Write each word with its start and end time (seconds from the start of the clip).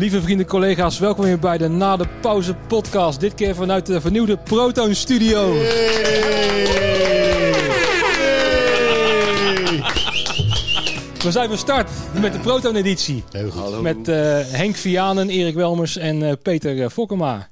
Lieve 0.00 0.22
vrienden, 0.22 0.46
collega's, 0.46 0.98
welkom 0.98 1.24
weer 1.24 1.38
bij 1.38 1.58
de 1.58 1.68
Na 1.68 1.96
de 1.96 2.06
Pauze 2.20 2.54
podcast. 2.54 3.20
Dit 3.20 3.34
keer 3.34 3.54
vanuit 3.54 3.86
de 3.86 4.00
vernieuwde 4.00 4.36
Proton 4.36 4.94
Studio. 4.94 5.52
We 11.22 11.30
zijn 11.30 11.48
van 11.48 11.58
start 11.58 11.90
met 12.20 12.32
de 12.32 12.38
Proton 12.38 12.76
editie. 12.76 13.24
Heel 13.30 13.50
goed. 13.50 13.60
Hallo. 13.60 13.82
Met 13.82 14.08
eh, 14.08 14.38
Henk 14.40 14.76
Vianen, 14.76 15.28
Erik 15.28 15.54
Welmers 15.54 15.96
en 15.96 16.22
eh, 16.22 16.32
Peter 16.42 16.82
eh, 16.82 16.88
Fokkema. 16.88 17.48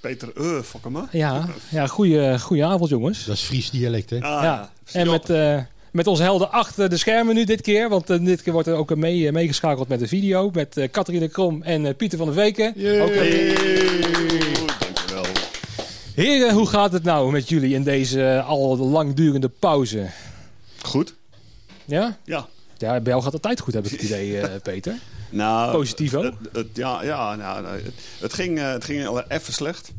Peter 0.00 0.28
uh, 0.36 0.60
Fokkema. 0.60 1.08
Ja, 1.10 1.48
ja 1.68 1.86
goeie, 1.86 2.38
goeie 2.38 2.64
avond 2.64 2.90
jongens. 2.90 3.24
Dat 3.24 3.34
is 3.34 3.42
Fries 3.42 3.70
dialect, 3.70 4.10
hè? 4.10 4.20
Ah, 4.20 4.42
ja. 4.42 4.70
En 4.92 5.10
met, 5.10 5.30
eh, 5.30 5.58
met 5.92 6.06
onze 6.06 6.22
helden 6.22 6.50
achter 6.52 6.88
de 6.88 6.96
schermen 6.96 7.34
nu 7.34 7.44
dit 7.44 7.60
keer. 7.60 7.88
Want 7.88 8.10
eh, 8.10 8.24
dit 8.24 8.42
keer 8.42 8.52
wordt 8.52 8.68
er 8.68 8.74
ook 8.74 8.96
mee, 8.96 9.26
eh, 9.26 9.32
meegeschakeld 9.32 9.88
met 9.88 9.98
de 9.98 10.08
video. 10.08 10.50
Met 10.52 10.76
eh 10.76 10.90
Catharine 10.90 11.28
Krom 11.28 11.62
en 11.62 11.96
Pieter 11.96 12.18
van 12.18 12.26
der 12.26 12.36
Veken. 12.36 12.68
Ook, 12.68 13.10
eh, 13.10 13.56
Dankjewel. 14.78 15.24
Heren, 16.14 16.54
hoe 16.54 16.66
gaat 16.66 16.92
het 16.92 17.02
nou 17.02 17.32
met 17.32 17.48
jullie 17.48 17.74
in 17.74 17.82
deze 17.82 18.42
al 18.46 18.76
langdurende 18.78 19.48
pauze? 19.48 20.06
Goed? 20.82 21.14
Ja? 21.84 22.18
Ja. 22.24 22.48
Ja, 22.78 23.00
bij 23.00 23.12
jou 23.12 23.22
gaat 23.22 23.32
altijd 23.32 23.60
goed, 23.60 23.74
heb 23.74 23.84
ik 23.84 23.90
het 23.90 24.02
idee, 24.02 24.48
Peter. 24.62 24.98
Nou, 25.30 25.72
Positivo? 25.72 26.22
Het, 26.22 26.34
het- 26.52 26.66
ja, 26.72 27.02
ja 27.04 27.36
nou, 27.36 27.62
nou, 27.62 27.80
het, 28.20 28.32
ging, 28.32 28.58
het 28.58 28.84
ging 28.84 29.06
al 29.06 29.22
even 29.28 29.52
slecht. 29.52 29.92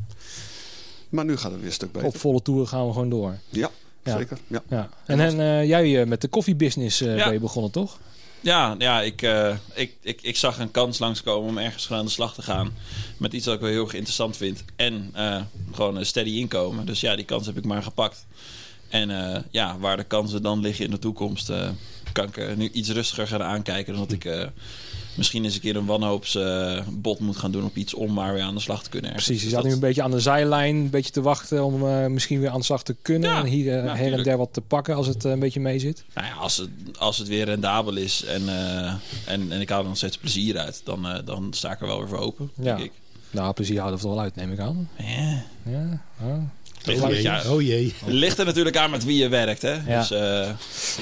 Maar 1.08 1.24
nu 1.24 1.36
gaat 1.36 1.50
het 1.50 1.58
weer 1.60 1.66
een 1.68 1.72
stuk 1.74 1.92
beter. 1.92 2.08
Op 2.08 2.16
volle 2.16 2.42
toeren 2.42 2.68
gaan 2.68 2.86
we 2.86 2.92
gewoon 2.92 3.08
door. 3.08 3.36
Ja. 3.48 3.70
Zeker. 4.04 4.38
Ja. 4.46 4.62
Ja. 4.68 4.88
En, 5.06 5.20
en 5.20 5.40
eh, 5.40 5.64
jij 5.68 6.00
eh, 6.00 6.06
met 6.06 6.20
de 6.20 6.28
koffiebusiness 6.28 7.00
eh 7.00 7.16
Ja. 7.16 7.24
ben 7.24 7.32
je 7.32 7.40
begonnen, 7.40 7.70
toch? 7.70 7.98
Ja, 8.40 8.74
ja 8.78 9.02
ik, 9.02 9.22
eh, 9.22 9.54
ik, 9.74 9.96
ik, 10.00 10.18
ik 10.22 10.36
zag 10.36 10.58
een 10.58 10.70
kans 10.70 10.98
langskomen 10.98 11.48
om 11.48 11.58
ergens 11.58 11.86
gewoon 11.86 11.98
aan 12.00 12.06
de 12.06 12.12
slag 12.12 12.34
te 12.34 12.42
gaan. 12.42 12.72
Met 13.16 13.32
iets 13.32 13.44
dat 13.44 13.54
ik 13.54 13.60
wel 13.60 13.70
heel 13.70 13.84
erg 13.84 13.94
interessant 13.94 14.36
vind. 14.36 14.64
En 14.76 15.10
eh, 15.14 15.40
gewoon 15.72 15.96
een 15.96 16.06
steady 16.06 16.30
inkomen. 16.30 16.86
Dus 16.86 17.00
ja, 17.00 17.16
die 17.16 17.24
kans 17.24 17.46
heb 17.46 17.56
ik 17.56 17.64
maar 17.64 17.82
gepakt. 17.82 18.26
En 18.88 19.10
eh, 19.10 19.40
ja, 19.50 19.78
waar 19.78 19.96
de 19.96 20.04
kansen 20.04 20.42
dan 20.42 20.60
liggen 20.60 20.84
in 20.84 20.90
de 20.90 20.98
toekomst, 20.98 21.50
eh, 21.50 21.68
kan 22.12 22.24
ik 22.26 22.56
nu 22.56 22.68
iets 22.72 22.88
rustiger 22.90 23.26
gaan 23.26 23.42
aankijken. 23.42 23.92
Dan 23.92 24.02
dat 24.02 24.12
ik 24.12 24.24
eh, 24.24 24.46
misschien 25.16 25.44
eens 25.44 25.54
een 25.54 25.60
keer 25.60 25.76
een 25.76 25.86
wanhoopsbod 25.86 27.18
moet 27.20 27.36
gaan 27.36 27.50
doen 27.50 27.64
op 27.64 27.76
iets 27.76 27.94
om 27.94 28.12
maar 28.12 28.34
weer 28.34 28.42
aan 28.42 28.54
de 28.54 28.60
slag 28.60 28.82
te 28.82 28.90
kunnen. 28.90 29.10
ergens. 29.10 29.26
Precies, 29.26 29.42
je 29.44 29.48
Dus 29.48 29.54
zat 29.56 29.64
nu 29.64 29.70
dat- 29.70 29.82
een 29.82 29.86
beetje 29.88 30.02
aan 30.02 30.10
de 30.10 30.20
zijlijn, 30.20 30.76
een 30.76 30.90
beetje 30.90 31.10
te 31.12 31.22
wachten 31.22 31.64
om 31.64 31.86
eh, 31.88 32.06
misschien 32.06 32.40
weer 32.40 32.48
aan 32.50 32.58
de 32.58 32.64
slag 32.64 32.82
te 32.82 32.96
kunnen. 33.02 33.30
Ja, 33.30 33.38
en 33.38 33.46
hier 33.46 33.78
eh, 33.84 33.94
her 33.94 34.12
en 34.12 34.22
der 34.22 34.36
wat 34.36 34.52
te 34.52 34.60
pakken 34.60 34.94
als 34.94 35.06
het 35.06 35.24
eh, 35.24 35.32
een 35.32 35.38
beetje 35.38 35.60
mee 35.60 35.78
zit. 35.78 36.04
Nou 36.14 36.26
ja, 36.26 36.32
als 36.34 36.56
het, 36.56 36.68
als 36.98 37.18
het 37.18 37.28
weer 37.28 37.44
rendabel 37.44 37.96
is 37.96 38.24
en, 38.24 38.48
eh, 38.48 38.92
en, 39.26 39.52
en 39.52 39.60
ik 39.60 39.68
haal 39.68 39.80
er 39.82 39.86
nog 39.88 39.96
steeds 39.96 40.18
plezier 40.18 40.58
uit, 40.58 40.80
dan, 40.84 41.06
eh, 41.08 41.18
dan 41.24 41.46
sta 41.50 41.72
ik 41.72 41.80
er 41.80 41.86
wel 41.86 41.98
weer 41.98 42.08
voor 42.08 42.18
open, 42.18 42.50
Ja. 42.54 42.62
denk 42.76 42.78
ik. 42.86 42.92
Nou, 43.30 43.52
plezier 43.52 43.78
houden 43.78 44.00
we 44.00 44.06
er 44.06 44.12
wel 44.14 44.22
uit, 44.22 44.36
neem 44.36 44.52
ik 44.52 44.58
aan. 44.58 44.88
Ja. 44.98 45.42
Ja, 45.72 46.02
ja. 46.26 46.48
Ligt, 46.84 47.02
Oh 47.02 47.10
jee, 47.10 47.22
ja, 47.22 47.42
oh 47.50 47.62
jee. 47.62 47.94
ligt 48.06 48.38
er 48.38 48.44
natuurlijk 48.44 48.76
aan 48.76 48.90
met 48.90 49.04
wie 49.04 49.16
je 49.18 49.28
werkt, 49.28 49.62
hè? 49.62 49.72
Ja. 49.72 49.98
Dus, 50.00 50.10
eh, 50.10 50.50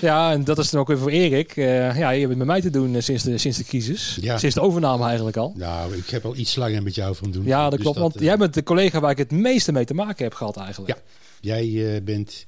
ja, 0.00 0.32
en 0.32 0.44
dat 0.44 0.58
is 0.58 0.70
dan 0.70 0.80
ook 0.80 0.88
weer 0.88 0.98
voor 0.98 1.10
Erik. 1.10 1.56
Eh, 1.56 1.98
ja, 1.98 2.10
je 2.10 2.18
hebt 2.18 2.28
het 2.28 2.38
met 2.38 2.46
mij 2.46 2.60
te 2.60 2.70
doen 2.70 2.94
eh, 2.94 3.02
sinds, 3.02 3.22
de, 3.22 3.38
sinds 3.38 3.58
de 3.58 3.64
crisis. 3.64 4.18
Ja. 4.20 4.38
Sinds 4.38 4.54
de 4.54 4.60
overname 4.60 5.04
eigenlijk 5.06 5.36
al. 5.36 5.52
Nou, 5.56 5.96
ik 5.96 6.10
heb 6.10 6.24
al 6.24 6.36
iets 6.36 6.56
langer 6.56 6.82
met 6.82 6.94
jou 6.94 7.14
van 7.14 7.30
doen. 7.30 7.44
Ja, 7.44 7.62
dat 7.62 7.70
Dus 7.72 7.80
klopt. 7.80 7.98
want 7.98 8.14
jij 8.18 8.36
bent 8.36 8.54
de 8.54 8.62
collega 8.62 9.00
waar 9.00 9.10
ik 9.10 9.18
het 9.18 9.30
meeste 9.30 9.72
mee 9.72 9.84
te 9.84 9.94
maken 9.94 10.24
heb 10.24 10.34
gehad 10.34 10.56
eigenlijk. 10.56 10.94
Ja. 10.96 11.02
Jij 11.40 11.94
eh, 11.96 12.02
bent 12.02 12.46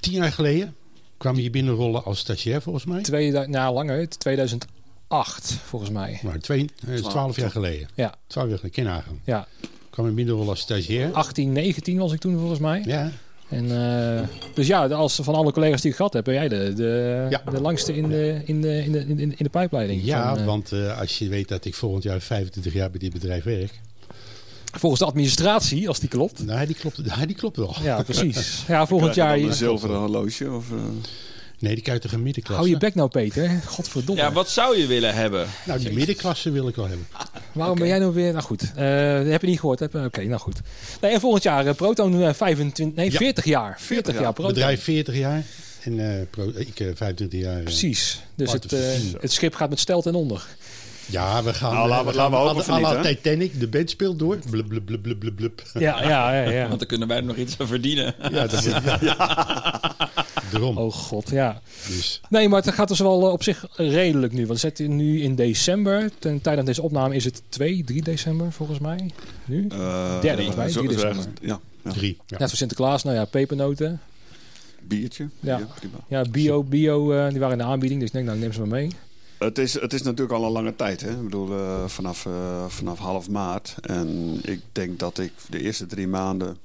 tien 0.00 0.12
jaar 0.12 0.32
geleden 0.32 0.74
kwam 1.16 1.36
je 1.38 1.50
binnenrollen 1.50 2.04
als 2.04 2.18
stagiair 2.18 2.62
volgens 2.62 2.84
mij. 2.84 3.02
Twee, 3.02 3.30
nou, 3.32 3.74
langer, 3.74 4.08
2008 4.08 5.58
volgens 5.64 5.90
mij. 5.90 6.20
Maar 6.22 6.38
twee, 6.38 6.66
eh, 6.88 6.94
twaalf 6.94 7.36
jaar 7.36 7.50
geleden. 7.50 7.88
Ja, 7.94 8.14
Twaalf 8.26 8.48
jaar 8.48 8.58
geleden, 8.58 8.82
Kinhagen. 8.84 9.20
ja. 9.24 9.46
Kwam 9.96 10.08
je 10.08 10.14
binnenrollen 10.14 10.48
als 10.50 10.60
stagiair. 10.60 11.12
18, 11.12 11.52
19 11.52 11.98
was 11.98 12.12
ik 12.12 12.20
toen 12.20 12.38
volgens 12.38 12.58
mij. 12.60 12.82
Ja, 12.86 13.10
En, 13.48 13.64
eh, 14.18 14.22
dus 14.54 14.66
ja, 14.66 14.86
als 14.86 15.18
van 15.22 15.34
alle 15.34 15.52
collega's 15.52 15.80
die 15.80 15.90
ik 15.90 15.96
gehad 15.96 16.12
heb, 16.12 16.24
ben 16.24 16.34
jij 16.34 16.48
de, 16.48 16.72
de, 16.74 17.26
Ja. 17.30 17.42
de 17.50 17.60
langste 17.60 17.96
in 17.96 18.08
de, 18.08 18.40
in 18.44 18.60
de, 18.60 18.84
in 18.84 18.92
de, 18.92 18.98
in 18.98 19.16
de, 19.16 19.22
in 19.22 19.34
de 19.38 19.48
pijpleiding. 19.48 20.04
ja 20.04 20.28
Van, 20.28 20.38
eh, 20.38 20.44
want 20.46 20.72
eh, 20.72 21.00
als 21.00 21.18
je 21.18 21.28
weet 21.28 21.48
dat 21.48 21.64
ik 21.64 21.74
volgend 21.74 22.02
jaar 22.02 22.20
25 22.20 22.72
jaar 22.72 22.90
bij 22.90 22.98
dit 22.98 23.12
bedrijf 23.12 23.44
werk. 23.44 23.80
volgens 24.72 25.00
de 25.00 25.06
administratie, 25.06 25.88
als 25.88 26.00
die 26.00 26.08
klopt. 26.08 26.44
Nou, 26.44 26.66
die 26.66 26.74
klopt, 26.76 27.04
nou, 27.06 27.26
die 27.32 27.36
klopt 27.36 27.56
wel. 27.56 27.74
Ja, 27.82 28.02
precies. 28.02 28.62
Ja, 28.68 28.86
volgend 28.86 29.14
jaar. 29.14 29.38
een 29.38 29.52
zilveren 29.54 29.96
horloge? 29.96 30.50
Of, 30.52 30.70
eh, 30.70 30.76
Nee, 31.58 31.74
die 31.74 31.82
krijgt 31.82 32.02
toch 32.02 32.12
een 32.12 32.22
middenklasse? 32.22 32.62
Hou 32.62 32.74
je 32.74 32.80
bek 32.80 32.94
nou, 32.94 33.08
Peter. 33.08 33.60
Godverdomme. 33.66 34.22
ja, 34.22 34.32
wat 34.32 34.48
zou 34.50 34.78
je 34.78 34.86
willen 34.86 35.14
hebben? 35.14 35.46
Nou, 35.66 35.78
die 35.80 35.92
middenklasse 35.92 36.50
wil 36.50 36.68
ik 36.68 36.74
wel 36.74 36.86
hebben. 36.88 37.06
Waarom 37.56 37.78
ben 37.78 37.86
jij 37.88 37.98
nou 37.98 38.12
weer... 38.14 38.32
Nou 38.32 38.44
goed, 38.44 38.62
eh, 38.62 39.16
dat 39.16 39.26
heb 39.26 39.40
je 39.40 39.46
niet 39.46 39.60
gehoord. 39.60 39.80
Oké, 39.94 40.22
nou 40.24 40.40
goed. 40.40 40.60
Nee, 41.00 41.12
en 41.12 41.20
volgend 41.20 41.42
jaar 41.42 41.66
eh, 41.66 41.74
Proton 41.74 42.22
eh, 42.22 42.32
25... 42.34 42.96
Nee, 42.96 43.10
Ja. 43.12 43.18
40 43.18 43.44
jaar. 43.44 43.76
40 43.80 44.12
jaar, 44.12 44.22
jaar. 44.22 44.32
Proton. 44.32 44.52
Bedrijf 44.54 44.82
40 44.82 45.16
jaar 45.16 45.42
en 45.82 46.00
eh, 46.18 46.26
pro- 46.30 46.52
ik 46.54 46.80
eh, 46.80 46.86
25 46.94 47.40
jaar. 47.40 47.56
eh. 47.56 47.62
Precies. 47.62 48.20
Dus 48.34 48.52
het, 48.52 48.72
eh, 48.72 48.80
het 49.20 49.32
schip 49.32 49.54
gaat 49.54 49.68
met 49.70 49.78
stelt 49.80 50.06
en 50.06 50.14
onder. 50.14 50.46
Ja, 51.08 51.42
we 51.42 51.54
gaan. 51.54 51.72
Nou, 51.72 51.84
eh, 51.84 51.90
laten 51.90 52.04
we- 52.06 52.10
we 52.10 52.16
laten 52.16 52.32
we 52.32 52.38
hopen 52.38 52.64
van 52.64 52.80
la 52.80 52.94
niet, 52.96 53.04
hè? 53.04 53.14
Titanic, 53.14 53.60
de 53.60 53.68
band 53.68 53.90
speelt 53.90 54.18
door. 54.18 54.38
Blub, 54.50 54.68
blub, 54.68 54.84
blub, 54.86 55.02
blub, 55.18 55.36
blub. 55.36 55.62
Ja, 55.74 56.02
ja, 56.02 56.32
ja. 56.42 56.50
ja. 56.50 56.66
Want 56.68 56.78
dan 56.78 56.88
kunnen 56.88 57.08
wij 57.08 57.16
er 57.16 57.24
nog 57.24 57.36
iets 57.36 57.54
aan 57.58 57.66
verdienen. 57.66 58.14
Ja, 58.22 58.46
dat 58.46 58.52
is 58.52 58.64
Daarom. 60.50 60.76
Oh 60.78 60.92
god, 60.92 61.30
ja. 61.30 61.60
Dus, 61.86 62.20
Nee, 62.28 62.48
maar 62.48 62.62
het 62.62 62.74
gaat 62.74 62.88
dus 62.88 62.98
wel 62.98 63.26
eh, 63.26 63.32
op 63.32 63.42
zich 63.42 63.66
redelijk 63.76 64.32
nu. 64.32 64.38
Want 64.38 64.60
we 64.60 64.66
zitten 64.66 64.96
nu 64.96 65.20
in 65.22 65.34
december. 65.34 66.10
Ten 66.18 66.40
tijde 66.40 66.56
van 66.56 66.66
deze 66.66 66.82
opname 66.82 67.14
is 67.14 67.24
het 67.24 67.42
2, 67.48 67.84
3 67.84 68.02
december 68.02 68.52
volgens 68.52 68.78
mij. 68.78 69.10
Nu? 69.44 69.66
eh, 69.70 70.20
Derde, 70.20 70.36
volgens 70.36 70.56
mij, 70.56 70.68
zo- 70.70 70.80
drie 70.82 70.92
zo 70.92 70.96
december. 70.96 71.18
ergens- 71.18 71.26
Ja, 71.40 71.60
ja. 71.84 71.90
drie. 71.92 72.16
Ja. 72.26 72.38
Net 72.38 72.48
voor 72.48 72.58
Sinterklaas, 72.58 73.02
nou 73.04 73.16
ja, 73.16 73.24
pepernoten. 73.24 74.00
Biertje. 74.82 75.28
Ja. 75.40 75.56
Bier, 75.56 75.66
prima. 75.74 75.96
Ja, 76.08 76.22
bio, 76.30 76.62
bio, 76.64 77.12
eh, 77.12 77.28
die 77.30 77.38
waren 77.38 77.58
in 77.58 77.64
de 77.64 77.70
aanbieding. 77.70 78.00
Dus 78.00 78.08
ik 78.08 78.14
denk, 78.14 78.26
nou, 78.26 78.38
neem 78.38 78.52
ze 78.52 78.58
maar 78.58 78.68
mee. 78.68 78.90
Het 79.38 79.58
is, 79.58 79.80
het 79.80 79.92
is 79.92 80.02
natuurlijk 80.02 80.32
al 80.38 80.44
een 80.44 80.50
lange 80.52 80.76
tijd. 80.76 81.00
Hè? 81.00 81.10
Ik 81.10 81.22
bedoel, 81.24 81.52
eh, 81.52 81.84
vanaf, 81.86 82.26
eh, 82.26 82.64
vanaf 82.68 82.98
half 82.98 83.28
maart. 83.28 83.74
En 83.80 84.38
ik 84.42 84.60
denk 84.72 84.98
dat 84.98 85.18
ik 85.18 85.32
de 85.50 85.62
eerste 85.62 85.86
drie 85.86 86.08
maanden 86.08 86.56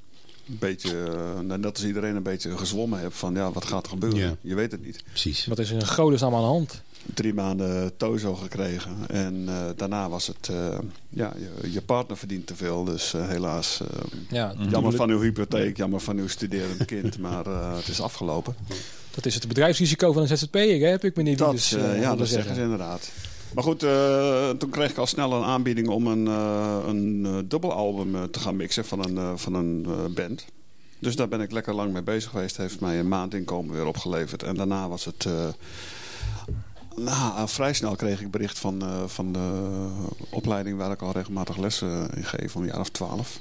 een 0.51 0.57
beetje, 0.59 1.03
eh, 1.39 1.39
net 1.57 1.66
als 1.66 1.85
iedereen, 1.85 2.16
een 2.16 2.23
beetje 2.23 2.57
gezwommen 2.57 3.00
heb 3.00 3.13
van 3.13 3.34
ja, 3.34 3.51
wat 3.51 3.66
gaat 3.66 3.84
er 3.84 3.89
gebeuren? 3.89 4.19
Ja. 4.19 4.35
Je 4.41 4.56
weet 4.56 4.72
het 4.72 4.85
niet. 4.85 5.03
Precies. 5.09 5.45
Wat 5.45 5.59
is 5.59 5.69
er 5.69 5.75
in 5.75 5.88
godesnaam 5.88 6.35
aan 6.35 6.41
de 6.41 6.47
hand? 6.47 6.81
Drie 7.13 7.34
maanden 7.34 7.97
tozo 7.97 8.35
gekregen. 8.35 8.91
En 9.07 9.44
eh, 9.47 9.56
daarna 9.75 10.09
was 10.09 10.28
het, 10.28 10.50
eh, 10.51 10.78
ja, 11.09 11.34
je, 11.61 11.72
je 11.72 11.81
partner 11.81 12.17
verdient 12.17 12.47
te 12.47 12.56
veel. 12.56 12.84
Dus 12.84 13.13
eh, 13.13 13.28
helaas, 13.28 13.79
eh, 13.81 13.88
Ja, 14.29 14.53
jammer 14.69 14.94
van 14.94 15.09
uw 15.09 15.22
hypotheek, 15.22 15.78
jammer 15.78 16.00
van 16.00 16.17
uw 16.17 16.28
studerend 16.28 16.85
kind. 16.85 17.17
Maar 17.25 17.45
eh, 17.45 17.75
het 17.75 17.88
is 17.88 18.01
afgelopen. 18.01 18.56
dat 19.16 19.25
is 19.25 19.34
het 19.34 19.47
bedrijfsrisico 19.47 20.11
van 20.11 20.22
een 20.22 20.38
ZZP'er, 20.38 20.90
heb 20.90 21.03
ik 21.03 21.16
me 21.16 21.23
niet 21.23 21.38
Dat, 21.38 21.51
dus, 21.51 21.69
ja, 22.00 22.16
dat 22.16 22.28
zeggen 22.28 22.56
ze 22.56 22.61
inderdaad. 22.61 23.11
Maar 23.53 23.63
goed, 23.63 23.84
eh, 23.84 24.50
toen 24.50 24.69
kreeg 24.69 24.89
ik 24.89 24.97
al 24.97 25.07
snel 25.07 25.34
een 25.34 25.44
aanbieding 25.44 25.88
om 25.88 26.07
een, 26.07 26.28
eh, 26.28 26.78
een 26.88 27.25
eh, 27.25 27.38
dubbelalbum 27.45 28.31
te 28.31 28.39
gaan 28.39 28.56
mixen 28.56 28.85
van 28.85 29.06
een, 29.06 29.38
van 29.38 29.53
een 29.53 29.88
band. 30.13 30.45
Dus 31.00 31.16
daar 31.16 31.28
ben 31.28 31.41
ik 31.41 31.51
lekker 31.51 31.73
lang 31.73 31.94
mee 31.94 32.01
bezig 32.01 32.31
geweest. 32.31 32.57
Heeft 32.57 32.79
mij 32.79 33.00
een 33.00 33.07
maand 33.07 33.34
inkomen 33.34 33.75
weer 33.75 33.85
opgeleverd. 33.85 34.44
En 34.44 34.56
daarna 34.56 34.88
was 34.88 35.06
het... 35.06 35.28
nou, 36.95 37.50
vrij 37.50 37.73
snel 37.73 37.95
kreeg 37.95 38.22
ik 38.22 38.31
bericht 38.31 38.59
van, 38.59 38.84
van 39.07 39.34
de 39.34 39.88
opleiding 40.29 40.78
waar 40.78 40.91
ik 40.91 41.01
al 41.01 41.11
regelmatig 41.11 41.57
lessen 41.57 42.09
in 42.16 42.23
geef, 42.23 42.56
om 42.56 42.61
een 42.61 42.67
jaar 42.67 42.79
of 42.79 42.90
twaalf. 42.90 43.40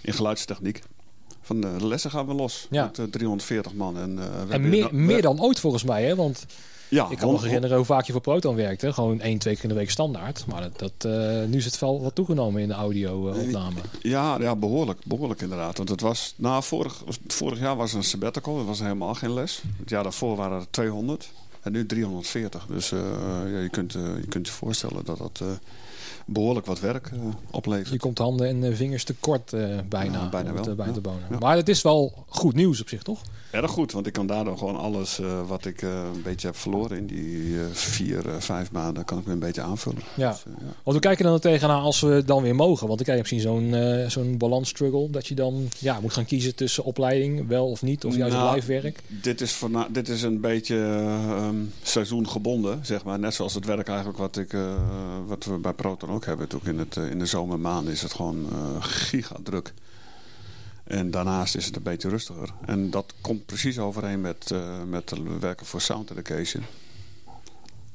In 0.00 0.12
geluidstechniek. 0.12 0.82
Van 1.44 1.60
de 1.60 1.86
lessen 1.86 2.10
gaan 2.10 2.26
we 2.26 2.34
los. 2.34 2.66
Ja. 2.70 2.84
Met 2.84 2.98
eh, 2.98 3.04
340 3.04 3.74
man. 3.74 3.98
En, 3.98 4.16
we 4.46 4.52
En 4.52 4.68
meer, 4.68 4.94
meer 4.94 5.22
dan 5.22 5.40
ooit 5.40 5.60
volgens 5.60 5.84
mij, 5.84 6.04
hè? 6.04 6.14
Want 6.14 6.46
ja, 6.88 7.06
ik 7.10 7.18
kan 7.18 7.32
me 7.32 7.40
herinneren 7.40 7.76
hoe 7.76 7.86
vaak 7.86 8.04
je 8.04 8.12
voor 8.12 8.20
Proton 8.20 8.54
werkte. 8.54 8.92
Gewoon 8.92 9.20
één, 9.20 9.38
twee 9.38 9.54
keer 9.54 9.62
in 9.62 9.68
de 9.68 9.74
week 9.74 9.90
standaard. 9.90 10.44
Maar 10.46 10.62
dat, 10.62 10.78
dat, 10.78 11.12
eh, 11.12 11.44
nu 11.44 11.56
is 11.56 11.64
het 11.64 11.78
wel 11.78 12.02
wat 12.02 12.14
toegenomen 12.14 12.62
in 12.62 12.68
de 12.68 12.74
audio-opname. 12.74 13.80
Ja, 14.02 14.36
ja 14.40 14.56
behoorlijk, 14.56 15.00
behoorlijk 15.04 15.40
inderdaad. 15.40 15.76
Want 15.76 15.88
het 15.88 16.00
was, 16.00 16.34
na 16.36 16.60
vorig, 16.60 17.02
vorig 17.26 17.58
jaar 17.58 17.76
was 17.76 17.90
er 17.90 17.96
een 17.96 18.04
sabbatical, 18.04 18.58
er 18.58 18.64
was 18.64 18.80
helemaal 18.80 19.14
geen 19.14 19.32
les. 19.32 19.62
Het 19.78 19.90
jaar 19.90 20.02
daarvoor 20.02 20.36
waren 20.36 20.60
er 20.60 20.66
200 20.70 21.30
en 21.62 21.72
nu 21.72 21.86
340. 21.86 22.66
Dus 22.66 22.92
eh, 22.92 23.00
ja, 23.52 23.58
je, 23.58 23.68
kunt, 23.68 23.94
eh, 23.94 24.02
je 24.20 24.26
kunt 24.28 24.46
je 24.46 24.52
voorstellen 24.52 25.04
dat 25.04 25.18
dat 25.18 25.40
eh, 25.42 25.46
behoorlijk 26.26 26.66
wat 26.66 26.80
werk 26.80 27.10
eh, 27.12 27.18
oplevert. 27.50 27.88
Je 27.88 27.98
komt 27.98 28.18
handen 28.18 28.48
en 28.48 28.64
eh, 28.64 28.76
vingers 28.76 29.04
tekort 29.04 29.52
eh 29.52 29.78
bijna, 29.88 30.18
Ja, 30.18 30.28
bijna 30.28 30.50
om 30.50 30.56
het, 30.56 30.64
wel, 30.66 30.74
eh, 30.74 30.84
bij 30.84 30.86
ja. 30.86 30.92
te. 30.92 31.10
Ja. 31.30 31.38
Maar 31.38 31.56
het 31.56 31.68
is 31.68 31.82
wel 31.82 32.24
goed 32.28 32.54
nieuws 32.54 32.80
op 32.80 32.88
zich, 32.88 33.02
toch? 33.02 33.20
Erg 33.54 33.70
goed, 33.70 33.92
want 33.92 34.06
ik 34.06 34.12
kan 34.12 34.26
daardoor 34.26 34.58
gewoon 34.58 34.76
alles 34.76 35.18
eh, 35.18 35.48
wat 35.48 35.64
ik 35.64 35.82
eh, 35.82 35.90
een 36.14 36.22
beetje 36.22 36.46
heb 36.46 36.56
verloren 36.56 36.96
in 36.96 37.06
die 37.06 37.58
eh, 37.60 37.64
vier, 37.72 38.22
vijf 38.38 38.72
maanden, 38.72 39.04
kan 39.04 39.18
ik 39.18 39.24
weer 39.24 39.34
een 39.34 39.40
beetje 39.40 39.62
aanvullen. 39.62 40.02
Ja. 40.16 40.30
Dus, 40.30 40.42
ja. 40.58 40.66
Want 40.82 40.96
we 40.96 41.02
kijken 41.02 41.24
dan 41.24 41.34
er 41.34 41.40
tegenaan 41.40 41.82
als 41.82 42.00
we 42.00 42.22
dan 42.26 42.42
weer 42.42 42.54
mogen. 42.54 42.86
Want 42.86 42.98
ik 43.00 43.04
krijg 43.06 43.20
misschien 43.20 43.40
zo'n 43.40 43.74
zo'n 44.10 44.38
balansstruggle. 44.38 45.10
Dat 45.10 45.26
je 45.26 45.34
dan 45.34 45.68
ja, 45.78 46.00
moet 46.00 46.12
gaan 46.12 46.24
kiezen 46.24 46.54
tussen 46.54 46.84
opleiding, 46.84 47.48
wel 47.48 47.70
of 47.70 47.82
niet. 47.82 48.04
Of 48.04 48.16
juist 48.16 48.36
Nou, 48.36 48.54
live 48.54 48.66
werk. 48.80 49.02
Dit 49.06 49.40
is, 49.40 49.52
voorna- 49.52 49.88
dit 49.90 50.08
is 50.08 50.22
een 50.22 50.40
beetje 50.40 50.76
ehm, 50.76 51.56
seizoengebonden, 51.82 52.86
zeg 52.86 53.04
maar. 53.04 53.18
Net 53.18 53.34
zoals 53.34 53.54
het 53.54 53.64
werk 53.64 53.88
eigenlijk 53.88 54.18
wat, 54.18 54.36
ik, 54.36 54.56
wat 55.26 55.44
we 55.44 55.58
bij 55.58 55.72
Proton 55.72 56.10
ook 56.10 56.24
hebben. 56.24 56.48
Ook 56.54 56.64
in, 56.64 56.78
het, 56.78 56.96
in 56.96 57.18
de 57.18 57.26
zomermaanden 57.26 57.92
is 57.92 58.02
het 58.02 58.12
gewoon 58.14 58.46
eh 58.52 58.82
giga 58.82 59.36
druk. 59.42 59.72
En 60.84 61.10
daarnaast 61.10 61.54
is 61.56 61.66
het 61.66 61.76
een 61.76 61.82
beetje 61.82 62.08
rustiger. 62.08 62.48
En 62.66 62.90
dat 62.90 63.14
komt 63.20 63.46
precies 63.46 63.78
overeen 63.78 64.20
met, 64.20 64.50
eh, 64.50 64.82
met 64.88 65.10
het 65.10 65.38
werken 65.40 65.66
voor 65.66 65.80
Sound 65.80 66.10
Education. 66.10 66.64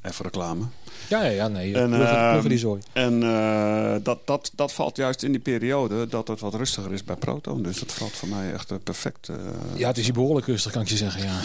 Even 0.02 0.24
reclame. 0.24 0.64
Ja, 1.08 1.22
ja, 1.24 1.30
ja 1.30 1.48
nee. 1.48 1.74
En, 1.74 1.88
pluggen, 1.88 2.16
ehm, 2.16 2.28
pluggen 2.30 2.50
die 2.50 2.58
zooi. 2.58 2.80
En 2.92 3.22
eh, 3.22 3.94
dat, 4.02 4.18
dat, 4.26 4.50
dat 4.54 4.72
valt 4.72 4.96
juist 4.96 5.22
in 5.22 5.30
die 5.30 5.40
periode 5.40 6.06
dat 6.08 6.28
het 6.28 6.40
wat 6.40 6.54
rustiger 6.54 6.92
is 6.92 7.04
bij 7.04 7.16
Proton. 7.16 7.62
Dus 7.62 7.78
dat 7.78 7.92
valt 7.92 8.12
voor 8.12 8.28
mij 8.28 8.52
echt 8.52 8.70
eh, 8.70 8.76
perfect. 8.84 9.28
Ja, 9.76 9.88
het 9.88 9.98
is 9.98 10.04
hier 10.04 10.12
behoorlijk 10.14 10.46
rustig, 10.46 10.72
kan 10.72 10.82
ik 10.82 10.88
je 10.88 10.96
zeggen. 10.96 11.22
Ja. 11.22 11.40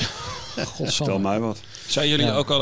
Stel 0.89 1.19
mij 1.19 1.39
wat. 1.39 1.59
Zijn 1.87 2.07
jullie 2.09 2.25
Ja. 2.25 2.35
ook 2.35 2.49
al... 2.49 2.61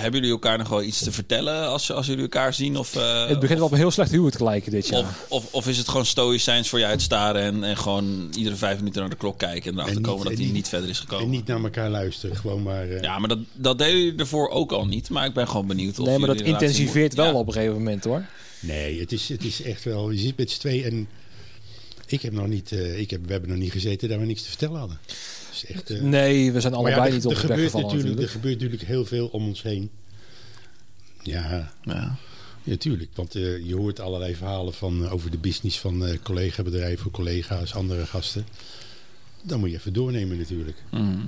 hebben 0.00 0.12
jullie 0.20 0.30
elkaar 0.30 0.58
nog 0.58 0.68
wel 0.68 0.82
iets 0.82 1.02
te 1.02 1.12
vertellen 1.12 1.68
als, 1.68 1.90
als 1.92 2.06
jullie 2.06 2.22
elkaar 2.22 2.54
zien? 2.54 2.76
Of, 2.76 2.96
eh, 2.96 3.28
Het 3.28 3.38
begint 3.38 3.58
wel 3.58 3.66
op 3.66 3.72
een 3.72 3.78
heel 3.78 3.90
slecht 3.90 4.10
huwelijk 4.10 4.36
te 4.36 4.44
lijken 4.44 4.70
dit 4.70 4.88
jaar. 4.88 4.98
Of, 5.00 5.24
of, 5.28 5.52
of 5.54 5.68
is 5.68 5.78
het 5.78 5.88
gewoon 5.88 6.06
stoïcijns 6.06 6.68
voor 6.68 6.78
je 6.78 6.84
uitstaren 6.84 7.42
en, 7.42 7.64
en 7.64 7.76
gewoon 7.76 8.30
iedere 8.36 8.56
vijf 8.56 8.78
minuten 8.78 9.00
naar 9.00 9.10
de 9.10 9.16
klok 9.16 9.38
kijken 9.38 9.70
en 9.70 9.76
erachter 9.78 9.96
niet- 9.96 10.06
komen 10.06 10.22
dat 10.24 10.32
en 10.32 10.36
hij 10.38 10.46
niet- 10.46 10.54
niet 10.54 10.68
verder 10.68 10.88
is 10.88 10.98
gekomen? 10.98 11.24
En 11.24 11.30
niet 11.30 11.46
naar 11.46 11.62
elkaar 11.62 11.90
luisteren. 11.90 12.36
Gewoon 12.36 12.62
maar... 12.62 12.88
eh, 12.88 13.00
Ja, 13.02 13.18
maar 13.18 13.28
dat, 13.28 13.38
dat 13.52 13.78
deden 13.78 13.98
jullie 14.02 14.18
ervoor 14.18 14.48
ook 14.48 14.72
al 14.72 14.86
niet. 14.86 15.10
Maar 15.10 15.26
ik 15.26 15.34
ben 15.34 15.48
gewoon 15.48 15.66
benieuwd 15.66 15.98
of 15.98 16.06
nee, 16.06 16.18
maar 16.18 16.28
dat 16.28 16.40
intensiveert 16.40 17.16
moet- 17.16 17.24
wel 17.24 17.32
Ja. 17.32 17.38
op 17.38 17.46
een 17.46 17.52
gegeven 17.52 17.74
moment 17.76 18.04
hoor. 18.04 18.24
Nee, 18.60 19.00
het 19.00 19.12
is, 19.12 19.28
het 19.28 19.44
is 19.44 19.62
echt 19.62 19.84
wel... 19.84 20.10
Je 20.10 20.18
zit 20.18 20.36
met 20.36 20.50
z'n 20.50 20.58
tweeën 20.60 20.84
en... 20.84 21.08
Ik 22.06 22.22
heb 22.22 22.32
nog 22.32 22.46
niet... 22.46 22.72
eh, 22.72 22.98
ik 23.00 23.10
heb, 23.10 23.26
we 23.26 23.32
hebben 23.32 23.50
nog 23.50 23.58
niet 23.58 23.72
gezeten 23.72 24.08
dat 24.08 24.18
we 24.18 24.24
niks 24.24 24.42
te 24.42 24.48
vertellen 24.48 24.78
hadden. 24.78 24.98
Is 25.54 25.66
echt... 25.66 25.90
eh, 25.90 26.00
Nee, 26.02 26.52
we 26.52 26.60
zijn 26.60 26.72
maar 26.72 26.82
allebei 26.82 27.08
ja, 27.08 27.14
niet 27.14 27.24
er, 27.24 27.30
op 27.30 27.34
de 27.34 27.40
weg 27.40 27.50
gebeurt 27.50 27.70
gevallen 27.70 27.86
natuurlijk, 27.86 28.16
natuurlijk. 28.18 28.34
Er 28.34 28.40
gebeurt 28.40 28.54
natuurlijk 28.60 28.82
heel 28.88 29.04
veel 29.04 29.26
om 29.26 29.46
ons 29.46 29.62
heen. 29.62 29.90
Ja, 31.22 31.72
Ja. 31.82 32.16
natuurlijk. 32.64 33.10
Want 33.14 33.34
eh, 33.34 33.66
je 33.66 33.74
hoort 33.76 34.00
allerlei 34.00 34.34
verhalen 34.36 34.74
van, 34.74 35.04
eh, 35.04 35.12
over 35.12 35.30
de 35.30 35.38
business 35.38 35.78
van 35.80 36.06
eh 36.06 36.18
collega-bedrijven, 36.22 37.10
collega's, 37.10 37.74
andere 37.74 38.06
gasten. 38.06 38.46
Dan 39.42 39.60
moet 39.60 39.70
je 39.70 39.76
even 39.76 39.92
doornemen 39.92 40.38
natuurlijk. 40.38 40.82
Mhm. 40.90 41.18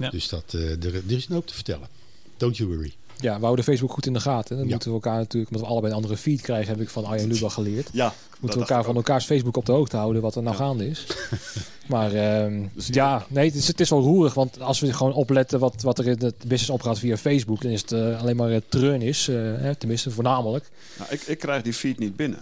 Ja. 0.00 0.10
Dus 0.10 0.28
dat, 0.28 0.54
eh, 0.54 0.70
er, 0.70 0.94
er 0.94 1.02
is 1.06 1.26
een 1.28 1.34
hoop 1.34 1.46
te 1.46 1.54
vertellen. 1.54 1.88
Don't 2.36 2.56
you 2.56 2.68
worry. 2.68 2.92
Ja, 3.20 3.36
we 3.38 3.44
houden 3.44 3.64
Facebook 3.64 3.92
goed 3.92 4.06
in 4.06 4.12
de 4.12 4.20
gaten. 4.20 4.56
Dan 4.56 4.64
Ja. 4.64 4.70
moeten 4.70 4.88
we 4.88 4.94
elkaar 4.94 5.16
natuurlijk, 5.18 5.50
omdat 5.50 5.66
we 5.66 5.72
allebei 5.72 5.92
een 5.92 5.98
andere 5.98 6.16
feed 6.16 6.40
krijgen, 6.40 6.72
heb 6.72 6.80
ik 6.80 6.88
van 6.88 7.04
Arjen 7.04 7.28
Lubach 7.28 7.54
geleerd. 7.54 7.88
Ja, 7.92 8.12
Moeten 8.40 8.60
we 8.60 8.66
elkaar 8.66 8.84
van 8.84 8.96
elkaars 8.96 9.24
Facebook 9.24 9.56
op 9.56 9.66
de 9.66 9.72
hoogte 9.72 9.96
houden 9.96 10.22
wat 10.22 10.34
er 10.34 10.42
nou 10.42 10.56
gaande 10.56 10.88
is. 10.88 11.06
maar 11.86 12.12
ehm, 12.12 12.62
Dus 12.74 12.86
ja, 12.86 13.26
nee, 13.28 13.46
het 13.46 13.54
is, 13.54 13.66
het 13.66 13.80
is 13.80 13.90
wel 13.90 14.00
roerig. 14.00 14.34
Want 14.34 14.60
als 14.60 14.80
we 14.80 14.92
gewoon 14.92 15.12
opletten 15.12 15.58
wat, 15.58 15.82
wat 15.82 15.98
er 15.98 16.06
in 16.06 16.18
het 16.18 16.38
business 16.38 16.70
opgaat 16.70 16.98
via 16.98 17.16
Facebook, 17.16 17.60
dan 17.62 17.70
is 17.70 17.80
het 17.80 17.92
eh, 17.92 18.20
alleen 18.20 18.36
maar 18.36 18.50
uh, 18.52 18.56
treun 18.68 19.02
is. 19.02 19.28
eh, 19.28 19.34
hè, 19.36 19.74
tenminste, 19.74 20.10
voornamelijk. 20.10 20.70
Nou, 20.98 21.10
ik, 21.12 21.22
ik 21.22 21.38
krijg 21.38 21.62
die 21.62 21.72
feed 21.72 21.98
niet 21.98 22.16
binnen. 22.16 22.38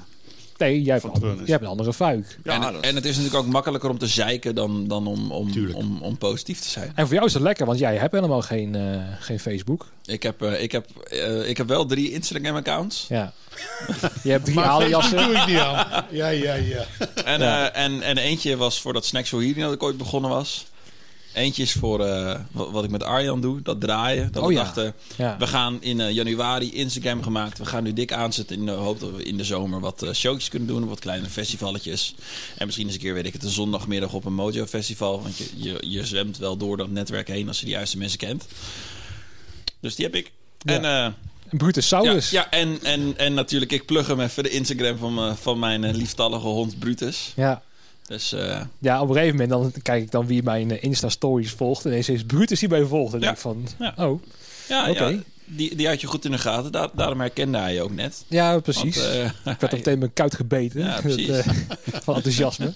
Nee, 0.62 0.82
jij 0.82 0.98
hebt, 1.02 1.22
een, 1.22 1.36
jij 1.36 1.44
hebt 1.46 1.62
een 1.62 1.68
andere 1.68 1.92
fuik. 1.92 2.38
Ja, 2.44 2.54
en, 2.54 2.60
dat- 2.60 2.82
en 2.82 2.94
het 2.94 3.04
is 3.04 3.16
natuurlijk 3.16 3.44
ook 3.44 3.50
makkelijker 3.52 3.90
om 3.90 3.98
te 3.98 4.06
zeiken 4.06 4.54
dan, 4.54 4.88
dan 4.88 5.06
om, 5.06 5.32
om, 5.32 5.50
om, 5.74 6.02
om 6.02 6.18
positief 6.18 6.60
te 6.60 6.68
zijn. 6.68 6.92
En 6.94 7.04
voor 7.06 7.14
jou 7.14 7.26
is 7.26 7.34
het 7.34 7.42
lekker, 7.42 7.66
want 7.66 7.78
jij 7.78 7.96
hebt 7.96 8.12
helemaal 8.12 8.42
geen, 8.42 8.74
eh, 8.74 8.96
geen 9.20 9.40
Facebook. 9.40 9.86
Ik 10.04 10.22
heb, 10.22 10.42
eh, 10.42 10.62
ik, 10.62 10.72
heb, 10.72 10.86
eh, 11.10 11.48
ik 11.48 11.56
heb 11.56 11.68
wel 11.68 11.86
drie 11.86 12.12
Instagram-accounts. 12.12 13.06
Ja. 13.08 13.32
Je 14.22 14.30
hebt 14.30 14.44
drie 14.44 14.60
aliasen. 14.74 15.16
doe 15.16 15.36
ik 15.36 15.46
niet 15.46 15.58
aan. 15.58 16.04
Ja, 16.10 16.28
ja, 16.28 16.54
ja. 16.54 16.84
En, 17.24 17.40
Ja. 17.40 17.70
eh, 17.70 17.84
en, 17.84 18.02
en 18.02 18.18
eentje 18.18 18.56
was 18.56 18.80
voor 18.80 18.92
dat 18.92 19.04
Snacks 19.04 19.28
for 19.28 19.38
Healing 19.38 19.60
dat 19.62 19.72
ik 19.72 19.82
ooit 19.82 19.96
begonnen 19.96 20.30
was. 20.30 20.66
Eentje 21.32 21.62
is 21.62 21.72
voor 21.72 22.04
eh, 22.06 22.40
wat, 22.50 22.70
wat 22.70 22.84
ik 22.84 22.90
met 22.90 23.02
Arjan 23.02 23.40
doe, 23.40 23.62
dat 23.62 23.80
draaien. 23.80 24.32
Dat 24.32 24.42
Oh 24.42 24.48
we 24.48 24.54
ja. 24.54 24.62
dachten, 24.62 24.94
Ja. 25.16 25.36
we 25.38 25.46
gaan 25.46 25.82
in 25.82 26.00
eh, 26.00 26.10
januari 26.10 26.74
Instagram 26.74 27.22
gemaakt. 27.22 27.58
We 27.58 27.66
gaan 27.66 27.82
nu 27.82 27.92
dik 27.92 28.12
aanzetten 28.12 28.56
in 28.56 28.66
de 28.66 28.72
hoop 28.72 29.00
dat 29.00 29.10
we 29.16 29.24
in 29.24 29.36
de 29.36 29.44
zomer 29.44 29.80
wat 29.80 30.02
eh, 30.02 30.12
showtjes 30.12 30.48
kunnen 30.48 30.68
doen. 30.68 30.88
Wat 30.88 30.98
kleine 30.98 31.28
festivalletjes. 31.28 32.14
En 32.56 32.64
misschien 32.66 32.86
eens 32.86 32.94
een 32.94 33.00
keer, 33.02 33.14
weet 33.14 33.26
ik 33.26 33.32
het, 33.32 33.42
een 33.42 33.50
zondagmiddag 33.50 34.12
op 34.12 34.24
een 34.24 34.34
Mojo 34.34 34.66
Festival. 34.66 35.22
Want 35.22 35.36
je, 35.36 35.48
je, 35.56 35.78
je 35.80 36.06
zwemt 36.06 36.38
wel 36.38 36.56
door 36.56 36.76
dat 36.76 36.90
netwerk 36.90 37.28
heen 37.28 37.48
als 37.48 37.58
je 37.60 37.64
de 37.64 37.70
juiste 37.70 37.98
mensen 37.98 38.18
kent. 38.18 38.46
Dus 39.80 39.94
die 39.94 40.04
heb 40.04 40.14
ik. 40.14 40.30
Ja. 40.58 41.04
En, 41.04 41.14
Brutus 41.50 41.88
Saurus. 41.88 42.30
ja 42.30 42.50
en, 42.50 42.78
en, 42.82 43.18
en 43.18 43.34
natuurlijk, 43.34 43.72
ik 43.72 43.86
plug 43.86 44.06
hem 44.06 44.20
even 44.20 44.42
de 44.42 44.48
Instagram 44.50 44.96
van, 44.96 45.36
van 45.36 45.58
mijn 45.58 45.94
lieftallige 45.96 46.46
hond 46.46 46.78
Brutus. 46.78 47.32
Ja. 47.36 47.62
Dus 48.06 48.32
eh, 48.32 48.60
Ja, 48.78 49.00
op 49.00 49.08
een 49.08 49.14
gegeven 49.14 49.36
moment 49.36 49.50
dan 49.50 49.82
kijk 49.82 50.02
ik 50.02 50.10
dan 50.10 50.26
wie 50.26 50.42
mijn 50.42 50.82
Insta-stories 50.82 51.50
volgt. 51.52 51.84
En 51.84 51.90
ineens 51.90 52.08
is 52.08 52.24
Brutus 52.24 52.60
hierbij 52.60 52.84
volgt. 52.84 53.14
En 53.14 53.20
Ja. 53.20 53.24
denk 53.24 53.36
ik 53.36 53.42
van, 53.42 53.66
Ja. 53.78 53.94
oh, 54.06 54.22
ja, 54.68 54.90
Oké. 54.90 55.04
ja 55.06 55.18
die, 55.44 55.76
die 55.76 55.88
had 55.88 56.00
je 56.00 56.06
goed 56.06 56.24
in 56.24 56.30
de 56.30 56.38
gaten. 56.38 56.72
Daar, 56.72 56.88
daarom 56.94 57.20
herkende 57.20 57.58
hij 57.58 57.74
je 57.74 57.82
ook 57.82 57.92
net. 57.94 58.24
ja, 58.28 58.58
precies. 58.60 58.96
Want, 58.96 59.08
eh, 59.08 59.24
ik 59.24 59.60
werd 59.60 59.62
er 59.72 59.78
meteen 59.78 59.98
mijn 59.98 60.12
kuit 60.12 60.34
gebeten. 60.34 60.80
Ja, 60.80 61.00
precies. 61.00 61.26
Dat, 61.26 61.36
eh, 61.46 61.52
van 62.02 62.14
enthousiasme. 62.14 62.72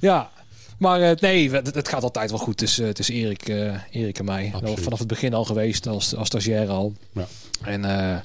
ja, 0.00 0.30
maar 0.78 1.00
eh, 1.00 1.16
nee, 1.20 1.50
het, 1.50 1.74
het 1.74 1.88
gaat 1.88 2.02
altijd 2.02 2.30
wel 2.30 2.38
goed 2.38 2.56
tussen, 2.56 2.94
tussen 2.94 3.14
Erik, 3.14 3.48
eh, 3.48 3.74
Erik 3.90 4.18
en 4.18 4.24
mij. 4.24 4.50
Absoluut. 4.54 4.80
Vanaf 4.80 4.98
het 4.98 5.08
begin 5.08 5.34
al 5.34 5.44
geweest, 5.44 5.86
als, 5.86 6.14
als 6.16 6.26
stagiaire 6.26 6.72
al. 6.72 6.92
Ja. 7.12 7.26
En 7.64 7.84
eh, 7.84 8.16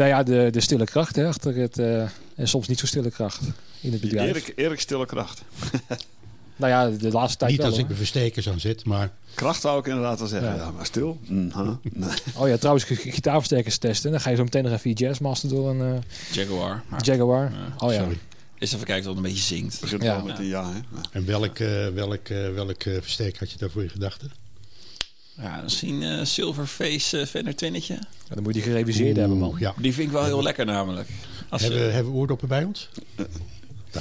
nou 0.00 0.08
ja, 0.12 0.22
de, 0.22 0.48
de 0.50 0.60
stille 0.60 0.84
kracht 0.84 1.16
hè, 1.16 1.26
achter 1.26 1.54
het... 1.56 1.78
eh, 1.78 2.00
en 2.34 2.48
soms 2.48 2.68
niet 2.68 2.78
zo 2.78 2.86
stille 2.86 3.10
kracht 3.10 3.40
in 3.80 3.92
het 3.92 4.00
bedrijf. 4.00 4.28
Erik, 4.30 4.52
Erik 4.56 4.80
Stille 4.80 5.06
Kracht. 5.06 5.42
Nou 6.56 6.72
ja, 6.72 6.98
de 6.98 7.10
laatste 7.10 7.38
tijd 7.38 7.50
Niet 7.50 7.60
wel. 7.60 7.68
als 7.70 7.78
ik 7.78 7.84
mijn 7.84 7.96
verstekers 7.96 8.48
aan 8.48 8.60
zet, 8.60 8.84
maar 8.84 9.10
Kracht 9.34 9.60
zou 9.60 9.78
ik 9.78 9.86
inderdaad 9.86 10.18
wel 10.18 10.28
zeggen. 10.28 10.48
Ja. 10.48 10.56
Ja, 10.56 10.70
maar 10.70 10.86
stil. 10.86 11.18
Nee. 11.26 11.50
Oh 12.36 12.48
ja, 12.48 12.56
trouwens, 12.56 12.84
gi- 12.84 13.10
gitaarversterkers 13.12 13.78
testen. 13.78 14.10
Dan 14.10 14.20
ga 14.20 14.30
je 14.30 14.36
zo 14.36 14.42
meteen 14.42 14.62
nog 14.64 14.72
even 14.72 14.90
je 14.90 14.96
Jazzmaster 14.96 15.48
door 15.48 15.70
een 15.70 15.80
eh, 15.94 16.00
Jaguar. 16.32 16.82
Maar 16.88 17.04
Jaguar. 17.04 17.50
Ja, 17.52 17.74
oh 17.86 17.92
ja. 17.92 17.98
sorry. 18.00 18.18
Eens 18.58 18.72
even 18.72 18.86
kijken 18.86 19.10
of 19.10 19.16
het 19.16 19.24
een 19.26 19.30
beetje 19.32 19.54
zingt. 19.54 19.80
begint 19.80 20.02
Ja. 20.02 20.16
wel 20.16 20.24
met 20.24 20.38
een 20.38 20.44
ja. 20.46 20.72
Hè? 20.72 20.78
En 21.12 21.26
welk, 21.26 21.58
eh, 21.58 21.88
welk, 21.88 22.28
welk 22.54 22.82
versterker 22.82 23.38
had 23.38 23.50
je 23.50 23.58
daarvoor 23.58 23.82
in 23.82 23.90
gedachten? 23.90 24.30
Ja, 25.42 25.60
misschien 25.62 26.02
eh 26.02 26.24
Silverface 26.24 27.20
uh, 27.20 27.26
Fender 27.26 27.56
Twinnetje. 27.56 27.94
Ja, 27.94 28.34
dan 28.34 28.42
moet 28.42 28.54
je 28.54 28.60
die 28.62 28.70
gereviseerd 28.70 29.16
hebben, 29.16 29.38
man. 29.38 29.56
Ja. 29.58 29.74
Die 29.76 29.94
vind 29.94 30.06
ik 30.06 30.12
wel 30.12 30.24
heel 30.24 30.42
lekker 30.42 30.64
namelijk. 30.64 31.08
Als, 31.48 31.62
Hebben, 31.62 31.86
eh, 31.86 31.92
hebben 31.92 32.12
we 32.12 32.18
oordoppen 32.18 32.48
bij 32.48 32.64
ons? 32.64 32.88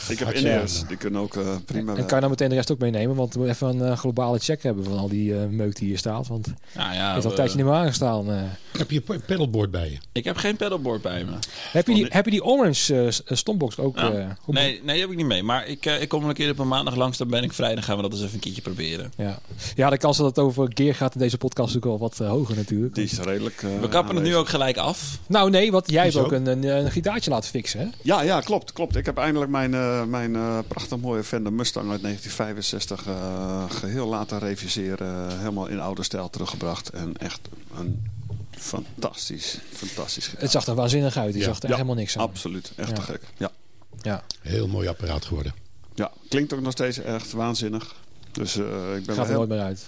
Ik 0.09 0.19
heb 0.19 0.31
Indiërs. 0.33 0.83
Die 0.87 0.97
kunnen 0.97 1.21
ook 1.21 1.35
eh, 1.35 1.41
prima 1.65 1.79
En 1.79 1.85
kan 1.85 1.95
je 1.95 1.95
werken. 1.95 2.17
nou 2.17 2.29
meteen 2.29 2.49
de 2.49 2.55
rest 2.55 2.71
ook 2.71 2.79
meenemen? 2.79 3.15
Want 3.15 3.33
we 3.33 3.39
moeten 3.39 3.55
even 3.67 3.79
een 3.85 3.91
eh, 3.91 3.97
globale 3.97 4.39
check 4.39 4.63
hebben 4.63 4.83
van 4.83 4.97
al 4.97 5.09
die 5.09 5.33
eh, 5.39 5.45
meuk 5.49 5.75
die 5.75 5.87
hier 5.87 5.97
staat. 5.97 6.27
Want 6.27 6.45
het 6.45 6.55
nou 6.75 6.93
ja, 6.93 7.15
is 7.15 7.23
al 7.23 7.29
een 7.29 7.35
tijdje 7.35 7.55
niet 7.57 7.65
meer 7.65 7.75
aangestaan. 7.75 8.31
eh. 8.31 8.41
Heb 8.77 8.91
je 8.91 9.01
een 9.07 9.21
pedalboard 9.25 9.71
bij 9.71 9.89
je? 9.89 9.97
ik 10.11 10.23
heb 10.25 10.37
geen 10.37 10.55
pedalboard 10.55 11.01
bij 11.01 11.23
me. 11.23 11.31
heb, 11.71 11.87
je 11.87 11.93
die, 11.93 12.05
heb 12.09 12.25
je 12.25 12.31
die 12.31 12.43
orange 12.43 13.11
s- 13.11 13.21
stompbox 13.25 13.77
ook? 13.79 13.97
Ja. 13.99 14.37
Nee, 14.45 14.81
nee, 14.83 14.91
die 14.93 15.01
heb 15.01 15.09
ik 15.09 15.15
niet 15.17 15.25
mee. 15.25 15.43
Maar 15.43 15.67
ik, 15.67 15.85
eh, 15.85 16.01
ik 16.01 16.09
kom 16.09 16.23
een 16.23 16.33
keer 16.33 16.51
op 16.51 16.59
een 16.59 16.67
maandag 16.67 16.95
langs. 16.95 17.17
Dan 17.17 17.27
ben 17.27 17.43
ik 17.43 17.53
vrij. 17.53 17.73
Dan 17.73 17.83
gaan 17.83 17.95
we 17.95 18.01
dat 18.01 18.11
eens 18.11 18.21
even 18.21 18.33
een 18.33 18.39
keertje 18.39 18.61
proberen. 18.61 19.11
Ja. 19.17 19.39
ja, 19.75 19.89
de 19.89 19.97
kans 19.97 20.17
dat 20.17 20.25
het 20.25 20.39
over 20.39 20.71
gear 20.73 20.95
gaat 20.95 21.13
in 21.13 21.19
deze 21.19 21.37
podcast 21.37 21.69
is 21.69 21.75
ook 21.75 21.83
wel 21.83 21.97
wat 21.99 22.17
hoger 22.17 22.55
natuurlijk. 22.55 22.95
Die 22.95 23.03
is 23.03 23.19
redelijk. 23.19 23.61
eh, 23.63 23.69
We 23.81 23.89
kappen 23.89 24.15
het 24.15 24.23
nu 24.23 24.35
ook 24.35 24.49
gelijk 24.49 24.77
af. 24.77 25.19
Nou 25.27 25.49
nee, 25.49 25.71
want 25.71 25.89
jij 25.91 26.03
hebt 26.03 26.15
ook 26.15 26.31
een, 26.31 26.45
een, 26.47 26.63
een 26.63 26.91
gitaartje 26.91 27.29
laten 27.31 27.49
fixen, 27.49 27.79
hè? 27.79 27.85
Ja, 28.01 28.21
ja, 28.21 28.41
klopt, 28.41 28.73
klopt. 28.73 28.95
Ik 28.95 29.05
heb 29.05 29.17
eindelijk 29.17 29.51
mijn, 29.51 29.73
eh, 29.79 30.03
mijn 30.05 30.35
eh, 30.35 30.59
prachtig 30.67 30.97
mooie 30.97 31.23
Fender 31.23 31.53
Mustang 31.53 31.91
uit 31.91 32.01
1965 32.01 33.07
eh, 33.07 33.69
geheel 33.69 34.07
laten 34.07 34.39
reviseren. 34.39 35.37
helemaal 35.39 35.67
in 35.67 35.79
oude 35.79 36.03
stijl 36.03 36.29
teruggebracht. 36.29 36.89
En 36.89 37.17
echt 37.17 37.39
een 37.77 38.03
fantastisch, 38.51 39.57
fantastisch. 39.73 40.33
Het 40.37 40.51
zag 40.51 40.65
er 40.65 40.75
waanzinnig 40.75 41.17
uit. 41.17 41.33
Die 41.33 41.41
Ja. 41.41 41.47
zag 41.47 41.61
er 41.61 41.69
Ja, 41.69 41.75
helemaal 41.75 41.95
niks 41.95 42.17
aan. 42.17 42.23
Absoluut, 42.23 42.71
echt 42.75 42.95
te 42.95 43.01
gek. 43.01 43.21
Ja. 43.37 43.51
Ja. 44.01 44.23
Heel 44.41 44.67
mooi 44.67 44.87
apparaat 44.87 45.25
geworden. 45.25 45.53
ja, 45.95 46.11
klinkt 46.29 46.53
ook 46.53 46.61
nog 46.61 46.71
steeds 46.71 46.97
echt 46.97 47.31
waanzinnig. 47.31 47.95
Dus 48.31 48.55
eh, 48.55 48.95
ik 48.95 49.05
ben 49.05 49.15
Gaat 49.15 49.23
er 49.23 49.29
heel... 49.29 49.37
nooit 49.37 49.49
meer 49.49 49.59
uit. 49.61 49.85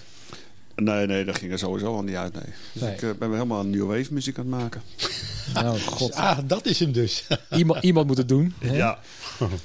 Nee, 0.76 1.06
nee, 1.06 1.24
dat 1.24 1.36
ging 1.38 1.52
er 1.52 1.58
sowieso 1.58 1.94
al 1.94 2.02
niet 2.02 2.14
uit, 2.14 2.32
nee. 2.34 2.42
Dus 2.72 2.82
Nee. 2.82 2.92
ik 2.92 3.02
eh, 3.02 3.08
ben 3.10 3.28
wel 3.28 3.32
helemaal 3.32 3.64
new 3.64 3.86
wave 3.86 4.12
muziek 4.12 4.38
aan 4.38 4.46
het 4.52 4.60
maken. 4.60 4.82
Nou, 5.54 5.78
god. 5.80 6.12
Ah, 6.14 6.38
dat 6.46 6.66
is 6.66 6.78
hem 6.78 6.92
dus. 6.92 7.26
Iemand, 7.50 7.84
iemand 7.84 8.06
moet 8.06 8.16
het 8.16 8.28
doen. 8.28 8.54
hè? 8.58 8.76
Ja, 8.76 8.98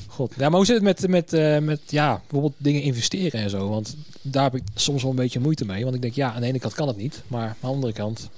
God. 0.07 0.33
Ja, 0.37 0.47
maar 0.49 0.57
hoe 0.57 0.65
zit 0.65 0.75
het 0.75 0.83
met, 0.83 1.07
met, 1.07 1.33
eh, 1.33 1.57
met 1.59 1.79
ja, 1.85 2.17
bijvoorbeeld 2.21 2.53
dingen 2.57 2.81
investeren 2.81 3.39
en 3.41 3.49
zo? 3.49 3.69
Want 3.69 3.95
daar 4.21 4.43
heb 4.43 4.55
ik 4.55 4.63
soms 4.75 5.01
wel 5.01 5.11
een 5.11 5.17
beetje 5.17 5.39
moeite 5.39 5.65
mee. 5.65 5.83
Want 5.83 5.95
ik 5.95 6.01
denk, 6.01 6.13
ja, 6.13 6.33
aan 6.33 6.41
de 6.41 6.47
ene 6.47 6.59
kant 6.59 6.73
kan 6.73 6.87
het 6.87 6.97
niet. 6.97 7.21
Maar 7.27 7.47
aan 7.47 7.55
de 7.59 7.67
andere 7.67 7.93
kant, 7.93 8.29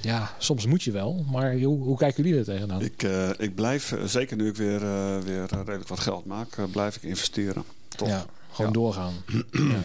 ja, 0.00 0.30
soms 0.38 0.66
moet 0.66 0.82
je 0.82 0.90
wel. 0.90 1.24
Maar 1.30 1.52
hoe, 1.60 1.82
hoe 1.82 1.96
kijken 1.96 2.22
jullie 2.24 2.38
er 2.38 2.44
tegenaan? 2.44 2.80
ik, 2.82 3.02
eh, 3.02 3.30
ik 3.38 3.54
blijf, 3.54 3.94
zeker 4.06 4.36
nu 4.36 4.48
ik 4.48 4.56
weer, 4.56 4.82
eh, 4.82 5.18
weer 5.24 5.46
redelijk 5.50 5.88
wat 5.88 6.00
geld 6.00 6.24
maak, 6.24 6.56
blijf 6.72 6.96
ik 6.96 7.02
investeren. 7.02 7.64
Toch? 7.88 8.08
Ja, 8.08 8.24
gewoon 8.52 8.66
Ja. 8.66 8.72
doorgaan. 8.78 9.12
Ja, 9.52 9.82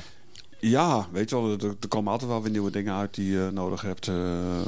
weet 1.11 1.29
je 1.29 1.35
wel, 1.35 1.51
er, 1.51 1.65
er 1.79 1.87
komen 1.87 2.11
altijd 2.11 2.29
wel 2.31 2.41
weer 2.41 2.51
nieuwe 2.51 2.71
dingen 2.71 2.93
uit 2.95 3.13
die 3.13 3.31
je 3.31 3.49
nodig 3.53 3.81
hebt. 3.81 4.07
eh. 4.07 4.15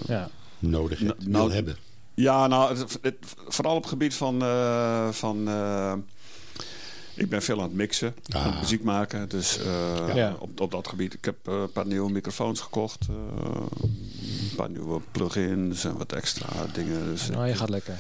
Ja. 0.06 0.30
Nodig 0.60 1.00
hebt, 1.00 1.28
Nou, 1.28 1.46
wil 1.46 1.56
hebben. 1.56 1.78
ja, 2.14 2.48
nou, 2.48 2.78
het, 2.78 2.98
het- 3.02 3.18
vooral 3.48 3.76
op 3.76 3.82
het 3.82 3.90
gebied 3.90 4.14
van... 4.16 4.42
eh, 4.42 5.10
van 5.10 5.48
eh, 5.48 5.94
ik 7.16 7.30
ben 7.30 7.42
veel 7.42 7.58
aan 7.58 7.64
het 7.68 7.74
mixen, 7.74 8.16
Ah. 8.30 8.46
aan 8.46 8.52
het 8.52 8.60
muziek 8.62 8.84
maken. 8.84 9.30
Dus 9.30 9.58
eh, 9.58 10.16
Ja. 10.16 10.36
op, 10.40 10.60
op 10.60 10.72
dat 10.72 10.88
gebied. 10.88 11.14
Ik 11.14 11.26
heb 11.26 11.36
eh, 11.48 11.54
een 11.54 11.72
paar 11.72 11.86
nieuwe 11.88 12.12
microfoons 12.12 12.60
gekocht. 12.60 13.08
eh, 13.10 13.16
een 13.82 14.56
paar 14.56 14.70
nieuwe 14.70 15.02
plugins 15.12 15.84
en 15.86 15.98
wat 15.98 16.12
extra 16.14 16.48
dingen. 16.74 17.06
Dus 17.06 17.30
Nou, 17.30 17.48
je 17.48 17.56
gaat 17.56 17.70
lekker. 17.70 17.98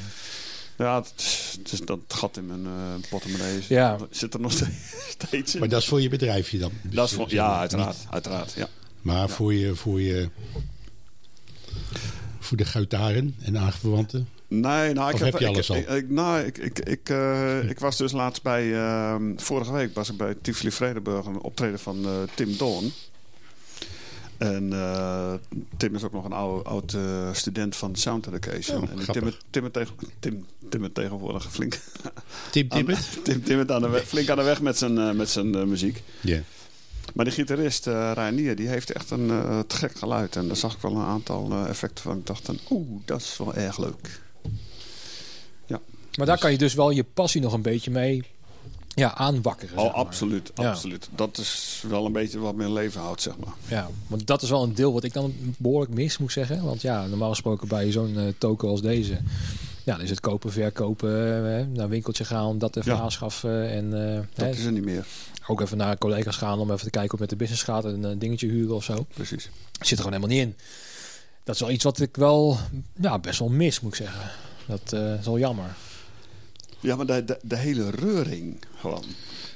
Ja, 0.77 0.95
het 1.01 1.13
is, 1.17 1.55
het 1.57 1.71
is 1.71 1.79
dat 1.79 1.99
gat 2.07 2.37
in 2.37 2.45
mijn 2.45 2.65
eh 2.65 3.09
portemonnee 3.09 3.57
is- 3.57 3.67
Ja. 3.67 3.97
zit 4.09 4.33
er 4.33 4.39
nog 4.39 4.51
steeds 5.17 5.53
in. 5.53 5.59
Maar 5.59 5.69
dat 5.69 5.81
is 5.81 5.87
voor 5.87 6.01
je 6.01 6.09
bedrijfje 6.09 6.57
dan? 6.57 6.71
Dus, 6.81 6.93
Dat 6.95 7.07
is 7.09 7.13
voor, 7.15 7.25
ja, 7.33 7.47
niet- 7.51 7.59
uiteraard. 7.59 7.97
uiteraard 8.09 8.53
ja. 8.53 8.67
Maar 9.01 9.29
voor 9.29 9.53
je, 9.53 9.75
voor 9.75 10.01
je... 10.01 10.29
Voor 12.39 12.57
de 12.57 12.65
guitaren 12.65 13.35
en 13.41 13.57
aanverwanten? 13.57 14.27
Nee, 14.47 14.93
nou, 14.93 15.07
ik 15.09 15.13
Of 15.13 15.19
heb 15.19 15.33
je 15.37 15.45
ik, 15.45 15.51
alles 15.51 15.69
al? 15.69 15.75
Ik, 15.75 15.89
ik- 15.89 16.09
nou, 16.09 16.39
ik, 16.45 16.57
ik, 16.57 16.79
ik, 16.79 17.09
eh, 17.09 17.69
ik 17.69 17.79
was 17.79 17.97
dus 17.97 18.11
laatst 18.11 18.43
bij... 18.43 18.73
ehm, 18.73 19.31
vorige 19.37 19.71
week 19.71 19.93
was 19.95 20.09
ik 20.09 20.17
bij 20.17 20.35
Tivoli 20.41 20.71
Vredenburg 20.71 21.25
een 21.25 21.41
optreden 21.41 21.79
van 21.79 22.05
eh, 22.05 22.11
Tim 22.35 22.57
Doorn. 22.57 22.91
En 24.37 24.73
eh, 24.73 25.33
Tim 25.77 25.95
is 25.95 26.03
ook 26.03 26.11
nog 26.11 26.25
een 26.25 26.33
oude, 26.33 26.69
oud 26.69 26.93
eh, 26.93 27.33
student 27.33 27.75
van 27.75 27.95
Sound 27.95 28.27
Education. 28.27 28.83
Oh, 28.83 28.89
en 28.89 28.97
die. 28.97 29.05
Tim, 29.49 29.71
Tim, 30.19 30.45
Tim, 30.69 30.93
tegenwoordig 30.93 31.51
flink 31.51 31.79
Tim 32.51 32.67
Tippet? 32.67 33.19
Tim, 33.43 33.69
aan 33.69 33.81
de 33.81 33.89
weg, 33.89 34.07
flink 34.07 34.29
aan 34.29 34.37
de 34.37 34.43
weg 34.43 34.61
met 34.61 34.77
zijn, 34.77 34.97
eh, 34.97 35.11
met 35.11 35.29
zijn 35.29 35.69
muziek. 35.69 36.03
Ja. 36.21 36.41
Maar 37.13 37.25
die 37.25 37.33
gitarist 37.33 37.87
uh, 37.87 38.11
Reinier, 38.13 38.55
die 38.55 38.67
heeft 38.67 38.91
echt 38.91 39.11
een 39.11 39.27
te 39.67 39.75
gek 39.75 39.95
geluid. 39.95 40.35
En 40.35 40.47
daar 40.47 40.55
zag 40.55 40.73
ik 40.73 40.81
wel 40.81 40.95
een 40.95 41.05
aantal 41.05 41.67
effecten 41.67 42.03
van. 42.03 42.17
Ik 42.17 42.25
dacht 42.25 42.45
dan, 42.45 42.59
oeh, 42.69 43.01
dat 43.05 43.21
is 43.21 43.37
wel 43.37 43.55
erg 43.55 43.77
leuk. 43.77 44.21
Maar 46.17 46.25
daar 46.25 46.37
kan 46.37 46.51
je 46.51 46.57
dus 46.57 46.73
wel 46.73 46.89
je 46.89 47.03
passie 47.03 47.41
nog 47.41 47.53
een 47.53 47.61
beetje 47.61 47.91
mee 47.91 48.23
ja, 48.95 49.15
aanwakkeren. 49.15 49.77
Oh, 49.77 49.83
maar. 49.83 49.93
absoluut, 49.93 50.51
Ja. 50.55 50.69
absoluut. 50.69 51.09
Dat 51.15 51.37
is 51.37 51.83
wel 51.87 52.05
een 52.05 52.11
beetje 52.11 52.39
wat 52.39 52.55
mijn 52.55 52.73
leven 52.73 53.01
houdt, 53.01 53.21
zeg 53.21 53.37
maar. 53.37 53.53
Ja, 53.67 53.89
want 54.07 54.27
dat 54.27 54.41
is 54.41 54.49
wel 54.49 54.63
een 54.63 54.73
deel 54.75 54.93
wat 54.93 55.03
ik 55.03 55.13
dan 55.13 55.33
behoorlijk 55.57 55.93
mis, 55.93 56.17
moet 56.17 56.31
zeggen. 56.31 56.63
Want 56.63 56.81
ja, 56.81 57.05
normaal 57.05 57.29
gesproken 57.29 57.67
bij 57.67 57.91
zo'n 57.91 58.17
eh, 58.17 58.23
token 58.37 58.67
als 58.69 58.81
deze... 58.81 59.17
Ja, 59.85 59.93
dan 59.95 60.03
is 60.03 60.09
het 60.09 60.19
kopen, 60.19 60.51
verkopen, 60.51 61.09
eh, 61.59 61.65
naar 61.67 61.83
een 61.83 61.89
winkeltje 61.89 62.25
gaan, 62.25 62.57
dat 62.57 62.75
even 62.75 62.93
Ja. 62.95 62.99
aanschaffen. 62.99 63.69
En 63.69 64.09
eh, 64.09 64.19
Dat 64.33 64.45
hè, 64.45 64.51
is 64.51 64.65
er 64.65 64.71
niet 64.71 64.83
meer, 64.85 65.05
ook 65.47 65.61
even 65.61 65.77
naar 65.77 65.97
collega's 65.97 66.37
gaan 66.37 66.59
om 66.59 66.71
even 66.71 66.83
te 66.83 66.89
kijken 66.89 67.09
hoe 67.17 67.19
het 67.19 67.19
met 67.19 67.29
de 67.29 67.35
business 67.35 67.63
gaat. 67.63 67.85
En 67.85 68.03
een 68.03 68.19
dingetje 68.19 68.47
huren 68.47 68.75
of 68.75 68.83
zo. 68.83 69.05
precies. 69.13 69.49
Zit 69.79 69.97
er 69.97 70.03
gewoon 70.03 70.13
helemaal 70.13 70.37
niet 70.37 70.45
in. 70.47 70.55
Dat 71.43 71.55
is 71.55 71.61
wel 71.61 71.71
iets 71.71 71.83
wat 71.83 71.99
ik 71.99 72.15
wel 72.15 72.57
ja, 73.01 73.19
best 73.19 73.39
wel 73.39 73.49
mis, 73.49 73.79
moet 73.79 73.91
ik 73.91 74.05
zeggen. 74.05 74.29
Dat 74.65 74.93
eh, 74.93 75.13
is 75.19 75.25
wel 75.25 75.39
jammer. 75.39 75.75
Ja, 76.83 76.95
maar 76.95 77.05
de, 77.05 77.25
de, 77.25 77.37
de 77.41 77.55
hele 77.57 77.89
reuring 77.89 78.57
gewoon. 78.77 79.03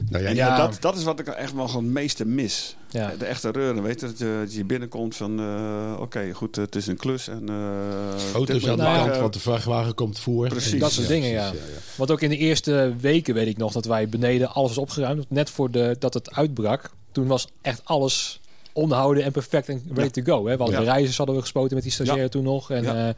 Nou 0.10 0.24
ja, 0.24 0.30
En 0.30 0.36
Ja. 0.36 0.58
dat, 0.58 0.78
dat 0.82 0.98
is 0.98 1.04
wat 1.04 1.20
ik 1.20 1.28
echt 1.28 1.54
wel 1.54 1.68
gewoon 1.68 1.84
het 1.84 1.94
meeste 1.94 2.26
mis. 2.26 2.76
Ja. 2.90 3.14
De 3.20 3.26
echte 3.26 3.52
reuring, 3.52 3.86
weet 3.86 4.00
je, 4.00 4.06
dat 4.06 4.18
je, 4.18 4.38
dat 4.44 4.54
je 4.54 4.64
binnenkomt 4.66 5.16
van... 5.16 5.40
eh, 5.40 5.98
Oké, 6.00 6.32
goed, 6.34 6.56
het 6.56 6.76
is 6.76 6.88
een 6.88 6.98
klus 6.98 7.28
en... 7.28 7.50
eh 7.50 8.34
Auto's 8.34 8.62
dit 8.62 8.70
aan 8.70 8.78
de 8.78 8.84
kant, 8.84 9.18
want 9.18 9.34
de 9.34 9.40
vrachtwagen 9.40 9.94
komt 9.94 10.20
voor. 10.20 10.48
Precies. 10.48 10.72
En- 10.74 10.80
Dat 10.80 10.92
soort 10.92 11.08
dingen, 11.08 11.30
ja. 11.30 11.54
Want 11.96 12.12
ook 12.12 12.22
in 12.22 12.30
de 12.30 12.38
eerste 12.38 12.94
weken 13.00 13.34
weet 13.34 13.48
ik 13.48 13.58
nog 13.58 13.72
dat 13.72 13.86
wij 13.86 14.10
beneden 14.10 14.50
alles 14.54 14.70
was 14.70 14.78
opgeruimd. 14.80 15.26
Net 15.30 15.50
voor 15.50 15.72
de, 15.72 15.96
dat 16.00 16.14
het 16.14 16.32
uitbrak, 16.36 16.90
toen 17.12 17.28
was 17.28 17.48
echt 17.62 17.82
alles 17.84 18.40
onderhouden 18.74 19.24
en 19.24 19.32
perfect 19.32 19.70
en 19.70 19.84
ready 19.94 20.22
to 20.22 20.34
go. 20.38 20.46
Hè? 20.46 20.52
We 20.58 20.58
hadden 20.64 20.80
Ja. 20.80 20.80
de 20.80 20.86
reizigers 20.86 21.18
hadden 21.18 21.36
we 21.36 21.42
gespoten 21.42 21.74
met 21.76 21.84
die 21.84 21.92
stagiair 21.92 22.20
Ja. 22.22 22.28
toen 22.30 22.44
nog. 22.44 22.72
En, 22.72 22.84
Ja. 22.84 23.08
eh, 23.08 23.14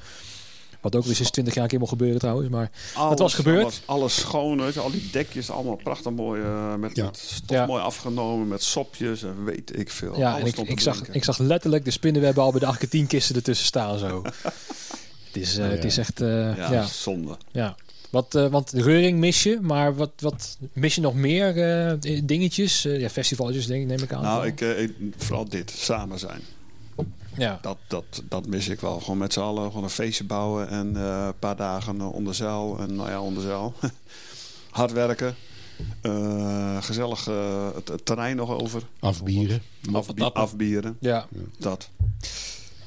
wat 0.82 0.96
ook 0.96 1.04
weer 1.06 1.16
sinds 1.16 1.32
20 1.32 1.54
jaar 1.54 1.64
een 1.64 1.70
keer 1.70 1.80
mocht 1.80 1.92
gebeuren 1.92 2.20
trouwens. 2.20 2.50
Maar 2.50 2.72
Alles, 2.94 3.20
was 3.20 3.34
gebeurd. 3.34 3.64
Alles, 3.64 3.82
alles 3.86 4.16
schoon, 4.20 4.62
weet 4.62 4.74
je, 4.74 4.80
al 4.80 4.92
die 4.92 5.10
dekjes 5.12 5.50
allemaal 5.50 5.76
prachtig 5.76 6.12
mooi, 6.12 6.42
eh, 6.42 6.76
met, 6.76 6.96
Ja. 6.96 7.06
met 7.06 7.18
stof 7.18 7.50
Ja. 7.58 7.66
mooi 7.66 7.82
afgenomen, 7.82 8.48
met 8.48 8.64
sopjes 8.64 9.24
en 9.24 9.44
weet 9.46 9.80
ik 9.80 9.90
veel. 9.90 10.18
ja, 10.18 10.32
Alles 10.34 10.54
en 10.54 10.68
ik, 10.68 10.80
zag, 10.80 11.08
ik 11.10 11.24
zag 11.24 11.38
letterlijk 11.38 11.86
de 11.86 11.92
spinnenwebben 11.92 12.44
al 12.44 12.52
bij 12.52 12.60
de 12.60 12.66
18 12.66 13.08
kisten 13.08 13.36
ertussen 13.36 13.66
staan 13.66 13.98
zo. 13.98 14.22
het, 15.28 15.38
is, 15.42 15.58
eh, 15.58 15.66
Ja. 15.66 15.72
het 15.72 15.84
is 15.84 15.98
echt... 15.98 16.22
eh, 16.22 16.28
ja, 16.58 16.72
ja. 16.72 16.86
zonde. 16.86 17.38
Ja. 17.52 17.76
Wat, 18.10 18.36
eh, 18.36 18.48
want 18.48 18.72
de 18.72 18.82
reuring 18.82 19.20
mis 19.20 19.44
je, 19.44 19.58
maar 19.62 19.96
wat, 19.96 20.12
wat 20.20 20.58
mis 20.74 20.96
je 20.96 21.02
nog 21.02 21.14
meer 21.14 21.58
eh, 21.90 21.94
dingetjes? 22.24 22.86
Eh, 22.86 23.00
ja, 23.00 23.10
festivalletjes 23.10 23.66
denk 23.68 23.82
ik, 23.82 23.88
neem 23.88 24.04
ik 24.04 24.14
aan. 24.14 24.22
Nou, 24.24 24.46
ik, 24.46 24.62
eh, 24.62 24.82
ik- 24.82 24.96
vooral 25.18 25.50
dit, 25.50 25.72
samen 25.78 26.20
zijn. 26.20 26.42
Ja. 27.40 27.60
Dat, 27.62 27.78
dat, 27.88 28.24
dat 28.30 28.46
mis 28.48 28.68
ik 28.68 28.80
wel. 28.80 29.00
Gewoon 29.00 29.18
met 29.18 29.34
z'n 29.34 29.40
allen 29.40 29.68
gewoon 29.68 29.84
een 29.84 29.90
feestje 29.90 30.24
bouwen 30.24 30.70
en 30.70 30.96
eh, 30.98 31.26
een 31.26 31.40
paar 31.40 31.56
dagen 31.56 32.00
eh, 32.00 32.14
onder 32.14 32.36
zeil. 32.36 32.78
En 32.80 32.96
nou 32.96 33.10
ja, 33.10 33.22
onder 33.22 33.44
zeil. 33.44 33.74
Hard 34.72 34.92
werken. 34.92 35.36
Eh, 36.02 36.84
gezellig 36.84 37.28
eh, 37.28 37.68
het, 37.76 37.88
het 37.88 38.06
terrein 38.06 38.36
nog 38.36 38.50
over. 38.62 38.82
Afbieren. 39.00 39.62
Afbieren. 40.34 40.98
Ja. 41.00 41.28
Dat. 41.58 41.90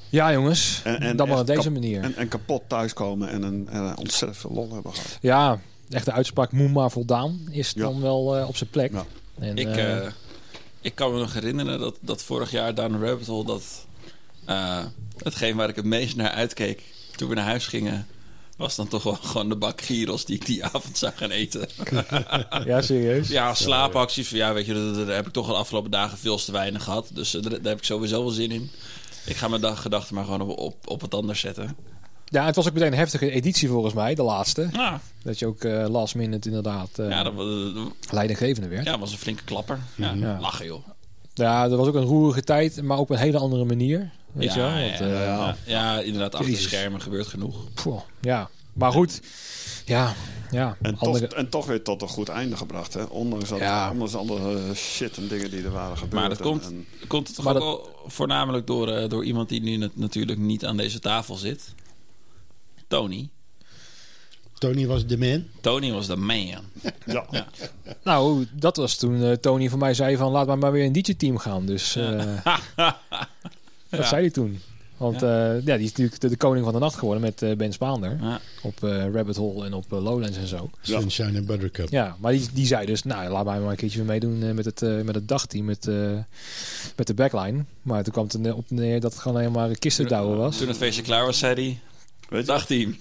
ja, 0.09 0.33
jongens. 0.33 0.81
En, 0.85 1.01
en 1.01 1.17
dan 1.17 1.29
maar 1.29 1.39
op 1.39 1.47
deze 1.47 1.71
manier. 1.71 2.03
En, 2.03 2.17
en 2.17 2.29
kapot 2.29 2.63
thuiskomen 2.67 3.29
en, 3.29 3.43
een, 3.43 3.69
en 3.71 3.83
een 3.83 3.97
ontzettend 3.99 4.41
veel 4.41 4.51
lol 4.51 4.73
hebben 4.73 4.95
gehad. 4.95 5.19
ja, 5.21 5.61
echt 5.89 6.05
de 6.05 6.13
uitspraak 6.13 6.53
moe 6.53 6.69
maar 6.69 6.91
voldaan 6.91 7.41
is 7.51 7.73
Ja. 7.75 7.83
dan 7.83 8.01
wel 8.01 8.37
eh, 8.37 8.49
op 8.49 8.57
zijn 8.57 8.71
plek. 8.71 8.93
Ja. 8.93 9.05
En, 9.39 9.57
Ik, 9.57 10.13
ik 10.81 10.95
kan 10.95 11.13
me 11.13 11.19
nog 11.19 11.33
herinneren 11.33 11.79
dat, 11.81 11.97
dat 12.01 12.23
vorig 12.23 12.51
jaar 12.51 12.75
Down 12.75 13.05
Rabbit 13.05 13.27
Hole... 13.27 13.45
dat 13.45 13.87
eh, 14.45 14.79
hetgeen 15.19 15.57
waar 15.57 15.69
ik 15.69 15.77
het 15.77 15.85
meest 15.85 16.17
naar 16.17 16.31
uitkeek 16.31 16.83
toen 17.17 17.29
we 17.29 17.35
naar 17.35 17.45
huis 17.45 17.67
gingen... 17.67 18.07
was 18.57 18.77
dan 18.77 18.89
toch 18.89 19.03
wel 19.03 19.15
gewoon 19.23 19.49
de 19.49 19.57
bak 19.57 19.81
gyros 19.81 20.25
die 20.25 20.37
ik 20.37 20.47
die 20.47 20.65
avond 20.65 20.99
zou 20.99 21.13
gaan 21.17 21.31
eten. 21.31 21.69
ja, 22.65 22.83
serieus. 22.83 23.29
Ja, 23.29 23.55
slaapacties. 23.55 24.31
Ja, 24.31 24.53
weet 24.53 24.67
je, 24.67 25.05
daar, 25.07 25.15
heb 25.17 25.27
ik 25.27 25.33
toch 25.33 25.47
de 25.47 25.53
afgelopen 25.55 25.91
dagen 25.91 26.19
veel 26.19 26.37
te 26.37 26.53
weinig 26.53 26.83
gehad. 26.85 27.11
Dus 27.15 27.35
eh, 27.35 27.43
daar, 27.43 27.51
daar 27.51 27.61
heb 27.71 27.79
ik 27.79 27.85
sowieso 27.85 28.21
wel 28.23 28.31
zin 28.33 28.51
in. 28.51 28.71
Ik 29.27 29.37
ga 29.37 29.49
mijn 29.49 29.61
dag, 29.61 29.83
gedachten 29.83 30.15
maar 30.15 30.25
gewoon 30.25 30.41
op, 30.41 30.59
op, 30.59 30.89
op 30.89 31.01
wat 31.01 31.15
anders 31.15 31.41
zetten. 31.41 31.77
Ja, 32.25 32.45
het 32.47 32.57
was 32.57 32.67
ook 32.69 32.73
meteen 32.73 32.93
een 32.93 32.99
heftige 32.99 33.31
editie 33.31 33.69
volgens 33.69 33.95
mij, 33.95 34.15
de 34.15 34.23
laatste. 34.23 34.69
Ah, 34.73 34.95
Dat 35.23 35.39
je 35.39 35.47
ook 35.47 35.65
eh, 35.65 35.87
last 35.89 36.15
minute 36.15 36.49
inderdaad 36.49 36.99
eh 36.99 37.09
ja, 37.09 37.23
dat, 37.23 37.37
dat- 37.37 37.93
leidinggevende 38.11 38.69
werd. 38.69 38.85
ja, 38.85 38.99
was 38.99 39.13
een 39.13 39.19
flinke 39.19 39.45
klapper. 39.45 39.79
Ja, 39.95 40.13
Ja. 40.13 40.39
Lachen, 40.41 40.67
joh. 40.67 40.87
Ja, 41.35 41.69
dat 41.69 41.79
was 41.79 41.89
ook 41.89 41.95
een 41.95 42.03
roerige 42.05 42.43
tijd, 42.43 42.83
maar 42.83 42.99
op 42.99 43.11
een 43.11 43.17
hele 43.17 43.39
andere 43.39 43.65
manier. 43.65 44.11
Weet 44.33 44.53
je 44.55 44.61
wel? 44.61 44.69
ja, 44.69 44.85
Want, 44.87 44.99
ja, 44.99 45.05
eh, 45.07 45.13
ja. 45.25 45.57
Ja, 45.67 46.01
inderdaad, 46.01 46.35
achter 46.35 46.51
de 46.51 46.57
schermen 46.57 47.01
gebeurt 47.01 47.27
genoeg. 47.27 47.57
ja, 48.21 48.51
maar 48.73 48.93
goed. 48.93 49.21
Ja, 49.85 50.15
ja. 50.51 50.77
En, 50.83 50.99
andere- 50.99 51.27
toch, 51.29 51.39
en 51.39 51.49
toch 51.49 51.67
weer 51.67 51.83
tot 51.83 52.03
een 52.03 52.09
goed 52.09 52.29
einde 52.29 52.57
gebracht. 52.57 52.95
Hè? 52.95 53.03
Ondanks, 53.05 53.49
dat, 53.49 53.59
Ja. 53.59 53.91
ondanks 53.91 54.15
alle 54.15 54.39
eh, 54.69 54.75
shit 54.75 55.17
en 55.17 55.29
dingen 55.29 55.51
die 55.51 55.63
er 55.65 55.71
waren 55.71 55.97
gebeurd. 55.99 56.13
Maar 56.21 56.29
dat 56.29 56.39
En- 56.39 56.45
komt, 56.45 56.65
en- 56.65 56.87
komt 57.07 57.27
het 57.27 57.37
toch 57.37 57.45
Maar 57.45 57.55
ook 57.57 57.61
dat- 57.61 57.87
wel 57.95 58.11
voornamelijk 58.11 58.67
door, 58.67 58.89
eh, 58.89 59.09
door 59.09 59.25
iemand 59.25 59.49
die 59.49 59.63
nu 59.63 59.77
nat- 59.77 59.97
natuurlijk 59.97 60.39
niet 60.39 60.65
aan 60.65 60.77
deze 60.77 60.99
tafel 61.01 61.35
zit. 61.37 61.75
Tony. 62.89 63.29
Tony 64.63 64.87
was 64.87 65.07
de 65.07 65.19
man. 65.19 65.45
Tony 65.61 65.93
was 65.93 66.07
de 66.07 66.17
man. 66.17 66.47
ja. 66.47 66.61
Ja. 67.31 67.47
Nou, 68.05 68.47
dat 68.53 68.77
was 68.77 68.97
toen 68.97 69.23
eh, 69.23 69.33
Tony 69.33 69.69
voor 69.69 69.79
mij 69.79 69.95
zei 69.95 70.17
van 70.17 70.31
laat 70.31 70.47
maar 70.47 70.59
maar 70.59 70.73
weer 70.73 70.85
een 70.85 70.93
DJ-team 70.93 71.39
gaan. 71.39 71.67
Dus 71.67 71.97
eh, 71.97 72.19
dat 72.77 72.95
Ja. 73.91 74.05
zei 74.05 74.21
hij 74.21 74.31
toen. 74.31 74.61
Want 74.97 75.21
ja. 75.21 75.53
ja, 75.53 75.61
die 75.61 75.85
is 75.85 75.89
natuurlijk 75.89 76.21
de, 76.21 76.29
de 76.29 76.37
koning 76.37 76.65
van 76.65 76.73
de 76.75 76.79
nacht 76.81 76.95
geworden 76.99 77.23
met 77.23 77.43
eh, 77.43 77.57
Ben 77.57 77.73
Spaander. 77.73 78.19
Ja. 78.21 78.41
Op 78.63 78.85
eh, 78.85 79.11
Rabbit 79.13 79.37
Hole 79.37 79.65
en 79.67 79.75
op 79.75 79.85
Lowlands 79.89 80.37
en 80.37 80.47
zo. 80.47 80.71
Ja. 80.83 81.01
Sunshine 81.01 81.39
en 81.39 81.47
Buttercup. 81.47 81.89
Ja, 81.91 82.17
maar 82.21 82.33
die, 82.33 82.49
die 82.53 82.67
zei 82.67 82.87
dus, 82.87 83.03
nou 83.03 83.29
laat 83.31 83.45
mij 83.45 83.61
maar 83.61 83.71
een 83.71 83.77
keertje 83.77 83.99
weer 83.99 84.07
meedoen 84.07 84.43
eh, 84.43 84.51
met, 84.53 84.65
het, 84.65 85.05
met 85.05 85.15
het 85.15 85.29
dagteam, 85.29 85.65
met, 85.65 85.87
eh, 85.89 85.95
met 86.97 87.07
de 87.07 87.15
backline. 87.15 87.65
Maar 87.83 88.03
toen 88.03 88.13
kwam 88.13 88.25
het 88.25 88.47
er 88.47 88.57
op 88.57 88.71
neer 88.71 89.01
dat 89.01 89.13
het 89.13 89.21
gewoon 89.23 89.37
alleen 89.39 89.53
maar 89.53 89.69
een 89.69 89.79
kistendouwen 89.79 90.37
was. 90.39 90.57
Toen 90.57 90.69
het 90.69 90.77
feestje 90.77 91.03
klaar 91.03 91.25
was, 91.27 91.39
zei 91.39 91.55
hij... 91.55 91.81
Weet 92.33 92.41
je? 92.41 92.47
Dagteam. 92.47 92.97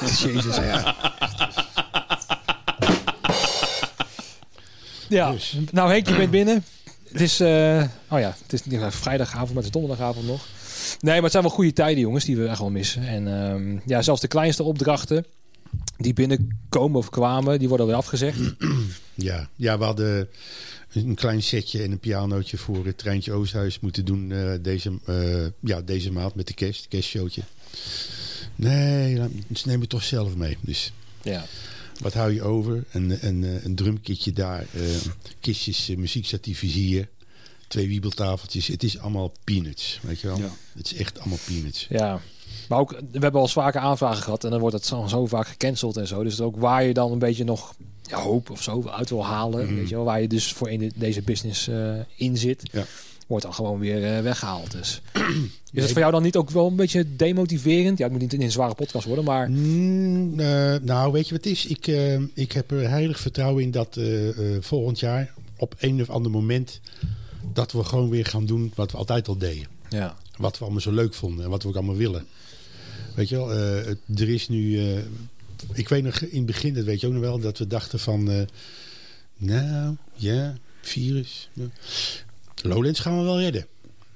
Jezus, 0.00 0.56
ja. 0.56 0.96
ja, 5.08 5.32
Dus. 5.32 5.56
nou 5.70 5.90
Henk, 5.90 6.08
je 6.08 6.16
bent 6.16 6.30
binnen. 6.30 6.64
Het 7.10 7.20
is, 7.20 7.40
eh, 7.40 7.84
oh 8.08 8.18
ja, 8.18 8.36
het 8.42 8.52
is 8.52 8.64
niet 8.64 8.80
vrijdagavond, 8.88 9.48
maar 9.48 9.62
het 9.62 9.64
is 9.64 9.80
donderdagavond 9.80 10.26
nog. 10.26 10.46
Nee, 11.00 11.14
maar 11.14 11.22
het 11.22 11.32
zijn 11.32 11.42
wel 11.42 11.52
goede 11.52 11.72
tijden, 11.72 12.00
jongens, 12.00 12.24
die 12.24 12.36
we 12.36 12.46
echt 12.46 12.58
wel 12.58 12.70
missen. 12.70 13.08
En 13.08 13.40
ehm, 13.40 13.78
ja, 13.86 14.02
zelfs 14.02 14.20
de 14.20 14.28
kleinste 14.28 14.62
opdrachten 14.62 15.26
die 15.96 16.12
binnenkomen 16.12 16.98
of 16.98 17.10
kwamen, 17.10 17.58
die 17.58 17.68
worden 17.68 17.86
weer 17.86 17.96
afgezegd. 17.96 18.38
Ja. 19.16 19.48
ja, 19.56 19.78
we 19.78 19.84
hadden 19.84 20.28
een 20.92 21.14
klein 21.14 21.42
setje 21.42 21.82
en 21.82 21.90
een 21.90 21.98
pianootje 21.98 22.56
voor 22.56 22.86
het 22.86 22.98
Treintje 22.98 23.32
Oosthuis 23.32 23.80
moeten 23.80 24.04
doen 24.04 24.32
eh, 24.32 24.52
deze, 24.60 24.98
eh, 25.04 25.46
ja, 25.60 25.80
deze 25.80 26.12
maand 26.12 26.34
met 26.34 26.46
de 26.46 26.54
kerst, 26.54 26.88
kerstshowtje. 26.88 27.42
Nee, 28.56 29.14
ze 29.54 29.62
nemen 29.64 29.80
het 29.80 29.90
toch 29.90 30.04
zelf 30.04 30.34
mee. 30.36 30.56
Dus 30.60 30.92
Ja, 31.22 31.44
wat 32.00 32.14
hou 32.14 32.32
je 32.32 32.42
over? 32.42 32.84
Een, 32.92 33.18
een, 33.26 33.44
eh, 33.44 33.64
een 33.64 33.74
drumkitje 33.74 34.32
daar, 34.32 34.66
eh, 34.72 34.80
kistjes 35.40 35.88
uh, 35.90 35.96
muziekstatiefjes 35.96 36.72
hier, 36.72 37.08
twee 37.68 37.88
wiebeltafeltjes. 37.88 38.66
Het 38.66 38.82
is 38.82 38.98
allemaal 38.98 39.32
peanuts, 39.44 39.98
weet 40.02 40.20
je 40.20 40.26
wel? 40.26 40.38
Ja. 40.38 40.50
Het 40.76 40.86
is 40.92 40.94
echt 40.98 41.18
allemaal 41.20 41.38
peanuts. 41.46 41.86
ja. 41.90 42.20
Maar 42.68 42.78
ook, 42.78 42.90
we 42.90 43.18
hebben 43.18 43.40
al 43.40 43.48
vaker 43.48 43.80
aanvragen 43.80 44.22
gehad 44.22 44.44
en 44.44 44.50
dan 44.50 44.60
wordt 44.60 44.74
het 44.76 44.86
zo, 44.86 45.06
zo 45.06 45.26
vaak 45.26 45.46
gecanceld 45.48 45.96
en 45.96 46.06
zo. 46.06 46.22
Dus 46.22 46.40
ook 46.40 46.56
waar 46.56 46.84
je 46.84 46.94
dan 46.94 47.12
een 47.12 47.18
beetje 47.18 47.44
nog 47.44 47.74
ja, 48.02 48.18
hoop 48.20 48.50
of 48.50 48.62
zo 48.62 48.88
uit 48.88 49.08
wil 49.10 49.24
halen, 49.24 49.64
Mhm. 49.66 49.74
weet 49.74 49.88
je 49.88 49.94
wel, 49.94 50.04
waar 50.04 50.20
je 50.20 50.28
dus 50.28 50.52
voor 50.52 50.70
in 50.70 50.78
de- 50.78 50.90
deze 50.94 51.22
business 51.22 51.68
eh, 51.68 51.94
in 52.16 52.36
zit. 52.36 52.62
Ja. 52.72 52.84
Wordt 53.26 53.44
dan 53.44 53.54
gewoon 53.54 53.78
weer 53.78 54.04
eh, 54.16 54.22
weggehaald. 54.22 54.70
Dus. 54.70 55.00
Is 55.72 55.82
het 55.82 55.90
voor 55.92 56.00
jou 56.00 56.12
dan 56.12 56.22
niet 56.22 56.36
ook 56.36 56.50
wel 56.50 56.66
een 56.66 56.76
beetje 56.76 57.16
demotiverend? 57.16 57.98
Ja, 57.98 58.04
het 58.04 58.12
moet 58.12 58.20
niet 58.22 58.32
in 58.32 58.42
een 58.42 58.50
zware 58.50 58.74
podcast 58.74 59.06
worden, 59.06 59.24
maar 59.24 59.50
Mm, 59.50 60.40
eh, 60.40 60.74
nou, 60.82 61.12
weet 61.12 61.28
je 61.28 61.34
wat 61.34 61.44
het 61.44 61.52
is? 61.52 61.66
Ik, 61.66 61.86
eh, 61.86 62.20
ik 62.34 62.52
heb 62.52 62.70
er 62.70 62.88
heilig 62.88 63.20
vertrouwen 63.20 63.62
in 63.62 63.70
dat 63.70 63.98
volgend 64.60 64.98
jaar 65.00 65.32
op 65.56 65.74
een 65.78 66.00
of 66.00 66.10
ander 66.10 66.30
moment 66.30 66.80
dat 67.52 67.72
we 67.72 67.84
gewoon 67.84 68.08
weer 68.10 68.26
gaan 68.26 68.46
doen 68.46 68.72
wat 68.74 68.90
we 68.90 68.96
altijd 68.96 69.28
al 69.28 69.38
deden. 69.38 69.66
ja. 69.88 70.16
Wat 70.36 70.58
we 70.58 70.64
allemaal 70.64 70.80
zo 70.82 70.92
leuk 70.92 71.14
vonden 71.14 71.44
en 71.44 71.50
wat 71.50 71.62
we 71.62 71.68
ook 71.68 71.74
allemaal 71.76 71.96
willen. 71.96 72.26
Weet 73.14 73.28
je 73.28 73.36
wel, 73.36 73.48
het- 73.48 73.98
er 74.20 74.28
is 74.28 74.48
nu... 74.48 74.80
ik 75.72 75.88
weet 75.88 76.02
nog 76.02 76.20
in 76.20 76.36
het 76.36 76.46
begin, 76.46 76.74
dat 76.74 76.84
weet 76.84 77.00
je 77.00 77.06
ook 77.06 77.12
nog 77.12 77.22
wel, 77.22 77.38
dat 77.38 77.58
we 77.58 77.66
dachten 77.66 77.98
van... 77.98 78.46
nou, 79.36 79.96
ja, 80.14 80.54
virus. 80.80 81.48
Lowlands 82.68 83.00
gaan 83.00 83.18
we 83.18 83.24
wel 83.24 83.40
redden. 83.40 83.66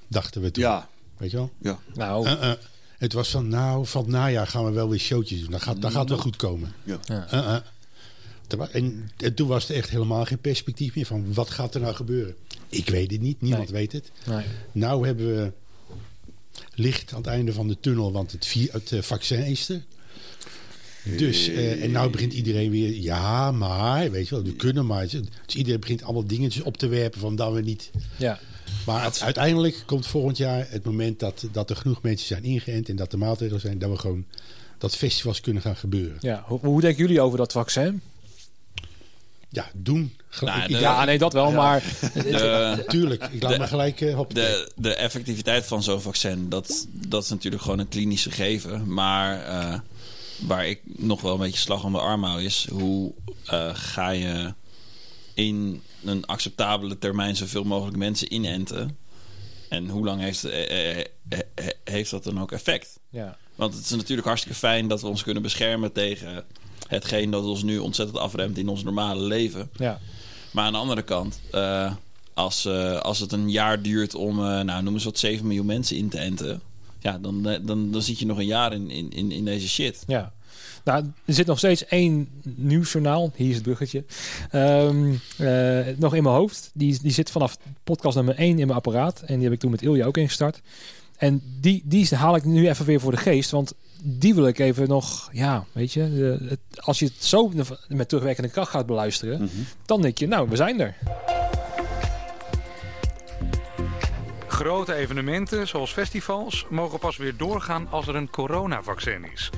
Dachten 0.08 0.40
we 0.42 0.50
toen. 0.50 0.62
Ja, 0.62 0.88
Weet 1.16 1.30
je 1.30 1.36
wel? 1.36 1.50
ja. 1.58 1.78
Nou, 1.94 2.26
Uh, 2.26 2.32
uh. 2.32 2.52
Het 2.98 3.12
was 3.12 3.28
van, 3.30 3.48
nou, 3.48 3.86
van 3.86 4.02
het 4.02 4.10
najaar 4.10 4.46
gaan 4.46 4.64
we 4.64 4.70
wel 4.70 4.88
weer 4.88 4.98
showtjes 4.98 5.40
doen. 5.40 5.50
Dat 5.50 5.62
gaat, 5.62 5.82
dat 5.82 5.92
gaat 5.92 6.08
wel 6.08 6.18
goed 6.18 6.36
komen. 6.36 6.72
ja. 6.84 6.98
Uh, 7.10 7.16
uh. 7.32 7.56
Er 8.48 8.56
wa- 8.56 8.68
En, 8.68 9.10
en 9.16 9.34
toen 9.34 9.48
was 9.48 9.68
er 9.68 9.74
echt 9.76 9.90
helemaal 9.90 10.24
geen 10.24 10.38
perspectief 10.40 10.94
meer 10.94 11.06
van 11.06 11.34
wat 11.34 11.50
gaat 11.50 11.74
er 11.74 11.80
nou 11.80 11.94
gebeuren. 11.94 12.34
Ik 12.68 12.88
weet 12.88 13.10
het 13.10 13.20
niet, 13.20 13.40
niemand 13.40 13.70
weet 13.70 13.92
het. 13.92 14.10
Nee. 14.26 14.44
Nou 14.72 15.06
hebben 15.06 15.26
we 15.36 15.52
licht 16.74 17.12
aan 17.12 17.18
het 17.18 17.26
einde 17.26 17.52
van 17.52 17.68
de 17.68 17.76
tunnel, 17.80 18.12
want 18.12 18.32
het, 18.32 18.54
het 18.72 18.92
eh, 18.92 19.02
vaccin 19.02 19.44
is 19.44 19.68
er. 19.68 19.82
Dus, 21.02 21.48
eh, 21.48 21.82
en 21.82 21.90
nou 21.90 22.10
begint 22.10 22.32
iedereen 22.32 22.70
weer, 22.70 22.94
ja, 22.94 23.52
maar, 23.52 24.10
weet 24.10 24.28
je 24.28 24.34
wel, 24.34 24.44
we 24.44 24.52
kunnen 24.54 24.86
maar. 24.86 25.06
Dus 25.08 25.54
iedereen 25.54 25.80
begint 25.80 26.02
allemaal 26.02 26.26
dingetjes 26.26 26.62
op 26.62 26.76
te 26.76 26.88
werpen 26.88 27.20
van 27.20 27.36
dat 27.36 27.52
we 27.52 27.60
niet. 27.60 27.90
ja. 28.16 28.38
Maar 28.86 29.04
het- 29.04 29.22
uiteindelijk 29.22 29.82
komt 29.86 30.06
volgend 30.06 30.36
jaar 30.36 30.66
het 30.70 30.84
moment 30.84 31.20
dat, 31.20 31.44
dat 31.52 31.70
er 31.70 31.76
genoeg 31.76 32.02
mensen 32.02 32.26
zijn 32.26 32.44
ingeënt 32.44 32.88
en 32.88 32.96
dat 32.96 33.10
de 33.10 33.16
maatregelen 33.16 33.60
zijn, 33.60 33.78
dat 33.78 33.90
we 33.90 33.96
gewoon 33.96 34.24
dat 34.78 34.96
festivals 34.96 35.40
kunnen 35.40 35.62
gaan 35.62 35.76
gebeuren. 35.76 36.16
ja. 36.20 36.42
Hoe, 36.46 36.58
hoe 36.62 36.80
denken 36.80 37.02
jullie 37.02 37.20
over 37.20 37.38
dat 37.38 37.52
vaccin? 37.52 38.00
Ja, 39.50 39.70
doen. 39.74 40.12
Nou, 40.40 40.66
de- 40.68 40.78
Ja, 40.78 41.04
nee, 41.04 41.18
dat 41.18 41.32
wel, 41.32 41.50
maar 41.52 41.82
De, 42.14 42.84
Tuurlijk, 42.86 43.28
ik 43.32 43.42
laat 43.42 43.52
de- 43.52 43.58
me 43.58 43.66
gelijk 43.66 44.00
uh, 44.00 44.18
op. 44.18 44.34
de, 44.34 44.70
de 44.76 44.94
effectiviteit 44.94 45.66
van 45.66 45.82
zo'n 45.82 46.00
vaccin, 46.00 46.48
dat, 46.48 46.86
dat 46.92 47.22
is 47.22 47.28
natuurlijk 47.30 47.62
gewoon 47.62 47.78
een 47.78 47.88
klinisch 47.88 48.22
gegeven. 48.22 48.92
Maar 48.92 49.42
eh, 49.44 49.78
waar 50.38 50.66
ik 50.66 50.80
nog 50.84 51.20
wel 51.20 51.32
een 51.32 51.38
beetje 51.38 51.58
slag 51.58 51.84
om 51.84 51.92
de 51.92 51.98
arm 51.98 52.22
hou 52.22 52.42
is... 52.42 52.66
hoe 52.70 53.12
eh, 53.44 53.70
ga 53.72 54.10
je 54.10 54.54
in 55.34 55.82
een 56.04 56.26
acceptabele 56.26 56.98
termijn 56.98 57.36
zoveel 57.36 57.64
mogelijk 57.64 57.96
mensen 57.96 58.34
inenten... 58.34 58.96
En 59.68 59.88
hoe 59.88 60.04
lang 60.04 60.20
heeft, 60.20 60.44
eh, 60.44 60.98
eh, 60.98 61.06
heeft 61.84 62.10
dat 62.10 62.24
dan 62.24 62.40
ook 62.40 62.52
effect? 62.52 63.00
ja. 63.10 63.36
Want 63.54 63.74
het 63.74 63.84
is 63.84 63.90
natuurlijk 63.90 64.26
hartstikke 64.26 64.58
fijn 64.58 64.88
dat 64.88 65.00
we 65.00 65.06
ons 65.06 65.22
kunnen 65.22 65.42
beschermen 65.42 65.92
tegen 65.92 66.44
hetgeen 66.86 67.30
dat 67.30 67.44
ons 67.44 67.62
nu 67.62 67.78
ontzettend 67.78 68.18
afremt 68.18 68.58
in 68.58 68.68
ons 68.68 68.82
normale 68.82 69.22
leven. 69.22 69.70
Ja. 69.76 70.00
Maar 70.52 70.64
aan 70.64 70.72
de 70.72 70.78
andere 70.78 71.02
kant, 71.02 71.40
als, 72.38 72.66
als 73.02 73.18
het 73.18 73.32
een 73.32 73.50
jaar 73.50 73.82
duurt 73.82 74.14
om, 74.14 74.38
eh, 74.38 74.60
nou 74.60 74.82
noem 74.82 74.94
eens 74.94 75.04
wat, 75.04 75.18
7 75.18 75.46
miljoen 75.46 75.66
mensen 75.66 75.96
in 75.96 76.08
te 76.08 76.18
enten. 76.18 76.60
Ja, 76.98 77.18
dan, 77.18 77.48
eh, 77.48 77.58
dan, 77.62 77.90
dan 77.90 78.02
zit 78.02 78.18
je 78.18 78.26
nog 78.26 78.38
een 78.38 78.46
jaar 78.46 78.72
in, 78.72 78.90
in, 78.90 79.10
in, 79.10 79.32
in 79.32 79.44
deze 79.44 79.68
shit. 79.68 80.02
Ja. 80.06 80.32
Nou, 80.84 81.04
er 81.24 81.34
zit 81.34 81.46
nog 81.46 81.58
steeds 81.58 81.84
één 81.86 82.28
nieuwsjournaal. 82.56 83.32
Hier 83.36 83.48
is 83.48 83.54
het 83.54 83.62
bruggetje. 83.64 84.04
Ehm, 84.50 85.12
eh, 85.38 85.86
nog 85.96 86.14
in 86.14 86.22
mijn 86.22 86.34
hoofd. 86.34 86.70
Die, 86.74 86.98
die 87.02 87.12
zit 87.12 87.30
vanaf 87.30 87.56
podcast 87.84 88.16
nummer 88.16 88.34
1 88.38 88.48
in 88.58 88.66
mijn 88.66 88.78
apparaat. 88.78 89.20
En 89.20 89.34
die 89.34 89.44
heb 89.44 89.52
ik 89.52 89.58
toen 89.58 89.70
met 89.70 89.82
Ilja 89.82 90.06
ook 90.06 90.16
ingestart. 90.16 90.60
En 91.16 91.42
die, 91.60 91.82
die 91.84 92.14
haal 92.14 92.36
ik 92.36 92.44
nu 92.44 92.68
even 92.68 92.84
weer 92.84 93.00
voor 93.00 93.10
de 93.10 93.16
geest. 93.16 93.50
Want 93.50 93.72
die 94.02 94.34
wil 94.34 94.46
ik 94.46 94.58
even 94.58 94.88
nog... 94.88 95.28
Ja, 95.32 95.64
weet 95.72 95.92
je. 95.92 96.00
de- 96.14 96.46
het- 96.48 96.80
als 96.84 96.98
je 96.98 97.04
het 97.04 97.24
zo 97.24 97.52
met 97.88 98.08
terugwerkende 98.08 98.48
kracht 98.50 98.70
gaat 98.70 98.86
beluisteren... 98.86 99.50
dan 99.86 100.02
denk 100.02 100.18
je, 100.18 100.26
nou, 100.26 100.48
we 100.48 100.56
zijn 100.56 100.80
er. 100.80 100.96
Grote 104.58 104.94
evenementen, 104.94 105.68
zoals 105.68 105.92
festivals, 105.92 106.66
mogen 106.70 106.98
pas 106.98 107.16
weer 107.16 107.36
doorgaan 107.36 107.88
als 107.90 108.06
er 108.06 108.14
een 108.14 108.30
coronavaccin 108.30 109.24
is. 109.32 109.50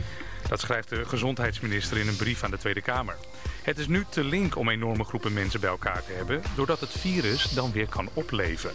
Dat 0.48 0.60
schrijft 0.60 0.88
de 0.88 1.04
gezondheidsminister 1.04 1.98
in 1.98 2.08
een 2.08 2.16
brief 2.16 2.44
aan 2.44 2.50
de 2.50 2.58
Tweede 2.58 2.80
Kamer. 2.80 3.16
Het 3.62 3.78
is 3.78 3.86
nu 3.86 4.04
te 4.08 4.24
link 4.24 4.56
om 4.56 4.68
enorme 4.68 5.04
groepen 5.04 5.32
mensen 5.32 5.60
bij 5.60 5.70
elkaar 5.70 6.04
te 6.04 6.12
hebben, 6.12 6.42
doordat 6.54 6.80
het 6.80 6.90
virus 6.90 7.42
dan 7.42 7.72
weer 7.72 7.88
kan 7.88 8.08
opleven. 8.14 8.70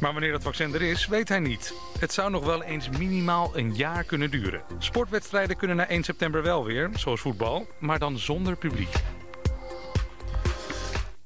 Maar 0.00 0.12
wanneer 0.12 0.32
dat 0.32 0.42
vaccin 0.42 0.74
er 0.74 0.82
is, 0.82 1.06
weet 1.06 1.28
hij 1.28 1.40
niet. 1.40 1.74
Het 1.98 2.12
zou 2.12 2.30
nog 2.30 2.44
wel 2.44 2.62
eens 2.62 2.88
minimaal 2.88 3.50
een 3.56 3.74
jaar 3.74 4.04
kunnen 4.04 4.30
duren. 4.30 4.62
Sportwedstrijden 4.78 5.56
kunnen 5.56 5.76
na 5.76 5.88
1 5.88 6.02
september 6.02 6.42
wel 6.42 6.64
weer, 6.64 6.90
zoals 6.94 7.20
voetbal, 7.20 7.66
maar 7.78 7.98
dan 7.98 8.18
zonder 8.18 8.56
publiek. 8.56 8.94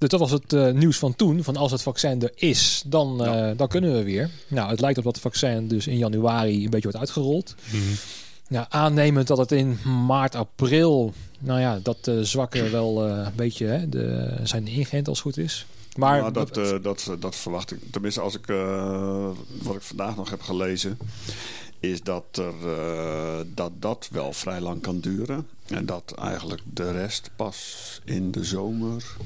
Dus 0.04 0.18
dat 0.18 0.28
was 0.28 0.40
het 0.40 0.52
eh, 0.52 0.70
nieuws 0.70 0.98
van 0.98 1.16
toen. 1.16 1.44
Van 1.44 1.56
als 1.56 1.72
het 1.72 1.82
vaccin 1.82 2.22
er 2.22 2.32
is, 2.34 2.82
dan, 2.86 3.24
eh, 3.24 3.50
dan 3.56 3.68
kunnen 3.68 3.94
we 3.94 4.02
weer. 4.02 4.30
Nou, 4.48 4.70
het 4.70 4.80
lijkt 4.80 4.98
op 4.98 5.04
dat 5.04 5.14
het 5.14 5.22
vaccin 5.22 5.68
dus 5.68 5.86
in 5.86 5.98
januari 5.98 6.64
een 6.64 6.70
beetje 6.70 6.90
wordt 6.90 6.98
uitgerold. 6.98 7.54
Nou, 8.48 8.66
aannemend 8.68 9.26
dat 9.26 9.38
het 9.38 9.52
in 9.52 9.78
maart, 10.06 10.34
april, 10.34 11.12
nou 11.38 11.60
ja, 11.60 11.78
dat 11.82 12.04
de 12.04 12.24
zwakken 12.24 12.70
wel 12.70 13.06
eh, 13.06 13.10
een 13.10 13.32
beetje 13.36 13.66
hè, 13.66 13.88
de, 13.88 14.34
zijn 14.42 14.66
ingeënt 14.66 15.08
als 15.08 15.22
het 15.22 15.26
goed 15.26 15.44
is. 15.44 15.66
Maar 15.96 16.22
Maar 16.22 16.32
dat, 16.32 16.56
eh, 16.56 16.74
dat, 16.82 17.10
dat 17.18 17.36
verwacht 17.36 17.70
ik. 17.70 17.78
Tenminste, 17.90 18.20
als 18.20 18.34
ik, 18.34 18.48
eh, 18.48 19.28
wat 19.62 19.74
ik 19.74 19.82
vandaag 19.82 20.16
nog 20.16 20.30
heb 20.30 20.42
gelezen, 20.42 20.98
is 21.80 22.02
dat, 22.02 22.24
er, 22.32 22.76
eh, 22.78 23.40
dat 23.46 23.72
dat 23.78 24.08
wel 24.12 24.32
vrij 24.32 24.60
lang 24.60 24.82
kan 24.82 25.00
duren. 25.00 25.48
En 25.66 25.86
dat 25.86 26.14
eigenlijk 26.18 26.62
de 26.72 26.92
rest 26.92 27.30
pas 27.36 28.00
in 28.04 28.30
de 28.30 28.44
zomer 28.44 29.16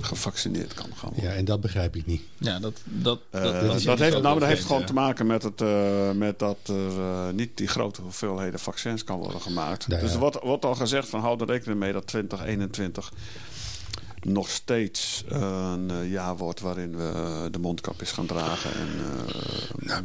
gevaccineerd 0.00 0.74
kan 0.74 0.86
gaan 0.94 1.10
worden. 1.14 1.30
Ja, 1.30 1.36
en 1.36 1.44
dat 1.44 1.60
begrijp 1.60 1.96
ik 1.96 2.06
niet. 2.06 2.22
Ja, 2.38 2.58
dat, 2.58 2.80
dat, 2.84 3.20
Eh, 3.30 3.42
dat, 3.42 3.52
dat, 3.52 3.82
dat, 3.82 3.98
heeft, 3.98 4.22
nou, 4.22 4.38
dat 4.38 4.48
heeft 4.48 4.64
gewoon 4.64 4.80
ja. 4.80 4.86
te 4.86 4.92
maken 4.92 5.26
met, 5.26 5.42
het, 5.42 5.60
eh, 5.60 6.10
met 6.10 6.38
dat 6.38 6.58
er 6.64 7.00
eh, 7.00 7.28
niet 7.34 7.56
die 7.56 7.68
grote 7.68 8.02
hoeveelheden 8.02 8.60
vaccins 8.60 9.04
kan 9.04 9.18
worden 9.18 9.40
gemaakt. 9.40 9.88
Nou 9.88 10.00
ja. 10.00 10.06
Dus 10.06 10.14
er 10.14 10.20
wordt, 10.20 10.38
wordt 10.42 10.64
al 10.64 10.74
gezegd 10.74 11.08
van 11.08 11.20
hou 11.20 11.40
er 11.40 11.46
rekening 11.46 11.78
mee 11.78 11.92
dat 11.92 12.06
2021 12.06 13.12
nog 14.22 14.48
steeds 14.48 15.24
een 15.28 15.90
eh, 15.90 16.10
jaar 16.10 16.36
wordt 16.36 16.60
waarin 16.60 16.96
we 16.96 17.02
eh, 17.14 17.42
de 17.50 17.58
mondkapjes 17.58 18.10
gaan 18.12 18.26
dragen. 18.26 18.70
En, 18.74 18.88
eh, 19.86 19.98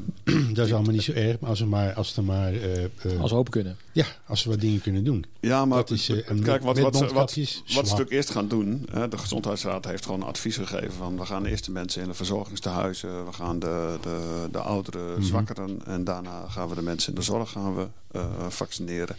dat 0.55 0.65
is 0.65 0.73
allemaal 0.73 0.93
niet 0.93 1.03
zo 1.03 1.11
erg, 1.11 1.39
maar 1.39 1.49
als 1.49 1.59
er 1.61 1.67
maar, 1.67 1.93
als 1.93 2.17
er 2.17 2.23
maar 2.23 2.53
eh, 2.53 2.83
eh, 2.83 3.19
als 3.19 3.31
we 3.31 3.37
open 3.37 3.51
kunnen. 3.51 3.77
ja, 3.91 4.05
als 4.27 4.43
we 4.43 4.49
wat 4.49 4.59
dingen 4.61 4.81
kunnen 4.81 5.03
doen. 5.03 5.25
ja, 5.39 5.65
maar 5.65 5.77
Dat 5.77 5.89
is, 5.91 6.09
eh, 6.09 6.41
kijk, 6.43 6.63
wat, 6.63 6.79
wat, 6.79 6.95
ze- 6.95 7.01
wat, 7.05 7.13
wat 7.13 7.31
ze 7.31 7.61
natuurlijk 7.73 8.11
eerst 8.11 8.29
gaan 8.29 8.47
doen. 8.47 8.87
Hè, 8.91 9.07
de 9.07 9.17
Gezondheidsraad 9.17 9.85
heeft 9.85 10.05
gewoon 10.05 10.23
advies 10.23 10.55
gegeven 10.57 10.91
van 10.93 11.17
we 11.17 11.25
gaan 11.25 11.45
eerst 11.45 11.65
de 11.65 11.71
mensen 11.71 12.01
in 12.01 12.07
de 12.07 12.13
verzorgingstehuizen, 12.13 13.25
we 13.25 13.33
gaan 13.33 13.59
de, 13.59 13.97
de, 14.01 14.47
de 14.51 14.59
ouderen, 14.59 15.11
Mhm. 15.11 15.21
zwakkeren 15.23 15.79
en 15.85 16.03
daarna 16.03 16.45
gaan 16.49 16.69
we 16.69 16.75
de 16.75 16.81
mensen 16.81 17.09
in 17.09 17.15
de 17.19 17.25
zorg 17.25 17.51
gaan 17.51 17.75
we, 17.75 17.87
eh, 18.11 18.25
vaccineren. 18.49 19.15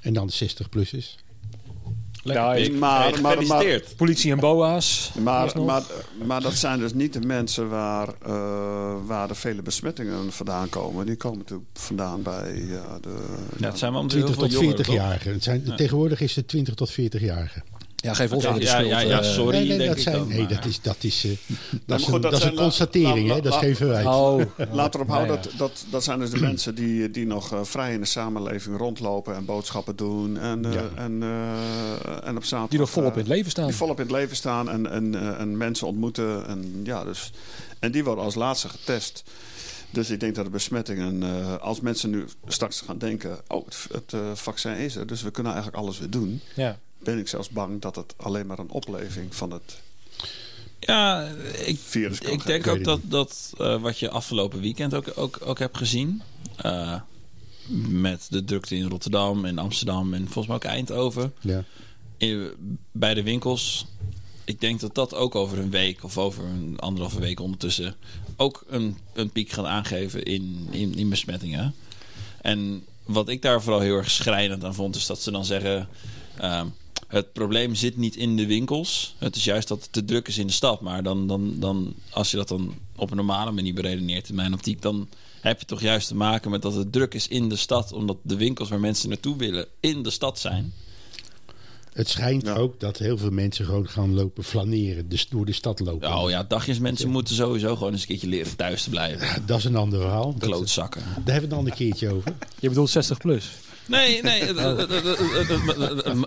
En 0.00 0.12
dan 0.12 0.26
de 0.26 0.32
60-plussers. 0.32 1.16
Lekker 1.16 1.23
Ja, 2.24 2.54
ik- 2.54 2.74
maar- 2.78 3.10
Hey, 3.12 3.20
maar- 3.20 3.46
maar-. 3.46 3.80
Politie 3.96 4.32
en 4.32 4.38
BOA's. 4.38 5.10
Maar, 5.22 5.62
maar, 5.62 5.82
maar 6.24 6.40
dat 6.42 6.52
zijn 6.54 6.78
dus 6.78 6.94
niet 6.94 7.12
de 7.12 7.20
mensen 7.20 7.68
waar, 7.68 8.08
eh, 8.26 8.94
waar 9.06 9.28
de 9.28 9.34
vele 9.34 9.62
besmettingen 9.62 10.32
vandaan 10.32 10.68
komen. 10.68 11.06
Die 11.06 11.16
komen 11.16 11.38
natuurlijk 11.38 11.68
vandaan 11.72 12.22
bij 12.22 12.54
ja, 12.54 12.98
de... 13.00 13.24
Ja, 13.58 13.66
het 13.68 13.78
zijn 13.78 13.92
wel 13.92 14.00
heel 14.00 14.08
20 14.10 14.34
veel 14.34 14.42
tot 14.42 14.52
jongeren, 14.52 14.74
40 14.74 14.86
toch? 14.94 15.04
jarigen. 15.04 15.32
Het 15.32 15.42
zijn, 15.42 15.62
Ja. 15.64 15.74
Tegenwoordig 15.74 16.20
is 16.20 16.36
het 16.36 16.48
20 16.48 16.74
tot 16.74 16.90
40 16.90 17.20
jarigen. 17.20 17.62
Ja, 18.04 18.14
geef 18.14 18.32
ons 18.32 18.42
Ja, 18.42 18.48
even 18.48 18.60
de 18.60 18.66
ja, 18.66 18.72
schuld. 18.76 18.88
ja, 18.88 18.98
ja, 19.00 19.18
eh. 19.20 19.24
sorry. 19.24 19.56
nee, 19.58 19.66
nee, 19.68 19.76
denk 19.78 19.88
dat, 19.88 19.96
ik 19.96 20.02
zijn, 20.02 20.16
dan, 20.16 20.28
nee, 20.28 20.46
dat 20.46 20.64
is, 20.64 20.80
dat 20.80 20.96
is, 21.00 21.24
eh, 21.24 21.30
dat 21.86 21.98
is, 22.00 22.04
goed, 22.04 22.14
een, 22.14 22.20
dat 22.20 22.30
dat 22.30 22.32
is 22.32 22.38
zijn 22.40 22.50
een 22.52 22.56
la- 22.58 22.62
constatering, 22.64 23.28
la- 23.28 23.34
hè? 23.34 23.40
dat 23.40 23.54
geen 23.54 23.76
verwijt. 23.76 24.06
Oh, 24.06 24.40
Laat 24.72 24.94
erop 24.94 25.08
houden, 25.08 25.34
Ja, 25.36 25.40
ja. 25.42 25.48
dat, 25.48 25.58
dat, 25.58 25.84
dat 25.90 26.04
zijn 26.04 26.18
dus 26.18 26.30
de 26.30 26.40
mensen 26.40 26.74
die, 26.74 27.10
die 27.10 27.26
nog 27.26 27.52
eh, 27.52 27.60
vrij 27.62 27.92
in 27.92 28.00
de 28.00 28.06
samenleving 28.06 28.76
rondlopen 28.78 29.34
en 29.34 29.44
boodschappen 29.44 29.96
doen. 29.96 30.38
En, 30.38 30.64
eh, 30.64 30.72
Ja. 30.72 30.82
en, 30.96 31.22
eh, 31.22 32.28
en 32.28 32.36
op 32.36 32.44
zaterdag... 32.44 32.68
Die 32.68 32.78
nog 32.78 32.90
volop 32.90 33.12
in 33.12 33.18
eh, 33.18 33.24
het 33.26 33.28
leven 33.36 33.50
staan. 33.50 33.66
Die 33.66 33.76
volop 33.76 33.96
in 34.00 34.02
het 34.06 34.12
leven 34.14 34.36
staan 34.36 34.70
en, 34.70 34.90
en, 34.90 35.14
eh, 35.14 35.40
en 35.40 35.56
mensen 35.56 35.86
ontmoeten. 35.86 36.46
En, 36.46 36.80
ja, 36.84 37.04
dus, 37.04 37.30
en 37.78 37.92
die 37.92 38.04
worden 38.04 38.24
als 38.24 38.34
laatste 38.34 38.68
getest. 38.68 39.22
Dus 39.90 40.10
ik 40.10 40.20
denk 40.20 40.34
dat 40.34 40.44
de 40.44 40.50
besmettingen, 40.50 41.22
eh, 41.22 41.56
als 41.56 41.80
mensen 41.80 42.10
nu 42.10 42.24
straks 42.46 42.80
gaan 42.80 42.98
denken... 42.98 43.38
oh, 43.48 43.64
het, 43.64 43.86
het 43.92 44.12
eh, 44.12 44.20
vaccin 44.34 44.76
is 44.76 44.96
er, 44.96 45.06
dus 45.06 45.22
we 45.22 45.30
kunnen 45.30 45.52
eigenlijk 45.52 45.82
alles 45.82 45.98
weer 45.98 46.10
doen... 46.10 46.40
Ja. 46.54 46.78
Ben 47.04 47.18
ik 47.18 47.28
zelfs 47.28 47.48
bang 47.48 47.80
dat 47.80 47.96
het 47.96 48.14
alleen 48.16 48.46
maar 48.46 48.58
een 48.58 48.70
opleving 48.70 49.34
van 49.34 49.50
het 49.50 49.80
Ja, 50.80 51.28
ik, 51.64 51.78
virus 51.78 52.18
kan 52.18 52.32
ik 52.32 52.46
denk 52.46 52.66
ook 52.66 52.84
dat, 52.84 53.00
dat 53.02 53.52
eh, 53.58 53.80
wat 53.80 53.98
je 53.98 54.10
afgelopen 54.10 54.60
weekend 54.60 54.94
ook, 54.94 55.12
ook, 55.14 55.38
ook 55.44 55.58
hebt 55.58 55.76
gezien. 55.76 56.22
eh, 56.56 57.00
met 57.88 58.26
de 58.30 58.44
drukte 58.44 58.76
in 58.76 58.88
Rotterdam 58.88 59.44
en 59.44 59.58
Amsterdam 59.58 60.14
en 60.14 60.22
volgens 60.22 60.46
mij 60.46 60.56
ook 60.56 60.64
Eindhoven. 60.64 61.34
Ja. 61.40 61.64
In, 62.16 62.50
bij 62.92 63.14
de 63.14 63.22
winkels 63.22 63.86
ik 64.44 64.60
denk 64.60 64.80
dat 64.80 64.94
dat 64.94 65.14
ook 65.14 65.34
over 65.34 65.58
een 65.58 65.70
week 65.70 66.04
of 66.04 66.18
over 66.18 66.44
een 66.44 66.78
anderhalve 66.78 67.20
week 67.20 67.40
ondertussen 67.40 67.94
ook 68.36 68.64
een, 68.68 68.98
een 69.12 69.30
piek 69.30 69.50
gaat 69.50 69.64
aangeven 69.64 70.22
in, 70.22 70.66
in, 70.70 70.94
in 70.94 71.08
besmettingen. 71.08 71.74
En 72.40 72.84
wat 73.04 73.28
ik 73.28 73.42
daar 73.42 73.62
vooral 73.62 73.80
heel 73.80 73.96
erg 73.96 74.10
schrijnend 74.10 74.64
aan 74.64 74.74
vond, 74.74 74.96
is 74.96 75.06
dat 75.06 75.22
ze 75.22 75.30
dan 75.30 75.44
zeggen. 75.44 75.88
ehm, 76.36 76.66
het 77.08 77.32
probleem 77.32 77.74
zit 77.74 77.96
niet 77.96 78.16
in 78.16 78.36
de 78.36 78.46
winkels. 78.46 79.14
Het 79.18 79.36
is 79.36 79.44
juist 79.44 79.68
dat 79.68 79.82
het 79.82 79.92
te 79.92 80.04
druk 80.04 80.28
is 80.28 80.38
in 80.38 80.46
de 80.46 80.52
stad. 80.52 80.80
Maar 80.80 81.02
dan, 81.02 81.26
dan, 81.26 81.54
dan, 81.58 81.94
als 82.10 82.30
je 82.30 82.36
dat 82.36 82.48
dan 82.48 82.74
op 82.96 83.10
een 83.10 83.16
normale 83.16 83.50
manier 83.50 83.74
beredeneert, 83.74 84.28
in 84.28 84.34
mijn 84.34 84.52
optiek, 84.54 84.82
dan 84.82 85.08
heb 85.40 85.60
je 85.60 85.66
toch 85.66 85.80
juist 85.80 86.08
te 86.08 86.14
maken 86.14 86.50
met 86.50 86.62
dat 86.62 86.74
het 86.74 86.92
druk 86.92 87.14
is 87.14 87.28
in 87.28 87.48
de 87.48 87.56
stad. 87.56 87.92
Omdat 87.92 88.16
de 88.22 88.36
winkels 88.36 88.68
waar 88.68 88.80
mensen 88.80 89.08
naartoe 89.08 89.36
willen 89.36 89.66
in 89.80 90.02
de 90.02 90.10
stad 90.10 90.38
zijn. 90.38 90.72
Het 91.92 92.08
schijnt 92.08 92.42
Ja. 92.42 92.54
ook 92.54 92.80
dat 92.80 92.98
heel 92.98 93.18
veel 93.18 93.30
mensen 93.30 93.64
gewoon 93.64 93.88
gaan 93.88 94.14
lopen 94.14 94.44
flaneren. 94.44 95.08
Dus 95.08 95.28
door 95.28 95.44
de 95.44 95.52
stad 95.52 95.80
lopen. 95.80 96.16
Oh 96.16 96.30
ja, 96.30 96.42
dagjes 96.42 96.78
mensen 96.78 97.08
moeten 97.10 97.34
sowieso 97.34 97.76
gewoon 97.76 97.92
eens 97.92 98.00
een 98.00 98.06
keertje 98.06 98.28
leren 98.28 98.56
thuis 98.56 98.82
te 98.82 98.90
blijven. 98.90 99.42
Dat 99.46 99.58
is 99.58 99.64
een 99.64 99.76
ander 99.76 100.00
verhaal. 100.00 100.30
Dat, 100.32 100.40
daar 100.40 100.48
Klootzakken. 100.50 101.02
hebben 101.04 101.24
we 101.34 101.40
het 101.40 101.50
dan 101.50 101.66
een 101.66 101.72
keertje 101.74 102.12
over. 102.12 102.34
Je 102.58 102.68
bedoelt 102.68 102.90
60 102.90 103.18
plus. 103.18 103.50
Nee, 103.86 104.22
nee, 104.22 104.42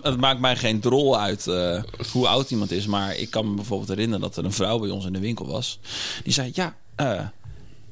het, 0.02 0.16
maakt 0.20 0.40
mij 0.40 0.56
geen 0.56 0.80
drol 0.80 1.18
uit 1.18 1.46
eh, 1.46 1.82
hoe 2.12 2.28
oud 2.28 2.50
iemand 2.50 2.70
is. 2.70 2.86
Maar 2.86 3.16
ik 3.16 3.30
kan 3.30 3.48
me 3.48 3.54
bijvoorbeeld 3.54 3.88
herinneren 3.88 4.20
dat 4.20 4.36
er 4.36 4.44
een 4.44 4.52
vrouw 4.52 4.78
bij 4.78 4.90
ons 4.90 5.04
in 5.04 5.12
de 5.12 5.18
winkel 5.18 5.46
was. 5.46 5.78
Die 6.24 6.32
zei, 6.32 6.50
ja, 6.54 6.76
eh, 6.94 7.26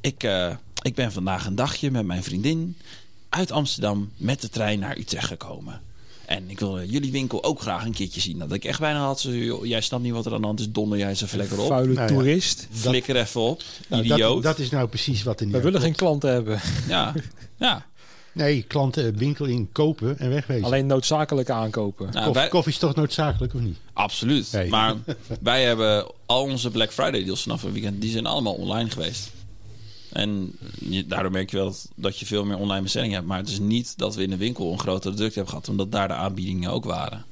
ik, 0.01 0.23
eh, 0.23 0.55
ik 0.83 0.95
ben 0.95 1.13
vandaag 1.13 1.47
een 1.47 1.55
dagje 1.55 1.91
met 1.91 2.07
mijn 2.07 2.23
vriendin 2.23 2.77
uit 3.29 3.51
Amsterdam 3.51 4.11
met 4.17 4.41
de 4.41 4.49
trein 4.49 4.79
naar 4.79 4.97
Utrecht 4.97 5.27
gekomen. 5.27 5.81
En 6.27 6.51
ik 6.51 6.59
wil 6.59 6.85
jullie 6.85 7.13
winkel 7.13 7.45
ook 7.45 7.61
graag 7.61 7.85
een 7.85 7.93
keertje 7.93 8.21
zien. 8.21 8.39
Dat 8.39 8.53
ik 8.53 8.65
echt 8.65 8.81
bijna 8.81 9.05
had, 9.05 9.21
zo, 9.21 9.31
joh, 9.31 9.67
jij 9.67 9.81
snapt 9.81 10.03
niet 10.03 10.13
wat 10.13 10.27
er 10.27 10.35
aan 10.35 10.41
de 10.41 10.47
hand 10.47 10.61
is, 10.61 10.71
donder 10.71 10.99
jij 10.99 11.09
eens 11.09 11.23
even 11.23 11.39
lekker 11.39 11.61
op. 11.61 11.67
Vuile 11.67 11.95
Nou 11.95 12.09
ja. 12.09 12.15
toerist. 12.15 12.69
Flikker 12.71 13.17
even 13.17 13.41
op, 13.41 13.63
Nou, 13.89 14.03
idioot. 14.03 14.43
dat, 14.43 14.57
dat 14.57 14.59
is 14.59 14.71
nou 14.71 14.89
precies 14.89 15.23
wat 15.23 15.41
er 15.41 15.47
niet 15.47 15.55
We 15.55 15.61
willen 15.61 15.81
geen 15.81 15.95
klanten 15.95 16.31
hebben. 16.31 16.61
Ja, 16.89 17.15
ja. 17.59 17.87
Nee, 18.37 18.63
klanten 18.63 19.05
een 19.07 19.17
winkel 19.19 19.45
in 19.45 19.69
kopen 19.73 20.19
en 20.19 20.29
wegwezen. 20.31 20.65
Alleen 20.65 20.87
noodzakelijke 20.87 21.53
aankopen. 21.53 22.05
Nou, 22.05 22.15
Koffie, 22.17 22.33
wij- 22.35 22.49
koffie 22.49 22.73
is 22.73 22.79
toch 22.79 22.95
noodzakelijk 22.95 23.55
of 23.55 23.61
niet? 23.61 23.77
Absoluut. 23.93 24.53
Hey. 24.53 24.69
Maar 24.69 24.95
wij 25.41 25.65
hebben 25.65 26.07
al 26.27 26.43
onze 26.43 26.71
Black 26.71 26.93
Friday 26.93 27.25
deals 27.25 27.43
vanaf 27.43 27.63
het 27.63 27.73
weekend, 27.73 28.01
die 28.01 28.11
zijn 28.11 28.27
allemaal 28.27 28.55
online 28.55 28.91
geweest. 28.91 29.31
En 30.13 30.53
je, 30.89 31.07
daardoor 31.07 31.31
merk 31.31 31.51
je 31.51 31.57
wel 31.57 31.67
dat, 31.67 31.89
dat 31.95 32.19
je 32.19 32.27
veel 32.27 32.45
meer 32.45 32.59
online 32.59 32.83
bestellingen 32.83 33.15
hebt. 33.15 33.27
Maar 33.27 33.39
het 33.39 33.49
is 33.49 33.59
niet 33.59 33.99
dat 33.99 34.15
we 34.15 34.23
in 34.23 34.31
de 34.31 34.37
winkel 34.37 34.73
een 34.73 34.79
grotere 34.79 35.15
drukte 35.15 35.35
hebben 35.35 35.53
gehad, 35.55 35.69
omdat 35.69 35.93
daar 35.93 36.09
de 36.09 36.15
aanbiedingen 36.15 36.71
ook 36.71 36.85
waren. 36.85 37.25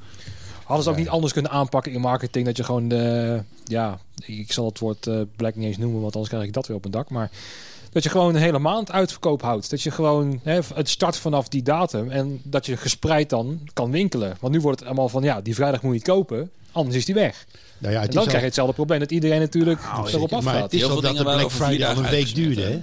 Hadden 0.64 0.85
ze 0.85 0.90
ook 0.90 0.97
niet 0.97 1.09
anders 1.09 1.33
kunnen 1.33 1.51
aanpakken 1.51 1.93
in 1.93 2.01
marketing 2.01 2.47
dat 2.47 2.57
je 2.57 2.64
gewoon 2.64 2.88
de, 2.88 3.43
ja, 3.64 3.99
ik 4.27 4.53
zal 4.53 4.64
het 4.67 4.79
woord 4.79 5.07
eh, 5.07 5.21
black 5.37 5.55
niet 5.55 5.67
eens 5.67 5.77
noemen, 5.77 6.01
want 6.01 6.12
anders 6.14 6.33
krijg 6.33 6.47
ik 6.47 6.53
dat 6.53 6.67
weer 6.67 6.77
op 6.77 6.83
mijn 6.83 6.95
dak. 6.95 7.11
Maar 7.11 7.31
dat 7.94 8.02
je 8.02 8.11
gewoon 8.11 8.35
een 8.35 8.40
hele 8.40 8.59
maand 8.59 8.92
uitverkoop 8.92 9.42
houdt. 9.42 9.70
Dat 9.70 9.83
je 9.83 9.90
gewoon 9.90 10.40
hè, 10.42 10.61
het 10.74 10.88
start 10.88 11.16
vanaf 11.16 11.48
die 11.48 11.62
datum 11.62 12.11
en 12.11 12.40
dat 12.42 12.66
je 12.66 12.76
gespreid 12.76 13.30
dan 13.30 13.61
kan 13.72 13.90
winkelen. 13.90 14.37
Want 14.40 14.52
nu 14.52 14.61
wordt 14.61 14.78
het 14.78 14.88
allemaal 14.88 15.09
van, 15.09 15.22
ja, 15.22 15.40
die 15.40 15.54
vrijdag 15.54 15.83
moet 15.83 15.92
je 15.92 15.98
het 15.98 16.09
kopen, 16.09 16.50
anders 16.72 16.96
is 16.96 17.04
die 17.04 17.14
weg. 17.14 17.46
Nou 17.78 17.94
ja, 17.94 18.00
En 18.02 18.11
dan 18.11 18.22
is 18.22 18.26
krijg 18.26 18.40
je 18.40 18.46
hetzelfde 18.46 18.74
probleem 18.74 18.98
dat 18.98 19.11
iedereen 19.11 19.40
natuurlijk 19.40 19.80
erop 19.83 20.09
zeker, 20.09 20.28
maar 20.28 20.38
afgaat. 20.38 20.62
het 20.62 20.72
is 20.72 20.78
Heel 20.78 20.88
veel 20.88 21.00
dat 21.00 21.11
de 21.11 21.18
dingen 21.18 21.37
Black 21.37 21.50
Friday 21.50 21.88
al 21.88 22.04
een 22.04 22.11
week 22.11 22.35
duurde? 22.35 22.83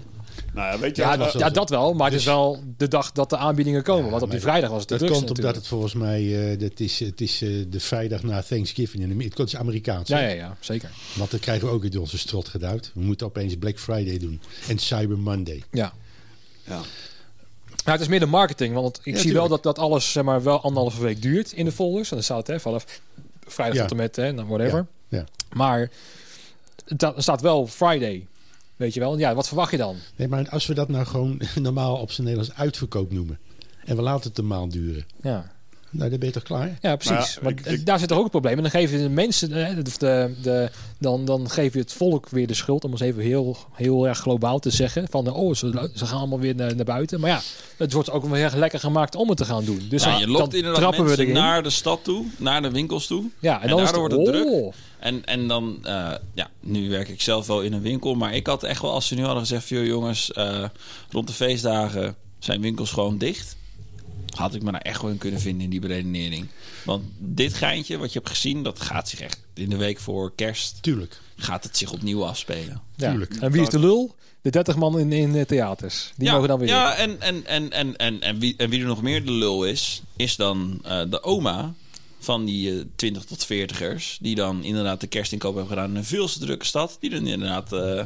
Nou 0.54 0.72
ja, 0.74 0.80
weet 0.80 0.96
je 0.96 1.02
Ja, 1.02 1.08
wat- 1.10 1.18
was 1.18 1.34
ja, 1.34 1.40
wel 1.40 1.52
dat 1.52 1.70
wel. 1.70 1.94
Maar 1.94 2.10
het 2.12 2.20
is 2.20 2.26
wel 2.26 2.64
de 2.78 2.88
dag 2.88 3.12
dat 3.12 3.30
de 3.30 3.38
aanbiedingen 3.38 3.84
komen. 3.84 4.10
want 4.12 4.24
op 4.24 4.32
die 4.32 4.40
vrijdag 4.40 4.70
was 4.70 4.80
het 4.80 4.88
de 4.90 4.98
Dat 4.98 5.04
drukste 5.08 5.26
komt 5.26 5.38
omdat 5.40 5.56
het 5.56 5.68
volgens 5.68 5.94
mij, 5.94 6.52
eh, 6.52 6.60
dat 6.60 6.80
is, 6.80 7.00
het 7.00 7.22
is 7.22 7.42
eh, 7.42 7.50
de 7.70 7.80
vrijdag 7.80 8.24
na 8.24 8.42
Thanksgiving. 8.42 9.04
In 9.04 9.12
Amerika. 9.12 9.42
Het 9.42 9.54
is 9.54 9.60
Amerikaans. 9.60 10.08
Ja, 10.10 10.20
ja, 10.20 10.28
ja, 10.28 10.56
zeker. 10.60 10.90
Want 11.16 11.32
dan 11.32 11.40
krijgen 11.40 11.68
we 11.68 11.74
ook 11.74 11.84
uit 11.84 11.96
onze 11.98 12.18
strot 12.18 12.48
geduwd. 12.48 12.92
We 12.94 13.02
moeten 13.02 13.28
opeens 13.28 13.56
Black 13.56 13.80
Friday 13.80 14.18
doen. 14.18 14.42
En 14.68 14.78
Cyber 14.78 15.18
Monday. 15.20 15.64
Ja. 15.72 15.94
ja. 16.64 16.76
Nou, 16.76 16.86
het 17.98 18.02
is 18.02 18.08
meer 18.08 18.20
de 18.20 18.26
marketing. 18.26 18.74
Want 18.74 19.00
ik 19.04 19.16
Ja, 19.16 19.22
zie 19.22 19.34
wel 19.34 19.48
dat, 19.48 19.64
dat 19.64 19.80
alles 19.80 20.12
zeg 20.12 20.24
maar, 20.24 20.44
wel 20.44 20.62
anderhalve 20.62 21.02
week 21.02 21.22
duurt 21.22 21.52
in 21.52 21.66
de 21.66 21.72
folders. 21.72 22.10
En 22.10 22.16
dan 22.16 22.24
staat 22.24 22.38
het 22.38 22.48
hè, 22.48 22.60
vanaf 22.60 22.86
vrijdag 23.48 23.76
Ja. 23.76 23.82
tot 23.82 23.92
en 23.92 23.98
met, 23.98 24.16
hè, 24.16 24.34
dan 24.34 24.48
whatever. 24.48 24.86
Ja, 25.08 25.18
ja. 25.18 25.26
Maar 25.54 25.90
er 26.98 27.14
staat 27.18 27.42
wel 27.42 27.68
Friday. 27.68 28.28
Weet 28.82 28.94
je 28.94 29.00
wel? 29.00 29.18
Ja, 29.18 29.36
wat 29.36 29.48
verwacht 29.48 29.72
je 29.72 29.78
dan? 29.78 29.96
Nee, 30.16 30.28
maar 30.28 30.50
als 30.50 30.68
we 30.68 30.74
dat 30.74 30.90
nou 30.90 31.06
gewoon 31.06 31.42
normaal 31.56 31.98
op 31.98 32.12
zijn 32.12 32.28
Nederlands 32.28 32.58
uitverkoop 32.58 33.12
noemen. 33.12 33.40
En 33.86 33.96
we 33.96 34.02
laten 34.02 34.30
het 34.30 34.38
een 34.38 34.48
maand 34.48 34.72
duren. 34.72 35.06
Ja, 35.22 35.52
Nou, 35.94 36.10
dan 36.10 36.20
ben 36.20 36.28
je 36.28 36.34
toch 36.34 36.44
klaar? 36.44 36.78
ja 36.82 36.96
precies. 36.96 37.40
Maar 37.42 37.52
ja, 37.52 37.58
ik- 37.60 37.66
ik- 37.66 37.86
daar 37.86 38.00
zit 38.00 38.08
toch 38.08 38.18
ook 38.18 38.24
een 38.24 38.30
probleem. 38.30 38.56
En 38.56 38.62
dan 38.62 38.72
geven 38.72 38.98
de 39.02 39.10
mensen, 39.10 39.52
hè, 39.52 39.80
of 39.88 39.98
de, 39.98 40.34
de, 40.42 40.70
dan, 41.00 41.26
dan 41.26 41.50
geef 41.50 41.74
je 41.74 41.80
het 41.80 41.94
volk 41.94 42.30
weer 42.30 42.48
de 42.48 42.54
schuld. 42.54 42.84
Om 42.84 42.92
eens 42.92 43.00
even 43.02 43.24
heel, 43.24 43.58
heel 43.74 44.08
erg 44.08 44.18
globaal 44.20 44.60
te 44.60 44.70
zeggen. 44.70 45.08
Van, 45.10 45.30
oh, 45.34 45.54
ze, 45.56 45.90
ze 45.96 46.06
gaan 46.06 46.18
allemaal 46.18 46.40
weer 46.40 46.56
naar, 46.56 46.76
naar 46.76 46.86
buiten. 46.86 47.20
Maar 47.20 47.30
ja, 47.30 47.42
het 47.78 47.94
wordt 47.94 48.12
ook 48.12 48.26
wel 48.26 48.36
erg 48.38 48.56
lekker 48.56 48.80
gemaakt 48.80 49.16
om 49.16 49.28
het 49.30 49.38
te 49.38 49.46
gaan 49.46 49.66
doen. 49.66 49.86
Dus 49.90 50.04
Ja, 50.04 50.10
dan, 50.12 50.20
je 50.20 50.28
lokt 50.28 50.40
dan 50.40 50.54
inderdaad 50.54 50.80
trappen 50.82 51.02
we 51.02 51.08
mensen 51.08 51.26
erin. 51.28 51.42
naar 51.42 51.64
de 51.64 51.70
stad 51.70 52.04
toe, 52.04 52.26
naar 52.38 52.62
de 52.62 52.72
winkels 52.72 53.08
toe. 53.08 53.24
Ja, 53.40 53.62
en, 53.62 53.70
en 53.70 53.76
daardoor 53.78 54.04
het, 54.04 54.14
wordt 54.14 54.28
het 54.32 54.36
druk. 54.44 54.54
oh, 54.54 54.74
En, 55.00 55.26
en 55.26 55.48
dan, 55.48 55.78
eh, 55.84 56.12
ja, 56.34 56.50
nu 56.60 56.90
werk 56.90 57.10
ik 57.10 57.22
zelf 57.22 57.48
wel 57.48 57.62
in 57.62 57.74
een 57.74 57.82
winkel. 57.82 58.16
Maar 58.16 58.34
ik 58.36 58.48
had 58.48 58.64
echt 58.64 58.82
wel, 58.82 58.92
als 58.92 59.08
ze 59.08 59.16
nu 59.16 59.22
hadden 59.24 59.42
gezegd: 59.42 59.68
"Joh, 59.68 59.86
jongens, 59.86 60.32
eh, 60.32 60.64
rond 61.10 61.28
de 61.28 61.34
feestdagen 61.34 62.16
zijn 62.40 62.62
winkels 62.62 62.92
gewoon 62.92 63.18
dicht. 63.18 63.56
Had 64.32 64.56
ik 64.56 64.64
me 64.64 64.72
daar 64.72 64.82
echt 64.82 64.96
gewoon 64.96 65.12
in 65.12 65.18
kunnen 65.18 65.40
vinden 65.40 65.64
in 65.64 65.70
die 65.70 65.80
beredenering. 65.80 66.48
Want 66.86 67.04
dit 67.18 67.54
geintje 67.54 67.98
wat 67.98 68.14
je 68.14 68.20
hebt 68.20 68.32
gezien, 68.32 68.64
dat 68.64 68.82
gaat 68.82 69.10
zich 69.10 69.20
echt 69.20 69.40
in 69.54 69.70
de 69.70 69.78
week 69.78 70.00
voor 70.00 70.32
kerst. 70.36 70.78
Tuurlijk. 70.82 71.20
Gaat 71.36 71.64
het 71.64 71.78
zich 71.78 71.92
opnieuw 71.92 72.26
afspelen. 72.26 72.82
Ja. 72.96 73.10
Tuurlijk. 73.10 73.36
En 73.36 73.52
wie 73.52 73.62
is 73.62 73.70
de 73.70 73.80
lul? 73.80 74.16
De 74.42 74.50
30 74.50 74.76
man 74.76 75.00
in, 75.00 75.12
in 75.12 75.46
theaters. 75.46 76.12
Die 76.16 76.28
ja, 76.28 76.34
mogen 76.34 76.48
dan 76.48 76.60
weer. 76.60 76.68
Ja, 76.68 76.96
en, 76.96 77.22
en, 77.22 77.46
en, 77.46 77.72
en, 77.72 77.98
en, 77.98 78.22
en, 78.22 78.40
wie, 78.40 78.54
en 78.58 78.70
wie 78.70 78.80
er 78.80 78.88
nog 78.88 79.02
meer 79.02 79.26
de 79.26 79.32
lul 79.32 79.66
is, 79.66 80.02
is 80.16 80.36
dan 80.36 80.80
eh, 80.84 81.02
de 81.10 81.24
oma 81.24 81.74
van 82.20 82.46
die 82.46 82.80
eh 82.80 82.86
20 82.96 83.24
tot 83.24 83.46
40ers. 83.46 84.18
Die 84.20 84.36
dan 84.36 84.64
inderdaad 84.64 85.02
de 85.02 85.08
kerstinkoop 85.08 85.56
hebben 85.56 85.72
gedaan 85.72 85.90
in 85.90 85.96
een 85.96 86.06
veel 86.06 86.28
te 86.28 86.40
drukke 86.40 86.66
stad. 86.66 86.98
Die 87.00 87.10
dan 87.10 87.28
inderdaad, 87.28 87.74
eh, 87.74 88.04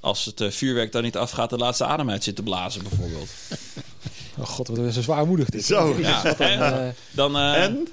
als 0.00 0.24
het 0.24 0.40
eh, 0.40 0.50
vuurwerk 0.50 0.92
dan 0.92 1.02
niet 1.02 1.16
afgaat, 1.16 1.50
de 1.50 1.56
laatste 1.56 1.84
adem 1.84 2.10
uit 2.10 2.24
zit 2.24 2.36
te 2.36 2.42
blazen 2.42 2.82
bijvoorbeeld. 2.82 3.30
Oh 4.38 4.46
god, 4.46 4.68
wat 4.68 4.78
is 4.78 4.96
een 4.96 5.02
zwaarmoedig 5.02 5.48
dit. 5.48 5.64
Zo. 5.64 5.94
Ja, 5.98 6.22
Dan, 6.22 6.34
en, 6.48 6.60
eh, 6.86 6.88
dan, 7.10 7.36
eh, 7.36 7.62
En? 7.64 7.88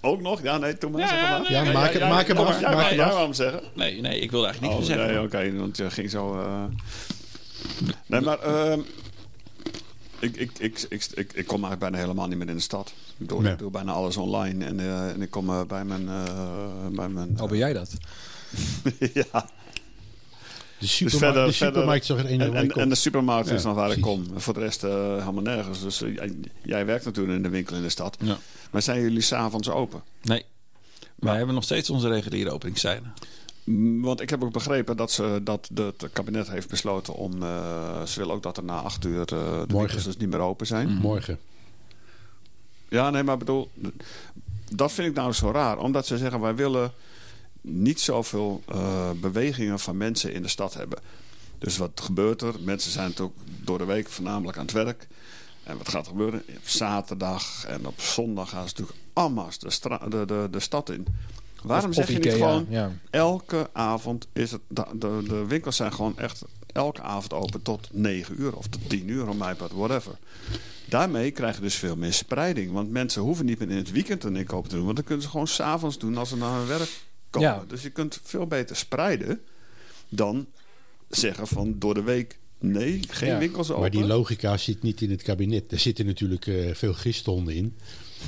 Ook 0.00 0.20
nog? 0.20 0.42
Ja, 0.42 0.58
nee, 0.58 0.78
toen 0.78 0.90
maar. 0.90 1.00
Ja, 1.00 1.30
maar. 1.30 1.50
nee, 1.50 1.62
nee, 1.62 1.72
maak, 1.72 1.92
het, 1.92 2.02
maak 2.02 2.60
ja, 2.60 3.04
af. 3.04 3.12
waarom 3.12 3.32
zeggen? 3.32 3.62
nee, 3.74 4.00
nee, 4.00 4.20
ik 4.20 4.30
wilde 4.30 4.46
eigenlijk 4.46 4.74
Oh, 4.74 4.78
niks 4.80 4.90
meer 4.96 5.06
nee, 5.06 5.14
zeggen. 5.14 5.50
oké, 5.52 5.58
want 5.58 5.76
je 5.76 5.90
ging 5.90 6.10
zo. 6.10 6.40
eh. 6.40 6.64
Nee, 8.06 8.20
maar. 8.20 8.38
ehm, 8.38 8.80
ik, 10.20 10.36
ik, 10.36 10.50
ik, 10.58 10.86
ik, 10.88 11.06
ik, 11.14 11.32
ik 11.32 11.46
kom 11.46 11.64
eigenlijk 11.64 11.78
bijna 11.78 11.96
helemaal 11.96 12.26
niet 12.28 12.38
meer 12.38 12.48
in 12.48 12.54
de 12.56 12.60
stad. 12.62 12.92
Ik 13.18 13.28
doe, 13.28 13.42
Nee. 13.42 13.52
ik 13.52 13.58
doe 13.58 13.70
bijna 13.70 13.92
alles 13.92 14.16
online. 14.16 14.64
En, 14.64 14.80
eh, 14.80 15.08
en 15.10 15.22
ik 15.22 15.30
kom 15.30 15.48
eh, 15.50 15.60
bij 15.64 15.84
mijn. 15.84 16.08
eh, 16.08 16.24
bij 16.92 17.08
mijn 17.08 17.40
oh, 17.40 17.48
ben 17.48 17.58
jij 17.58 17.72
dat? 17.72 17.90
ja. 19.14 19.48
De, 20.78 20.86
supermarkt, 20.86 21.24
verder- 21.24 21.46
de 21.46 21.52
verder- 21.52 21.74
supermarkt 21.74 22.02
is 22.02 22.08
toch 22.08 22.16
het 22.18 22.26
enige 22.26 22.80
En, 22.80 22.88
de 22.88 22.94
supermarkt 22.94 23.50
is 23.50 23.62
dan 23.62 23.74
waar 23.74 23.90
ik 23.92 24.00
kom. 24.00 24.26
Voor 24.36 24.54
de 24.54 24.60
rest 24.60 24.84
eh, 24.84 24.90
helemaal 25.18 25.42
nergens. 25.42 25.82
Dus 25.82 26.02
eh, 26.02 26.14
jij, 26.14 26.32
jij 26.62 26.86
werkt 26.86 27.04
natuurlijk 27.04 27.36
in 27.36 27.42
de 27.42 27.48
winkel 27.48 27.76
in 27.76 27.82
de 27.82 27.88
stad. 27.88 28.16
Ja. 28.20 28.38
Maar 28.70 28.82
zijn 28.82 29.00
jullie 29.00 29.20
s'avonds 29.20 29.68
open? 29.70 30.02
Nee, 30.22 30.44
wij 31.14 31.36
hebben 31.36 31.54
nog 31.54 31.64
steeds 31.64 31.90
onze 31.90 32.08
reguliere 32.08 32.50
openingstijden. 32.50 33.12
Mm, 33.64 34.02
Want 34.02 34.20
ik 34.20 34.30
heb 34.30 34.44
ook 34.44 34.52
begrepen 34.52 34.96
dat, 34.96 35.10
ze, 35.10 35.40
dat 35.42 35.68
de, 35.72 35.92
het 35.98 36.12
kabinet 36.12 36.50
heeft 36.50 36.68
besloten 36.68 37.14
om... 37.14 37.42
eh, 37.42 38.02
ze 38.04 38.18
willen 38.18 38.34
ook 38.34 38.42
dat 38.42 38.56
er 38.56 38.64
na 38.64 38.80
acht 38.80 39.04
uur 39.04 39.20
eh, 39.20 39.26
de 39.26 39.64
winkels 39.66 40.04
dus 40.04 40.16
niet 40.16 40.30
meer 40.30 40.40
open 40.40 40.66
zijn. 40.66 40.88
Mm. 40.88 40.96
Morgen. 40.98 41.38
Ja, 42.88 43.10
nee, 43.10 43.22
maar 43.22 43.32
ik 43.32 43.38
bedoel... 43.38 43.70
Dat 44.74 44.92
vind 44.92 45.08
ik 45.08 45.14
nou 45.14 45.32
zo 45.32 45.50
raar. 45.50 45.78
Omdat 45.78 46.06
ze 46.06 46.18
zeggen, 46.18 46.40
wij 46.40 46.54
willen 46.54 46.92
niet 47.60 48.00
zoveel 48.00 48.62
eh, 48.66 49.10
bewegingen 49.10 49.78
van 49.78 49.96
mensen 49.96 50.32
in 50.32 50.42
de 50.42 50.48
stad 50.48 50.74
hebben. 50.74 50.98
Dus 51.58 51.76
wat 51.76 52.00
gebeurt 52.02 52.42
er? 52.42 52.54
Mensen 52.60 52.90
zijn 52.90 53.08
natuurlijk 53.08 53.38
door 53.64 53.78
de 53.78 53.84
week 53.84 54.08
voornamelijk 54.08 54.56
aan 54.58 54.64
het 54.64 54.72
werk. 54.72 55.06
En 55.62 55.78
wat 55.78 55.88
gaat 55.88 56.04
er 56.04 56.10
gebeuren? 56.10 56.42
Op 56.48 56.68
zaterdag 56.68 57.64
en 57.66 57.86
op 57.86 58.00
zondag 58.00 58.48
gaan 58.48 58.68
ze 58.68 58.74
natuurlijk 58.76 58.98
allemaal 59.12 59.50
de, 59.60 60.08
de, 60.08 60.24
de, 60.26 60.48
de 60.50 60.60
stad 60.60 60.90
in. 60.90 61.06
Waarom 61.62 61.88
Of- 61.90 61.94
zeg 61.96 62.04
of 62.04 62.10
je 62.10 62.16
niet 62.16 62.26
Ikea, 62.26 62.36
gewoon... 62.38 62.66
Ja. 62.68 62.90
Elke 63.10 63.68
avond 63.72 64.26
is 64.32 64.50
het. 64.50 64.60
De, 64.68 64.84
de, 64.94 65.22
de 65.28 65.44
winkels 65.46 65.76
zijn 65.76 65.92
gewoon 65.92 66.18
echt 66.18 66.44
elke 66.72 67.02
avond 67.02 67.32
open 67.32 67.62
tot 67.62 67.88
9 67.92 68.40
uur 68.40 68.56
of 68.56 68.66
tot 68.66 68.88
10 68.88 69.08
uur, 69.08 69.28
om 69.28 69.36
mij 69.36 69.54
wat 69.56 69.72
whatever. 69.72 70.18
Daarmee 70.88 71.30
krijg 71.30 71.54
je 71.56 71.62
dus 71.62 71.74
veel 71.74 71.96
meer 71.96 72.12
spreiding. 72.12 72.72
Want 72.72 72.90
mensen 72.90 73.22
hoeven 73.22 73.46
niet 73.46 73.58
meer 73.58 73.70
in 73.70 73.76
het 73.76 73.90
weekend 73.92 74.24
een 74.24 74.36
inkoop 74.36 74.68
te 74.68 74.74
doen. 74.74 74.84
Want 74.84 74.96
dan 74.96 75.04
kunnen 75.04 75.24
ze 75.24 75.30
gewoon 75.30 75.46
s'avonds 75.46 75.98
doen 75.98 76.16
als 76.16 76.28
ze 76.28 76.36
naar 76.36 76.58
hun 76.58 76.66
werk 76.66 76.90
komen. 77.30 77.48
Ja. 77.48 77.64
Dus 77.68 77.82
je 77.82 77.90
kunt 77.90 78.20
veel 78.22 78.46
beter 78.46 78.76
spreiden 78.76 79.40
dan 80.08 80.46
zeggen 81.08 81.46
van 81.46 81.74
door 81.78 81.94
de 81.94 82.02
week 82.02 82.38
Nee, 82.60 83.00
geen 83.08 83.28
Ja. 83.28 83.38
winkels 83.38 83.68
open. 83.68 83.80
Maar 83.80 83.90
die 83.90 84.04
logica 84.04 84.56
zit 84.56 84.82
niet 84.82 85.00
in 85.00 85.10
het 85.10 85.22
kabinet. 85.22 85.72
Er 85.72 85.78
zitten 85.78 86.06
natuurlijk 86.06 86.46
eh, 86.46 86.74
veel 86.74 86.94
gisthonden 86.94 87.54
in. 87.54 87.76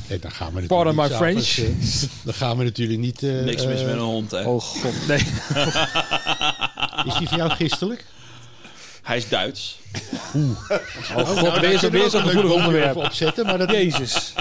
En 0.09 0.21
dan 0.21 0.31
gaan 0.31 0.53
we 0.55 0.61
natuurlijk 0.61 0.69
Pardon 0.69 0.95
my 0.95 1.09
French. 1.17 1.59
eh, 1.59 2.09
dan 2.25 2.35
gaan 2.35 2.57
we 2.59 2.65
natuurlijk 2.65 2.99
niet... 3.01 3.23
eh, 3.23 3.31
Niks 3.45 3.67
mis 3.67 3.81
met 3.83 3.93
een 3.93 3.99
hond, 3.99 4.31
hè. 4.31 4.45
Oh 4.45 4.61
god, 4.61 5.07
nee. 5.09 5.19
Is 7.07 7.19
die 7.19 7.29
voor 7.29 7.37
jou 7.37 7.51
gistelijk? 7.51 8.05
Hij 9.03 9.17
is 9.17 9.29
Duits. 9.29 9.79
Oh 11.15 11.29
god, 11.29 11.61
weer 11.61 11.79
zo'n 11.79 11.91
weer 11.91 12.11
zo'n 12.11 12.23
gevoelig 12.23 12.53
onderwerp. 12.53 12.89
Even 12.91 13.03
opzetten, 13.05 13.47
maar 13.47 13.59
dat... 13.59 13.71
Jezus. 13.71 14.33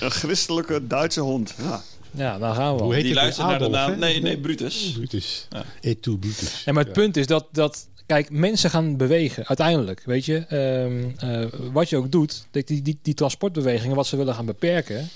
Een 0.00 0.10
christelijke 0.10 0.86
Duitse 0.86 1.20
hond. 1.20 1.54
Ja. 1.58 1.82
Ja, 2.14 2.38
daar 2.38 2.54
gaan 2.54 2.76
we. 2.76 2.82
Hoe 2.82 2.94
heet 2.94 3.02
Die 3.04 3.14
luistert 3.14 3.46
naar 3.46 3.58
de 3.58 3.68
naam... 3.68 3.98
Nee, 3.98 4.20
nee, 4.22 4.38
Brutus. 4.38 4.92
Brutus. 4.92 5.46
Ja. 5.50 5.64
Et 5.80 6.02
tu, 6.02 6.16
Brutus. 6.18 6.62
En 6.64 6.74
maar 6.74 6.84
het 6.84 6.96
Ja. 6.96 7.02
punt 7.02 7.16
is 7.16 7.26
dat, 7.26 7.46
dat 7.52 7.88
kijk, 8.06 8.30
mensen 8.30 8.70
gaan 8.70 8.96
bewegen 8.96 9.46
uiteindelijk. 9.46 10.02
Weet 10.04 10.24
je, 10.24 10.36
Ehm, 10.48 11.30
eh, 11.30 11.46
wat 11.72 11.88
je 11.88 11.96
ook 11.96 12.12
doet, 12.12 12.46
dat 12.50 12.66
die, 12.66 12.82
die, 12.82 12.98
die 13.02 13.14
transportbewegingen, 13.14 13.96
wat 13.96 14.06
ze 14.06 14.16
willen 14.16 14.34
gaan 14.34 14.46
beperken, 14.46 15.08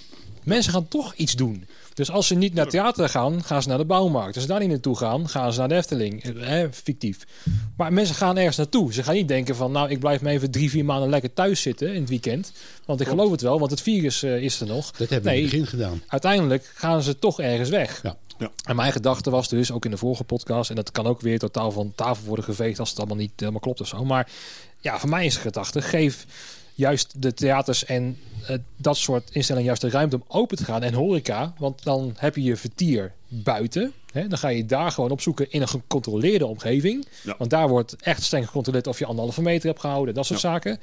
mensen 0.46 0.72
gaan 0.72 0.88
toch 0.88 1.14
iets 1.14 1.34
doen. 1.34 1.66
Dus 1.94 2.10
als 2.10 2.26
ze 2.26 2.34
niet 2.34 2.54
naar 2.54 2.68
theater 2.68 3.08
gaan, 3.08 3.44
gaan 3.44 3.62
ze 3.62 3.68
naar 3.68 3.78
de 3.78 3.84
bouwmarkt. 3.84 4.34
Als 4.34 4.44
ze 4.44 4.50
daar 4.50 4.60
niet 4.60 4.68
naartoe 4.68 4.96
gaan, 4.96 5.28
gaan 5.28 5.52
ze 5.52 5.58
naar 5.58 5.68
de 5.68 5.74
Efteling. 5.74 6.24
Eh, 6.24 6.64
fictief. 6.70 7.26
Maar 7.76 7.92
mensen 7.92 8.14
gaan 8.14 8.36
ergens 8.36 8.56
naartoe. 8.56 8.92
Ze 8.92 9.02
gaan 9.02 9.14
niet 9.14 9.28
denken 9.28 9.56
van, 9.56 9.72
nou, 9.72 9.90
ik 9.90 9.98
blijf 9.98 10.20
me 10.20 10.30
even 10.30 10.50
drie, 10.50 10.70
vier 10.70 10.84
maanden 10.84 11.08
lekker 11.08 11.32
thuis 11.32 11.62
zitten 11.62 11.94
in 11.94 12.00
het 12.00 12.08
weekend. 12.08 12.52
Want 12.84 13.00
ik 13.00 13.08
geloof 13.08 13.30
het 13.30 13.40
wel, 13.40 13.58
want 13.58 13.70
het 13.70 13.80
virus 13.80 14.22
eh, 14.22 14.42
is 14.42 14.60
er 14.60 14.66
nog. 14.66 14.90
Dat 14.90 15.08
hebben 15.08 15.32
we 15.32 15.36
in 15.36 15.42
het 15.42 15.50
begin 15.50 15.66
gedaan. 15.66 16.02
Uiteindelijk 16.06 16.72
gaan 16.74 17.02
ze 17.02 17.18
toch 17.18 17.40
ergens 17.40 17.68
weg. 17.68 18.00
Ja. 18.02 18.16
Ja. 18.38 18.50
En 18.64 18.76
mijn 18.76 18.92
gedachte 18.92 19.30
was 19.30 19.48
dus, 19.48 19.72
ook 19.72 19.84
in 19.84 19.90
de 19.90 19.96
vorige 19.96 20.24
podcast... 20.24 20.70
en 20.70 20.76
dat 20.76 20.92
kan 20.92 21.06
ook 21.06 21.20
weer 21.20 21.38
totaal 21.38 21.70
van 21.70 21.92
tafel 21.94 22.26
worden 22.26 22.44
geveegd... 22.44 22.78
als 22.78 22.88
het 22.88 22.98
allemaal 22.98 23.16
niet 23.16 23.32
helemaal 23.36 23.60
klopt 23.60 23.80
of 23.80 23.86
zo. 23.86 24.04
Maar 24.04 24.30
ja, 24.80 24.98
voor 24.98 25.08
mij 25.08 25.26
is 25.26 25.34
de 25.34 25.40
gedachte... 25.40 25.82
geef 25.82 26.26
juist 26.76 27.22
de 27.22 27.34
theaters 27.34 27.84
en 27.84 28.18
eh, 28.46 28.56
dat 28.76 28.96
soort 28.96 29.30
instellingen... 29.32 29.66
juist 29.66 29.80
de 29.80 29.90
ruimte 29.90 30.16
om 30.16 30.24
open 30.28 30.56
te 30.56 30.64
gaan 30.64 30.82
en 30.82 30.94
horeca. 30.94 31.54
Want 31.58 31.82
dan 31.82 32.14
heb 32.16 32.36
je 32.36 32.42
je 32.42 32.56
vertier 32.56 33.12
buiten. 33.28 33.92
Hè? 34.12 34.28
Dan 34.28 34.38
ga 34.38 34.48
je 34.48 34.66
daar 34.66 34.90
gewoon 34.90 35.10
opzoeken 35.10 35.50
in 35.50 35.60
een 35.60 35.68
gecontroleerde 35.68 36.46
omgeving. 36.46 37.06
Ja. 37.22 37.34
Want 37.38 37.50
daar 37.50 37.68
wordt 37.68 37.96
echt 37.96 38.22
streng 38.22 38.46
gecontroleerd... 38.46 38.86
of 38.86 38.98
je 38.98 39.06
anderhalve 39.06 39.42
meter 39.42 39.68
hebt 39.68 39.80
gehouden. 39.80 40.14
Dat 40.14 40.26
soort 40.26 40.40
zaken. 40.40 40.78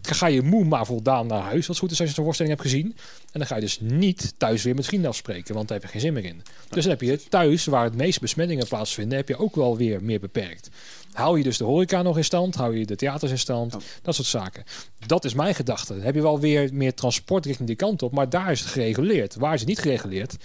Dan 0.00 0.14
ga 0.14 0.26
je 0.26 0.42
moe 0.42 0.64
maar 0.64 0.86
voldaan 0.86 1.26
naar 1.26 1.42
huis. 1.42 1.56
Als 1.56 1.66
het 1.66 1.78
goed 1.78 1.90
is 1.90 2.00
als 2.00 2.08
je 2.08 2.14
zo'n 2.14 2.24
voorstelling 2.24 2.56
hebt 2.56 2.68
gezien. 2.68 2.96
En 3.32 3.38
dan 3.38 3.46
ga 3.46 3.54
je 3.54 3.60
dus 3.60 3.80
niet 3.80 4.34
thuis 4.36 4.62
weer 4.62 4.74
met 4.74 4.86
vrienden 4.86 5.10
afspreken. 5.10 5.54
Want 5.54 5.68
daar 5.68 5.76
heb 5.76 5.86
je 5.86 5.92
geen 5.92 6.00
zin 6.00 6.12
meer 6.12 6.24
in. 6.24 6.42
Dus 6.68 6.82
dan 6.82 6.92
heb 6.92 7.00
je 7.00 7.28
thuis, 7.28 7.64
waar 7.64 7.84
het 7.84 7.94
meeste 7.94 8.20
besmettingen 8.20 8.68
plaatsvinden... 8.68 9.18
heb 9.18 9.28
je 9.28 9.38
ook 9.38 9.54
wel 9.54 9.76
weer 9.76 10.02
meer 10.02 10.20
beperkt. 10.20 10.70
Hou 11.12 11.38
je 11.38 11.44
dus 11.44 11.56
de 11.58 11.64
horeca 11.64 12.02
nog 12.02 12.16
in 12.16 12.24
stand? 12.24 12.54
Hou 12.54 12.76
je 12.78 12.86
de 12.86 12.96
theaters 12.96 13.30
in 13.30 13.38
stand? 13.38 13.72
Ja. 13.72 13.78
Dat 14.02 14.14
soort 14.14 14.26
zaken. 14.28 14.64
Dat 15.06 15.24
is 15.24 15.34
mijn 15.34 15.54
gedachte. 15.54 15.94
Dan 15.94 16.02
heb 16.02 16.14
je 16.14 16.22
wel 16.22 16.40
weer 16.40 16.70
meer 16.72 16.94
transport 16.94 17.46
richting 17.46 17.66
die 17.68 17.76
kant 17.76 18.02
op. 18.02 18.12
Maar 18.12 18.28
daar 18.30 18.50
is 18.50 18.60
het 18.60 18.68
gereguleerd. 18.68 19.34
Waar 19.34 19.54
is 19.54 19.60
het 19.60 19.68
niet 19.68 19.78
gereguleerd? 19.78 20.36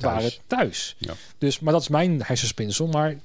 Waar 0.00 0.22
het 0.22 0.40
thuis. 0.46 0.94
Ja. 0.98 1.14
Dus, 1.38 1.58
maar 1.60 1.72
dat 1.72 1.82
is 1.82 1.88
mijn 1.88 2.22
hersenspinsel. 2.22 2.86
Maar 2.86 3.16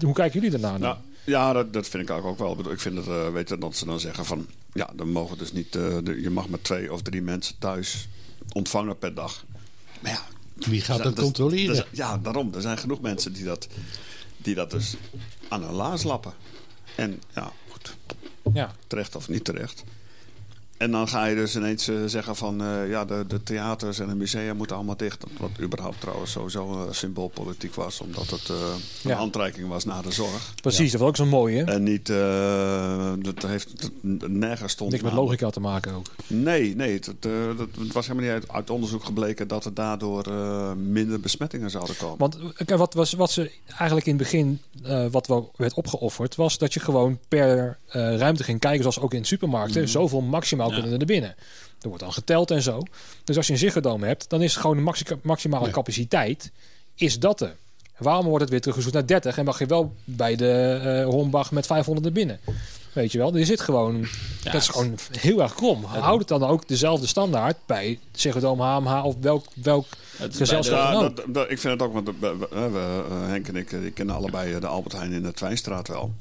hoe 0.00 0.14
kijken 0.14 0.40
jullie 0.40 0.58
daarna? 0.58 0.78
Nou, 0.78 0.96
ja, 1.24 1.52
dat, 1.52 1.72
dat 1.72 1.88
vind 1.88 2.02
ik 2.02 2.10
eigenlijk 2.10 2.40
ook 2.40 2.56
wel. 2.64 2.72
Ik 2.72 2.80
vind 2.80 2.96
het, 2.96 3.06
eh, 3.06 3.28
weet 3.32 3.48
je, 3.48 3.58
dat 3.58 3.76
ze 3.76 3.84
dan 3.84 4.00
zeggen 4.00 4.24
van... 4.24 4.46
Ja, 4.72 4.90
dan 4.96 5.08
mogen 5.10 5.38
dus 5.38 5.52
niet... 5.52 5.76
eh, 5.76 5.96
de- 6.02 6.20
je 6.20 6.30
mag 6.30 6.48
maar 6.48 6.60
twee 6.62 6.92
of 6.92 7.02
drie 7.02 7.22
mensen 7.22 7.54
thuis 7.58 8.08
ontvangen 8.52 8.98
per 8.98 9.14
dag. 9.14 9.44
Maar 10.00 10.12
ja... 10.12 10.22
Wie 10.54 10.80
gaat 10.80 11.02
dat 11.02 11.16
er- 11.18 11.22
controleren? 11.22 11.76
er- 11.76 11.88
ja, 11.90 12.18
daarom. 12.18 12.54
Er 12.54 12.60
zijn 12.60 12.78
genoeg 12.78 13.00
mensen 13.00 13.32
die 13.32 13.44
dat, 13.44 13.66
die 14.44 14.54
dat 14.54 14.70
dus 14.70 14.96
aan 15.48 15.62
hun 15.62 15.72
laars 15.72 16.02
lappen. 16.02 16.32
En 16.96 17.22
ja, 17.34 17.52
goed. 17.70 17.96
Ja. 18.52 18.74
Terecht 18.86 19.16
of 19.16 19.28
niet 19.28 19.44
terecht. 19.44 19.84
En 20.82 20.90
dan 20.90 21.08
ga 21.08 21.24
je 21.24 21.34
dus 21.34 21.56
ineens 21.56 21.88
eh, 21.88 21.96
zeggen 22.06 22.36
van... 22.36 22.62
eh, 22.62 22.88
ja, 22.88 23.04
de, 23.04 23.24
de 23.28 23.42
theaters 23.42 23.98
en 23.98 24.08
de 24.08 24.14
musea 24.14 24.54
moeten 24.54 24.76
allemaal 24.76 24.96
dicht. 24.96 25.24
Wat 25.38 25.50
überhaupt 25.60 26.00
trouwens 26.00 26.30
sowieso 26.30 26.72
eh, 26.72 26.92
symboolpolitiek 26.92 27.74
was. 27.74 28.00
Omdat 28.00 28.30
het 28.30 28.48
een 28.48 29.10
Ja. 29.10 29.16
handreiking 29.16 29.68
was 29.68 29.84
naar 29.84 30.02
de 30.02 30.12
zorg. 30.12 30.54
Precies, 30.60 30.90
dat 30.92 31.00
was 31.00 31.08
ook 31.08 31.16
zo'n 31.16 31.28
mooie. 31.28 31.64
En 31.64 31.82
niet, 31.82 32.06
dat 33.24 33.42
heeft 33.46 33.90
nergens 34.26 34.72
stond. 34.72 34.90
Niks 34.90 35.02
met 35.02 35.12
logica 35.12 35.50
te 35.50 35.60
maken 35.60 35.92
ook. 35.94 36.06
Nee, 36.26 36.76
nee. 36.76 36.92
Het, 36.92 37.14
dat, 37.56 37.68
was 37.92 38.06
helemaal 38.06 38.32
niet 38.32 38.42
uit, 38.42 38.52
uit 38.52 38.70
onderzoek 38.70 39.04
gebleken 39.04 39.48
dat 39.48 39.64
er 39.64 39.74
daardoor 39.74 40.26
minder 40.76 41.20
besmettingen 41.20 41.70
zouden 41.70 41.96
komen. 41.96 42.18
Want 42.18 42.38
wat, 42.66 42.94
was, 42.94 43.12
wat 43.12 43.30
ze 43.30 43.50
eigenlijk 43.78 44.06
in 44.06 44.14
het 44.18 44.22
begin, 44.22 44.60
wat 45.10 45.26
wel 45.26 45.52
werd 45.56 45.74
opgeofferd, 45.74 46.34
was 46.34 46.58
dat 46.58 46.74
je 46.74 46.80
gewoon 46.80 47.18
per 47.28 47.78
ruimte 47.92 48.44
ging 48.44 48.58
kijken, 48.60 48.80
zoals 48.80 49.00
ook 49.00 49.14
in 49.14 49.24
supermarkten. 49.24 49.88
Zoveel 49.88 50.20
maximaal 50.20 50.71
Ja. 50.74 50.80
kunnen 50.80 51.00
er 51.00 51.06
binnen. 51.06 51.34
Er 51.80 51.88
wordt 51.88 52.02
dan 52.02 52.12
geteld 52.12 52.50
en 52.50 52.62
zo. 52.62 52.82
Dus 53.24 53.36
als 53.36 53.46
je 53.46 53.52
een 53.52 53.58
Ziggo 53.58 53.98
hebt, 54.00 54.30
dan 54.30 54.42
is 54.42 54.52
het 54.52 54.60
gewoon 54.60 54.76
de 54.76 54.82
maxi- 54.82 55.04
maximale 55.22 55.66
Ja. 55.66 55.72
capaciteit. 55.72 56.50
Is 56.94 57.18
dat 57.18 57.40
er? 57.40 57.56
Waarom 57.98 58.24
wordt 58.26 58.40
het 58.40 58.50
weer 58.50 58.60
teruggezocht 58.60 58.94
naar 58.94 59.06
30 59.06 59.38
en 59.38 59.44
mag 59.44 59.58
je 59.58 59.66
wel 59.66 59.94
bij 60.04 60.36
de 60.36 60.80
eh 60.84 61.04
Hornbach 61.04 61.50
met 61.50 61.66
500 61.66 62.04
naar 62.06 62.14
binnen? 62.14 62.40
Weet 62.92 63.12
je 63.12 63.18
wel, 63.18 63.34
er 63.36 63.46
zit 63.46 63.60
gewoon, 63.60 64.06
dat 64.44 64.54
is 64.54 64.68
gewoon 64.68 64.94
heel 65.20 65.42
erg 65.42 65.54
krom. 65.54 65.84
Houd 65.84 66.18
het 66.18 66.28
dan 66.28 66.44
ook 66.44 66.68
dezelfde 66.68 67.06
standaard 67.06 67.56
bij 67.66 67.98
Ziggo 68.12 68.40
Dome, 68.40 68.62
HMH 68.62 69.04
of 69.04 69.14
welk, 69.20 69.44
welk 69.54 69.86
Het 70.16 70.36
gezelschap 70.36 70.78
bij 70.78 70.86
de- 70.86 70.92
Ja, 70.94 71.00
dan 71.00 71.04
ook. 71.10 71.16
dat, 71.16 71.24
dat- 71.34 71.50
ik 71.50 71.58
vind 71.58 71.72
het 71.80 71.82
ook, 71.82 71.92
want 71.92 72.06
we, 72.20 72.36
we- 72.50 72.68
we- 72.70 73.14
Henk 73.14 73.48
en 73.48 73.56
ik, 73.56 73.72
eh, 73.72 73.80
die 73.80 73.90
kennen 73.90 74.14
allebei 74.14 74.52
eh, 74.54 74.60
de 74.60 74.66
Albert 74.66 74.92
Heijn 74.94 75.12
in 75.12 75.22
de 75.22 75.32
Twijnstraat 75.32 75.88
wel. 75.88 76.12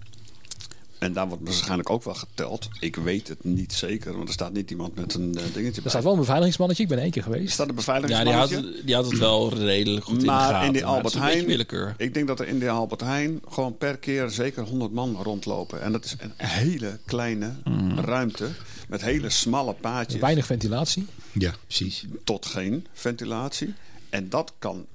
En 1.02 1.14
daar 1.14 1.28
wordt 1.28 1.44
waarschijnlijk 1.44 1.90
ook 1.90 2.04
wel 2.04 2.14
geteld. 2.14 2.68
Ik 2.80 2.96
weet 2.96 3.28
het 3.28 3.44
niet 3.44 3.74
zeker, 3.74 4.14
want 4.16 4.28
er 4.28 4.34
staat 4.34 4.54
niet 4.54 4.72
iemand 4.72 4.96
met 4.96 5.14
een 5.14 5.38
eh, 5.38 5.44
dingetje 5.54 5.76
Er 5.76 5.82
bij. 5.82 5.90
staat 5.92 6.04
wel 6.04 6.12
een 6.14 6.20
beveiligingsmannetje. 6.20 6.84
Ik 6.84 6.90
ben 6.90 6.98
één 7.00 7.12
keer 7.12 7.24
Er 7.26 7.32
geweest. 7.32 7.54
staat 7.54 7.70
een 7.70 7.76
Ja, 7.76 7.84
die 7.84 7.94
had, 8.16 8.24
beveiligingsmannetje. 8.26 8.86
die 8.86 8.96
had 8.96 9.06
het 9.10 9.18
wel 9.20 9.54
redelijk 9.54 10.06
goed 10.06 10.14
in 10.14 10.20
de 10.20 10.26
Maar 10.26 10.50
gaten. 10.50 10.68
in 10.68 10.74
die 10.74 10.82
maar 10.82 10.92
Albert 10.92 11.14
beetje 11.14 11.28
Heijn- 11.30 11.46
willekeur. 11.46 11.94
Ik 11.98 12.14
denk 12.14 12.28
dat 12.28 12.40
er 12.40 12.48
in 12.48 12.60
de 12.60 12.70
Albert 12.70 13.02
Heijn 13.02 13.42
gewoon 13.50 13.78
per 13.78 13.98
keer 13.98 14.30
zeker 14.30 14.64
100 14.64 14.92
man 14.92 15.16
rondlopen. 15.24 15.82
En 15.82 15.92
dat 15.92 16.06
is 16.06 16.16
een 16.20 16.32
hele 16.38 17.00
kleine 17.06 17.54
ruimte 17.96 18.50
met 18.88 19.02
hele 19.02 19.30
smalle 19.30 19.74
paadjes 19.74 20.22
Weinig 20.22 20.46
ventilatie. 20.46 21.06
Ja, 21.32 21.54
precies. 21.68 22.06
tot 22.24 22.46
geen 22.46 22.88
ventilatie. 22.94 23.74
En 24.10 24.30
dat 24.30 24.54
kan 24.60 24.86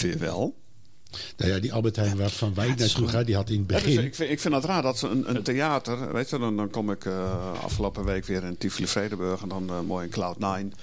weer 0.00 0.18
wel. 0.18 0.54
Nou 1.36 1.50
ja, 1.50 1.58
die 1.58 1.72
Albert 1.72 1.96
Heijn 1.96 2.16
waarvan 2.16 2.54
wij 2.54 2.74
naartoe 2.76 3.08
gaan, 3.08 3.24
die 3.24 3.34
had 3.34 3.50
in 3.50 3.60
het 3.60 3.70
Ja, 3.70 3.76
dus 3.76 3.84
begin... 3.84 4.04
ik, 4.04 4.14
vind, 4.14 4.30
ik 4.30 4.40
vind 4.40 4.54
het 4.54 4.64
raar 4.64 4.82
dat 4.82 4.98
ze 4.98 5.08
een, 5.08 5.36
een 5.36 5.42
theater... 5.42 6.12
Weet 6.12 6.30
je, 6.30 6.38
dan, 6.38 6.56
dan 6.56 6.70
kom 6.70 6.90
ik 6.90 7.04
eh, 7.04 7.52
afgelopen 7.62 8.04
week 8.04 8.24
weer 8.24 8.44
in 8.44 8.58
Tivoli 8.58 8.86
Vredenburg... 8.86 9.42
en 9.42 9.48
dan 9.48 9.68
eh, 9.68 9.80
mooi 9.80 10.08
in 10.08 10.14
Cloud9. 10.20 10.76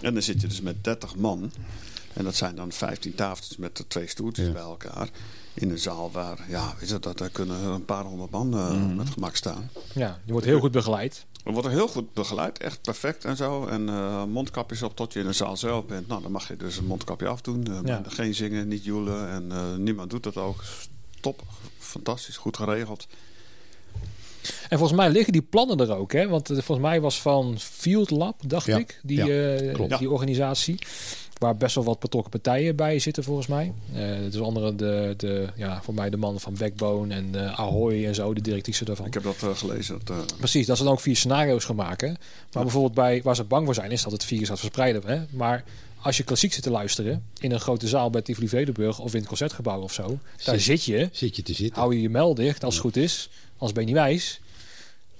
En 0.00 0.14
dan 0.14 0.22
zit 0.22 0.40
je 0.40 0.46
dus 0.46 0.60
met 0.60 0.84
30 0.84 1.16
man. 1.16 1.52
En 2.12 2.24
dat 2.24 2.34
zijn 2.36 2.54
dan 2.56 2.72
15 2.72 3.14
tafeltjes 3.14 3.56
met 3.56 3.76
de 3.76 3.86
twee 3.86 4.06
stoeltjes 4.06 4.46
Ja. 4.46 4.52
bij 4.52 4.62
elkaar. 4.62 5.08
In 5.54 5.70
een 5.70 5.78
zaal 5.78 6.10
waar, 6.12 6.38
ja, 6.48 6.74
weet 6.80 6.88
je, 6.88 6.98
dat, 6.98 7.18
daar 7.18 7.28
kunnen 7.30 7.64
een 7.64 7.84
paar 7.84 8.04
honderd 8.04 8.30
man 8.30 8.54
eh, 8.54 8.96
met 8.96 9.08
gemak 9.10 9.36
staan. 9.36 9.70
Ja, 9.94 10.20
je 10.24 10.32
wordt 10.32 10.46
heel 10.46 10.60
goed 10.60 10.70
begeleid. 10.70 11.24
Er 11.44 11.52
wordt 11.52 11.66
er 11.66 11.72
heel 11.74 11.88
goed 11.88 12.12
begeleid, 12.14 12.58
echt 12.58 12.82
perfect 12.82 13.24
en 13.24 13.36
zo. 13.36 13.66
En 13.66 13.88
eh, 13.88 14.24
mondkapjes 14.24 14.82
op 14.82 14.96
tot 14.96 15.12
je 15.12 15.20
in 15.20 15.26
de 15.26 15.32
zaal 15.32 15.56
zelf 15.56 15.84
bent. 15.86 16.08
Nou, 16.08 16.22
dan 16.22 16.32
mag 16.32 16.48
je 16.48 16.56
dus 16.56 16.76
een 16.76 16.86
mondkapje 16.86 17.28
afdoen. 17.28 17.66
Eh, 17.66 17.78
Ja. 17.84 18.02
Geen 18.08 18.34
zingen, 18.34 18.68
niet 18.68 18.84
joelen. 18.84 19.28
En 19.28 19.52
eh, 19.52 19.74
niemand 19.76 20.10
doet 20.10 20.22
dat 20.22 20.36
ook. 20.36 20.64
Top, 21.20 21.42
fantastisch, 21.78 22.36
goed 22.36 22.56
geregeld. 22.56 23.06
En 24.68 24.78
volgens 24.78 24.98
mij 24.98 25.10
liggen 25.10 25.32
die 25.32 25.42
plannen 25.42 25.80
er 25.80 25.96
ook. 25.96 26.12
Hè? 26.12 26.28
Want 26.28 26.46
volgens 26.46 26.78
mij 26.78 27.00
was 27.00 27.20
van 27.20 27.58
Field 27.58 28.10
Lab, 28.10 28.40
dacht 28.46 28.66
Ja, 28.66 28.76
ik, 28.78 29.00
die, 29.02 29.24
ja, 29.24 29.54
eh, 29.56 29.74
klopt. 29.74 29.98
die 29.98 30.10
organisatie. 30.10 30.78
Waar 31.42 31.56
best 31.56 31.74
wel 31.74 31.84
wat 31.84 31.98
betrokken 31.98 32.30
partijen 32.30 32.76
bij 32.76 32.98
zitten, 32.98 33.24
volgens 33.24 33.46
mij. 33.46 33.72
Eh 33.94 34.00
dus 34.30 34.36
onder 34.36 34.62
andere 34.64 34.74
de, 34.74 35.14
de, 35.16 35.48
ja, 35.56 35.82
voor 35.82 35.94
mij 35.94 36.10
de 36.10 36.16
man 36.16 36.40
van 36.40 36.54
Backbone 36.58 37.14
en 37.14 37.28
eh, 37.34 37.58
Ahoy 37.60 38.06
en 38.06 38.14
zo, 38.14 38.34
de 38.34 38.40
directrice 38.40 38.84
daarvan. 38.84 39.06
Ik 39.06 39.14
heb 39.14 39.22
dat 39.22 39.42
eh, 39.42 39.56
gelezen. 39.56 40.00
Dat, 40.04 40.16
eh, 40.16 40.24
Precies, 40.38 40.66
dat 40.66 40.76
ze 40.76 40.82
dan 40.84 40.92
ook 40.92 41.00
vier 41.00 41.16
scenario's 41.16 41.64
gaan 41.64 41.76
maken. 41.76 42.16
Maar 42.52 42.62
bijvoorbeeld 42.62 42.94
bij 42.94 43.20
waar 43.22 43.36
ze 43.36 43.44
bang 43.44 43.64
voor 43.64 43.74
zijn, 43.74 43.90
is 43.90 44.02
dat 44.02 44.12
het 44.12 44.24
virus 44.24 44.48
gaat 44.48 44.58
verspreiden. 44.58 45.02
Hè? 45.06 45.20
Maar 45.30 45.64
als 46.00 46.16
je 46.16 46.22
klassiek 46.22 46.52
zit 46.52 46.62
te 46.62 46.70
luisteren 46.70 47.24
in 47.40 47.52
een 47.52 47.60
grote 47.60 47.88
zaal 47.88 48.10
bij 48.10 48.22
Tivoli 48.22 48.48
Vredenburg 48.48 48.98
of 48.98 49.12
in 49.12 49.18
het 49.18 49.28
concertgebouw 49.28 49.80
of 49.80 49.92
zo, 49.92 50.06
daar 50.44 50.54
Zit- 50.54 50.62
zit 50.62 50.84
je, 50.84 51.08
Zit 51.12 51.36
je 51.36 51.42
te 51.42 51.54
zitten. 51.54 51.80
hou 51.80 51.94
je 51.94 52.00
je 52.02 52.10
mel 52.10 52.34
dicht 52.34 52.64
als 52.64 52.74
het 52.74 52.82
goed 52.82 52.96
is, 52.96 53.28
anders 53.52 53.72
ben 53.72 53.82
je 53.86 53.88
niet 53.92 53.98
wijs. 54.02 54.40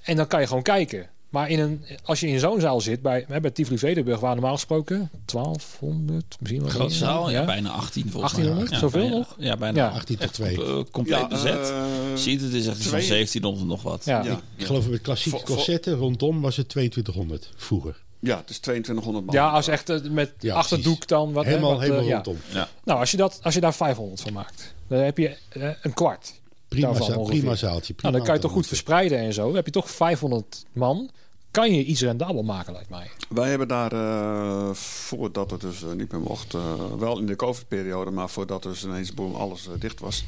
En 0.03 0.17
dan 0.17 0.27
kan 0.27 0.41
je 0.41 0.47
gewoon 0.47 0.63
kijken. 0.63 1.07
Maar 1.33 1.49
in 1.51 1.59
een, 1.61 1.85
als 2.05 2.21
je 2.21 2.27
in 2.27 2.39
zo'n 2.39 2.61
zaal 2.61 2.81
zit, 2.81 3.03
bij, 3.03 3.27
bij 3.41 3.51
Tivoli 3.51 3.79
Vredenburg, 3.79 4.21
waar 4.21 4.35
normaal 4.35 4.55
gesproken 4.55 5.11
1200, 5.25 6.37
misschien 6.41 6.61
wel 6.63 6.71
Grote 6.71 6.95
zaal, 6.95 7.31
ja, 7.31 7.45
bijna 7.45 7.71
18 7.71 8.11
volgens 8.11 8.33
1800? 8.33 8.71
mij. 8.71 8.79
Ja, 8.79 8.79
Zoveel 8.79 9.01
bijna- 9.01 9.17
nog? 9.17 9.35
Ja, 9.39 9.57
bijna. 9.57 9.79
Ja. 9.85 9.89
18 9.91 10.15
tot 10.17 10.25
Echt 10.25 10.35
2. 10.35 10.65
eh, 10.65 10.83
compleet 10.91 11.19
ja, 11.19 11.27
bezet. 11.29 11.71
eh, 11.71 11.85
Zie 12.15 12.39
je, 12.39 12.45
het 12.45 12.53
is 12.55 12.67
echt 12.67 12.77
iets 12.77 12.87
van 12.89 12.99
twee- 12.99 13.09
1700 13.09 13.69
nog 13.69 13.83
wat. 13.83 14.05
Ja. 14.05 14.23
ja, 14.25 14.41
Ik 14.57 14.67
geloof 14.67 14.89
met 14.89 15.01
klassieke 15.01 15.43
concerten 15.45 15.95
rondom 15.95 16.41
was 16.41 16.57
het 16.57 16.69
2200 16.69 17.51
vroeger. 17.57 18.03
ja, 18.21 18.37
het 18.37 18.51
is 18.51 18.59
2200 18.59 19.27
man. 19.27 19.35
Ja, 19.35 19.49
als 19.51 19.69
echt 19.69 19.89
eh, 19.89 20.01
met 20.11 20.33
Ja, 20.39 20.55
achterdoek 20.55 21.07
dan. 21.09 21.33
Wat, 21.33 21.45
hè, 21.45 21.51
helemaal 21.51 21.73
wat, 21.73 21.81
helemaal 21.81 22.05
rondom. 22.11 22.37
Ja. 22.53 22.69
Nou, 22.85 22.99
als 23.01 23.11
je, 23.11 23.17
dat, 23.17 23.39
als 23.43 23.55
je 23.55 23.61
daar 23.61 23.75
500 23.75 24.21
van 24.21 24.33
maakt, 24.33 24.75
dan 24.89 24.99
heb 24.99 25.19
je 25.19 25.37
een 25.83 25.95
kwart. 25.95 26.41
Prima, 26.73 26.87
daarvan 26.87 27.07
zaal, 27.07 27.19
ongeveer. 27.19 27.41
prima 27.41 27.55
zaaltje. 27.57 27.95
Prima 27.95 28.11
Nou, 28.11 28.17
dan 28.17 28.25
kan 28.25 28.35
je 28.35 28.41
toch 28.41 28.53
goed 28.53 28.67
verspreiden 28.67 29.19
en 29.19 29.33
zo. 29.33 29.47
Dan 29.47 29.55
heb 29.55 29.67
je 29.67 29.73
toch 29.73 29.91
500 29.91 30.65
man. 30.73 31.11
Kan 31.51 31.75
je 31.75 31.85
iets 31.85 32.01
rendabel 32.01 32.43
maken, 32.43 32.73
lijkt 32.73 32.91
mij. 32.91 33.11
Wij 33.29 33.49
hebben 33.49 33.69
daar, 33.69 33.93
eh, 33.93 34.75
voordat 34.75 35.51
het 35.51 35.61
dus 35.61 35.83
eh, 35.83 35.93
niet 35.93 36.13
meer 36.13 36.21
mocht, 36.21 36.55
eh, 36.55 36.75
wel 36.99 37.19
in 37.19 37.27
de 37.27 37.37
COVID-periode, 37.37 38.11
maar 38.11 38.31
voordat 38.31 38.63
dus 38.63 38.85
ineens 38.85 39.15
boem 39.15 39.35
alles 39.35 39.69
dicht 39.79 40.01
was, 40.01 40.25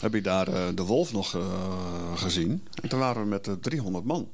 heb 0.00 0.14
ik 0.14 0.24
daar 0.24 0.48
eh, 0.48 0.62
de 0.74 0.82
Wolf 0.82 1.12
nog 1.12 1.34
eh, 1.34 1.42
gezien. 2.14 2.66
En 2.82 2.88
toen 2.88 2.98
waren 2.98 3.22
we 3.22 3.28
met 3.28 3.46
eh, 3.46 3.54
300 3.60 4.04
man. 4.04 4.28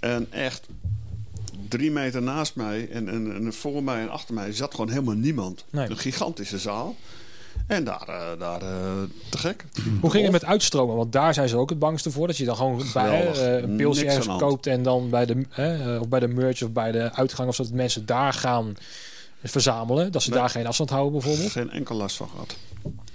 En 0.00 0.26
echt 0.32 0.66
drie 1.68 1.90
meter 1.90 2.22
naast 2.22 2.56
mij 2.56 2.88
en, 2.90 3.08
en, 3.08 3.34
en 3.34 3.52
voor 3.52 3.82
mij 3.82 4.00
en 4.00 4.10
achter 4.10 4.34
mij 4.34 4.52
zat 4.52 4.70
gewoon 4.70 4.90
helemaal 4.90 5.14
niemand. 5.14 5.64
Nee. 5.70 5.90
Een 5.90 5.98
gigantische 5.98 6.58
zaal. 6.58 6.96
En 7.66 7.84
daar, 7.84 8.08
eh, 8.08 8.38
daar 8.38 8.62
eh, 8.62 8.68
te 9.28 9.38
gek. 9.38 9.64
Hoe 10.00 10.10
ging 10.10 10.22
het 10.22 10.32
met 10.32 10.44
uitstromen? 10.44 10.96
Want 10.96 11.12
daar 11.12 11.34
zijn 11.34 11.48
ze 11.48 11.56
ook 11.56 11.70
het 11.70 11.78
bangste 11.78 12.10
voor. 12.10 12.26
Dat 12.26 12.36
je 12.36 12.44
dan 12.44 12.56
gewoon 12.56 12.82
bij 12.92 13.32
eh, 13.32 13.62
een 13.62 13.76
pilsje 13.76 14.06
ergens 14.06 14.36
koopt 14.38 14.66
en 14.66 14.82
dan 14.82 15.10
bij 15.10 15.26
de, 15.26 15.98
of 16.00 16.08
bij 16.08 16.20
de 16.20 16.28
merch 16.28 16.62
of 16.62 16.70
bij 16.70 16.92
de 16.92 17.14
uitgang 17.14 17.48
of 17.48 17.54
zo, 17.54 17.62
dat 17.62 17.72
mensen 17.72 18.06
daar 18.06 18.32
gaan 18.32 18.76
verzamelen. 19.42 20.12
Dat 20.12 20.22
ze 20.22 20.30
Nee. 20.30 20.38
daar 20.38 20.50
geen 20.50 20.66
afstand 20.66 20.90
houden 20.90 21.12
bijvoorbeeld. 21.20 21.50
Geen 21.50 21.70
enkel 21.70 21.96
last 21.96 22.16
van 22.16 22.28
gehad. 22.28 22.56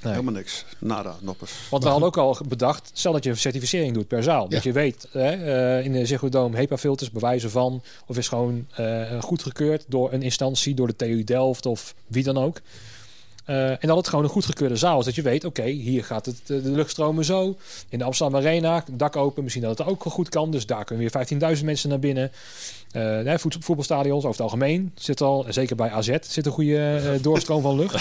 Nee. 0.02 0.14
Helemaal 0.14 0.34
niks. 0.34 0.66
Nada, 0.80 1.16
noppers. 1.22 1.52
Want 1.70 1.84
we 1.84 1.90
hadden 1.90 2.08
ook 2.08 2.18
al 2.18 2.38
bedacht, 2.48 2.90
stel 2.94 3.12
dat 3.12 3.24
je 3.24 3.30
een 3.30 3.38
certificering 3.38 3.94
doet 3.94 4.08
per 4.08 4.24
zaal. 4.24 4.50
Dat 4.50 4.64
je 4.64 4.72
weet, 4.72 5.08
hè, 5.12 5.30
eh, 5.32 5.86
in 5.86 5.92
de 5.92 6.06
Ziggo 6.06 6.30
Dome 6.30 6.56
HEPA-filters 6.58 7.12
bewijzen 7.12 7.52
van... 7.52 7.84
of 8.08 8.18
is 8.18 8.28
gewoon 8.28 8.68
eh 8.76 9.22
goedgekeurd 9.22 9.86
door 9.88 10.14
een 10.14 10.22
instantie, 10.22 10.74
door 10.74 10.88
de 10.88 10.96
TU 10.96 11.24
Delft 11.24 11.66
of 11.66 11.94
wie 12.08 12.24
dan 12.24 12.38
ook. 12.38 12.62
Eh, 13.48 13.70
en 13.70 13.78
dat 13.82 13.98
het 13.98 14.08
gewoon 14.08 14.24
een 14.24 14.30
goedgekeurde 14.30 14.76
zaal 14.76 15.00
is. 15.00 15.06
Dat 15.06 15.16
je 15.16 15.22
weet, 15.22 15.46
oké, 15.46 15.64
hier 15.64 16.04
gaat 16.04 16.26
het, 16.26 16.40
eh, 16.42 16.48
de 16.48 16.72
luchtstromen 16.72 17.26
zo. 17.26 17.58
In 17.90 17.98
de 18.00 18.04
Amsterdam 18.04 18.40
Arena, 18.40 18.84
dak 18.92 19.16
open. 19.16 19.44
Misschien 19.44 19.64
dat 19.64 19.78
het 19.78 19.88
ook 19.88 20.04
goed 20.04 20.30
kan. 20.30 20.52
Dus 20.52 20.66
daar 20.66 20.84
kunnen 20.86 21.04
weer 21.04 21.12
15.000 21.58 21.66
mensen 21.66 21.90
naar 21.90 22.00
binnen. 22.00 22.32
Eh 22.92 23.20
nee, 23.20 23.38
voet- 23.38 23.58
voetbalstadions 23.60 24.18
over 24.18 24.30
het 24.32 24.42
algemeen 24.42 24.92
zit 24.96 25.22
al, 25.22 25.46
en 25.46 25.54
zeker 25.54 25.76
bij 25.76 25.90
AZ, 25.92 26.10
zit 26.22 26.46
een 26.46 26.52
goede 26.52 27.02
doorstroom 27.22 27.62
van 27.62 27.76
lucht. 27.76 27.96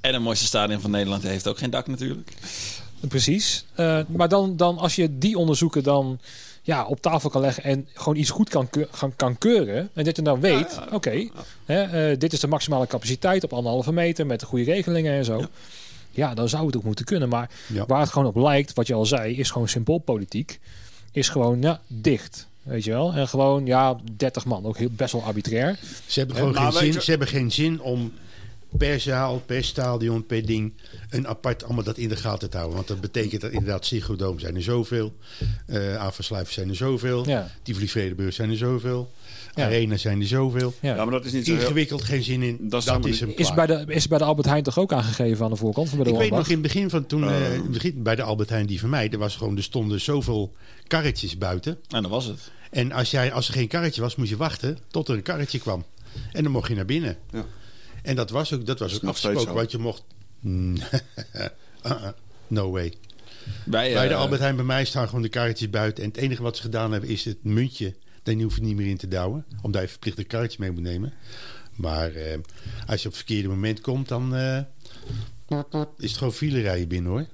En 0.00 0.12
het 0.14 0.22
mooiste 0.22 0.44
stadion 0.46 0.80
van 0.80 0.90
Nederland 0.90 1.22
heeft 1.22 1.48
ook 1.48 1.58
geen 1.58 1.70
dak 1.70 1.86
natuurlijk. 1.86 2.32
Precies. 3.08 3.64
Maar 4.08 4.28
dan, 4.28 4.56
dan 4.56 4.78
als 4.78 4.96
je 4.96 5.18
die 5.18 5.38
onderzoeken 5.38 5.82
dan 5.82 6.18
ja, 6.68 6.84
op 6.86 7.00
tafel 7.00 7.30
kan 7.30 7.40
leggen 7.40 7.62
en 7.62 7.88
gewoon 7.94 8.16
iets 8.18 8.30
goed 8.30 8.48
kan, 8.48 8.70
keur- 8.70 8.88
gaan, 8.90 9.16
kan 9.16 9.38
keuren. 9.38 9.90
En 9.94 10.04
dat 10.04 10.16
je 10.16 10.22
dan 10.22 10.40
weet, 10.40 10.78
oké, 10.92 11.28
hè, 11.64 11.82
eh, 12.10 12.18
dit 12.18 12.32
is 12.32 12.40
de 12.40 12.46
maximale 12.46 12.86
capaciteit 12.86 13.44
op 13.44 13.52
anderhalve 13.52 13.92
meter 13.92 14.26
met 14.26 14.40
de 14.40 14.46
goede 14.46 14.64
regelingen 14.64 15.12
en 15.12 15.24
zo. 15.24 15.44
Ja. 16.10 16.34
dan 16.34 16.48
zou 16.48 16.66
het 16.66 16.76
ook 16.76 16.82
moeten 16.82 17.04
kunnen. 17.04 17.28
Maar 17.28 17.50
Ja. 17.66 17.86
waar 17.86 18.00
het 18.00 18.10
gewoon 18.10 18.28
op 18.28 18.36
lijkt, 18.36 18.72
wat 18.74 18.86
je 18.86 18.94
al 18.94 19.06
zei, 19.06 19.36
is 19.36 19.50
gewoon 19.50 19.68
symboolpolitiek. 19.68 20.60
Is 21.12 21.28
gewoon 21.28 21.60
ja, 21.62 21.80
dicht. 21.86 22.46
Weet 22.62 22.84
je 22.84 22.90
wel? 22.90 23.12
En 23.12 23.28
gewoon, 23.28 23.66
ja, 23.66 23.96
30 24.16 24.44
man. 24.44 24.64
Ook 24.66 24.76
heel, 24.78 24.88
best 24.92 25.12
wel 25.12 25.22
arbitrair. 25.24 25.78
Ze 26.06 26.18
hebben 26.18 26.36
gewoon 26.36 26.56
geen 26.56 26.72
zin. 26.92 27.02
Ze 27.02 27.10
hebben 27.10 27.28
geen 27.28 27.52
zin 27.52 27.80
om 27.80 28.12
per 28.76 29.00
zaal, 29.00 29.42
per 29.46 29.64
stadion, 29.64 30.26
per 30.26 30.46
ding 30.46 30.72
een 31.10 31.28
apart 31.28 31.64
allemaal 31.64 31.84
dat 31.84 31.96
in 31.96 32.08
de 32.08 32.16
gaten 32.16 32.50
te 32.50 32.56
houden. 32.56 32.76
Want 32.76 32.88
dat 32.88 33.00
betekent 33.00 33.40
dat 33.40 33.50
inderdaad 33.50 33.86
Ziggo 33.86 34.34
zijn 34.38 34.54
er 34.54 34.62
zoveel, 34.62 35.14
eh 35.66 35.96
Avandslijf 35.96 36.52
zijn 36.52 36.68
er 36.68 36.76
zoveel, 36.76 37.28
Ja. 37.28 37.50
Tivoli 37.62 37.88
Vredenburg 37.88 38.34
zijn 38.34 38.50
er 38.50 38.56
zoveel, 38.56 39.10
Ja. 39.54 39.64
Arena 39.64 39.96
zijn 39.96 40.20
er 40.20 40.26
zoveel. 40.26 40.74
Ja. 40.80 40.94
Ja, 40.94 41.04
maar 41.04 41.12
dat 41.12 41.24
is 41.24 41.32
niet 41.32 41.46
zo 41.46 41.52
heel... 41.52 41.60
Ingewikkeld, 41.60 42.04
geen 42.04 42.22
zin 42.22 42.42
in. 42.42 42.56
Dat 42.60 42.84
Dat 42.84 43.06
is 43.06 43.20
een 43.20 43.36
Is 43.36 43.54
bij, 43.54 43.66
de, 43.66 43.84
is 43.86 44.08
bij 44.08 44.18
de 44.18 44.24
Albert 44.24 44.46
Heijn 44.46 44.62
toch 44.62 44.78
ook 44.78 44.92
aangegeven 44.92 45.44
aan 45.44 45.50
de 45.50 45.56
voorkant? 45.56 45.88
Van 45.88 45.96
bij 45.98 46.06
de 46.06 46.12
Ik 46.12 46.18
weet 46.18 46.30
nog 46.30 46.46
in 46.46 46.52
het 46.52 46.62
begin 46.62 46.90
van 46.90 47.06
toen, 47.06 47.30
begin 47.70 48.02
bij 48.02 48.14
de 48.16 48.22
Albert 48.22 48.48
Heijn 48.48 48.66
die 48.66 48.80
van 48.80 48.90
mij, 48.90 49.10
er 49.10 49.18
was 49.18 49.36
gewoon, 49.36 49.56
er 49.56 49.62
stonden 49.62 50.00
zoveel 50.00 50.52
karretjes 50.86 51.38
buiten. 51.38 51.78
En 51.88 52.02
dat 52.02 52.10
was 52.10 52.24
het. 52.24 52.50
En 52.70 52.92
als, 52.92 53.10
jij, 53.10 53.32
als 53.32 53.48
er 53.48 53.54
geen 53.54 53.68
karretje 53.68 54.00
was, 54.00 54.16
moest 54.16 54.30
je 54.30 54.36
wachten 54.36 54.78
tot 54.90 55.08
er 55.08 55.14
een 55.14 55.22
karretje 55.22 55.58
kwam. 55.58 55.84
En 56.32 56.42
dan 56.42 56.52
mocht 56.52 56.68
je 56.68 56.74
naar 56.74 56.84
binnen. 56.84 57.16
Ja. 57.30 57.44
En 58.08 58.16
dat 58.16 58.30
was 58.30 58.54
ook, 58.54 58.66
dat 58.66 58.78
was 58.78 58.94
ook 58.94 59.02
nog 59.02 59.16
steeds 59.16 59.36
afgesproken, 59.36 59.52
zo. 59.52 59.58
want 59.58 59.70
je 59.70 59.78
mocht... 59.78 60.04
Mm, 60.40 60.76
uh-uh, 61.92 62.08
no 62.46 62.70
way. 62.70 62.94
Bij, 63.64 63.92
Bij 63.92 64.08
de 64.08 64.14
eh, 64.14 64.20
Albert 64.20 64.40
Heijn 64.40 64.56
bij 64.56 64.64
mij 64.64 64.84
staan 64.84 65.06
gewoon 65.06 65.22
de 65.22 65.28
karretjes 65.28 65.70
buiten. 65.70 66.04
En 66.04 66.10
het 66.10 66.18
enige 66.18 66.42
wat 66.42 66.56
ze 66.56 66.62
gedaan 66.62 66.92
hebben 66.92 67.10
is 67.10 67.24
het 67.24 67.44
muntje. 67.44 67.94
Daar 68.22 68.34
hoef 68.34 68.54
je 68.54 68.62
niet 68.62 68.76
meer 68.76 68.86
in 68.86 68.96
te 68.96 69.08
douwen. 69.08 69.44
Omdat 69.62 69.82
je 69.82 69.88
verplicht 69.88 70.18
een 70.18 70.26
karretje 70.26 70.56
mee 70.60 70.70
moet 70.70 70.82
nemen. 70.82 71.12
Maar 71.74 72.14
eh, 72.14 72.38
als 72.86 73.02
je 73.02 73.08
op 73.08 73.14
het 73.14 73.16
verkeerde 73.16 73.48
moment 73.48 73.80
komt, 73.80 74.08
dan 74.08 74.34
eh, 74.34 74.60
is 75.98 76.08
het 76.08 76.16
gewoon 76.16 76.32
file 76.32 76.60
rijden 76.60 76.88
binnen 76.88 77.10
hoor. 77.10 77.26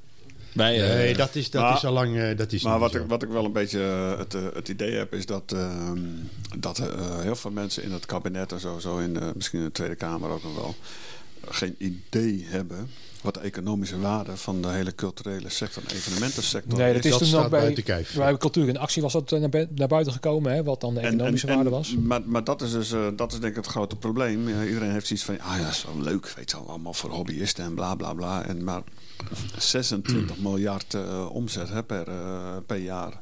Bij, 0.54 0.82
eh, 0.82 0.94
Nee, 0.96 1.14
dat 1.16 1.34
is, 1.34 1.50
dat 1.50 1.62
maar- 1.62 1.74
is 1.76 1.84
al 1.84 1.92
lang 1.92 2.16
eh, 2.18 2.36
dat 2.36 2.52
is 2.52 2.62
Maar 2.62 2.78
wat 2.78 2.92
zo. 2.92 2.98
ik, 2.98 3.04
wat 3.08 3.22
ik 3.22 3.28
wel 3.28 3.44
een 3.44 3.52
beetje 3.52 3.82
eh, 3.82 4.18
het, 4.18 4.32
het 4.54 4.68
idee 4.68 4.92
heb, 4.94 5.14
is 5.14 5.26
dat, 5.26 5.52
eh, 5.52 5.90
dat 6.58 6.78
eh, 6.78 7.20
heel 7.20 7.36
veel 7.36 7.50
mensen 7.50 7.82
in 7.82 7.92
het 7.92 8.06
kabinet 8.06 8.52
en 8.52 8.60
zo, 8.60 8.78
zo 8.78 8.98
in, 8.98 9.14
de- 9.14 9.32
misschien 9.34 9.58
in 9.58 9.64
de 9.64 9.72
Tweede 9.72 9.94
Kamer 9.94 10.30
ook 10.30 10.42
nog 10.42 10.54
wel, 10.54 10.74
geen 11.48 11.74
idee 11.78 12.44
hebben 12.48 12.90
wat 13.22 13.34
de 13.34 13.40
economische 13.40 13.98
waarde 13.98 14.36
van 14.36 14.62
de 14.62 14.68
hele 14.68 14.94
culturele 14.94 15.48
sector 15.48 15.82
en 15.88 15.94
evenementensector 15.96 16.78
Nee, 16.78 16.92
dat 16.94 17.04
is 17.04 17.10
dat 17.10 17.18
toen 17.30 17.34
ook 17.40 17.50
bij, 17.50 17.60
buiten 17.60 17.82
kijf. 17.82 18.14
bij 18.14 18.36
Cultuur 18.36 18.68
in 18.68 18.78
Actie 18.78 19.02
was 19.02 19.12
dat 19.12 19.32
eh, 19.32 19.40
naar, 19.40 19.48
bu- 19.48 19.68
naar 19.74 19.88
buiten 19.88 20.12
gekomen, 20.12 20.52
hè, 20.52 20.62
wat 20.62 20.80
dan 20.80 20.94
de 20.94 21.00
economische 21.00 21.46
waarde 21.46 21.70
was. 21.70 21.94
Maar, 21.96 22.20
maar 22.24 22.44
dat 22.44 22.62
is 22.62 22.70
dus 22.72 22.92
eh, 22.92 23.06
dat 23.16 23.32
is 23.32 23.38
denk 23.40 23.50
ik 23.56 23.56
het 23.64 23.66
grote 23.72 23.96
probleem. 23.96 24.48
Ja, 24.48 24.64
iedereen 24.64 24.90
heeft 24.90 25.06
zoiets 25.06 25.24
van, 25.24 25.40
ah 25.40 25.58
ja, 25.60 25.68
is 25.68 25.84
wel 25.84 26.00
leuk, 26.02 26.28
weet 26.36 26.50
je 26.50 26.56
wel, 26.56 26.68
allemaal 26.68 26.94
voor 26.94 27.10
hobbyisten 27.10 27.64
en 27.64 27.74
bla 27.74 27.94
bla 27.94 28.12
bla. 28.14 28.44
En 28.46 28.64
maar 28.64 28.82
26 29.58 30.36
miljard 30.48 30.94
eh, 30.94 31.26
omzet 31.32 31.68
hè, 31.68 31.82
per, 31.82 32.08
eh, 32.08 32.56
per 32.66 32.76
jaar. 32.76 33.12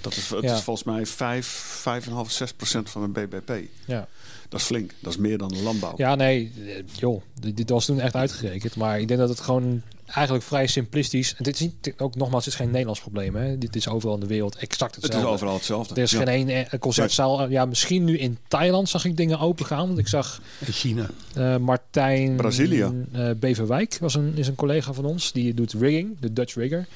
Dat 0.00 0.16
is, 0.16 0.28
het 0.30 0.42
Ja. 0.42 0.54
is 0.54 0.60
volgens 0.62 0.86
mij 0.86 1.06
5, 1.06 1.84
5,5, 1.88 2.10
6 2.30 2.52
procent 2.52 2.90
van 2.90 3.02
het 3.02 3.12
BBP. 3.12 3.50
Ja. 3.86 4.08
Dat 4.48 4.60
is 4.60 4.66
flink. 4.66 4.92
Dat 5.00 5.12
is 5.12 5.18
meer 5.18 5.38
dan 5.38 5.48
de 5.48 5.62
landbouw. 5.62 5.94
ja, 5.96 6.14
nee, 6.14 6.52
eh, 6.66 6.72
joh, 6.96 7.22
dit, 7.54 7.70
was 7.70 7.84
toen 7.84 8.00
echt 8.00 8.14
uitgerekend. 8.14 8.76
Maar 8.76 9.00
ik 9.00 9.08
denk 9.08 9.20
dat 9.20 9.28
het 9.28 9.40
gewoon 9.40 9.82
eigenlijk 10.06 10.44
vrij 10.44 10.66
simplistisch... 10.66 11.34
En 11.36 11.44
dit 11.44 11.54
is 11.54 11.60
niet, 11.60 11.94
ook 11.96 12.14
nogmaals, 12.14 12.44
het 12.44 12.54
is 12.54 12.60
geen 12.60 12.70
Nederlands 12.70 13.00
probleem. 13.00 13.36
Hè. 13.36 13.58
Dit 13.58 13.76
is 13.76 13.88
overal 13.88 14.14
in 14.14 14.20
de 14.20 14.26
wereld 14.26 14.56
exact 14.56 14.94
het 14.94 15.04
hetzelfde. 15.04 15.28
is 15.28 15.34
overal 15.34 15.54
hetzelfde. 15.54 15.94
Er 15.94 16.02
is 16.02 16.10
Ja. 16.10 16.18
geen 16.18 16.48
één 16.48 16.70
eh, 16.70 16.78
concertzaal. 16.80 17.48
Ja, 17.48 17.64
misschien 17.64 18.04
nu 18.04 18.18
in 18.18 18.38
Thailand 18.48 18.88
zag 18.88 19.04
ik 19.04 19.16
dingen 19.16 19.38
open 19.38 19.66
gaan. 19.66 19.86
Want 19.86 19.98
ik 19.98 20.08
zag 20.08 20.40
In 20.66 20.72
China. 20.72 21.10
eh, 21.34 21.56
Martijn 21.56 22.36
Brazilië. 22.36 22.90
Beverwijk, 23.36 23.96
was 24.00 24.14
een, 24.14 24.32
is 24.36 24.46
een 24.48 24.54
collega 24.54 24.92
van 24.92 25.04
ons. 25.04 25.32
Die 25.32 25.54
doet 25.54 25.72
rigging, 25.72 26.16
de 26.20 26.32
Dutch 26.32 26.54
rigger. 26.54 26.86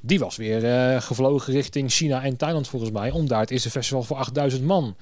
Die 0.00 0.18
was 0.18 0.36
weer 0.36 0.64
eh, 0.64 1.00
gevlogen 1.02 1.52
richting 1.52 1.90
China 1.90 2.22
en 2.22 2.36
Thailand 2.36 2.68
volgens 2.68 2.90
mij. 2.90 3.10
Om 3.10 3.28
daar 3.28 3.40
het 3.40 3.50
eerste 3.50 3.70
festival 3.70 4.02
voor 4.02 4.16
8000 4.16 4.64
man 4.64 4.96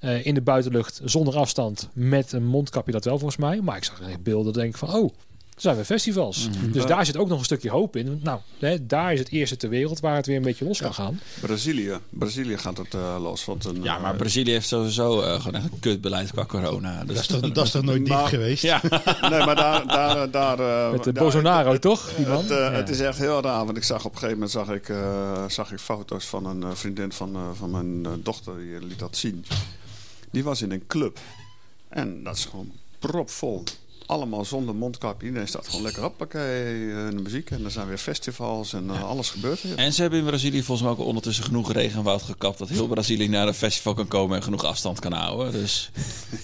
eh, 0.00 0.26
in 0.26 0.34
de 0.34 0.40
buitenlucht 0.42 1.00
zonder 1.04 1.36
afstand. 1.36 1.88
Met 1.92 2.32
een 2.32 2.46
mondkapje 2.46 2.92
dat 2.92 3.04
wel 3.04 3.18
volgens 3.18 3.40
mij. 3.40 3.60
Maar 3.60 3.76
ik 3.76 3.84
zag 3.84 4.00
echt 4.00 4.22
beelden 4.22 4.52
denk 4.52 4.68
ik 4.72 4.76
van 4.76 4.92
oh, 4.94 5.10
er 5.54 5.66
zijn 5.66 5.76
weer 5.76 5.84
festivals. 5.84 6.48
Dus 6.72 6.82
Ja. 6.82 6.88
daar 6.88 7.06
zit 7.06 7.16
ook 7.16 7.28
nog 7.28 7.38
een 7.38 7.44
stukje 7.44 7.70
hoop 7.70 7.96
in. 7.96 8.20
Nou, 8.22 8.40
hè, 8.58 8.86
daar 8.86 9.12
is 9.12 9.18
het 9.18 9.30
eerste 9.30 9.56
ter 9.56 9.68
wereld 9.68 10.00
waar 10.00 10.16
het 10.16 10.26
weer 10.26 10.36
een 10.36 10.42
beetje 10.42 10.64
los 10.64 10.80
kan 10.80 10.94
gaan. 10.94 11.20
Brazilië. 11.40 11.98
Brazilië 12.10 12.58
gaat 12.58 12.76
het 12.78 12.94
eh, 12.94 13.16
los. 13.20 13.44
Want 13.44 13.64
een, 13.64 13.82
ja, 13.82 13.98
maar 13.98 14.12
eh, 14.12 14.18
Brazilië 14.18 14.50
heeft 14.50 14.68
sowieso 14.68 15.20
eh, 15.22 15.34
gewoon 15.40 15.54
echt 15.54 15.64
een 15.72 15.78
kutbeleid 15.80 16.32
qua 16.32 16.44
corona. 16.46 16.98
Dus 17.04 17.06
Dat 17.14 17.16
is 17.16 17.26
toch, 17.26 17.40
dat 17.52 17.64
is 17.66 17.70
toch 17.70 17.82
nooit 17.82 18.08
Maar- 18.08 18.26
geweest? 18.28 18.62
ja, 18.62 18.80
nee, 19.30 19.44
maar 19.44 19.56
daar... 19.56 19.86
daar, 19.86 20.30
daar 20.30 20.58
eh, 20.58 20.90
Met 20.92 21.04
de 21.04 21.12
daar- 21.12 21.22
Bolsonaro, 21.22 21.78
toch? 21.78 22.12
Die 22.16 22.26
man? 22.26 22.38
Het, 22.38 22.48
Ja. 22.48 22.72
het 22.72 22.88
is 22.88 23.00
echt 23.00 23.18
heel 23.18 23.42
raar, 23.42 23.64
want 23.64 23.76
ik 23.76 23.84
zag 23.84 24.04
op 24.04 24.12
een 24.12 24.18
gegeven 24.18 24.34
moment 24.34 24.50
zag 24.50 24.68
ik, 24.70 24.88
eh, 24.88 25.44
zag 25.48 25.72
ik 25.72 25.78
foto's 25.78 26.24
van 26.24 26.46
een 26.46 26.76
vriendin 26.76 27.12
van, 27.12 27.34
eh, 27.34 27.40
van 27.54 27.70
mijn 27.70 28.06
eh, 28.06 28.12
dochter, 28.22 28.52
die 28.58 28.86
liet 28.86 28.98
dat 28.98 29.16
zien. 29.16 29.44
Die 30.30 30.44
was 30.44 30.62
in 30.62 30.70
een 30.70 30.86
club 30.86 31.18
en 31.88 32.22
dat 32.22 32.36
is 32.36 32.44
gewoon 32.44 32.72
propvol. 32.98 33.62
Allemaal 34.10 34.44
zonder 34.44 34.74
mondkapje. 34.74 35.26
Iedereen 35.26 35.48
staat 35.48 35.66
gewoon 35.68 35.82
lekker 35.82 36.02
hoppakee 36.02 36.90
eh, 36.90 37.08
de 37.10 37.20
muziek. 37.22 37.50
En 37.50 37.64
er 37.64 37.70
zijn 37.70 37.88
weer 37.88 37.98
festivals 37.98 38.72
en 38.72 38.90
eh, 38.90 39.02
alles 39.04 39.30
gebeurt 39.30 39.62
weer. 39.62 39.76
En 39.76 39.92
ze 39.92 40.00
hebben 40.00 40.18
in 40.18 40.24
Brazilië 40.24 40.62
volgens 40.62 40.88
mij 40.88 40.96
ook 40.98 41.06
ondertussen 41.06 41.44
genoeg 41.44 41.72
regenwoud 41.72 42.22
gekapt... 42.22 42.58
dat 42.58 42.68
heel 42.68 42.86
Brazilië 42.86 43.28
naar 43.28 43.46
een 43.46 43.54
festival 43.54 43.94
kan 43.94 44.08
komen 44.08 44.36
en 44.36 44.42
genoeg 44.42 44.64
afstand 44.64 44.98
kan 45.00 45.12
houden. 45.12 45.52
Dus 45.52 45.90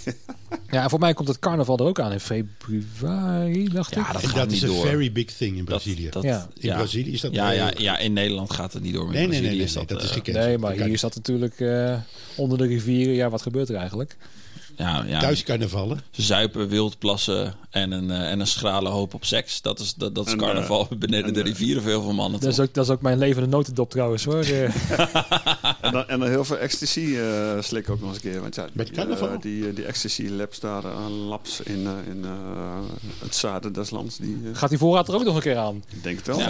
Ja, 0.71 0.83
en 0.83 0.91
voor 0.91 0.99
mij 0.99 1.15
komt 1.15 1.29
het 1.29 1.39
carnaval 1.39 1.79
er 1.79 1.85
ook 1.85 2.01
aan 2.01 2.13
in 2.13 2.21
februari, 2.21 3.69
dacht 3.69 3.97
ik. 3.97 3.99
ja, 4.07 4.13
dat 4.13 4.23
En 4.23 4.29
gaat 4.29 4.37
dat 4.37 4.49
niet 4.49 4.63
is 4.63 4.69
een 4.69 4.75
very 4.81 5.13
big 5.13 5.33
thing 5.33 5.57
in 5.57 5.65
Brazilië. 5.65 6.09
dat- 6.11 6.23
Ja. 6.23 6.49
in 6.59 6.69
ja. 6.69 6.77
Brazilië 6.77 7.13
is 7.13 7.21
dat... 7.21 7.35
Ja, 7.35 7.51
ja, 7.51 7.73
ja, 7.77 7.99
in 7.99 8.13
Nederland 8.13 8.53
gaat 8.53 8.73
het 8.73 8.83
niet 8.83 8.95
door. 8.95 9.07
In 9.07 9.13
Nee, 9.13 9.19
nee, 9.21 9.29
nee, 9.29 9.39
Brazilië 9.39 9.57
nee, 9.57 9.67
is 9.67 9.75
nee, 9.75 9.85
dat, 9.87 10.03
is 10.03 10.09
eh, 10.09 10.15
gekend. 10.15 10.37
Nee, 10.37 10.59
maar 10.59 10.73
hier 10.73 10.89
is 10.89 11.01
dat 11.01 11.15
natuurlijk 11.15 11.61
eh, 11.61 11.97
onder 12.37 12.59
de 12.59 12.67
rivieren. 12.67 13.15
Ja, 13.15 13.31
wat 13.31 13.43
gebeurt 13.43 13.69
er 13.69 13.75
eigenlijk? 13.77 14.17
Ja, 14.77 15.05
ja, 15.07 15.21
Thuiscarnavallen. 15.21 16.01
zuipen, 16.11 16.69
wildplassen 16.69 17.55
en 17.71 17.93
een, 17.93 18.11
eh, 18.11 18.31
en 18.31 18.41
een 18.41 18.47
schrale 18.47 18.89
hoop 18.89 19.15
op 19.15 19.25
seks. 19.25 19.63
Dat 19.63 19.79
is, 19.81 19.95
dat, 19.95 20.15
dat 20.15 20.27
is 20.27 20.33
En, 20.33 20.39
carnaval 20.39 20.89
beneden 20.99 21.27
en, 21.27 21.33
de 21.33 21.41
eh, 21.41 21.47
rivieren 21.47 21.83
voor 21.83 21.91
heel 21.91 22.03
veel 22.03 22.13
mannen. 22.13 22.41
Dat 22.41 22.51
is, 22.53 22.61
ook, 22.61 22.75
dat 22.75 22.85
is 22.85 22.91
ook 22.91 23.03
mijn 23.03 23.19
levende 23.19 23.49
notendop 23.49 23.91
trouwens 23.91 24.25
hoor. 24.25 24.45
Eh, 24.57 24.63
En 25.81 25.93
dan, 25.93 26.09
en 26.09 26.19
dan 26.21 26.29
heel 26.29 26.45
veel 26.45 26.59
ecstasy 26.59 27.17
eh 27.17 27.61
slik 27.61 27.91
ook 27.91 28.01
nog 28.01 28.09
eens 28.15 28.25
een 28.25 28.31
keer. 28.31 28.41
Want 28.41 28.55
ja, 28.55 28.67
Met 28.73 28.87
die, 28.87 28.97
carnaval? 28.97 29.29
eh, 29.29 29.41
die, 29.41 29.69
eh, 29.69 29.75
die 29.75 29.85
ecstasy 29.85 30.29
labs, 30.29 30.61
daar 30.61 30.85
een 30.85 31.11
laps 31.13 31.61
in, 31.61 31.87
eh, 31.87 32.13
in 32.13 32.25
eh, 32.25 32.31
het 33.19 33.35
zuiden 33.35 33.73
des 33.73 33.91
lands. 33.91 34.17
Die, 34.17 34.39
eh, 34.45 34.51
Gaat 34.59 34.69
die 34.69 34.79
voorraad 34.79 35.09
er 35.09 35.15
ook 35.15 35.25
nog 35.25 35.35
een 35.35 35.41
keer 35.43 35.57
aan? 35.57 35.85
ik 35.95 36.03
denk 36.03 36.17
het 36.17 36.27
wel. 36.27 36.41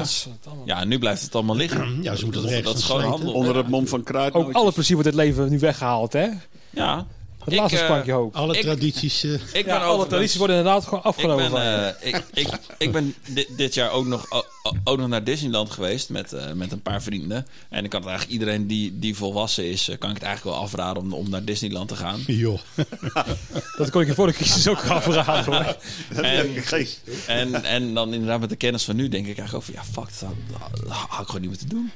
Ja. 0.65 0.85
Nu 0.85 0.99
blijft 0.99 1.23
het 1.23 1.35
allemaal 1.35 1.57
liggen. 1.57 1.85
Ja, 2.03 2.15
ze 2.15 2.25
moeten 2.25 2.43
dat, 2.43 2.65
dat 2.65 2.77
is 2.79 2.85
gewoon 2.85 3.03
handel. 3.03 3.33
Onder 3.33 3.57
het 3.57 3.69
mom 3.69 3.89
van 3.89 4.03
kruid. 4.03 4.35
Ook 4.35 4.53
alle 4.53 4.73
plezier 4.73 4.95
wordt 4.97 5.11
het 5.11 5.19
leven 5.19 5.51
nu 5.51 5.59
weggehaald, 5.59 6.13
hè? 6.13 6.29
Ja, 6.71 7.07
Het 7.47 7.55
Ik, 7.55 7.61
laatste 7.61 7.79
eh, 7.79 7.85
sprankje 7.85 8.13
hoop. 8.13 8.35
Alle 8.37 8.55
Ik- 8.57 8.61
tradities. 8.63 9.25
eh, 9.25 9.33
ik 9.61 9.65
ben 9.65 9.75
Ja, 9.75 9.79
alle 9.85 10.07
tradities 10.07 10.37
worden 10.39 10.57
inderdaad 10.57 10.85
gewoon 10.85 10.99
Ik 11.01 11.05
afgenomen. 11.07 11.43
ben, 11.43 11.51
van 11.51 11.63
je. 11.65 11.69
eh, 12.01 12.09
ik, 12.09 12.23
ik, 12.35 12.49
ik 12.79 12.93
ben 12.93 13.15
dit, 13.29 13.49
dit 13.57 13.75
jaar 13.75 13.91
ook 13.91 14.07
nog, 14.07 14.45
ook 14.85 14.99
nog 14.99 15.09
naar 15.09 15.25
Disneyland 15.25 15.71
geweest 15.71 16.09
met, 16.09 16.33
eh, 16.33 16.53
met 16.53 16.73
een 16.73 16.83
paar 16.83 17.03
vrienden. 17.03 17.47
En 17.69 17.85
ik 17.85 17.91
kan 17.91 18.01
het 18.01 18.09
eigenlijk 18.09 18.41
iedereen 18.41 18.67
die, 18.67 18.99
die 18.99 19.17
volwassen 19.17 19.65
is, 19.71 19.85
kan 19.99 20.09
ik 20.11 20.17
het 20.17 20.25
eigenlijk 20.25 20.57
wel 20.57 20.65
afraden 20.67 21.03
om, 21.03 21.13
om 21.13 21.31
naar 21.31 21.45
Disneyland 21.45 21.89
te 21.89 21.97
gaan. 21.97 22.21
joh. 22.45 22.59
Dat 23.79 23.91
kon 23.91 24.01
ik 24.01 24.07
je 24.07 24.15
voor 24.15 24.27
de 24.27 24.33
crisis 24.33 24.69
ook 24.69 24.85
afraden, 24.85 25.55
hoor. 25.55 25.77
En, 26.23 27.55
en, 27.55 27.65
en 27.65 27.95
dan 27.95 28.13
inderdaad 28.13 28.41
met 28.41 28.49
de 28.49 28.57
kennis 28.57 28.85
van 28.85 28.97
nu 28.97 29.09
denk 29.09 29.27
ik 29.27 29.39
eigenlijk 29.39 29.69
over, 29.69 29.75
ja 29.75 29.85
fuck, 29.93 30.09
dat, 30.21 30.93
had 31.09 31.21
ik 31.21 31.27
gewoon 31.27 31.41
niet 31.41 31.51
moeten 31.51 31.69
doen. 31.69 31.91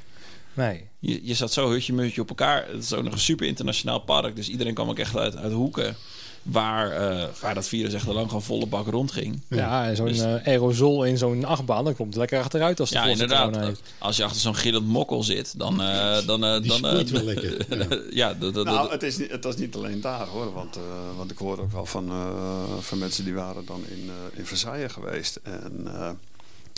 Nee. 0.53 0.87
Je, 0.99 1.19
je 1.25 1.33
zat 1.33 1.53
zo 1.53 1.69
hutje 1.69 1.93
mutje 1.93 2.21
op 2.21 2.29
elkaar. 2.29 2.67
Het 2.67 2.83
is 2.83 2.93
ook 2.93 3.03
nog 3.03 3.13
een 3.13 3.19
super 3.19 3.47
internationaal 3.47 3.99
park. 3.99 4.35
Dus 4.35 4.49
iedereen 4.49 4.73
kwam 4.73 4.89
ook 4.89 4.99
echt 4.99 5.15
uit, 5.17 5.35
uit 5.35 5.51
hoeken 5.53 5.95
waar, 6.43 6.91
eh, 6.91 7.27
waar 7.41 7.53
dat 7.55 7.67
virus 7.67 7.93
echt 7.93 8.07
al 8.07 8.13
lang 8.13 8.27
gewoon 8.27 8.41
volle 8.43 8.65
bak 8.65 8.87
rondging. 8.87 9.41
Ja, 9.47 9.87
en 9.87 9.95
zo'n 9.95 10.05
Dus- 10.05 10.19
eh, 10.21 10.35
aerosol 10.47 11.03
in 11.05 11.17
zo'n 11.17 11.45
achtbaan, 11.45 11.83
dan 11.83 11.95
komt 11.95 12.07
het 12.07 12.17
lekker 12.17 12.39
achteruit 12.39 12.79
als 12.79 12.89
de 12.89 12.95
Ja, 12.95 13.05
inderdaad. 13.05 13.55
heeft. 13.55 13.81
Als 13.97 14.17
je 14.17 14.23
achter 14.23 14.41
zo'n 14.41 14.55
gillend 14.55 14.87
mokkel 14.87 15.23
zit, 15.23 15.53
dan... 15.59 15.81
eh, 15.81 16.25
dan, 16.25 16.41
Die 16.41 16.47
dan 16.49 16.61
eh, 16.61 16.75
sproeit 16.75 17.09
wel 17.09 17.23
lekker. 17.23 17.65
Ja. 17.89 18.27
ja, 18.29 18.33
dat, 18.33 18.53
dat, 18.53 18.65
Nou, 18.65 18.91
het 18.91 19.03
is, 19.03 19.17
niet, 19.17 19.31
het 19.31 19.43
was 19.43 19.55
niet 19.55 19.75
alleen 19.75 20.01
daar 20.01 20.27
hoor. 20.27 20.53
Want, 20.53 20.75
eh, 20.75 20.81
want 21.17 21.31
ik 21.31 21.37
hoorde 21.37 21.61
ook 21.61 21.71
wel 21.71 21.85
van, 21.85 22.09
eh, 22.09 22.77
van 22.79 22.97
mensen 22.97 23.23
die 23.23 23.33
waren 23.33 23.65
dan 23.65 23.83
in, 23.87 24.09
eh, 24.09 24.39
in 24.39 24.45
Versailles 24.45 24.91
geweest. 24.91 25.39
En, 25.43 25.81
eh, 25.85 26.09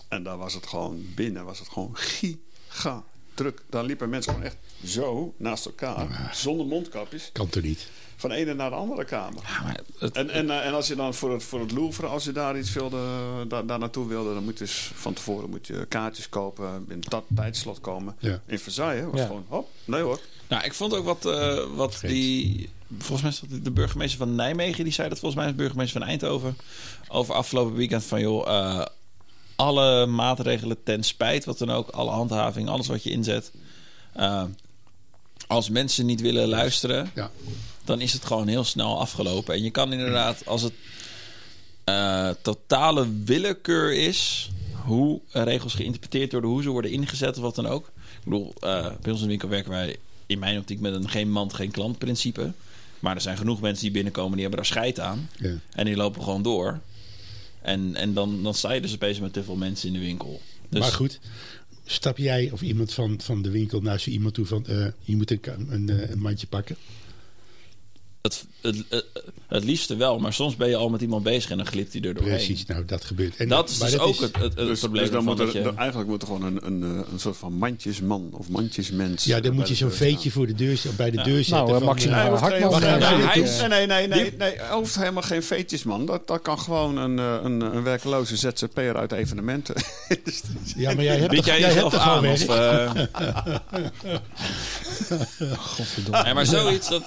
en 0.10 0.24
daar 0.24 0.38
was 0.38 0.54
het 0.54 0.68
gewoon 0.68 1.06
binnen, 1.16 1.46
was 1.46 1.60
het 1.60 1.70
gewoon 1.70 1.92
giga 1.94 3.04
druk. 3.34 3.62
Daar 3.70 3.84
liepen 3.84 4.10
mensen 4.10 4.32
gewoon 4.34 4.48
echt 4.48 4.58
zo 4.86 5.34
naast 5.38 5.66
elkaar, 5.66 6.30
zonder 6.34 6.66
mondkapjes, 6.66 7.30
Kan 7.34 7.50
toch 7.50 7.64
niet? 7.64 7.90
van 8.16 8.30
de 8.30 8.36
ene 8.36 8.54
naar 8.54 8.70
de 8.70 8.76
andere 8.76 9.06
kamer. 9.06 9.42
ja, 9.48 9.64
maar 9.64 9.80
het- 10.00 10.16
En, 10.16 10.30
en, 10.30 10.50
eh, 10.50 10.66
en 10.66 10.74
als 10.74 10.88
je 10.88 10.96
dan 10.96 11.14
voor 11.14 11.32
het, 11.34 11.44
voor 11.44 11.60
het 11.60 11.72
Louvre, 11.72 12.08
als 12.08 12.24
je 12.24 12.32
daar 12.32 12.58
iets 12.58 12.74
wilde, 12.74 13.00
daar, 13.48 13.66
daar 13.66 13.80
naartoe 13.80 14.08
wilde, 14.08 14.34
dan 14.34 14.44
moet 14.44 14.58
je 14.58 14.64
dus 14.64 14.92
van 14.94 15.14
tevoren 15.14 15.50
moet 15.50 15.68
je 15.68 15.86
kaartjes 15.90 16.30
kopen, 16.30 16.86
in 16.90 17.04
dat 17.10 17.24
tijdslot 17.36 17.82
komen. 17.82 18.16
Ja. 18.20 18.42
In 18.46 18.60
Versailles 18.60 19.06
was 19.12 19.20
Ja. 19.20 19.26
gewoon, 19.26 19.46
hop, 19.48 19.70
nee 19.86 20.02
hoor. 20.02 20.20
nou, 20.48 20.64
ik 20.64 20.74
vond 20.74 20.94
ook 20.96 21.06
wat, 21.06 21.26
eh, 21.26 21.64
wat 21.76 22.00
die... 22.02 22.70
Volgens 22.98 23.22
mij 23.22 23.30
is 23.32 23.40
dat 23.40 23.64
de 23.64 23.72
burgemeester 23.72 24.18
van 24.18 24.36
Nijmegen, 24.36 24.84
die 24.84 24.94
zei 24.94 25.10
dat 25.10 25.20
volgens 25.20 25.42
mij 25.42 25.50
is 25.50 25.56
de 25.58 25.62
burgemeester 25.64 26.00
van 26.00 26.10
Eindhoven. 26.10 26.58
Over 27.08 27.34
afgelopen 27.34 27.74
weekend 27.76 28.04
van, 28.04 28.22
joh, 28.22 28.48
eh, 28.48 28.86
alle 29.56 30.06
maatregelen 30.06 30.84
ten 30.84 31.04
spijt, 31.04 31.46
wat 31.46 31.58
dan 31.58 31.72
ook, 31.72 31.90
alle 31.90 32.12
handhaving, 32.12 32.70
alles 32.70 32.88
wat 32.88 33.04
je 33.04 33.12
inzet. 33.12 33.52
eh, 34.14 34.44
als 35.48 35.70
mensen 35.70 36.06
niet 36.06 36.22
willen 36.22 36.48
luisteren, 36.48 37.12
Ja. 37.16 37.32
dan 37.86 38.02
is 38.02 38.14
het 38.14 38.26
gewoon 38.26 38.48
heel 38.48 38.64
snel 38.64 39.00
afgelopen. 39.00 39.54
En 39.54 39.64
je 39.64 39.72
kan 39.72 39.92
inderdaad, 39.94 40.46
als 40.46 40.62
het 40.62 40.74
eh, 41.84 42.30
totale 42.42 43.08
willekeur 43.26 43.94
is, 43.94 44.50
hoe 44.86 45.20
regels 45.32 45.74
geïnterpreteerd 45.74 46.32
worden, 46.32 46.50
hoe 46.50 46.62
ze 46.62 46.70
worden 46.70 46.92
ingezet 46.92 47.36
of 47.38 47.42
wat 47.44 47.56
dan 47.56 47.68
ook. 47.68 47.86
Ik 47.88 48.24
bedoel, 48.24 48.54
eh, 48.60 48.86
bij 49.02 49.12
ons 49.12 49.18
in 49.18 49.24
de 49.24 49.28
winkel 49.28 49.50
werken 49.50 49.72
wij 49.72 49.98
in 50.26 50.40
mijn 50.40 50.58
optiek 50.58 50.80
met 50.80 50.94
een 50.94 51.10
geen 51.10 51.32
mand, 51.32 51.54
geen 51.54 51.72
klant 51.72 51.98
principe. 51.98 52.52
Maar 53.00 53.16
er 53.16 53.22
zijn 53.22 53.38
genoeg 53.38 53.62
mensen 53.62 53.84
die 53.84 53.92
binnenkomen, 53.94 54.32
die 54.32 54.42
hebben 54.42 54.60
daar 54.60 54.70
scheid 54.72 55.00
aan. 55.00 55.30
Ja. 55.38 55.54
En 55.72 55.86
die 55.86 55.96
lopen 55.96 56.24
gewoon 56.24 56.42
door. 56.42 56.80
En, 57.64 57.96
en 57.96 58.14
dan, 58.14 58.44
dan 58.44 58.54
sta 58.54 58.72
je 58.72 58.82
dus 58.82 58.94
opeens 58.94 59.20
met 59.20 59.34
te 59.34 59.44
veel 59.44 59.56
mensen 59.56 59.88
in 59.88 59.94
de 59.94 60.00
winkel. 60.00 60.42
Dus, 60.70 60.80
Maar 60.80 60.92
goed, 60.92 61.20
stap 61.86 62.18
jij 62.18 62.50
of 62.52 62.62
iemand 62.62 62.94
van, 62.94 63.22
van 63.22 63.42
de 63.42 63.50
winkel 63.52 63.82
naar 63.82 64.00
zo 64.00 64.10
iemand 64.10 64.34
toe 64.34 64.46
van... 64.46 64.66
eh, 64.68 64.88
je 65.02 65.16
moet 65.16 65.32
een, 65.32 65.42
een, 65.70 65.90
eh, 65.90 66.10
een 66.10 66.20
mandje 66.20 66.48
pakken? 66.48 66.76
Het, 68.24 68.46
het, 68.62 68.84
het, 68.90 69.06
het 69.48 69.64
liefste 69.64 69.96
wel, 69.96 70.20
maar 70.20 70.34
soms 70.34 70.56
ben 70.56 70.70
je 70.70 70.76
al 70.76 70.90
met 70.90 71.02
iemand 71.02 71.24
bezig 71.24 71.52
en 71.52 71.58
dan 71.58 71.66
glipt 71.66 71.94
hij 71.94 72.02
er 72.02 72.14
doorheen. 72.14 72.34
Precies, 72.36 72.66
nou 72.66 72.86
dat 72.86 73.04
gebeurt. 73.06 73.36
En, 73.36 73.48
Dat 73.48 73.70
is 73.70 73.78
dus 73.78 73.98
ook 73.98 74.14
is- 74.14 74.20
het, 74.20 74.36
het, 74.36 74.44
het 74.44 74.56
Dus, 74.56 74.80
probleem. 74.80 75.04
dus 75.04 75.12
dan 75.14 75.24
moet 75.24 75.40
er, 75.40 75.46
dat 75.46 75.54
je- 75.54 75.74
eigenlijk 75.76 76.10
moet 76.10 76.22
er 76.22 76.28
gewoon 76.28 76.44
een, 76.44 76.66
een, 76.66 76.84
eh, 76.84 76.90
een 77.14 77.20
soort 77.20 77.38
van 77.38 77.54
mandjesman 77.54 78.30
of 78.32 78.50
mandjesmens. 78.50 79.24
Ja, 79.24 79.40
dan 79.40 79.54
moet 79.54 79.68
je 79.68 79.76
zo'n 79.76 79.92
veetje 79.92 80.32
voor 80.32 80.48
de 80.48 80.54
deur, 80.56 80.80
bij 80.98 81.12
de 81.12 81.18
Ja. 81.18 81.24
deur 81.24 81.44
zetten. 81.44 81.56
Nou, 81.58 81.70
eh, 81.70 81.76
van, 81.78 81.84
Maxima 81.86 82.26
eh, 82.26 82.42
Nee, 82.42 82.60
nee, 82.60 82.70
nee, 83.44 83.68
nee, 83.68 83.88
nee, 83.88 83.88
nee, 83.88 84.08
nee, 84.08 84.34
nee, 84.38 84.56
hij 84.58 84.76
hoeft 84.76 84.96
helemaal 84.96 85.24
geen 85.24 85.44
veetjesman. 85.44 86.06
Dat, 86.06 86.28
dat 86.28 86.42
kan 86.42 86.60
gewoon 86.60 86.98
een, 86.98 87.18
een, 87.18 87.62
een 87.62 87.84
werkloze 87.84 88.38
ZZP'er 88.38 88.96
uit 88.98 89.12
evenementen. 89.12 89.76
ja, 90.76 90.94
maar 90.94 91.04
jij 91.04 91.18
hebt 91.18 91.30
Bied 91.32 91.46
jij 91.46 91.60
jij 91.60 91.74
hebt 91.74 91.92
jezelf 91.92 92.04
aan? 92.04 92.28
Of, 92.28 92.46
Godverdomme. 95.58 96.24
nee, 96.24 96.34
maar 96.34 96.46
zoiets. 96.46 96.90
Dat, 96.90 97.04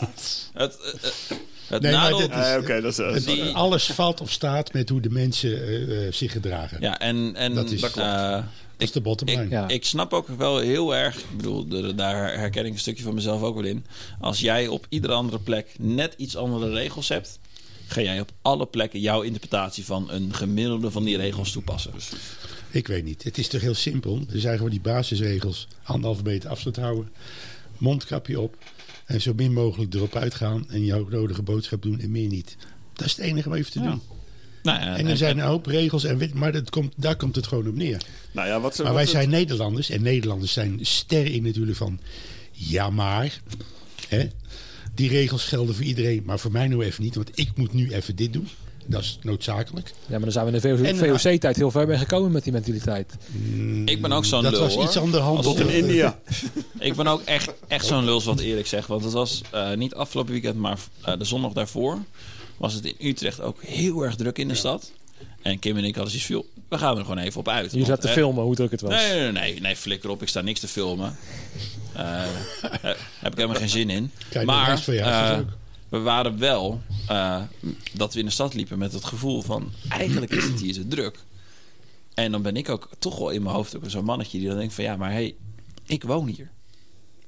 het 1.06 1.38
het 1.68 1.82
Nee, 1.82 1.92
maar 1.92 2.00
nadeel... 2.00 2.18
dit 2.18 2.30
is- 2.30 2.36
Ah, 2.44 2.58
Oké, 2.62 2.80
dat 2.80 2.90
is... 2.90 3.26
Het- 3.26 3.52
Alles 3.54 3.84
valt 3.86 4.20
of 4.20 4.30
staat 4.30 4.72
met 4.72 4.88
hoe 4.88 5.00
de 5.00 5.10
mensen 5.10 5.62
eh, 5.66 6.06
eh, 6.06 6.12
zich 6.12 6.32
gedragen. 6.32 6.80
Ja, 6.80 6.98
en, 6.98 7.34
en 7.34 7.54
Dat 7.54 7.70
is- 7.70 7.80
dat 7.80 7.90
klopt. 7.90 8.08
eh, 8.08 8.30
Dat 8.30 8.42
is 8.88 8.92
de 8.92 9.00
bottom 9.00 9.28
line. 9.28 9.42
ik, 9.44 9.50
Ja. 9.50 9.68
ik 9.68 9.84
snap 9.84 10.12
ook 10.12 10.28
wel 10.28 10.58
heel 10.58 10.94
erg, 10.96 11.16
ik 11.18 11.36
bedoel, 11.36 11.68
de- 11.68 11.94
daar 11.94 12.38
herken 12.38 12.66
ik 12.66 12.72
een 12.72 12.78
stukje 12.78 13.02
van 13.02 13.14
mezelf 13.14 13.42
ook 13.42 13.54
wel 13.54 13.64
in. 13.64 13.84
Als 14.20 14.40
jij 14.40 14.68
op 14.68 14.86
iedere 14.88 15.12
andere 15.12 15.38
plek 15.38 15.74
net 15.78 16.14
iets 16.16 16.36
andere 16.36 16.70
regels 16.70 17.08
hebt, 17.08 17.38
ga 17.86 18.00
jij 18.00 18.20
op 18.20 18.30
alle 18.42 18.66
plekken 18.66 19.00
jouw 19.00 19.22
interpretatie 19.22 19.84
van 19.84 20.10
een 20.10 20.34
gemiddelde 20.34 20.90
van 20.90 21.04
die 21.04 21.16
regels 21.16 21.52
toepassen. 21.52 21.92
Ik 22.70 22.86
weet 22.86 23.04
niet. 23.04 23.22
Het 23.24 23.38
is 23.38 23.48
toch 23.48 23.60
heel 23.60 23.74
simpel. 23.74 24.20
Er 24.32 24.40
zijn 24.40 24.56
gewoon 24.56 24.70
die 24.70 24.80
basisregels. 24.80 25.68
Anderhalve 25.82 26.22
meter 26.22 26.50
afstand 26.50 26.76
houden. 26.76 27.12
Mondkapje 27.78 28.40
op. 28.40 28.56
En 29.06 29.20
zo 29.20 29.32
min 29.36 29.52
mogelijk 29.52 29.94
erop 29.94 30.14
uitgaan. 30.16 30.70
En 30.70 30.84
jouw 30.84 31.08
nodige 31.08 31.42
boodschap 31.42 31.82
doen 31.82 32.00
en 32.00 32.10
meer 32.10 32.28
niet. 32.28 32.56
Dat 32.92 33.06
is 33.06 33.16
het 33.16 33.24
enige 33.24 33.48
wat 33.48 33.56
je 33.58 33.62
hoeft 33.64 33.74
te 33.74 33.80
Ja. 33.82 33.90
doen. 33.90 34.00
Nou, 34.62 34.80
ja, 34.80 34.96
En 34.96 35.06
er 35.06 35.16
zijn 35.16 35.38
een 35.38 35.44
hoop 35.46 35.66
regels. 35.66 36.04
En, 36.04 36.30
maar 36.34 36.52
dat 36.52 36.70
komt, 36.70 36.92
daar 36.96 37.16
komt 37.16 37.36
het 37.36 37.46
gewoon 37.46 37.68
op 37.68 37.74
neer. 37.74 38.02
Nou 38.32 38.48
ja, 38.48 38.60
wat 38.60 38.74
ze, 38.76 38.82
Maar 38.82 38.92
wat 38.92 39.00
wij 39.02 39.10
het- 39.12 39.20
zijn 39.20 39.30
Nederlanders. 39.40 39.90
En 39.90 40.02
Nederlanders 40.02 40.52
zijn 40.52 40.78
sterren 40.82 41.32
in 41.32 41.42
natuurlijk 41.42 41.76
van... 41.76 42.00
Ja 42.52 42.90
maar... 42.90 43.40
Hè, 44.08 44.28
die 44.94 45.08
regels 45.08 45.44
gelden 45.44 45.74
voor 45.74 45.84
iedereen. 45.84 46.22
Maar 46.24 46.38
voor 46.38 46.52
mij 46.52 46.68
nou 46.68 46.84
even 46.84 47.02
niet. 47.02 47.14
Want 47.14 47.30
ik 47.34 47.48
moet 47.56 47.72
nu 47.72 47.90
even 47.92 48.16
dit 48.16 48.32
doen. 48.32 48.48
Dat 48.86 49.02
is 49.02 49.18
noodzakelijk. 49.22 49.88
Ja, 49.88 50.10
maar 50.10 50.20
dan 50.20 50.32
zijn 50.32 50.46
we 50.46 50.68
in 50.68 50.96
de 50.96 51.18
VOC-tijd 51.18 51.56
heel 51.56 51.70
ver 51.70 51.86
mee 51.86 51.98
gekomen 51.98 52.32
met 52.32 52.44
die 52.44 52.52
mentaliteit. 52.52 53.14
Ik 53.84 54.02
ben 54.02 54.12
ook 54.12 54.24
zo'n 54.24 54.42
dat 54.42 54.52
lul, 54.52 54.60
was 54.60 54.74
hoor. 54.74 54.84
iets 54.84 54.98
aan 54.98 55.10
de 55.10 55.18
hand. 55.18 55.46
Als 55.46 55.58
het 55.58 55.68
in 55.68 55.74
India. 55.74 56.18
Ik 56.78 56.96
ben 56.96 57.06
ook 57.06 57.22
echt, 57.22 57.52
echt 57.68 57.86
zo'n 57.86 58.04
lul, 58.04 58.22
wat 58.22 58.40
eerlijk 58.40 58.66
zeg. 58.66 58.86
Want 58.86 59.04
het 59.04 59.12
was 59.12 59.42
eh, 59.50 59.72
niet 59.72 59.94
afgelopen 59.94 60.32
weekend, 60.32 60.56
maar 60.56 60.78
eh, 61.04 61.18
de 61.18 61.24
zondag 61.24 61.52
daarvoor... 61.52 61.98
was 62.56 62.74
het 62.74 62.84
in 62.84 63.08
Utrecht 63.08 63.40
ook 63.40 63.62
heel 63.62 64.02
erg 64.02 64.16
druk 64.16 64.38
in 64.38 64.48
de 64.48 64.54
stad. 64.54 64.92
En 65.42 65.58
Kim 65.58 65.76
en 65.76 65.84
ik 65.84 65.94
hadden 65.94 66.10
zoiets 66.10 66.28
veel. 66.28 66.46
We 66.68 66.78
gaan 66.78 66.98
er 66.98 67.04
gewoon 67.04 67.18
even 67.18 67.40
op 67.40 67.48
uit. 67.48 67.72
Je 67.72 67.84
zat 67.84 68.00
te 68.00 68.06
hè, 68.06 68.12
filmen 68.12 68.44
hoe 68.44 68.54
druk 68.54 68.70
het 68.70 68.80
was. 68.80 68.90
Nee, 68.90 69.20
nee, 69.20 69.32
nee, 69.32 69.60
nee, 69.60 69.76
flikker 69.76 70.10
op. 70.10 70.22
Ik 70.22 70.28
sta 70.28 70.40
niks 70.40 70.60
te 70.60 70.68
filmen. 70.68 71.16
Eh, 71.92 72.22
heb 73.24 73.32
ik 73.32 73.38
helemaal 73.38 73.56
geen 73.56 73.68
zin 73.68 73.90
in. 73.90 74.10
Kijk, 74.30 74.46
maar 74.46 74.84
we 75.88 75.98
waren 75.98 76.38
wel 76.38 76.80
eh, 77.08 77.42
dat 77.92 78.14
we 78.14 78.18
in 78.18 78.26
de 78.26 78.32
stad 78.32 78.54
liepen 78.54 78.78
met 78.78 78.92
het 78.92 79.04
gevoel 79.04 79.42
van... 79.42 79.72
eigenlijk 79.88 80.32
is 80.32 80.44
het 80.44 80.60
hier 80.60 80.74
zo 80.74 80.82
druk. 80.88 81.18
En 82.14 82.32
dan 82.32 82.42
ben 82.42 82.56
ik 82.56 82.68
ook 82.68 82.88
toch 82.98 83.18
wel 83.18 83.30
in 83.30 83.42
mijn 83.42 83.54
hoofd 83.54 83.76
ook 83.76 83.82
zo'n 83.86 84.04
mannetje 84.04 84.38
die 84.38 84.48
dan 84.48 84.58
denkt 84.58 84.74
van... 84.74 84.84
ja, 84.84 84.96
maar 84.96 85.10
hé, 85.10 85.14
hey, 85.14 85.34
ik 85.86 86.02
woon 86.02 86.26
hier. 86.26 86.50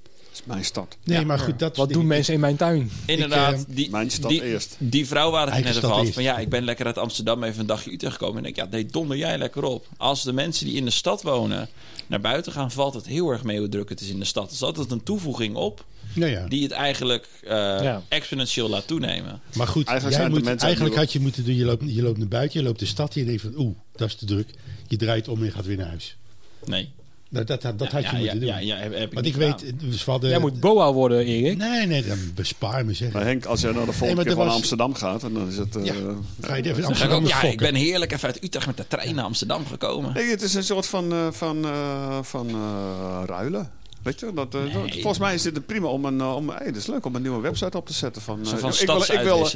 Dat 0.02 0.32
is 0.32 0.42
mijn 0.44 0.64
stad. 0.64 0.96
Nee, 1.04 1.24
maar 1.24 1.38
goed. 1.38 1.59
Dat 1.59 1.76
Wat 1.76 1.88
doen 1.88 2.06
mensen 2.06 2.34
in 2.34 2.40
mijn 2.40 2.56
tuin? 2.56 2.90
Inderdaad, 3.06 3.54
eh, 3.54 3.61
die, 3.68 3.90
Mijn 3.90 4.11
stad 4.11 4.30
die, 4.30 4.44
eerst. 4.44 4.76
die 4.78 5.06
vrouw 5.06 5.30
waar 5.30 5.44
het 5.44 5.54
Eigen 5.54 5.74
net 5.74 5.84
over 5.84 5.96
had. 5.96 6.09
Van 6.09 6.22
ja, 6.22 6.38
ik 6.38 6.48
ben 6.48 6.64
lekker 6.64 6.86
uit 6.86 6.98
Amsterdam 6.98 7.42
even 7.42 7.61
een 7.61 7.66
dagje 7.66 7.92
Utrecht 7.92 8.12
gekomen. 8.12 8.42
En 8.42 8.48
ik 8.48 8.54
denk, 8.54 8.70
ja, 8.70 8.76
nee, 8.76 8.86
donder 8.86 9.16
jij 9.16 9.38
lekker 9.38 9.64
op. 9.64 9.86
Als 9.96 10.22
de 10.22 10.32
mensen 10.32 10.66
die 10.66 10.76
in 10.76 10.84
de 10.84 10.90
stad 10.90 11.22
wonen 11.22 11.68
naar 12.06 12.20
buiten 12.20 12.52
gaan, 12.52 12.70
valt 12.70 12.94
het 12.94 13.06
heel 13.06 13.30
erg 13.30 13.44
mee 13.44 13.59
hoe 13.59 13.68
druk 13.68 13.88
het 13.88 14.00
is 14.00 14.09
in 14.09 14.18
de 14.18 14.24
stad. 14.24 14.44
Het 14.44 14.52
is 14.52 14.62
altijd 14.62 14.90
een 14.90 15.02
toevoeging 15.02 15.56
op 15.56 15.84
Nou 16.18 16.30
ja. 16.32 16.46
die 16.48 16.62
het 16.62 16.72
eigenlijk 16.72 17.26
eh, 17.42 17.48
Ja. 17.50 18.02
exponentieel 18.08 18.68
laat 18.68 18.86
toenemen. 18.86 19.40
Maar 19.54 19.66
goed, 19.66 19.86
Eigenlijk 19.86 20.18
jij 20.20 20.28
moet, 20.28 20.62
eigenlijk 20.62 20.96
had 20.96 21.12
je 21.12 21.20
moeten 21.20 21.44
doen, 21.44 21.54
je 21.56 21.64
loopt, 21.64 21.82
je 21.86 22.02
loopt 22.02 22.18
naar 22.18 22.28
buiten, 22.28 22.60
je 22.60 22.66
loopt 22.66 22.78
de 22.78 22.86
stad 22.86 23.16
in 23.16 23.26
en 23.26 23.32
je 23.32 23.38
denkt 23.38 23.54
van, 23.56 23.64
oeh, 23.64 23.76
dat 23.96 24.08
is 24.08 24.14
te 24.14 24.24
druk. 24.26 24.48
Je 24.88 24.96
draait 24.96 25.28
om 25.28 25.38
en 25.38 25.44
je 25.44 25.50
gaat 25.50 25.66
weer 25.66 25.76
naar 25.76 25.86
huis. 25.88 26.16
Nee. 26.64 26.90
Nou, 27.30 27.44
dat 27.44 27.62
dat, 27.62 27.78
dat 27.78 27.90
Ja, 27.90 27.94
had 27.94 28.02
je 28.10 28.10
ja, 28.10 28.18
moeten 28.32 28.46
ja, 28.46 28.56
doen. 28.56 28.66
Ja, 28.66 28.74
ja, 28.76 28.82
heb, 28.82 28.92
heb 28.92 29.06
ik 29.08 29.12
Want 29.12 29.24
niet 29.26 29.34
ik 29.34 29.40
weet, 29.40 29.72
dus 29.80 30.04
we 30.04 30.10
hadden... 30.10 30.30
Jij 30.30 30.38
moet 30.38 30.60
boa 30.60 30.92
worden, 30.92 31.24
Erik. 31.26 31.56
Nee, 31.56 31.86
nee, 31.86 32.04
dan 32.06 32.18
bespaar 32.34 32.84
me 32.84 32.92
zeg. 32.94 33.12
Maar 33.12 33.24
Henk, 33.24 33.44
als 33.44 33.60
jij 33.60 33.72
naar 33.72 33.86
de 33.86 33.92
volgende 33.92 34.22
keer 34.22 34.30
er 34.30 34.36
van 34.36 34.46
was- 34.46 34.54
Amsterdam 34.54 34.94
gaat, 34.94 35.20
dan 35.20 35.48
is 35.48 35.56
het... 35.56 35.76
eh, 35.76 35.84
Ja. 35.84 35.92
Ga 36.40 36.54
je 36.54 36.62
even 36.62 36.78
ik 36.78 36.84
Amsterdam 36.84 37.26
ja, 37.26 37.42
ik 37.42 37.58
ben 37.58 37.74
heerlijk 37.74 38.12
even 38.12 38.28
uit 38.28 38.44
Utrecht 38.44 38.66
met 38.66 38.76
de 38.76 38.84
trein 38.88 39.14
naar 39.14 39.24
Amsterdam 39.24 39.66
gekomen. 39.66 40.14
Nee, 40.14 40.30
het 40.30 40.42
is 40.42 40.54
een 40.54 40.64
soort 40.64 40.86
van, 40.86 41.12
eh, 41.12 41.26
van, 41.32 41.64
eh, 41.64 42.18
van 42.22 42.48
eh, 42.48 43.22
ruilen. 43.26 43.70
Weet 44.03 44.20
je, 44.20 44.32
dat, 44.34 44.55
eh, 44.55 44.61
dat- 44.74 44.92
volgens 44.92 45.18
mij 45.18 45.34
is 45.34 45.42
dit 45.42 45.66
prima 45.66 45.86
om 45.86 46.05
een, 46.05 46.20
eh, 46.20 46.34
om, 46.34 46.49
hey, 46.49 46.66
het 46.66 46.76
is 46.76 46.86
leuk 46.86 47.05
om 47.07 47.14
een 47.14 47.22
nieuwe 47.22 47.40
website 47.40 47.76
op 47.76 47.86
te 47.86 47.92
zetten. 47.92 48.22
Van, 48.22 48.46
Zo 48.46 48.55
eh, 48.55 48.61
van 48.61 48.70
ik, 48.72 48.86
wil, 48.86 49.03
ik, 49.03 49.20
wil, 49.20 49.49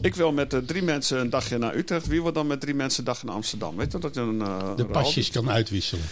ik 0.00 0.14
wil 0.14 0.32
met 0.32 0.54
eh, 0.54 0.60
drie 0.66 0.82
mensen 0.82 1.20
een 1.20 1.30
dagje 1.30 1.58
naar 1.58 1.76
Utrecht. 1.76 2.06
Wie 2.06 2.22
wil 2.22 2.32
dan 2.32 2.46
met 2.46 2.60
drie 2.60 2.74
mensen 2.74 2.98
een 2.98 3.04
dagje 3.04 3.26
naar 3.26 3.34
Amsterdam? 3.34 3.76
Weet 3.76 3.92
je, 3.92 3.98
dat 3.98 4.14
je 4.14 4.20
een, 4.20 4.40
eh, 4.40 4.76
De 4.76 4.84
pasjes 4.84 5.30
kan 5.30 5.50
uitwisselen. 5.50 6.04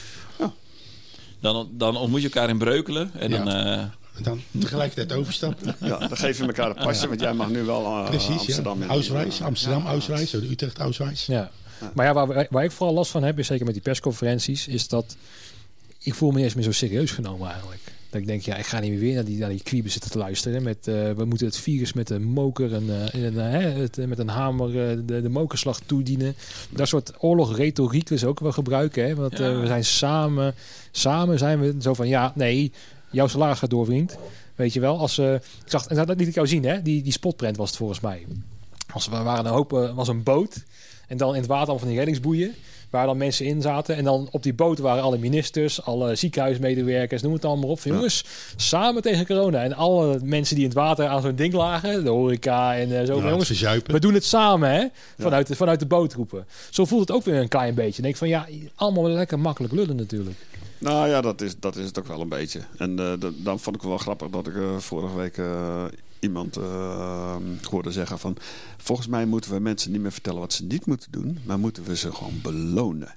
Dan, 1.41 1.69
dan 1.73 1.97
ontmoet 1.97 2.21
je 2.23 2.27
elkaar 2.29 2.49
in 2.49 2.59
Breukelen. 2.59 3.11
En 3.15 3.31
Ja. 3.31 3.37
dan, 3.45 3.49
eh, 3.55 3.85
dan 4.23 4.41
tegelijkertijd 4.59 5.13
overstappen. 5.19 5.77
Ja, 5.81 5.99
dan 5.99 6.17
geef 6.17 6.39
je 6.39 6.45
elkaar 6.47 6.69
een 6.69 6.85
pasje, 6.85 7.09
want 7.09 7.21
jij 7.21 7.33
mag 7.35 7.49
nu 7.49 7.63
wel 7.63 8.05
Precies, 8.05 8.29
Amsterdam 8.39 8.81
ja. 8.81 8.87
Auswijs, 8.87 9.43
Amsterdam, 9.43 9.83
Ja. 9.83 9.89
Auswijs, 9.89 10.33
Utrecht, 10.33 10.79
Auswijs. 10.79 11.27
Ja. 11.27 11.51
Maar 11.95 12.07
ja, 12.07 12.13
waar, 12.15 12.47
waar 12.51 12.65
ik 12.65 12.71
vooral 12.73 12.95
last 12.95 13.11
van 13.11 13.23
heb, 13.23 13.39
is 13.39 13.47
zeker 13.47 13.65
met 13.65 13.75
die 13.75 13.83
persconferenties, 13.83 14.67
is 14.69 14.89
dat 14.89 15.17
ik 16.09 16.15
voel 16.15 16.31
me 16.31 16.43
eens 16.43 16.55
meer 16.55 16.65
zo 16.65 16.73
serieus 16.73 17.11
genomen 17.11 17.49
eigenlijk. 17.49 17.81
Dat 18.11 18.21
ik 18.21 18.27
denk, 18.27 18.43
ja, 18.43 18.57
ik 18.57 18.67
ga 18.67 18.81
niet 18.81 18.91
meer 18.91 19.01
weer 19.01 19.15
naar 19.15 19.25
die, 19.25 19.39
naar 19.39 19.49
die 19.49 19.83
zitten 19.91 20.11
te 20.11 20.19
luisteren. 20.19 20.63
Met, 20.63 20.89
eh, 20.89 21.11
we 21.13 21.25
moeten 21.25 21.47
het 21.47 21.57
virus 21.57 21.93
met 21.93 22.11
een 22.11 22.25
moker 22.25 22.75
en, 22.75 22.85
eh, 22.89 23.25
en, 23.25 23.53
eh, 23.53 23.77
het, 23.77 24.07
met 24.07 24.19
een 24.19 24.29
hamer 24.29 24.73
de, 25.07 25.23
de 25.23 25.29
mokerslag 25.29 25.81
toedienen. 25.87 26.35
Dat 26.71 26.89
soort 26.89 27.13
oorlogretoriek 27.19 28.11
is 28.11 28.25
ook 28.25 28.41
wel 28.41 28.53
gebruiken. 28.53 29.07
Hè? 29.07 29.15
Want 29.15 29.39
Ja. 29.39 29.61
we 29.61 29.67
zijn 29.67 29.85
samen, 29.85 30.55
samen 30.91 31.39
zijn 31.39 31.61
we 31.61 31.75
zo 31.81 31.95
van, 31.95 32.09
ja, 32.09 32.33
nee, 32.35 32.73
jouw 33.11 33.27
salaris 33.27 33.59
gaat 33.59 33.71
door, 33.71 33.85
vriend. 33.85 34.19
Weet 34.55 34.73
je 34.73 34.81
wel, 34.81 34.99
als, 34.99 35.19
ik 35.19 35.41
zag, 35.65 35.87
en 35.87 36.07
dat 36.07 36.19
liet 36.19 36.29
ik 36.29 36.35
jou 36.35 36.47
zien, 36.47 36.65
hè? 36.65 36.83
Die, 36.83 37.03
die 37.03 37.13
spotprint 37.13 37.57
was 37.57 37.69
het 37.69 37.79
volgens 37.79 38.01
mij. 38.01 38.27
Als 38.93 39.09
we 39.09 39.17
waren 39.17 39.47
een 39.47 39.53
hoop, 39.53 39.71
was 39.95 40.09
een 40.09 40.23
boot. 40.23 40.65
En 41.09 41.17
dan 41.17 41.35
in 41.35 41.41
het 41.41 41.51
water 41.51 41.79
van 41.79 41.89
die 41.89 41.97
reddingsboeien. 41.97 42.55
Waar 42.91 43.07
dan 43.07 43.17
mensen 43.17 43.47
in 43.47 43.63
zaten. 43.63 43.97
En 43.97 44.05
dan 44.05 44.29
op 44.31 44.43
die 44.43 44.55
boot 44.55 44.79
waren 44.79 45.03
alle 45.03 45.19
ministers, 45.19 45.83
alle 45.83 46.15
ziekenhuismedewerkers, 46.15 47.23
noem 47.23 47.33
het 47.33 47.45
allemaal 47.45 47.71
op. 47.71 47.81
Van. 47.81 47.93
Jongens, 47.93 48.25
samen 48.57 49.03
tegen 49.03 49.27
corona. 49.27 49.63
En 49.63 49.73
alle 49.73 50.19
mensen 50.23 50.55
die 50.55 50.65
in 50.65 50.71
het 50.71 50.79
water 50.79 51.07
aan 51.07 51.23
zo'n 51.23 51.35
ding 51.35 51.55
lagen, 51.55 52.05
de 52.05 52.11
horeca 52.11 52.77
en 52.77 53.01
eh, 53.01 53.07
zo. 53.07 53.17
Ja, 53.17 53.29
jongens, 53.29 53.61
we 53.87 54.01
doen 54.01 54.15
het 54.15 54.25
samen, 54.25 54.71
hè? 54.71 54.87
Vanuit, 55.19 55.47
de, 55.47 55.57
vanuit 55.57 55.81
de 55.81 55.87
boot 55.87 56.15
roepen. 56.15 56.47
Zo 56.71 56.85
voelt 56.85 57.09
het 57.09 57.11
ook 57.11 57.25
weer 57.25 57.41
een 57.41 57.49
klein 57.49 57.75
beetje. 57.75 58.03
Dan 58.03 58.03
denk 58.03 58.15
ik 58.15 58.21
van, 58.21 58.29
ja, 58.29 58.47
allemaal 58.75 59.09
lekker 59.09 59.39
makkelijk 59.39 59.73
lullen 59.73 59.97
natuurlijk. 59.97 60.37
Nou 60.79 61.09
ja, 61.09 61.21
dat 61.21 61.41
is, 61.41 61.59
dat 61.59 61.77
is 61.77 61.87
het 61.87 61.99
ook 61.99 62.07
wel 62.07 62.21
een 62.21 62.29
beetje. 62.29 62.61
En 62.77 62.99
eh, 62.99 63.31
dan 63.37 63.61
vond 63.61 63.77
ik 63.77 63.81
het 63.81 63.91
wel 63.91 63.99
grappig 63.99 64.29
dat 64.29 64.47
ik 64.47 64.57
eh, 64.57 64.77
vorige 64.77 65.17
week 65.17 65.41
iemand 66.21 66.57
eh, 66.57 67.37
hoorde 67.71 67.93
zeggen 67.93 68.19
van... 68.19 68.37
Volgens 68.77 69.07
mij 69.09 69.27
moeten 69.27 69.51
we 69.53 69.59
mensen 69.61 69.93
niet 69.93 70.01
meer 70.01 70.13
vertellen 70.13 70.41
wat 70.41 70.53
ze 70.53 70.65
niet 70.65 70.87
moeten 70.87 71.11
doen, 71.13 71.39
maar 71.45 71.59
moeten 71.59 71.85
we 71.85 71.97
ze 71.97 72.13
gewoon 72.13 72.41
belonen. 72.43 73.15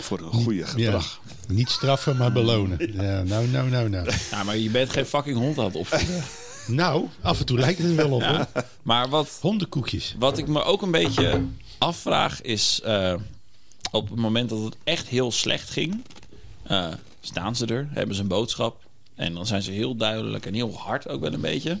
Voor 0.00 0.18
een 0.20 0.32
goede 0.32 0.66
gedrag. 0.66 1.20
Niet 1.48 1.68
straffen, 1.68 2.16
maar 2.16 2.32
belonen. 2.32 2.78
Ja, 3.02 3.22
nou, 3.22 3.46
nou, 3.48 3.68
nou, 3.70 3.88
nou. 3.88 4.10
ja, 4.30 4.42
maar 4.44 4.56
je 4.56 4.70
bent 4.70 4.90
geen 4.90 5.06
fucking 5.06 5.36
hond 5.36 5.58
aan 5.58 5.64
het 5.64 5.76
opvoeden. 5.76 6.24
Nou, 6.66 7.08
af 7.20 7.38
en 7.40 7.46
toe 7.46 7.58
lijkt 7.58 7.78
het 7.78 7.88
er 7.90 7.96
wel 7.96 8.10
op. 8.10 8.22
hoor. 8.22 8.46
maar 8.82 9.08
wat, 9.08 9.38
Hondenkoekjes. 9.40 10.14
Wat 10.18 10.38
ik 10.38 10.46
me 10.48 10.62
ook 10.62 10.82
een 10.82 10.90
beetje 10.90 11.44
afvraag 11.78 12.42
is... 12.42 12.80
eh, 12.84 13.14
op 13.90 14.10
het 14.10 14.18
moment 14.18 14.48
dat 14.48 14.58
het 14.64 14.76
echt 14.84 15.08
heel 15.08 15.32
slecht 15.32 15.70
ging... 15.70 16.02
eh, 16.62 16.86
staan 17.20 17.56
ze 17.56 17.66
er, 17.66 17.88
hebben 17.90 18.14
ze 18.16 18.22
een 18.22 18.28
boodschap... 18.28 18.82
en 19.14 19.34
dan 19.34 19.46
zijn 19.46 19.62
ze 19.62 19.70
heel 19.70 19.96
duidelijk 19.96 20.46
en 20.46 20.54
heel 20.54 20.74
hard 20.78 21.08
ook 21.08 21.20
wel 21.20 21.32
een 21.32 21.40
beetje. 21.40 21.80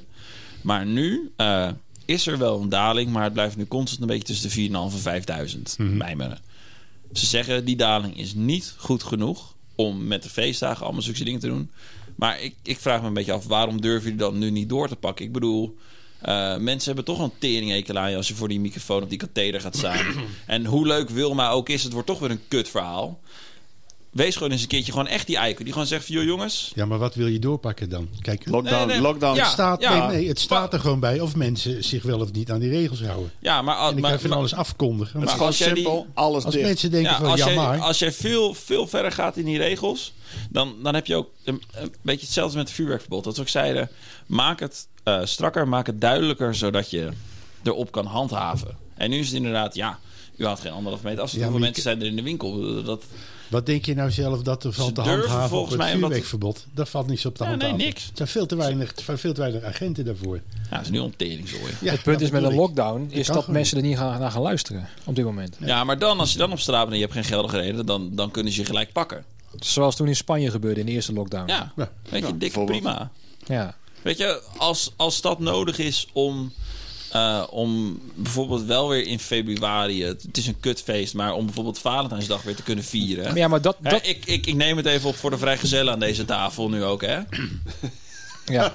Maar 0.64 0.86
nu 0.86 1.32
eh, 1.36 1.68
is 2.04 2.26
er 2.26 2.38
wel 2.38 2.60
een 2.60 2.68
daling... 2.68 3.10
maar 3.10 3.24
het 3.24 3.32
blijft 3.32 3.56
nu 3.56 3.66
constant 3.66 4.00
een 4.00 4.06
beetje 4.06 4.34
tussen 4.34 4.50
de 4.50 4.68
4.500 4.68 4.74
en 4.74 5.00
5000 5.00 5.76
bij 5.78 6.16
me. 6.16 6.36
Ze 7.12 7.26
zeggen 7.26 7.64
die 7.64 7.76
daling 7.76 8.18
is 8.18 8.34
niet 8.34 8.74
goed 8.78 9.02
genoeg... 9.02 9.54
om 9.74 10.06
met 10.06 10.22
de 10.22 10.28
feestdagen 10.28 10.84
allemaal 10.84 11.02
zulke 11.02 11.24
dingen 11.24 11.40
te 11.40 11.48
doen... 11.48 11.70
Maar 12.14 12.40
ik, 12.40 12.54
ik 12.62 12.78
vraag 12.78 13.00
me 13.00 13.06
een 13.06 13.14
beetje 13.14 13.32
af, 13.32 13.46
waarom 13.46 13.80
durven 13.80 14.02
jullie 14.02 14.18
dan 14.18 14.38
nu 14.38 14.50
niet 14.50 14.68
door 14.68 14.88
te 14.88 14.96
pakken? 14.96 15.24
Ik 15.24 15.32
bedoel, 15.32 15.76
eh, 16.20 16.56
mensen 16.56 16.94
hebben 16.94 17.14
toch 17.14 17.24
een 17.24 17.38
tering 17.38 17.96
aan 17.96 18.10
je 18.10 18.16
als 18.16 18.28
je 18.28 18.34
voor 18.34 18.48
die 18.48 18.60
microfoon 18.60 19.02
op 19.02 19.08
die 19.08 19.18
katheder 19.18 19.60
gaat 19.60 19.76
staan. 19.76 20.06
en 20.46 20.66
hoe 20.66 20.86
leuk 20.86 21.10
Wilma 21.10 21.50
ook 21.50 21.68
is, 21.68 21.82
het 21.82 21.92
wordt 21.92 22.08
toch 22.08 22.18
weer 22.18 22.30
een 22.30 22.48
kut 22.48 22.68
verhaal. 22.68 23.20
Wees 24.14 24.36
gewoon 24.36 24.50
eens 24.52 24.62
een 24.62 24.68
keertje 24.68 24.92
gewoon 24.92 25.06
echt 25.06 25.26
die 25.26 25.36
eikel. 25.36 25.64
Die 25.64 25.72
gewoon 25.72 25.88
zegt 25.88 26.06
van, 26.06 26.14
joh 26.14 26.24
jongens... 26.24 26.72
Ja, 26.74 26.84
maar 26.84 26.98
wat 26.98 27.14
wil 27.14 27.26
je 27.26 27.38
doorpakken 27.38 27.88
dan? 27.88 28.08
Kijk, 28.20 28.46
Lockdown, 28.48 28.76
Nee, 28.76 28.86
nee. 28.86 29.00
lockdown. 29.00 29.36
Ja. 29.36 29.48
staat, 29.50 29.80
ja. 29.80 30.06
nee, 30.06 30.16
nee, 30.16 30.28
het 30.28 30.40
staat 30.40 30.72
er 30.72 30.80
gewoon 30.80 31.00
bij 31.00 31.20
of 31.20 31.36
mensen 31.36 31.84
zich 31.84 32.02
wel 32.02 32.20
of 32.20 32.32
niet 32.32 32.50
aan 32.50 32.58
die 32.60 32.70
regels 32.70 33.02
houden. 33.02 33.32
Ja, 33.38 33.62
maar, 33.62 33.78
En 33.78 33.92
kan 33.92 34.00
maar, 34.00 34.12
je 34.12 34.18
van 34.18 34.28
maar- 34.28 34.38
alles 34.38 34.54
afkondigen. 34.54 35.12
Het 35.20 35.22
is 35.22 35.24
Maar 35.24 35.32
gewoon 35.32 35.46
als 35.46 35.58
jij 35.58 35.68
die- 35.74 35.76
simpel, 35.84 36.06
alles 36.14 36.44
Als 36.44 36.54
dicht. 36.54 36.66
mensen 36.66 36.90
denken 36.90 37.10
ja, 37.12 37.18
van 37.18 37.26
als, 37.30 37.38
ja 37.40 37.46
jij, 37.46 37.54
maar, 37.56 37.78
als 37.80 37.98
jij 37.98 38.12
veel, 38.12 38.54
veel 38.54 38.86
verder 38.86 39.12
gaat 39.12 39.36
in 39.36 39.44
die 39.44 39.58
regels, 39.58 40.12
dan, 40.50 40.74
dan 40.82 40.94
heb 40.94 41.06
je 41.06 41.14
ook 41.16 41.28
een, 41.44 41.62
een 41.74 41.94
beetje 42.02 42.24
hetzelfde 42.24 42.56
met 42.56 42.66
het 42.66 42.76
vuurwerkverbod. 42.76 43.24
Dat 43.24 43.34
we 43.36 43.40
ook 43.42 43.48
zeiden, 43.48 43.88
maak 44.26 44.60
het 44.60 44.86
eh, 45.02 45.20
strakker, 45.24 45.68
maak 45.68 45.86
het 45.86 46.00
duidelijker, 46.00 46.54
zodat 46.54 46.90
je 46.90 47.08
erop 47.62 47.90
kan 47.92 48.06
handhaven. 48.06 48.76
En 48.94 49.10
nu 49.10 49.18
is 49.18 49.26
het 49.26 49.36
inderdaad, 49.36 49.74
ja, 49.74 49.98
u 50.36 50.44
had 50.44 50.60
geen 50.60 50.72
anderhalf 50.72 51.02
meter 51.02 51.20
afstand. 51.20 51.42
Ja, 51.42 51.48
Hoeveel 51.48 51.64
mensen 51.66 51.82
zijn 51.82 52.00
er 52.00 52.06
in 52.06 52.16
de 52.16 52.22
winkel? 52.22 52.82
Dat, 52.84 53.04
wat 53.48 53.66
denk 53.66 53.84
je 53.84 53.94
nou 53.94 54.10
zelf 54.10 54.42
dat 54.42 54.64
er 54.64 54.72
valt 54.72 54.94
te 54.94 55.02
durven 55.02 55.18
handhaven 55.20 55.42
op 55.44 55.50
volgens 55.50 55.70
het 55.72 55.78
mij 55.80 55.92
omdat- 55.94 56.08
vuurwerkverbod? 56.10 56.66
Daar 56.74 56.86
valt 56.86 57.06
niks 57.06 57.26
op 57.26 57.34
te 57.36 57.44
Ja, 57.44 57.48
nee, 57.50 57.58
handhaven. 57.58 57.86
niks. 57.86 58.04
Er 58.04 58.10
zijn 58.14 58.28
veel 58.28 58.46
te 58.46 58.56
weinig, 58.56 58.92
er 59.06 59.18
veel 59.18 59.32
te 59.34 59.40
weinig 59.40 59.62
agenten 59.62 60.04
daarvoor. 60.04 60.40
ja, 60.70 60.76
dat 60.76 60.80
is 60.80 60.90
nu 60.90 60.98
een 61.00 61.16
teringzooi. 61.16 61.72
Ja, 61.80 61.90
het 61.92 62.02
punt 62.02 62.18
dat 62.18 62.20
is 62.20 62.30
met 62.30 62.42
een 62.42 62.54
lockdown, 62.54 63.06
is 63.10 63.26
dat 63.26 63.48
mensen 63.48 63.76
er 63.76 63.82
niet 63.82 63.96
gaan, 63.96 64.20
naar 64.20 64.30
gaan 64.30 64.42
luisteren 64.42 64.88
op 65.04 65.14
dit 65.14 65.24
moment. 65.24 65.56
Ja, 65.60 65.84
maar 65.84 65.98
dan, 65.98 66.18
als 66.20 66.32
je 66.32 66.38
dan 66.38 66.52
op 66.52 66.58
straat 66.58 66.80
bent 66.80 66.90
en 66.92 66.96
je 66.98 67.02
hebt 67.02 67.12
geen 67.14 67.24
geldige 67.24 67.56
reden, 67.56 67.86
dan, 67.86 68.10
dan 68.14 68.30
kunnen 68.30 68.52
ze 68.52 68.60
je 68.60 68.66
gelijk 68.66 68.92
pakken. 68.92 69.24
Zoals 69.58 69.96
toen 69.96 70.08
in 70.08 70.16
Spanje 70.16 70.50
gebeurde 70.50 70.80
in 70.80 70.86
de 70.86 70.92
eerste 70.92 71.12
lockdown. 71.12 71.48
Ja, 71.48 71.72
Ja. 71.76 71.90
weet 72.10 72.20
je, 72.22 72.26
Ja, 72.26 72.32
dik 72.38 72.64
prima. 72.66 73.10
ja. 73.46 73.76
Weet 74.02 74.18
je, 74.18 74.42
als, 74.56 74.92
als 74.96 75.20
dat 75.20 75.38
nodig 75.38 75.78
is 75.78 76.08
om, 76.12 76.52
eh, 77.14 77.42
om 77.50 78.00
bijvoorbeeld 78.14 78.64
wel 78.64 78.88
weer 78.88 79.06
in 79.06 79.18
februari, 79.18 80.04
het, 80.04 80.22
het 80.22 80.36
is 80.36 80.46
een 80.46 80.60
kutfeest, 80.60 81.14
maar 81.14 81.32
om 81.32 81.44
bijvoorbeeld 81.44 81.78
Valentijnsdag 81.78 82.42
weer 82.42 82.56
te 82.56 82.62
kunnen 82.62 82.84
vieren. 82.84 83.24
Maar 83.24 83.36
ja, 83.36 83.48
maar 83.48 83.60
dat, 83.60 83.76
Hè, 83.82 83.90
dat, 83.90 84.06
ik, 84.06 84.24
ik, 84.24 84.46
ik 84.46 84.54
neem 84.54 84.76
het 84.76 84.86
even 84.86 85.08
op 85.08 85.16
voor 85.16 85.30
de 85.30 85.38
vrijgezellen 85.38 85.92
aan 85.92 85.98
deze 85.98 86.24
tafel 86.24 86.68
nu 86.68 86.84
ook, 86.84 87.02
hè? 87.02 87.18
Ja. 88.44 88.74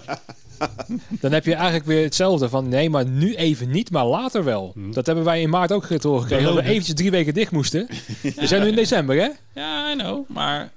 Dan 1.10 1.32
heb 1.32 1.46
je 1.46 1.54
eigenlijk 1.54 1.86
weer 1.86 2.04
hetzelfde 2.04 2.50
van 2.50 2.70
nee, 2.70 2.90
maar 2.90 3.06
nu 3.06 3.36
even 3.36 3.70
niet, 3.70 3.92
maar 3.92 4.06
later 4.06 4.44
wel. 4.44 4.74
Dat 4.76 5.06
hebben 5.06 5.24
wij 5.24 5.42
in 5.42 5.50
maart 5.50 5.72
ook 5.72 5.86
gekregen. 5.86 6.44
Dat 6.44 6.54
we 6.54 6.64
eventjes 6.64 6.96
drie 6.96 7.12
weken 7.12 7.34
dicht 7.34 7.52
moesten. 7.52 7.88
We 8.36 8.48
zijn 8.48 8.62
nu 8.62 8.68
in 8.68 8.76
december, 8.76 9.16
hè? 9.16 9.30
Ja, 9.62 9.92
I 9.92 9.96
know, 9.96 10.30
maar 10.30 10.72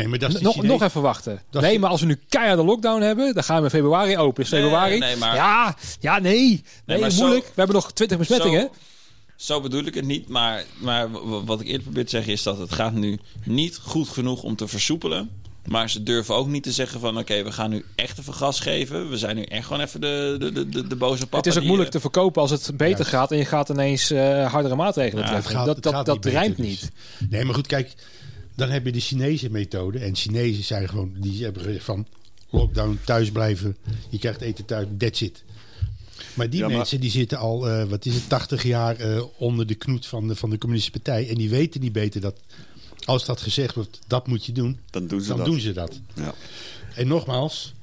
Nee, 0.00 0.08
maar 0.08 0.18
dat 0.18 0.28
is 0.30 0.36
de 0.36 0.42
Nog, 0.42 0.62
nog 0.62 0.82
even 0.82 1.02
wachten. 1.02 1.42
Dat 1.50 1.62
nee, 1.62 1.78
maar 1.78 1.90
als 1.90 2.00
we 2.00 2.06
nu 2.06 2.18
keiharde 2.28 2.64
lockdown 2.64 3.00
hebben, 3.02 3.34
dan 3.34 3.44
gaan 3.44 3.56
we 3.56 3.64
in 3.64 3.70
februari 3.70 4.16
open. 4.16 4.42
Is 4.42 4.48
februari? 4.48 4.98
nee, 4.98 5.16
maar- 5.16 5.34
Ja, 5.34 5.76
ja, 6.00 6.18
nee. 6.18 6.62
Nee, 6.86 7.10
zo- 7.10 7.20
moeilijk. 7.20 7.44
We 7.44 7.52
hebben 7.54 7.74
nog 7.74 7.92
20 7.92 8.18
besmettingen. 8.18 8.60
Zo, 9.36 9.54
zo 9.54 9.60
bedoel 9.60 9.84
ik 9.84 9.94
het 9.94 10.04
niet, 10.04 10.28
maar, 10.28 10.64
maar 10.78 11.08
wat 11.44 11.60
ik 11.60 11.66
eerder 11.66 11.82
probeer 11.82 12.04
te 12.04 12.10
zeggen 12.10 12.32
is 12.32 12.42
dat 12.42 12.58
het 12.58 12.72
gaat 12.72 12.92
nu 12.92 13.18
niet 13.44 13.78
goed 13.82 14.08
genoeg 14.08 14.42
om 14.42 14.56
te 14.56 14.68
versoepelen. 14.68 15.30
Maar 15.66 15.90
ze 15.90 16.02
durven 16.02 16.34
ook 16.34 16.46
niet 16.46 16.62
te 16.62 16.72
zeggen 16.72 17.00
van 17.00 17.18
oké, 17.18 17.42
we 17.42 17.52
gaan 17.52 17.70
nu 17.70 17.84
echt 17.94 18.18
even 18.18 18.34
gas 18.34 18.60
geven. 18.60 19.10
We 19.10 19.16
zijn 19.18 19.36
nu 19.36 19.42
echt 19.42 19.66
gewoon 19.66 19.82
even 19.82 20.00
de, 20.00 20.36
de, 20.38 20.52
de, 20.52 20.68
de, 20.68 20.86
de 20.86 20.96
boze 20.96 21.22
papa. 21.22 21.36
Het 21.36 21.46
is 21.46 21.56
ook 21.56 21.62
moeilijk 21.64 21.88
eh, 21.88 21.94
te 21.94 22.00
verkopen 22.00 22.42
als 22.42 22.50
het 22.50 22.70
beter 22.76 23.04
Ja. 23.04 23.10
gaat 23.10 23.30
en 23.30 23.36
je 23.38 23.44
gaat 23.44 23.68
ineens 23.68 24.10
eh, 24.10 24.52
hardere 24.52 24.74
maatregelen 24.76 25.24
Ja, 25.24 25.30
treffen. 25.30 25.50
Het 25.50 25.58
gaat- 25.58 25.66
dat 25.66 25.82
dat, 25.82 25.92
dat 26.06 26.14
niet 26.14 26.20
beter, 26.24 26.38
rijmt 26.40 26.56
dus. 26.56 26.66
niet. 26.66 26.90
Nee, 27.30 27.44
maar 27.44 27.54
goed, 27.54 27.66
kijk, 27.66 27.94
dan 28.60 28.70
heb 28.70 28.84
je 28.84 28.92
de 28.92 29.00
Chinese 29.00 29.50
methode. 29.50 29.98
En 29.98 30.16
Chinezen 30.16 30.64
zijn 30.64 30.88
gewoon, 30.88 31.12
die 31.16 31.44
hebben 31.44 31.80
van 31.80 32.06
lockdown, 32.50 32.98
thuis 33.04 33.30
blijven. 33.30 33.76
Je 34.08 34.18
krijgt 34.18 34.40
eten 34.40 34.64
thuis, 34.64 34.86
that's 34.98 35.20
it. 35.20 35.42
Maar 36.34 36.50
die 36.50 36.60
Ja, 36.60 36.66
maar- 36.68 36.76
mensen 36.76 37.00
die 37.00 37.10
zitten 37.10 37.38
al, 37.38 37.68
eh, 37.68 37.84
wat 37.84 38.06
is 38.06 38.14
het, 38.14 38.28
80 38.28 38.62
jaar 38.62 38.96
eh, 38.96 39.22
onder 39.38 39.66
de 39.66 39.74
knoet 39.74 40.06
van 40.06 40.28
de, 40.28 40.36
van 40.36 40.50
de 40.50 40.58
communistische 40.58 41.00
partij. 41.02 41.28
En 41.28 41.34
die 41.34 41.50
weten 41.50 41.80
niet 41.80 41.92
beter 41.92 42.20
dat, 42.20 42.40
als 43.04 43.24
dat 43.26 43.40
gezegd 43.40 43.74
wordt, 43.74 43.98
dat 44.06 44.26
moet 44.26 44.46
je 44.46 44.52
doen, 44.52 44.78
Dan 44.90 45.06
doen 45.06 45.20
ze 45.20 45.28
dan 45.28 45.36
dat. 45.36 45.46
doen 45.46 45.60
ze 45.60 45.72
dat. 45.72 46.00
Ja. 46.14 46.34
En 46.94 47.06
nogmaals, 47.08 47.74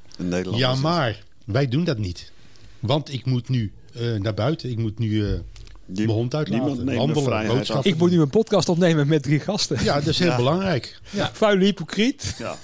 ja 0.55 0.75
maar, 0.75 1.23
wij 1.45 1.67
doen 1.67 1.83
dat 1.83 1.97
niet. 1.97 2.31
Want 2.79 3.13
ik 3.13 3.25
moet 3.25 3.49
nu 3.49 3.71
eh, 3.93 4.13
naar 4.15 4.33
buiten, 4.33 4.69
ik 4.69 4.77
moet 4.77 4.99
nu 4.99 5.41
Die- 5.89 6.05
mijn 6.05 6.17
hond 6.17 6.35
uitlaten, 6.35 6.85
de 6.85 6.93
wandelen, 6.95 7.81
Ik 7.81 7.97
moet 7.97 8.11
nu 8.11 8.21
een 8.21 8.29
podcast 8.29 8.69
opnemen 8.69 9.07
met 9.07 9.23
drie 9.23 9.39
gasten. 9.39 9.83
Ja, 9.83 9.93
dat 9.95 10.07
is 10.07 10.19
heel 10.19 10.27
Ja. 10.29 10.35
belangrijk. 10.35 10.99
Vuile 11.33 11.63
hypocriet. 11.65 12.35
Ja. 12.37 12.55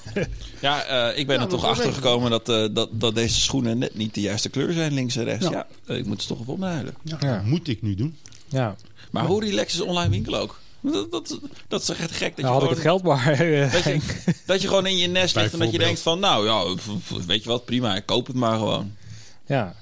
Ja, 0.61 0.83
eh, 0.83 1.17
ik 1.19 1.27
ben 1.27 1.35
Ja, 1.35 1.41
er 1.41 1.47
toch 1.47 1.65
achter 1.65 1.93
gekomen 1.93 2.31
dat, 2.31 2.49
eh, 2.49 2.65
dat, 2.71 2.89
dat 2.91 3.15
deze 3.15 3.41
schoenen 3.41 3.77
net 3.77 3.95
niet 3.95 4.13
de 4.13 4.21
juiste 4.21 4.49
kleur 4.49 4.73
zijn, 4.73 4.93
links 4.93 5.15
en 5.15 5.23
rechts. 5.23 5.47
Ja, 5.49 5.67
Ja. 5.85 5.93
ik 5.95 6.05
moet 6.05 6.21
ze 6.21 6.27
toch 6.27 6.39
even 6.41 6.53
opnijden. 6.53 6.93
Ja, 7.03 7.17
Ja. 7.19 7.41
Moet 7.45 7.67
ik 7.67 7.81
nu 7.81 7.95
doen. 7.95 8.17
Ja, 8.47 8.75
Maar 9.11 9.25
hoe 9.25 9.43
relaxed 9.43 9.81
is 9.81 9.87
online 9.87 10.09
winkel 10.09 10.35
ook? 10.35 10.59
Dat, 10.81 11.11
dat, 11.11 11.39
dat 11.67 11.81
is 11.81 11.89
echt 11.89 12.11
gek 12.11 12.19
dat 12.19 12.35
je 12.35 12.41
nou 12.41 12.53
had 12.53 12.71
ik 12.71 12.77
gewoon... 12.77 12.77
het 12.77 12.81
geld 12.81 13.03
maar. 13.03 13.39
eh, 13.39 13.71
Dat 13.73 13.83
je, 13.83 13.99
dat 14.45 14.61
je 14.61 14.67
gewoon 14.67 14.85
in 14.85 14.97
je 14.97 15.07
nest 15.07 15.35
ligt 15.35 15.53
en 15.53 15.59
dat 15.59 15.71
je 15.71 15.77
denkt 15.77 15.99
van... 15.99 16.19
Nou 16.19 16.45
ja, 16.45 16.75
weet 17.27 17.43
je 17.43 17.49
wat, 17.49 17.65
prima, 17.65 17.95
ik 17.95 18.05
koop 18.05 18.27
het 18.27 18.35
maar 18.35 18.57
gewoon. 18.57 18.91
ja. 19.45 19.75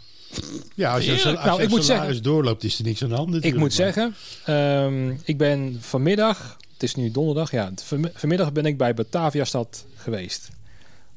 Ja, 0.75 0.93
als 0.93 1.05
je, 1.05 1.11
Heerlijk. 1.11 1.36
als 1.38 1.45
Nou, 1.45 1.57
je 1.59 1.63
ik 1.63 1.69
moet 1.69 1.86
zeggen- 1.86 2.23
doorloopt, 2.23 2.63
is 2.63 2.77
er 2.79 2.84
niks 2.86 3.03
aan 3.03 3.09
de 3.09 3.15
hand 3.15 3.36
Ik 3.36 3.51
moet 3.51 3.59
maar- 3.59 3.71
zeggen, 3.71 4.15
ehm, 4.45 5.09
ik 5.23 5.38
ben 5.38 5.77
vanmiddag, 5.82 6.57
het 6.73 6.84
is 6.84 6.95
nu 6.95 7.11
donderdag, 7.11 7.51
ja, 7.51 7.71
van- 7.84 8.09
vanmiddag 8.13 8.51
ben 8.51 8.65
ik 8.65 8.77
bij 8.77 8.93
Bataviastad 8.93 9.86
geweest. 9.95 10.49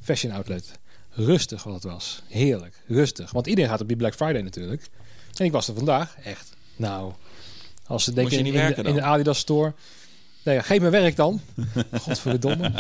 fashion 0.01 0.33
outlet. 0.33 0.71
Rustig 1.11 1.63
wat 1.63 1.75
het 1.75 1.83
was. 1.85 2.23
Heerlijk. 2.29 2.75
Rustig. 2.87 3.31
Want 3.31 3.47
iedereen 3.47 3.71
gaat 3.71 3.81
op 3.81 3.89
die 3.89 3.97
Black 3.97 4.15
Friday 4.15 4.41
natuurlijk. 4.43 4.89
En 5.37 5.45
ik 5.45 5.53
was 5.53 5.69
er 5.69 5.75
vandaag. 5.75 6.17
Echt. 6.25 6.53
Nou, 6.77 7.13
als 7.87 8.05
ze 8.05 8.13
denken 8.13 8.33
je 8.45 8.53
in, 8.53 8.75
de, 8.75 8.83
in 8.83 8.95
de? 8.95 9.03
Adidas 9.03 9.39
store. 9.39 9.73
Nee, 10.43 10.63
geef 10.63 10.81
me 10.81 10.89
werk 10.91 11.17
dan. 11.17 11.41
Godverdomme. 12.03 12.71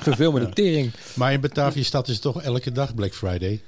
Verveel 0.00 0.32
me 0.32 0.40
de 0.40 0.48
tering. 0.48 0.92
Maar 1.14 1.32
in 1.32 1.40
Bataviastad 1.40 2.06
is 2.08 2.12
het 2.12 2.22
toch 2.22 2.42
elke 2.42 2.72
dag 2.72 2.94
Black 2.94 3.14
Friday? 3.14 3.60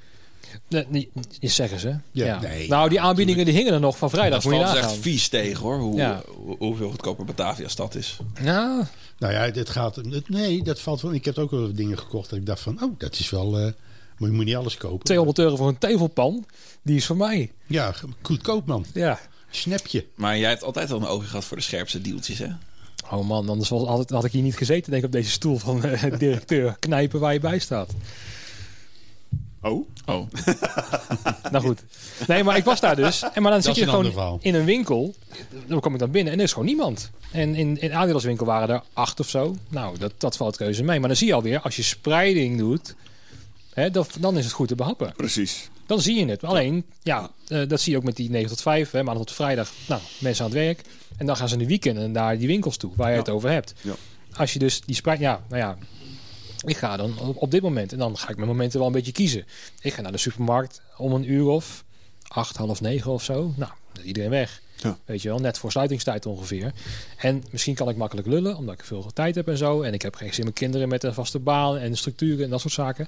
Nee, 0.69 0.85
niet, 0.89 1.09
zeggen 1.41 1.79
ze. 1.79 1.89
Ja, 2.11 2.25
Ja. 2.25 2.39
nee. 2.41 2.67
nou, 2.67 2.89
die 2.89 3.01
aanbiedingen 3.01 3.45
die 3.45 3.53
hingen 3.53 3.73
er 3.73 3.79
nog 3.79 3.97
van 3.97 4.09
vrijdag. 4.09 4.43
Dat 4.43 4.51
nagaan. 4.51 4.75
echt 4.77 4.91
vies 4.97 5.27
tegen 5.29 5.61
hoor. 5.61 5.77
Hoe, 5.79 5.95
Ja. 5.95 6.21
hoe- 6.35 6.55
hoeveel 6.57 6.89
goedkoper 6.89 7.25
Batavia 7.25 7.67
stad 7.67 7.95
is. 7.95 8.17
Nou, 8.41 8.83
Nou 9.19 9.33
ja, 9.33 9.39
het 9.51 9.69
gaat... 9.69 9.95
het- 9.95 10.29
Nee, 10.29 10.63
dat 10.63 10.79
valt 10.79 11.01
wel... 11.01 11.13
Ik 11.13 11.25
heb 11.25 11.37
ook 11.37 11.51
wel 11.51 11.73
dingen 11.73 11.97
gekocht 11.97 12.29
dat 12.29 12.39
ik 12.39 12.45
dacht 12.45 12.61
van... 12.61 12.83
Oh, 12.83 12.93
dat 12.99 13.19
is 13.19 13.29
wel... 13.29 13.57
eh, 13.57 13.71
maar 14.17 14.29
je 14.29 14.35
moet 14.35 14.45
niet 14.45 14.55
alles 14.55 14.77
kopen. 14.77 15.05
200 15.05 15.39
euro 15.39 15.55
voor 15.55 15.67
een 15.67 15.77
tevelpan. 15.77 16.45
Die 16.81 16.95
is 16.95 17.05
voor 17.05 17.17
mij. 17.17 17.51
Ja, 17.67 17.93
goedkoop 18.21 18.65
man. 18.65 18.85
Ja. 18.93 19.19
Snapje. 19.49 20.05
Maar 20.15 20.37
jij 20.37 20.49
hebt 20.49 20.63
altijd 20.63 20.89
wel 20.89 20.97
een 20.99 21.07
oogje 21.07 21.27
gehad 21.27 21.45
voor 21.45 21.57
de 21.57 21.63
scherpste 21.63 22.01
deeltjes 22.01 22.37
hè? 22.37 22.47
Oh 23.11 23.27
man, 23.27 23.49
anders 23.49 23.69
was 23.69 23.87
altijd, 23.87 24.09
had 24.09 24.23
ik 24.25 24.31
hier 24.31 24.41
niet 24.41 24.57
gezeten, 24.57 24.91
denk 24.91 25.03
ik, 25.03 25.07
op 25.07 25.13
deze 25.15 25.29
stoel 25.31 25.57
van 25.57 25.83
eh, 25.83 26.03
directeur. 26.19 26.75
Knijpen 26.79 27.19
waar 27.19 27.33
je 27.33 27.39
bij 27.39 27.59
staat. 27.59 27.91
Oh, 29.61 29.87
Oh. 30.05 30.27
Nou 31.51 31.63
goed. 31.63 31.83
Nee, 32.27 32.43
maar 32.43 32.57
ik 32.57 32.63
was 32.63 32.79
daar 32.79 32.95
dus. 32.95 33.21
En 33.21 33.41
maar 33.41 33.51
dan 33.51 33.61
Dat 33.61 33.63
zit 33.63 33.75
je 33.75 33.89
gewoon 33.89 34.11
verhaal. 34.11 34.39
in 34.41 34.55
een 34.55 34.65
winkel. 34.65 35.15
Dan 35.67 35.79
kom 35.79 35.93
ik 35.93 35.99
dan 35.99 36.11
binnen 36.11 36.33
en 36.33 36.39
er 36.39 36.45
is 36.45 36.51
gewoon 36.51 36.65
niemand. 36.67 37.11
En 37.31 37.55
in, 37.55 37.81
in 37.81 37.93
Adidas 37.93 38.23
winkel 38.23 38.45
waren 38.45 38.69
er 38.69 38.81
acht 38.93 39.19
of 39.19 39.29
zo. 39.29 39.55
Nou, 39.69 39.97
dat, 39.97 40.13
dat 40.17 40.37
valt 40.37 40.57
keuze 40.57 40.83
mee. 40.83 40.99
Maar 40.99 41.07
dan 41.07 41.17
zie 41.17 41.27
je 41.27 41.33
alweer, 41.33 41.59
als 41.61 41.75
je 41.75 41.81
spreiding 41.83 42.57
doet, 42.57 42.95
hè, 43.73 43.91
dat, 43.91 44.15
dan 44.19 44.37
is 44.37 44.43
het 44.43 44.53
goed 44.53 44.67
te 44.67 44.75
behappen. 44.75 45.13
precies. 45.15 45.69
Dan 45.85 46.01
zie 46.01 46.19
je 46.19 46.25
het. 46.25 46.43
Alleen, 46.43 46.85
ja, 47.03 47.29
eh, 47.47 47.67
dat 47.67 47.81
zie 47.81 47.91
je 47.91 47.97
ook 47.97 48.03
met 48.03 48.15
die 48.15 48.29
9 48.29 48.49
tot 48.49 48.61
5, 48.61 48.91
hè, 48.91 49.03
maandag 49.03 49.25
tot 49.25 49.35
vrijdag. 49.35 49.71
Nou, 49.87 50.01
mensen 50.19 50.45
aan 50.45 50.51
het 50.51 50.59
werk. 50.59 50.81
En 51.17 51.25
dan 51.25 51.35
gaan 51.37 51.47
ze 51.47 51.53
in 51.53 51.59
de 51.59 51.67
weekenden 51.67 52.11
naar 52.11 52.37
die 52.37 52.47
winkels 52.47 52.77
toe, 52.77 52.91
waar 52.95 53.07
je 53.07 53.13
Ja. 53.13 53.19
het 53.19 53.29
over 53.29 53.49
hebt. 53.49 53.73
Ja. 53.81 53.93
Als 54.35 54.53
je 54.53 54.59
dus 54.59 54.81
die 54.81 54.95
spreiding, 54.95 55.29
ja, 55.29 55.41
nou 55.49 55.61
ja, 55.61 55.77
ik 56.65 56.77
ga 56.77 56.97
dan 56.97 57.19
op, 57.19 57.41
op 57.41 57.51
dit 57.51 57.61
moment, 57.61 57.91
en 57.91 57.97
dan 57.97 58.17
ga 58.17 58.29
ik 58.29 58.35
mijn 58.35 58.47
momenten 58.47 58.79
wel 58.79 58.87
een 58.87 58.93
beetje 58.93 59.11
kiezen. 59.11 59.45
Ik 59.81 59.93
ga 59.93 60.01
naar 60.01 60.11
de 60.11 60.17
supermarkt 60.17 60.81
om 60.97 61.13
een 61.13 61.31
uur 61.31 61.45
of 61.45 61.83
acht, 62.27 62.57
half 62.57 62.81
negen 62.81 63.11
of 63.11 63.23
zo. 63.23 63.53
Nou, 63.55 63.71
iedereen 64.03 64.29
weg. 64.29 64.61
Ja. 64.75 64.97
Weet 65.05 65.21
je 65.21 65.29
wel, 65.29 65.39
net 65.39 65.57
voor 65.57 65.71
sluitingstijd 65.71 66.25
ongeveer. 66.25 66.73
En 67.17 67.43
misschien 67.51 67.75
kan 67.75 67.89
ik 67.89 67.95
makkelijk 67.95 68.27
lullen, 68.27 68.57
omdat 68.57 68.73
ik 68.73 68.83
veel 68.83 69.11
tijd 69.13 69.35
heb 69.35 69.47
en 69.47 69.57
zo. 69.57 69.81
En 69.81 69.93
ik 69.93 70.01
heb 70.01 70.15
geen 70.15 70.33
zin 70.33 70.45
in 70.45 70.53
kinderen 70.53 70.89
met 70.89 71.03
een 71.03 71.13
vaste 71.13 71.39
baan 71.39 71.77
en 71.77 71.97
structuren 71.97 72.43
en 72.43 72.49
dat 72.49 72.61
soort 72.61 72.73
zaken. 72.73 73.07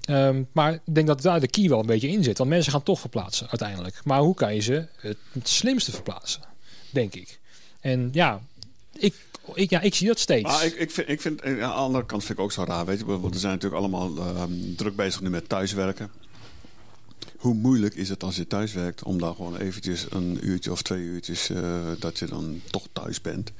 Ehm, 0.00 0.42
maar 0.52 0.72
ik 0.72 0.94
denk 0.94 1.06
dat 1.06 1.22
daar 1.22 1.40
de 1.40 1.48
key 1.48 1.68
wel 1.68 1.80
een 1.80 1.86
beetje 1.86 2.08
in 2.08 2.24
zit. 2.24 2.38
Want 2.38 2.50
mensen 2.50 2.72
gaan 2.72 2.82
toch 2.82 3.00
verplaatsen 3.00 3.48
uiteindelijk. 3.48 4.00
Maar 4.04 4.20
hoe 4.20 4.34
kan 4.34 4.54
je 4.54 4.60
ze 4.60 4.86
het, 4.96 5.16
het 5.32 5.48
slimste 5.48 5.92
verplaatsen? 5.92 6.42
Denk 6.90 7.14
ik. 7.14 7.38
En 7.80 8.08
ja, 8.12 8.40
ik, 8.98 9.14
ik, 9.54 9.70
ja, 9.70 9.80
ik 9.80 9.94
zie 9.94 10.06
dat 10.06 10.18
steeds. 10.18 10.42
Maar 10.42 10.64
ik, 10.64 10.74
ik 10.74 10.90
vind, 10.90 11.08
ik 11.08 11.20
vind, 11.20 11.42
aan 11.42 11.56
de 11.56 11.64
andere 11.64 12.06
kant 12.06 12.24
vind 12.24 12.38
ik 12.38 12.44
ook 12.44 12.52
zo 12.52 12.64
raar, 12.64 12.86
weet 12.86 12.98
je. 12.98 13.04
Want 13.04 13.34
we 13.34 13.40
zijn 13.40 13.52
natuurlijk 13.52 13.80
allemaal 13.80 14.16
ehm, 14.16 14.74
druk 14.76 14.96
bezig 14.96 15.20
nu 15.20 15.30
met 15.30 15.48
thuiswerken. 15.48 16.10
Hoe 17.36 17.54
moeilijk 17.54 17.94
is 17.94 18.08
het 18.08 18.22
als 18.22 18.36
je 18.36 18.46
thuis 18.46 18.72
werkt 18.72 19.02
om 19.02 19.18
dan 19.18 19.34
gewoon 19.34 19.56
eventjes 19.56 20.06
een 20.10 20.38
uurtje 20.40 20.72
of 20.72 20.82
twee 20.82 21.02
uurtjes 21.02 21.50
eh, 21.50 21.90
dat 21.98 22.18
je 22.18 22.26
dan 22.26 22.60
toch 22.70 22.86
thuis 22.92 23.20
bent. 23.20 23.52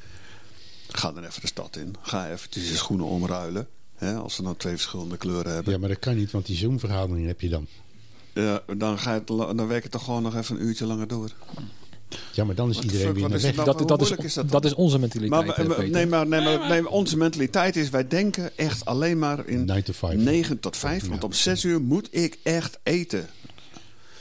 Ga 0.89 1.13
dan 1.13 1.25
even 1.25 1.41
de 1.41 1.47
stad 1.47 1.77
in. 1.77 1.95
Ga 2.01 2.31
eventjes 2.31 2.69
je 2.69 2.77
schoenen 2.77 3.07
omruilen. 3.07 3.69
Hè, 3.95 4.15
als 4.15 4.35
ze 4.35 4.43
nou 4.43 4.57
twee 4.57 4.73
verschillende 4.73 5.17
kleuren 5.17 5.53
hebben. 5.53 5.73
Ja, 5.73 5.79
maar 5.79 5.89
dat 5.89 5.99
kan 5.99 6.17
niet, 6.17 6.31
want 6.31 6.47
die 6.47 6.57
Zoom-vergadering 6.57 7.27
heb 7.27 7.41
je 7.41 7.49
dan. 7.49 7.67
Ja, 8.35 8.63
dan, 8.77 8.99
ga 8.99 9.15
je 9.15 9.25
dan 9.25 9.67
werk 9.67 9.83
je 9.83 9.89
toch 9.89 10.05
gewoon 10.05 10.23
nog 10.23 10.37
even 10.37 10.57
een 10.57 10.63
uurtje 10.63 10.87
langer 10.87 11.09
door. 11.09 11.31
Ja, 12.33 12.45
maar 12.45 12.55
dan 12.55 12.71
is 12.71 12.79
iedereen 12.81 13.07
fuck, 13.07 13.15
weer 13.17 13.35
is 13.35 13.43
weg. 13.43 13.55
dat, 13.55 13.75
nou, 13.75 13.87
dat, 13.87 14.25
is, 14.25 14.35
dat 14.47 14.65
is 14.65 14.75
onze 14.75 14.99
mentaliteit. 14.99 15.47
Maar, 15.47 15.57
eh, 15.59 15.67
we- 15.77 15.87
nee, 15.87 16.07
maar, 16.07 16.27
nee, 16.27 16.41
maar 16.41 16.69
nee, 16.69 16.89
onze 16.89 17.17
mentaliteit 17.17 17.77
is, 17.77 17.91
wij 17.91 18.09
denken 18.09 18.51
echt 18.57 18.85
alleen 18.85 19.19
maar 19.19 19.47
in 19.47 19.65
9 19.65 19.85
to 19.85 19.93
5. 19.93 20.19
9 20.19 20.61
tot 20.61 20.77
5. 20.77 21.09
Want 21.09 21.25
om 21.25 21.33
6 21.33 21.65
uur 21.65 21.81
moet 21.81 22.09
ik 22.11 22.39
echt 22.43 22.79
eten. 22.83 23.29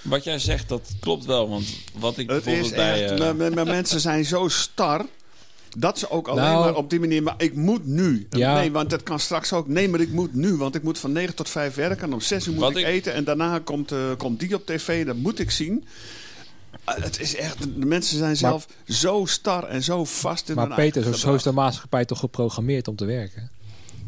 Wat 0.01 0.23
jij 0.23 0.39
zegt, 0.39 0.69
dat 0.69 0.89
klopt 0.99 1.25
wel. 1.25 1.49
Want 1.49 1.65
wat 1.99 2.17
ik 2.17 2.29
Het 2.29 2.43
bijvoorbeeld 2.43 2.65
is 2.71 2.77
bij... 2.77 3.03
echt, 3.03 3.11
eh, 3.13 3.19
maar- 3.19 3.35
maar- 3.35 3.53
maar 3.53 3.65
mensen 3.65 3.99
zijn 3.99 4.25
zo 4.25 4.47
star. 4.47 5.05
Dat 5.77 5.99
ze 5.99 6.09
ook 6.09 6.27
alleen 6.27 6.43
Nou- 6.43 6.63
maar 6.65 6.75
op 6.75 6.89
die 6.89 6.99
manier, 6.99 7.23
maar 7.23 7.33
ik 7.37 7.55
moet 7.55 7.85
nu. 7.85 8.27
Ja. 8.29 8.53
Nee, 8.53 8.71
want 8.71 8.89
dat 8.89 9.03
kan 9.03 9.19
straks 9.19 9.53
ook. 9.53 9.67
Nee, 9.67 9.89
maar 9.89 9.99
ik 9.99 10.11
moet 10.11 10.33
nu, 10.33 10.55
want 10.55 10.75
ik 10.75 10.83
moet 10.83 10.99
van 10.99 11.11
9 11.11 11.35
tot 11.35 11.49
5 11.49 11.75
werken. 11.75 12.07
En 12.07 12.13
om 12.13 12.21
6 12.21 12.47
uur 12.47 12.53
moet 12.53 12.69
ik, 12.69 12.77
ik- 12.77 12.85
eten. 12.85 13.13
En 13.13 13.23
daarna 13.23 13.59
komt, 13.59 13.91
eh, 13.91 13.97
komt 14.17 14.39
die 14.39 14.55
op 14.55 14.65
tv, 14.65 15.05
dat 15.05 15.15
moet 15.15 15.39
ik 15.39 15.51
zien. 15.51 15.83
Ah, 16.83 17.03
Het 17.03 17.19
is 17.19 17.35
echt, 17.35 17.59
de 17.79 17.85
mensen 17.85 18.17
zijn 18.17 18.37
zelf 18.37 18.67
zo 18.87 19.25
star 19.25 19.63
en 19.63 19.83
zo 19.83 20.03
vast 20.05 20.49
in 20.49 20.55
maar 20.55 20.65
hun 20.67 20.75
Peter, 20.75 21.01
eigen 21.03 21.19
zo, 21.19 21.27
zo 21.27 21.35
is 21.35 21.43
de 21.43 21.51
maatschappij 21.51 22.05
toch 22.05 22.19
geprogrammeerd 22.19 22.87
om 22.87 22.95
te 22.95 23.05
wergen? 23.05 23.49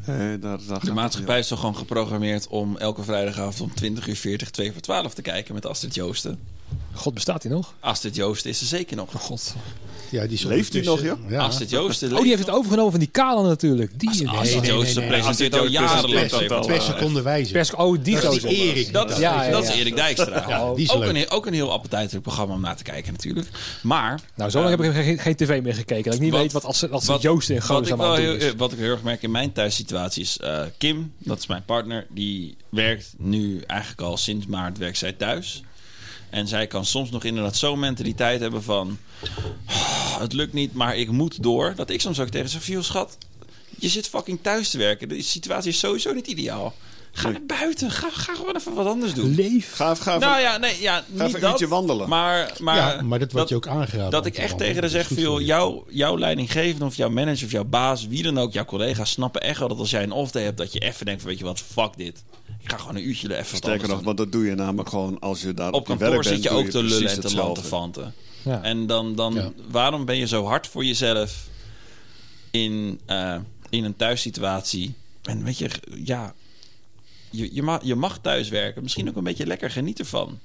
Eh, 0.06 0.16
daar- 0.18 0.40
daar 0.40 0.60
gaat 0.68 0.86
de 0.86 0.94
maatschappij 0.94 1.40
is 1.40 1.48
toch 1.48 1.60
gewoon 1.60 1.76
geprogrammeerd 1.78 2.48
om 2.48 2.78
elke 2.78 3.04
vrijdagavond 3.04 3.62
om 3.70 3.76
20 3.76 4.08
uur 4.08 4.16
40, 4.16 4.50
2 4.50 4.72
voor 4.72 4.82
12 4.82 5.14
te 5.14 5.22
kijken 5.22 5.54
met 5.54 5.66
Astrid 5.66 5.96
Joosten. 5.96 6.40
God, 6.96 7.14
bestaat 7.14 7.44
hij 7.44 7.52
nog? 7.52 7.74
Astrid 7.80 8.16
Joosten 8.16 8.50
is 8.50 8.62
er 8.62 8.68
zeker 8.68 8.96
nog. 8.96 9.14
Oh, 9.16 9.22
God. 9.22 9.56
Ja, 10.10 10.22
die 10.24 10.32
is 10.34 10.44
Leeft 10.44 10.72
die 10.72 10.82
ondertussen- 10.90 11.22
nog, 11.22 11.32
Ja. 11.32 11.40
Astrid 11.46 11.70
Joosten. 11.70 12.14
Oh, 12.14 12.20
die 12.20 12.28
heeft 12.30 12.46
het 12.46 12.56
overgenomen 12.56 12.92
van 12.92 13.00
die 13.00 13.10
Kale 13.10 13.48
natuurlijk. 13.48 14.00
Die, 14.00 14.10
Astrid 14.10 14.32
nee, 14.32 14.60
nee, 14.62 14.70
Joosten 14.72 15.02
nee, 15.02 15.10
nee. 15.10 15.20
presenteert 15.20 15.54
Astrid 15.54 15.56
al 15.56 15.66
jarenlang 15.68 16.10
presenteert 16.14 16.50
TV. 16.50 16.58
al, 16.58 16.66
Per 16.66 16.76
eh, 16.76 16.82
seconde 16.86 17.22
wijze. 17.22 17.52
Pers, 17.52 17.74
oh, 17.74 17.98
die 18.04 18.20
Dat 18.20 18.36
is 18.36 18.44
Erik. 18.44 18.94
Dat 18.94 19.10
is, 19.12 19.18
Ja, 19.18 19.44
ja, 19.44 19.52
dat 19.52 19.64
is. 19.64 19.70
Erik 19.70 19.96
Dijkstra. 19.96 20.46
Ja, 20.50 20.74
die 20.74 20.84
is 20.84 20.92
ook, 20.92 21.00
leuk. 21.00 21.10
een, 21.10 21.16
heel- 21.16 21.30
ook 21.30 21.46
een 21.46 21.54
heel 21.54 21.72
appetijtelijk 21.72 22.24
programma 22.24 22.54
om 22.54 22.62
naar 22.62 22.76
te 22.76 22.84
kijken 22.84 23.12
natuurlijk. 23.12 23.48
Maar... 23.84 24.22
Nou, 24.36 24.50
zo 24.50 24.62
lang 24.62 24.80
eh, 24.80 24.86
heb 24.86 24.96
ik 24.96 25.04
geen, 25.04 25.20
geen 25.20 25.36
tv 25.36 25.62
meer 25.62 25.74
gekeken. 25.76 26.04
Dat 26.04 26.14
ik 26.14 26.20
niet 26.20 26.32
Wat- 26.32 26.42
weet 26.42 26.52
wat 26.52 26.66
als, 26.66 26.90
als 26.90 27.06
wat- 27.06 27.22
Joost 27.22 27.50
in 27.50 27.56
ik, 27.56 27.70
aan 27.70 27.84
doen 27.84 28.36
is. 28.38 28.54
wat 28.58 28.72
ik 28.72 28.78
heel 28.78 28.92
erg 28.92 29.04
merk 29.04 29.22
in 29.24 29.32
mijn 29.32 29.52
thuissituatie 29.52 30.24
is... 30.24 30.38
eh, 30.38 30.62
Kim, 30.78 31.14
dat 31.18 31.38
is 31.38 31.48
mijn 31.48 31.64
partner, 31.66 32.06
die 32.10 32.56
werkt 32.70 33.14
nu 33.18 33.62
eigenlijk 33.68 34.02
al 34.02 34.18
sinds 34.18 34.46
maart 34.46 34.78
werkt 34.78 34.98
zij 34.98 35.12
thuis. 35.14 35.64
En 36.30 36.48
zij 36.48 36.68
kan 36.68 36.86
soms 36.86 37.10
nog 37.10 37.24
inderdaad 37.24 37.56
zo'n 37.56 37.80
mentaliteit 37.80 38.40
hebben 38.40 38.64
van... 38.64 38.98
"Oh, 39.68 40.20
het 40.20 40.34
lukt 40.34 40.54
niet, 40.54 40.74
maar 40.74 40.98
ik 40.98 41.12
moet 41.12 41.44
door. 41.44 41.74
Dat 41.76 41.90
ik 41.90 42.02
soms 42.02 42.20
ook 42.20 42.30
tegen 42.30 42.50
zeg, 42.50 42.66
"Joh, 42.68 42.84
schat, 42.84 43.18
je 43.80 43.90
zit 43.90 44.08
fucking 44.08 44.40
thuis 44.42 44.70
te 44.70 44.78
werken. 44.78 45.10
De 45.10 45.22
situatie 45.22 45.70
is 45.70 45.80
sowieso 45.80 46.14
niet 46.14 46.28
ideaal. 46.28 46.74
Ga 47.18 47.30
naar 47.30 47.46
buiten. 47.48 47.92
Ga, 47.92 48.10
ga 48.12 48.34
gewoon 48.36 48.56
even 48.56 48.74
wat 48.74 48.88
anders 48.88 49.14
doen. 49.14 49.36
Leef. 49.36 49.74
Ga, 49.74 49.96
ga, 49.96 50.18
Nou 50.18 50.40
ja, 50.42 50.58
nee, 50.58 50.82
ja, 50.82 50.96
ga 50.96 51.04
niet 51.08 51.22
even 51.22 51.34
een 51.36 51.42
dat. 51.42 51.50
uurtje 51.52 51.68
wandelen. 51.68 52.10
Maar, 52.10 52.54
maar, 52.60 52.76
ja, 52.76 53.02
maar 53.02 53.20
dat 53.20 53.32
wordt 53.32 53.50
je 53.50 53.56
ook 53.56 53.68
aangeraden. 53.68 54.12
dat 54.12 54.26
ik 54.26 54.38
echt 54.38 54.58
tegen 54.58 54.80
haar 54.82 54.90
zeg, 54.90 55.08
voor 55.08 55.40
je. 55.40 55.46
jouw, 55.46 55.86
jouw 55.90 56.18
leidinggevende 56.18 56.86
of 56.86 56.96
jouw 56.96 57.10
manager 57.10 57.46
of 57.46 57.52
jouw 57.52 57.64
baas, 57.64 58.08
wie 58.08 58.24
dan 58.24 58.38
ook, 58.38 58.54
jouw 58.54 58.66
collega's 58.66 59.12
snappen 59.12 59.42
echt 59.42 59.60
wel 59.60 59.68
dat 59.68 59.78
als 59.80 59.90
jij 59.90 60.04
een 60.04 60.12
off 60.12 60.32
day 60.32 60.44
hebt, 60.44 60.58
dat 60.58 60.74
je 60.74 60.80
even 60.80 61.06
denkt 61.06 61.22
van, 61.22 61.30
weet 61.30 61.40
je 61.40 61.46
wat, 61.46 61.60
fuck 61.60 61.98
dit. 61.98 62.24
Ik 62.62 62.72
ga 62.72 62.78
gewoon 62.78 62.96
een 62.96 63.08
uurtje 63.08 63.28
er 63.30 63.38
even 63.40 63.58
Sterker 63.58 63.88
nog, 63.88 64.02
want 64.04 64.18
dat 64.18 64.32
doe 64.32 64.46
je 64.46 64.56
namelijk 64.56 64.90
gewoon 64.90 65.20
als 65.20 65.42
je 65.42 65.54
daar 65.54 65.72
Op 65.72 65.82
je 65.82 65.88
kantoor 65.88 66.10
werk 66.10 66.24
zit 66.24 66.44
je 66.44 66.50
ook 66.50 66.68
te 66.70 66.84
lullen 66.84 67.10
en 67.10 67.20
te 67.20 67.36
lantefanten. 67.36 68.14
Ja. 68.42 68.62
En 68.62 68.88
dan, 68.88 69.16
dan 69.16 69.34
Ja. 69.34 69.52
waarom 69.72 70.06
ben 70.06 70.18
je 70.18 70.28
zo 70.28 70.46
hard 70.46 70.68
voor 70.68 70.86
jezelf 70.86 71.48
in, 72.52 73.00
eh, 73.06 73.36
in 73.70 73.84
een 73.84 73.96
thuissituatie? 73.96 74.94
En 75.24 75.44
weet 75.44 75.58
je, 75.58 75.70
ja, 76.04 76.34
je, 77.36 77.50
je, 77.54 77.62
mag, 77.64 77.80
je 77.84 77.96
mag 77.96 78.20
thuis 78.22 78.50
werken. 78.50 78.82
Misschien 78.84 79.10
ook 79.10 79.16
een 79.16 79.24
beetje 79.24 79.46
lekker 79.46 79.72
genieten 79.72 80.06
van. 80.06 80.40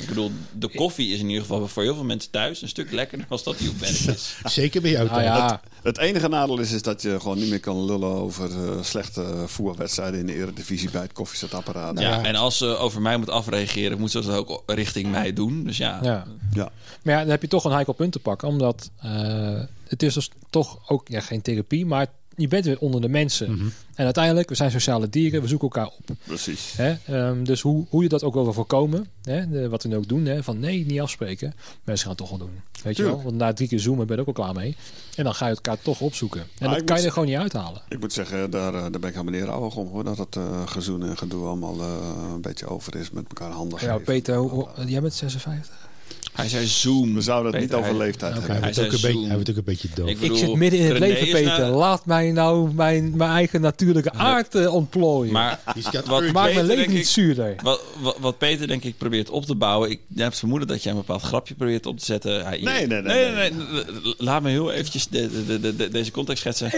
Ik 0.00 0.08
bedoel, 0.08 0.30
de 0.52 0.68
koffie 0.68 1.12
is 1.12 1.18
in 1.18 1.26
ieder 1.26 1.42
geval 1.42 1.68
voor 1.68 1.82
heel 1.82 1.94
veel 1.94 2.04
mensen 2.04 2.30
thuis 2.30 2.62
een 2.62 2.68
stuk 2.68 2.92
lekkerder 2.92 3.26
als 3.28 3.42
dat 3.42 3.58
die 3.58 3.70
op 3.70 3.78
werk 3.78 3.92
is. 3.92 4.36
Zeker 4.44 4.80
bij 4.80 4.90
jou 4.90 5.08
thuis. 5.08 5.24
ja, 5.24 5.60
Het 5.82 5.98
enige 5.98 6.28
nadeel 6.28 6.58
is, 6.58 6.72
is 6.72 6.82
dat 6.82 7.02
je 7.02 7.20
gewoon 7.20 7.38
niet 7.38 7.48
meer 7.48 7.60
kan 7.60 7.84
lullen 7.84 8.08
over 8.08 8.50
eh, 8.50 8.82
slechte 8.82 9.44
voetbalwedstrijden 9.46 10.20
in 10.20 10.26
de 10.26 10.34
eredivisie 10.34 10.90
bij 10.90 11.02
het 11.02 11.12
koffiezetapparaat. 11.12 12.00
Ja, 12.00 12.08
ja. 12.08 12.24
en 12.24 12.34
als 12.34 12.58
ze 12.58 12.66
over 12.66 13.02
mij 13.02 13.16
moet 13.16 13.30
afreageren, 13.30 13.98
moet 13.98 14.10
ze 14.10 14.20
dat 14.20 14.36
ook 14.36 14.62
richting 14.66 15.10
mij 15.10 15.32
doen. 15.32 15.64
Dus 15.64 15.76
ja, 15.76 15.98
ja. 16.02 16.26
Ja. 16.52 16.72
Maar 17.02 17.14
ja, 17.14 17.20
dan 17.20 17.30
heb 17.30 17.42
je 17.42 17.48
toch 17.48 17.64
een 17.64 17.72
heikel 17.72 17.92
punt 17.92 18.12
te 18.12 18.18
pakken. 18.18 18.48
Omdat 18.48 18.90
eh, 18.96 19.60
het 19.88 20.02
is 20.02 20.14
dus 20.14 20.30
toch 20.50 20.78
ook 20.90 21.08
ja, 21.08 21.20
geen 21.20 21.42
therapie, 21.42 21.86
maar 21.86 22.06
je 22.36 22.48
bent 22.48 22.64
weer 22.64 22.78
onder 22.78 23.00
de 23.00 23.08
mensen. 23.08 23.52
Mhm. 23.52 23.66
En 23.94 24.04
uiteindelijk, 24.04 24.48
we 24.48 24.54
zijn 24.54 24.70
sociale 24.70 25.08
dieren, 25.08 25.42
we 25.42 25.48
zoeken 25.48 25.68
elkaar 25.68 25.92
op. 25.98 26.16
precies. 26.24 26.72
Hè? 26.76 26.94
Ehm, 27.06 27.44
dus 27.44 27.60
hoe, 27.60 27.86
hoe 27.88 28.02
je 28.02 28.08
dat 28.08 28.22
ook 28.22 28.34
wel 28.34 28.44
wil 28.44 28.52
voorkomen, 28.52 29.06
hè? 29.22 29.48
De- 29.50 29.68
wat 29.68 29.82
we 29.82 29.88
nu 29.88 29.96
ook 29.96 30.08
doen, 30.08 30.24
hè? 30.24 30.42
van 30.42 30.58
nee, 30.58 30.86
niet 30.86 31.00
afspreken. 31.00 31.54
Mensen 31.84 32.06
gaan 32.06 32.16
het 32.16 32.28
toch 32.28 32.38
wel 32.38 32.38
doen. 32.48 32.60
Weet 32.82 32.96
je 32.96 33.02
wel? 33.02 33.22
Want 33.22 33.36
na 33.36 33.52
drie 33.52 33.68
keer 33.68 33.80
zoomen 33.80 34.06
ben 34.06 34.16
je 34.16 34.22
ook 34.22 34.28
al 34.28 34.44
klaar 34.44 34.54
mee. 34.54 34.76
En 35.16 35.24
dan 35.24 35.34
ga 35.34 35.46
je 35.46 35.54
elkaar 35.54 35.78
toch 35.82 36.00
opzoeken. 36.00 36.40
En 36.40 36.46
Maar 36.66 36.74
dat 36.78 36.84
kan 36.84 36.98
je 37.00 37.04
er 37.06 37.12
gewoon 37.12 37.28
niet 37.28 37.36
uithalen. 37.38 37.82
Ik 37.88 38.00
moet 38.00 38.12
zeggen, 38.12 38.50
daar, 38.50 38.74
eh, 38.74 38.80
daar 38.80 38.90
ben 38.90 39.08
ik 39.08 39.14
helemaal 39.16 39.32
niet 39.40 39.42
rouwig 39.44 39.76
om 39.76 39.88
hoor. 39.88 40.04
Dat 40.04 40.18
het 40.18 40.36
eh 40.36 40.66
gezoen 40.66 41.02
en 41.04 41.16
gedoe 41.18 41.46
allemaal 41.46 41.80
eh, 41.80 41.86
een 42.34 42.40
beetje 42.40 42.66
over 42.66 42.96
is 42.96 43.10
met 43.10 43.24
elkaar 43.28 43.50
handen 43.50 43.78
Ja, 43.82 43.86
geven. 43.90 44.04
Peter, 44.04 44.36
hoe, 44.36 44.50
hoe- 44.50 44.68
jij 44.86 45.00
bent 45.00 45.14
56? 45.14 45.88
Hij 46.34 46.48
zei 46.48 46.66
Zoom. 46.66 47.14
We 47.14 47.20
zouden 47.20 47.52
het 47.52 47.60
niet 47.60 47.72
over 47.74 47.88
hij- 47.88 47.98
leeftijd 47.98 48.32
Hij 48.32 48.40
hebben. 48.40 48.60
wordt 48.60 48.74
zei 48.74 48.86
ook, 48.86 49.14
een 49.22 49.26
hij 49.26 49.34
wordt 49.34 49.50
ook 49.50 49.56
een 49.56 49.64
beetje 49.64 49.88
doof. 49.94 50.08
Ik 50.08 50.36
zit 50.36 50.54
midden 50.54 50.78
in 50.80 50.84
het 50.86 50.92
René 50.98 51.06
leven, 51.06 51.26
is 51.26 51.32
Peter. 51.32 51.58
nou- 51.58 51.74
Laat 51.74 52.06
mij 52.06 52.32
nou 52.32 52.72
mijn, 52.74 53.16
mijn 53.16 53.30
eigen 53.30 53.60
natuurlijke 53.60 54.12
aard 54.12 54.54
eh, 54.54 54.74
ontplooien. 54.74 55.32
Maar 55.32 55.60
wat 56.06 56.32
Maak 56.32 56.54
mijn 56.54 56.66
leven 56.66 56.90
niet 56.90 56.98
ik, 56.98 57.06
zuurder. 57.06 57.54
wat, 57.62 57.80
wat, 58.00 58.16
wat 58.20 58.38
Peter 58.38 58.66
denk 58.66 58.84
ik 58.84 58.98
probeert 58.98 59.30
op 59.30 59.44
te 59.46 59.54
bouwen. 59.54 59.90
Ik 59.90 60.00
heb 60.16 60.26
het 60.26 60.38
vermoeden 60.38 60.68
dat 60.68 60.82
jij 60.82 60.92
een 60.92 60.98
bepaald 60.98 61.22
grapje 61.22 61.54
probeert 61.54 61.86
op 61.86 61.98
te 61.98 62.04
zetten. 62.04 62.44
Hij, 62.46 62.60
Nee, 62.62 62.86
nee, 62.86 63.02
nee, 63.02 63.30
nee, 63.32 63.50
nee. 63.50 64.14
Laat 64.18 64.42
me 64.42 64.50
heel 64.50 64.72
eventjes 64.72 65.06
de, 65.08 65.44
de, 65.46 65.60
de, 65.60 65.76
de- 65.76 65.88
deze 65.88 66.10
context 66.10 66.40
schetsen. 66.40 66.70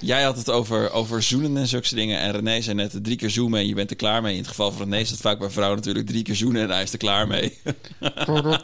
Jij 0.00 0.22
had 0.22 0.36
het 0.36 0.50
over, 0.50 0.90
over 0.92 1.22
zoenen 1.22 1.56
en 1.56 1.66
zulke 1.66 1.94
dingen. 1.94 2.18
En 2.20 2.32
René 2.32 2.60
zei 2.60 2.76
net 2.76 2.98
drie 3.02 3.16
keer 3.16 3.30
zoomen 3.30 3.60
en 3.60 3.66
je 3.66 3.74
bent 3.74 3.90
er 3.90 3.96
klaar 3.96 4.22
mee. 4.22 4.32
In 4.32 4.38
het 4.38 4.48
geval 4.48 4.72
van 4.72 4.82
René 4.90 5.00
is 5.00 5.10
het 5.10 5.20
vaak 5.20 5.38
bij 5.38 5.50
vrouwen 5.50 5.76
natuurlijk 5.78 6.06
drie 6.06 6.22
keer 6.22 6.36
zoenen 6.36 6.62
en 6.62 6.70
hij 6.70 6.82
is 6.82 6.92
er 6.92 6.98
klaar 6.98 7.26
mee. 7.26 7.58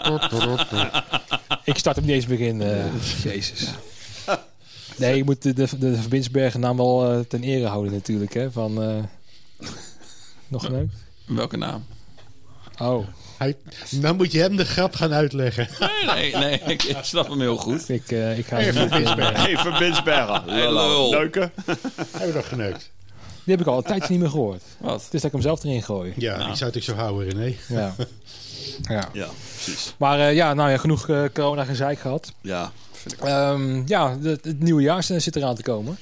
Ik 1.64 1.76
start 1.78 1.96
hem 1.96 2.04
niet 2.04 2.14
eens 2.14 2.26
begin. 2.26 2.62
eh, 2.62 2.84
Jezus. 3.24 3.68
Nee, 4.96 5.16
je 5.16 5.24
moet 5.24 5.42
de, 5.42 5.52
de, 5.52 5.68
de 5.78 5.96
Verbindsbergen 5.96 6.60
naam 6.60 6.76
wel 6.76 7.10
eh, 7.12 7.18
ten 7.20 7.42
ere 7.42 7.66
houden 7.66 7.92
natuurlijk. 7.92 8.34
Hè, 8.34 8.50
van, 8.52 8.82
eh, 8.82 9.68
nog 10.48 10.62
een 10.68 10.90
Welke 11.26 11.56
naam? 11.56 11.84
Oh, 12.78 13.06
Hij, 13.38 13.56
nou 13.90 14.14
moet 14.14 14.32
je 14.32 14.38
hem 14.40 14.56
de 14.56 14.64
grap 14.64 14.94
gaan 14.94 15.12
uitleggen. 15.12 15.68
Nee, 15.80 16.14
nee, 16.14 16.36
nee 16.36 16.60
ik, 16.66 16.82
ik 16.82 16.96
snap 17.02 17.28
hem 17.28 17.40
heel 17.40 17.56
goed. 17.56 17.88
ik, 17.88 18.10
eh, 18.10 18.38
ik 18.38 18.46
ga 18.46 18.56
Hey, 18.56 18.72
Verbindsbergen. 19.56 20.42
Hey, 20.46 20.72
lul. 20.72 21.10
Leuke. 21.10 21.50
Hebben 21.64 22.28
we 22.28 22.32
nog 22.34 22.48
geneukt. 22.48 22.90
Die 23.44 23.54
heb 23.56 23.60
ik 23.60 23.66
al 23.72 23.76
een 23.76 23.82
tijdje 23.84 24.10
niet 24.10 24.20
meer 24.20 24.30
gehoord. 24.30 24.62
Wat? 24.78 25.04
Het 25.04 25.14
is 25.14 25.20
dat 25.20 25.24
ik 25.24 25.32
hem 25.32 25.40
zelf 25.40 25.64
erin 25.64 25.82
gooi. 25.82 26.12
Ja, 26.16 26.36
Nou. 26.36 26.50
ik 26.50 26.56
zou 26.56 26.70
het 26.70 26.78
ook 26.78 26.84
zo 26.84 26.94
houden, 26.94 27.28
René. 27.28 27.54
Ja. 27.68 27.94
Ja. 28.88 29.08
Ja, 29.12 29.28
precies. 29.52 29.94
Maar 29.98 30.20
eh, 30.20 30.34
ja, 30.34 30.54
nou 30.54 30.70
ja, 30.70 30.76
genoeg 30.76 31.08
eh, 31.08 31.22
corona 31.34 31.64
gezeik 31.64 31.98
gehad. 31.98 32.32
Ja, 32.40 32.72
vind 32.92 33.12
ik 33.14 33.20
Ehm, 33.20 33.82
ja, 33.86 34.16
de- 34.16 34.38
het 34.42 34.60
nieuwe 34.62 34.82
jaar 34.82 35.02
zit 35.02 35.36
eraan 35.36 35.54
te 35.54 35.62
komen. 35.62 35.98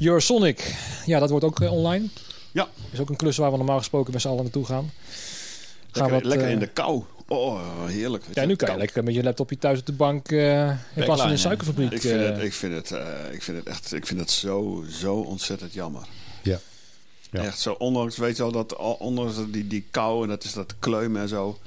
Eurosonic, 0.00 0.74
ja, 1.06 1.18
dat 1.18 1.30
wordt 1.30 1.44
ook 1.44 1.60
eh, 1.60 1.72
online. 1.72 2.06
Ja. 2.52 2.68
Is 2.90 2.98
ook 3.00 3.08
een 3.08 3.16
klus 3.16 3.36
waar 3.36 3.50
we 3.50 3.56
normaal 3.56 3.78
gesproken 3.78 4.12
met 4.12 4.22
z'n 4.22 4.28
allen 4.28 4.42
naartoe 4.42 4.64
gaan. 4.64 4.90
Gaan 5.92 6.02
Lekker, 6.02 6.12
wat, 6.12 6.24
lekker 6.24 6.46
eh, 6.46 6.52
in 6.52 6.58
de 6.58 6.66
kou. 6.66 7.02
Oh, 7.28 7.60
heerlijk. 7.86 8.24
weet 8.24 8.34
Ja, 8.34 8.44
nu 8.44 8.56
kan 8.56 8.70
je 8.72 8.76
lekker 8.76 9.04
met 9.04 9.14
je 9.14 9.22
laptopje 9.22 9.58
thuis 9.58 9.78
op 9.78 9.86
de 9.86 9.92
bank 9.92 10.30
eh, 10.30 10.68
in 10.68 10.76
plaats 10.94 11.16
van 11.20 11.26
in 11.26 11.30
een 11.32 11.38
suikerfabriek. 11.38 11.92
Ik 11.92 12.00
vind, 12.00 12.20
eh, 12.20 12.26
het, 12.28 12.42
ik, 12.42 12.52
vind 12.52 12.72
het, 12.74 12.90
eh, 12.90 13.02
ik 13.32 13.42
vind 13.42 13.56
het 13.58 13.66
echt 13.66 13.94
ik 13.94 14.06
vind 14.06 14.20
het 14.20 14.30
zo, 14.30 14.84
zo 14.90 15.14
ontzettend 15.14 15.72
jammer. 15.72 16.02
Ja. 16.42 16.58
Ja. 17.30 17.42
Echt 17.42 17.60
zo, 17.60 17.72
ondanks, 17.78 18.16
weet 18.16 18.36
je 18.36 18.42
wel, 18.42 18.52
dat, 18.52 18.76
ondanks 18.98 19.34
die, 19.48 19.66
die 19.66 19.84
kou 19.90 20.22
en 20.22 20.28
dat 20.28 20.44
is 20.44 20.52
dat 20.52 20.74
kleumen 20.78 21.22
en 21.22 21.28
zo. 21.28 21.58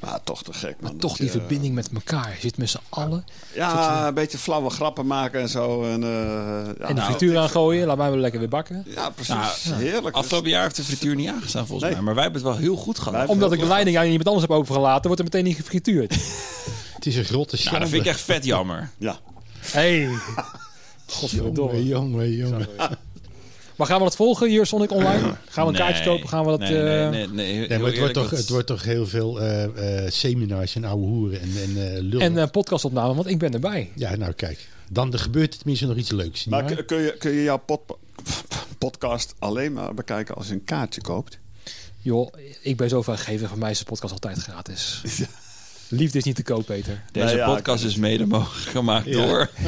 Maar 0.00 0.20
toch 0.24 0.42
te 0.42 0.52
gek, 0.52 0.76
man. 0.80 0.90
maar 0.90 1.00
toch 1.00 1.10
Dat 1.10 1.16
die 1.18 1.26
je- 1.26 1.32
verbinding 1.32 1.74
met 1.74 1.88
elkaar. 1.94 2.30
Je 2.34 2.40
zit 2.40 2.56
met 2.58 2.70
z'n 2.70 2.78
allen. 2.88 3.24
Ja, 3.54 4.06
een 4.06 4.14
beetje 4.14 4.38
flauwe 4.38 4.70
grappen 4.70 5.06
maken 5.06 5.40
en 5.40 5.48
zo. 5.48 5.82
En, 5.84 6.02
eh, 6.02 6.08
ja, 6.08 6.64
en 6.66 6.86
de 6.86 6.92
nou, 6.94 7.10
frituur 7.10 7.38
aangooien. 7.38 7.86
Laat 7.86 7.96
mij 7.96 8.10
wel 8.10 8.18
lekker 8.18 8.40
weer 8.40 8.48
bakken. 8.48 8.84
Ja, 8.86 9.10
precies. 9.10 9.64
Nou, 9.64 9.82
Heerlijk. 9.82 10.16
Afgelopen 10.16 10.50
jaar 10.50 10.62
heeft 10.62 10.76
de 10.76 10.82
frituur 10.84 11.14
niet 11.14 11.28
aangestaan 11.28 11.66
volgens 11.66 11.82
Nee. 11.84 11.92
mij. 11.94 12.02
Maar 12.04 12.14
wij 12.14 12.22
hebben 12.22 12.42
het 12.42 12.50
wel 12.50 12.60
heel 12.60 12.76
goed 12.76 12.98
gehad. 12.98 13.12
Wij- 13.12 13.26
Omdat 13.26 13.52
ik 13.52 13.60
de 13.60 13.66
leiding 13.66 13.96
aan 13.98 14.04
iemand 14.06 14.26
anders 14.28 14.46
heb 14.46 14.56
overgelaten, 14.56 15.02
wordt 15.06 15.18
er 15.18 15.24
meteen 15.24 15.44
niet 15.44 15.56
gefrituurd. 15.56 16.14
Het 16.94 17.06
is 17.06 17.16
een 17.16 17.24
grote 17.24 17.54
Nou, 17.54 17.62
schande. 17.62 17.80
dat 17.80 17.88
vind 17.88 18.02
ik 18.02 18.08
echt 18.08 18.20
vet 18.20 18.44
jammer. 18.44 18.90
Ja. 18.98 19.18
hey. 19.58 20.08
Godverdomme. 21.06 21.84
Jongen, 21.86 22.30
jongen, 22.32 22.36
jongen. 22.36 22.68
Maar 23.80 23.88
gaan 23.88 23.98
we 23.98 24.04
dat 24.04 24.16
volgen, 24.16 24.50
Eurosonic 24.52 24.90
online? 24.92 25.34
Gaan 25.48 25.66
we 25.66 25.72
een 25.72 25.78
kaartje 25.78 26.04
kopen? 26.04 26.28
Gaan 26.28 26.44
we 26.44 26.50
dat... 26.50 26.58
Nee, 26.60 26.70
nee, 26.70 27.24
eh, 27.24 27.30
nee, 27.30 27.68
nee, 27.68 27.78
maar 27.78 27.88
het 27.88 27.98
wordt, 27.98 28.14
toch, 28.14 28.30
het 28.30 28.48
wordt 28.48 28.66
toch 28.66 28.82
heel 28.82 29.06
veel 29.06 29.40
eh, 29.40 30.04
eh, 30.04 30.10
seminars 30.10 30.74
en 30.76 30.84
ouwe 30.84 31.06
hoeren 31.06 31.40
en, 31.40 31.50
en 31.62 31.94
eh, 31.94 32.00
lullen. 32.02 32.20
En 32.20 32.32
uh, 32.32 32.44
podcastopname, 32.52 33.14
want 33.14 33.26
ik 33.26 33.38
ben 33.38 33.52
erbij. 33.52 33.90
ja, 33.94 34.16
nou 34.16 34.32
kijk. 34.32 34.68
Dan 34.90 35.12
er 35.12 35.18
gebeurt 35.18 35.58
tenminste 35.58 35.86
nog 35.86 35.96
iets 35.96 36.10
leuks. 36.10 36.44
Maar 36.44 36.64
kun- 36.84 37.00
je, 37.02 37.14
kun 37.18 37.30
je 37.30 37.42
jouw 37.42 37.56
pod- 37.58 37.96
podcast 38.78 39.34
alleen 39.38 39.72
maar 39.72 39.94
bekijken 39.94 40.34
als 40.34 40.46
je 40.46 40.52
een 40.52 40.64
kaartje 40.64 41.00
koopt? 41.00 41.38
Joh, 41.98 42.32
ik 42.62 42.76
ben 42.76 42.88
zo 42.88 43.02
vrijgever. 43.02 43.48
Voor 43.48 43.58
mij 43.58 43.70
is 43.70 43.78
de 43.78 43.84
podcast 43.84 44.12
altijd 44.12 44.38
gratis. 44.38 45.00
Liefde 45.88 46.18
is 46.18 46.24
niet 46.24 46.36
te 46.36 46.42
koop, 46.42 46.66
Peter. 46.66 47.02
Deze 47.12 47.26
Nou 47.26 47.36
ja, 47.38 47.54
podcast 47.54 47.84
is 47.84 47.96
mede 47.96 48.26
mogelijk 48.26 48.70
gemaakt 48.70 49.06
Ja. 49.06 49.26
door. 49.26 49.50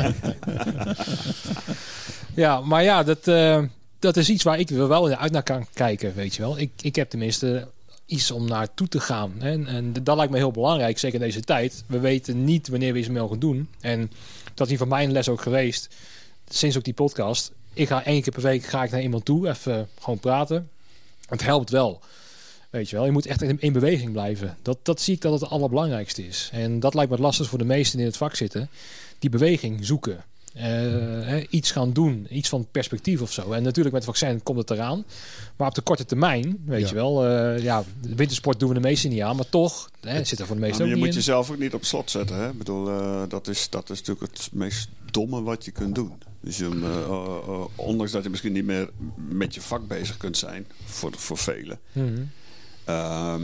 Ja, 2.34 2.60
maar 2.60 2.82
ja, 2.82 3.02
dat, 3.02 3.28
eh, 3.28 3.62
dat 4.02 4.16
is 4.16 4.30
iets 4.30 4.42
waar 4.42 4.58
ik 4.58 4.68
wel 4.68 5.08
uit 5.08 5.32
naar 5.32 5.42
kan 5.42 5.66
kijken, 5.74 6.14
weet 6.14 6.34
je 6.34 6.42
wel. 6.42 6.58
Ik, 6.58 6.70
ik 6.80 6.96
heb 6.96 7.10
tenminste 7.10 7.68
iets 8.06 8.30
om 8.30 8.48
naartoe 8.48 8.88
te 8.88 9.00
gaan. 9.00 9.32
Hè? 9.38 9.64
En 9.66 9.92
dat 10.02 10.16
lijkt 10.16 10.32
me 10.32 10.38
heel 10.38 10.50
belangrijk, 10.50 10.98
zeker 10.98 11.20
in 11.20 11.26
deze 11.26 11.40
tijd. 11.40 11.84
We 11.86 11.98
weten 11.98 12.44
niet 12.44 12.68
wanneer 12.68 12.92
we 12.92 12.98
iets 12.98 13.08
mogen 13.08 13.38
doen. 13.38 13.68
En 13.80 14.10
dat 14.54 14.66
is 14.66 14.68
hier 14.68 14.78
van 14.78 14.88
mijn 14.88 15.12
les 15.12 15.28
ook 15.28 15.40
geweest. 15.40 15.88
Sinds 16.48 16.76
ook 16.76 16.84
die 16.84 16.94
podcast. 16.94 17.52
Ik 17.72 17.88
ga 17.88 18.04
één 18.04 18.22
keer 18.22 18.32
per 18.32 18.42
week 18.42 18.64
ga 18.64 18.84
ik 18.84 18.90
naar 18.90 19.02
iemand 19.02 19.24
toe, 19.24 19.48
even 19.48 19.88
gewoon 20.00 20.18
praten. 20.18 20.70
Het 21.28 21.42
helpt 21.42 21.70
wel. 21.70 22.00
Weet 22.70 22.90
je 22.90 22.96
wel, 22.96 23.04
je 23.04 23.10
moet 23.10 23.26
echt 23.26 23.42
in, 23.42 23.60
in 23.60 23.72
beweging 23.72 24.12
blijven. 24.12 24.56
Dat, 24.62 24.78
dat 24.82 25.00
zie 25.00 25.14
ik 25.14 25.20
dat 25.20 25.40
het 25.40 25.50
allerbelangrijkste 25.50 26.26
is. 26.26 26.48
En 26.52 26.80
dat 26.80 26.94
lijkt 26.94 27.10
me 27.10 27.16
het 27.16 27.24
lastigst 27.24 27.50
voor 27.50 27.58
de 27.58 27.64
meesten 27.64 27.96
die 27.96 28.06
in 28.06 28.10
het 28.10 28.20
vak 28.20 28.34
zitten. 28.34 28.68
Die 29.18 29.30
beweging 29.30 29.86
zoeken. 29.86 30.24
Eh, 30.54 31.42
iets 31.50 31.70
gaan 31.70 31.92
doen, 31.92 32.26
iets 32.30 32.48
van 32.48 32.66
perspectief 32.70 33.20
of 33.20 33.32
zo. 33.32 33.52
En 33.52 33.62
natuurlijk 33.62 33.94
met 33.94 34.04
het 34.06 34.16
vaccin 34.18 34.42
komt 34.42 34.58
het 34.58 34.70
eraan. 34.70 35.04
Maar 35.56 35.68
op 35.68 35.74
de 35.74 35.80
korte 35.80 36.04
termijn, 36.04 36.58
weet 36.66 36.80
Ja. 36.80 36.88
je 36.88 36.94
wel, 36.94 37.26
eh, 37.26 37.62
ja, 37.62 37.84
de 38.00 38.14
wintersport 38.14 38.60
doen 38.60 38.68
we 38.68 38.74
de 38.74 38.80
meesten 38.80 39.10
niet 39.10 39.20
aan, 39.20 39.36
maar 39.36 39.48
toch 39.48 39.90
hè, 40.00 40.24
zit 40.24 40.38
er 40.38 40.46
voor 40.46 40.54
de 40.54 40.60
Maar 40.60 40.68
meesten 40.70 40.86
je 40.86 40.92
ook 40.92 40.98
moet 40.98 41.06
niet 41.06 41.16
in. 41.16 41.20
jezelf 41.20 41.50
ook 41.50 41.58
niet 41.58 41.74
op 41.74 41.84
slot 41.84 42.10
zetten. 42.10 42.36
Hè? 42.36 42.48
Ik 42.48 42.58
bedoel, 42.58 42.88
eh, 42.88 43.22
dat, 43.28 43.48
is, 43.48 43.70
dat 43.70 43.90
is 43.90 43.98
natuurlijk 43.98 44.32
het 44.32 44.48
meest 44.52 44.88
domme 45.10 45.42
wat 45.42 45.64
je 45.64 45.70
kunt 45.70 45.94
doen. 45.94 46.12
Dus 46.40 46.56
je, 46.58 47.68
ondanks 47.74 48.12
dat 48.12 48.22
je 48.22 48.30
misschien 48.30 48.52
niet 48.52 48.64
meer 48.64 48.90
met 49.28 49.54
je 49.54 49.60
vak 49.60 49.86
bezig 49.88 50.16
kunt 50.16 50.36
zijn, 50.36 50.66
voor, 50.84 51.12
voor 51.16 51.38
velen, 51.38 51.78
ehm, 52.84 53.42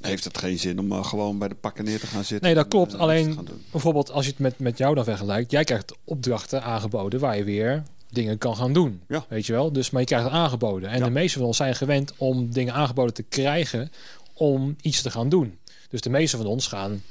heeft 0.00 0.24
het 0.24 0.38
geen 0.38 0.58
zin 0.58 0.78
om 0.78 0.92
eh, 0.92 1.04
gewoon 1.04 1.38
bij 1.38 1.48
de 1.48 1.54
pakken 1.54 1.84
neer 1.84 2.00
te 2.00 2.06
gaan 2.06 2.24
zitten. 2.24 2.46
Nee, 2.46 2.54
dat 2.54 2.64
en, 2.64 2.70
klopt. 2.70 2.94
eh, 2.94 3.00
Alleen-. 3.00 3.38
Bijvoorbeeld 3.70 4.10
als 4.10 4.24
je 4.24 4.30
het 4.30 4.40
met, 4.40 4.58
met 4.58 4.78
jou 4.78 4.94
dan 4.94 5.04
vergelijkt, 5.04 5.50
jij 5.50 5.64
krijgt 5.64 5.94
opdrachten 6.04 6.62
aangeboden 6.62 7.20
waar 7.20 7.36
je 7.36 7.44
weer 7.44 7.82
dingen 8.10 8.38
kan 8.38 8.56
gaan 8.56 8.72
doen. 8.72 9.00
Ja. 9.08 9.24
Weet 9.28 9.46
je 9.46 9.52
wel? 9.52 9.72
Dus, 9.72 9.90
maar 9.90 10.00
je 10.00 10.06
krijgt 10.06 10.24
het 10.24 10.34
aangeboden. 10.34 10.90
En 10.90 10.98
Ja. 10.98 11.04
de 11.04 11.10
meesten 11.10 11.38
van 11.38 11.46
ons 11.46 11.56
zijn 11.56 11.74
gewend 11.74 12.12
om 12.16 12.52
dingen 12.52 12.74
aangeboden 12.74 13.14
te 13.14 13.22
krijgen 13.22 13.92
om 14.32 14.76
iets 14.82 15.02
te 15.02 15.10
gaan 15.10 15.28
doen. 15.28 15.58
Dus 15.90 16.00
de 16.00 16.10
meeste 16.10 16.36
van 16.36 16.46
ons 16.46 16.66
gaan, 16.66 17.02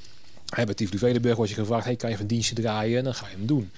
bij 0.56 0.74
Tivoli 0.74 0.98
Vredenburg 0.98 1.36
wordt 1.36 1.52
je 1.52 1.58
gevraagd, 1.58 1.86
hey, 1.86 1.96
kan 1.96 2.10
je 2.10 2.18
van 2.18 2.26
dienstje 2.28 2.56
draaien? 2.56 2.98
En 2.98 3.04
dan 3.04 3.14
ga 3.14 3.26
je 3.30 3.36
hem 3.36 3.46
doen. 3.46 3.72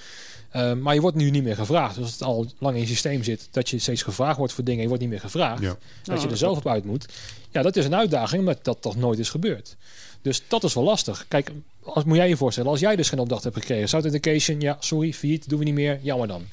Uh, 0.56 0.74
maar 0.74 0.94
je 0.94 1.02
wordt 1.02 1.18
nu 1.18 1.30
niet 1.30 1.44
meer 1.44 1.56
gevraagd. 1.56 1.96
Dus 1.96 2.04
als 2.04 2.14
het 2.14 2.24
al 2.24 2.48
lang 2.60 2.76
in 2.76 2.82
je 2.82 2.88
systeem 2.88 3.24
zit, 3.24 3.48
dat 3.52 3.70
je 3.70 3.80
steeds 3.80 4.04
gevraagd 4.04 4.38
wordt 4.38 4.54
voor 4.54 4.64
dingen 4.64 4.78
en 4.78 4.84
je 4.84 4.90
wordt 4.90 5.04
niet 5.04 5.12
meer 5.12 5.22
gevraagd. 5.22 5.62
Ja. 5.62 5.78
Dat 6.04 6.18
je 6.18 6.24
er 6.24 6.30
dat 6.30 6.38
zelf 6.38 6.58
op 6.58 6.68
uit 6.68 6.86
moet. 6.86 7.06
Ja, 7.50 7.62
dat 7.62 7.76
is 7.76 7.86
een 7.86 7.96
uitdaging, 7.96 8.40
omdat 8.40 8.64
dat 8.64 8.82
toch 8.82 8.96
nooit 8.96 9.20
is 9.20 9.30
gebeurd. 9.30 9.76
Dus 10.22 10.44
dat 10.48 10.64
is 10.64 10.74
wel 10.74 10.84
lastig. 10.84 11.26
Kijk, 11.28 11.52
als, 11.84 12.04
moet 12.04 12.16
jij 12.16 12.30
je 12.30 12.38
voorstellen, 12.38 12.70
als 12.70 12.80
jij 12.80 12.96
dus 12.96 13.10
geen 13.10 13.20
opdracht 13.20 13.44
hebt 13.44 13.56
gekregen, 13.56 13.90
South 13.90 14.06
Education, 14.06 14.60
ja, 14.60 14.78
sorry, 14.80 15.14
failliet, 15.14 15.50
doen 15.50 15.60
we 15.60 15.66
niet 15.66 15.74
meer, 15.74 16.00
jammer 16.02 16.28
dan. 16.28 16.44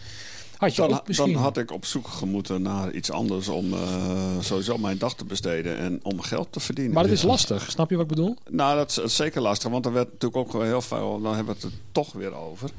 Had 0.56 0.74
je 0.74 0.88
Dan, 0.88 1.00
misschien... 1.06 1.32
dan 1.32 1.42
had 1.42 1.56
ik 1.56 1.72
op 1.72 1.84
zoek 1.84 2.08
gemoeten 2.08 2.62
naar 2.62 2.92
iets 2.92 3.10
anders 3.10 3.48
om 3.48 3.72
eh, 3.72 4.40
sowieso 4.40 4.78
mijn 4.78 4.98
dag 4.98 5.14
te 5.14 5.24
besteden 5.24 5.78
en 5.78 6.00
om 6.02 6.20
geld 6.20 6.52
te 6.52 6.60
verdienen. 6.60 6.94
maar 6.94 7.02
dat 7.02 7.12
is 7.12 7.22
lastig, 7.22 7.70
snap 7.70 7.90
je 7.90 7.96
wat 7.96 8.04
ik 8.04 8.10
bedoel? 8.10 8.36
Nou, 8.50 8.76
dat 8.76 8.88
is, 8.88 8.94
dat 8.94 9.04
is 9.04 9.16
zeker 9.16 9.40
lastig, 9.40 9.70
want 9.70 9.86
er 9.86 9.92
werd 9.92 10.12
natuurlijk 10.12 10.54
ook 10.54 10.62
heel 10.62 10.82
veel, 10.82 11.20
dan 11.20 11.34
hebben 11.34 11.54
we 11.54 11.60
het 11.60 11.72
er 11.72 11.78
toch 11.92 12.12
weer 12.12 12.34
over. 12.34 12.70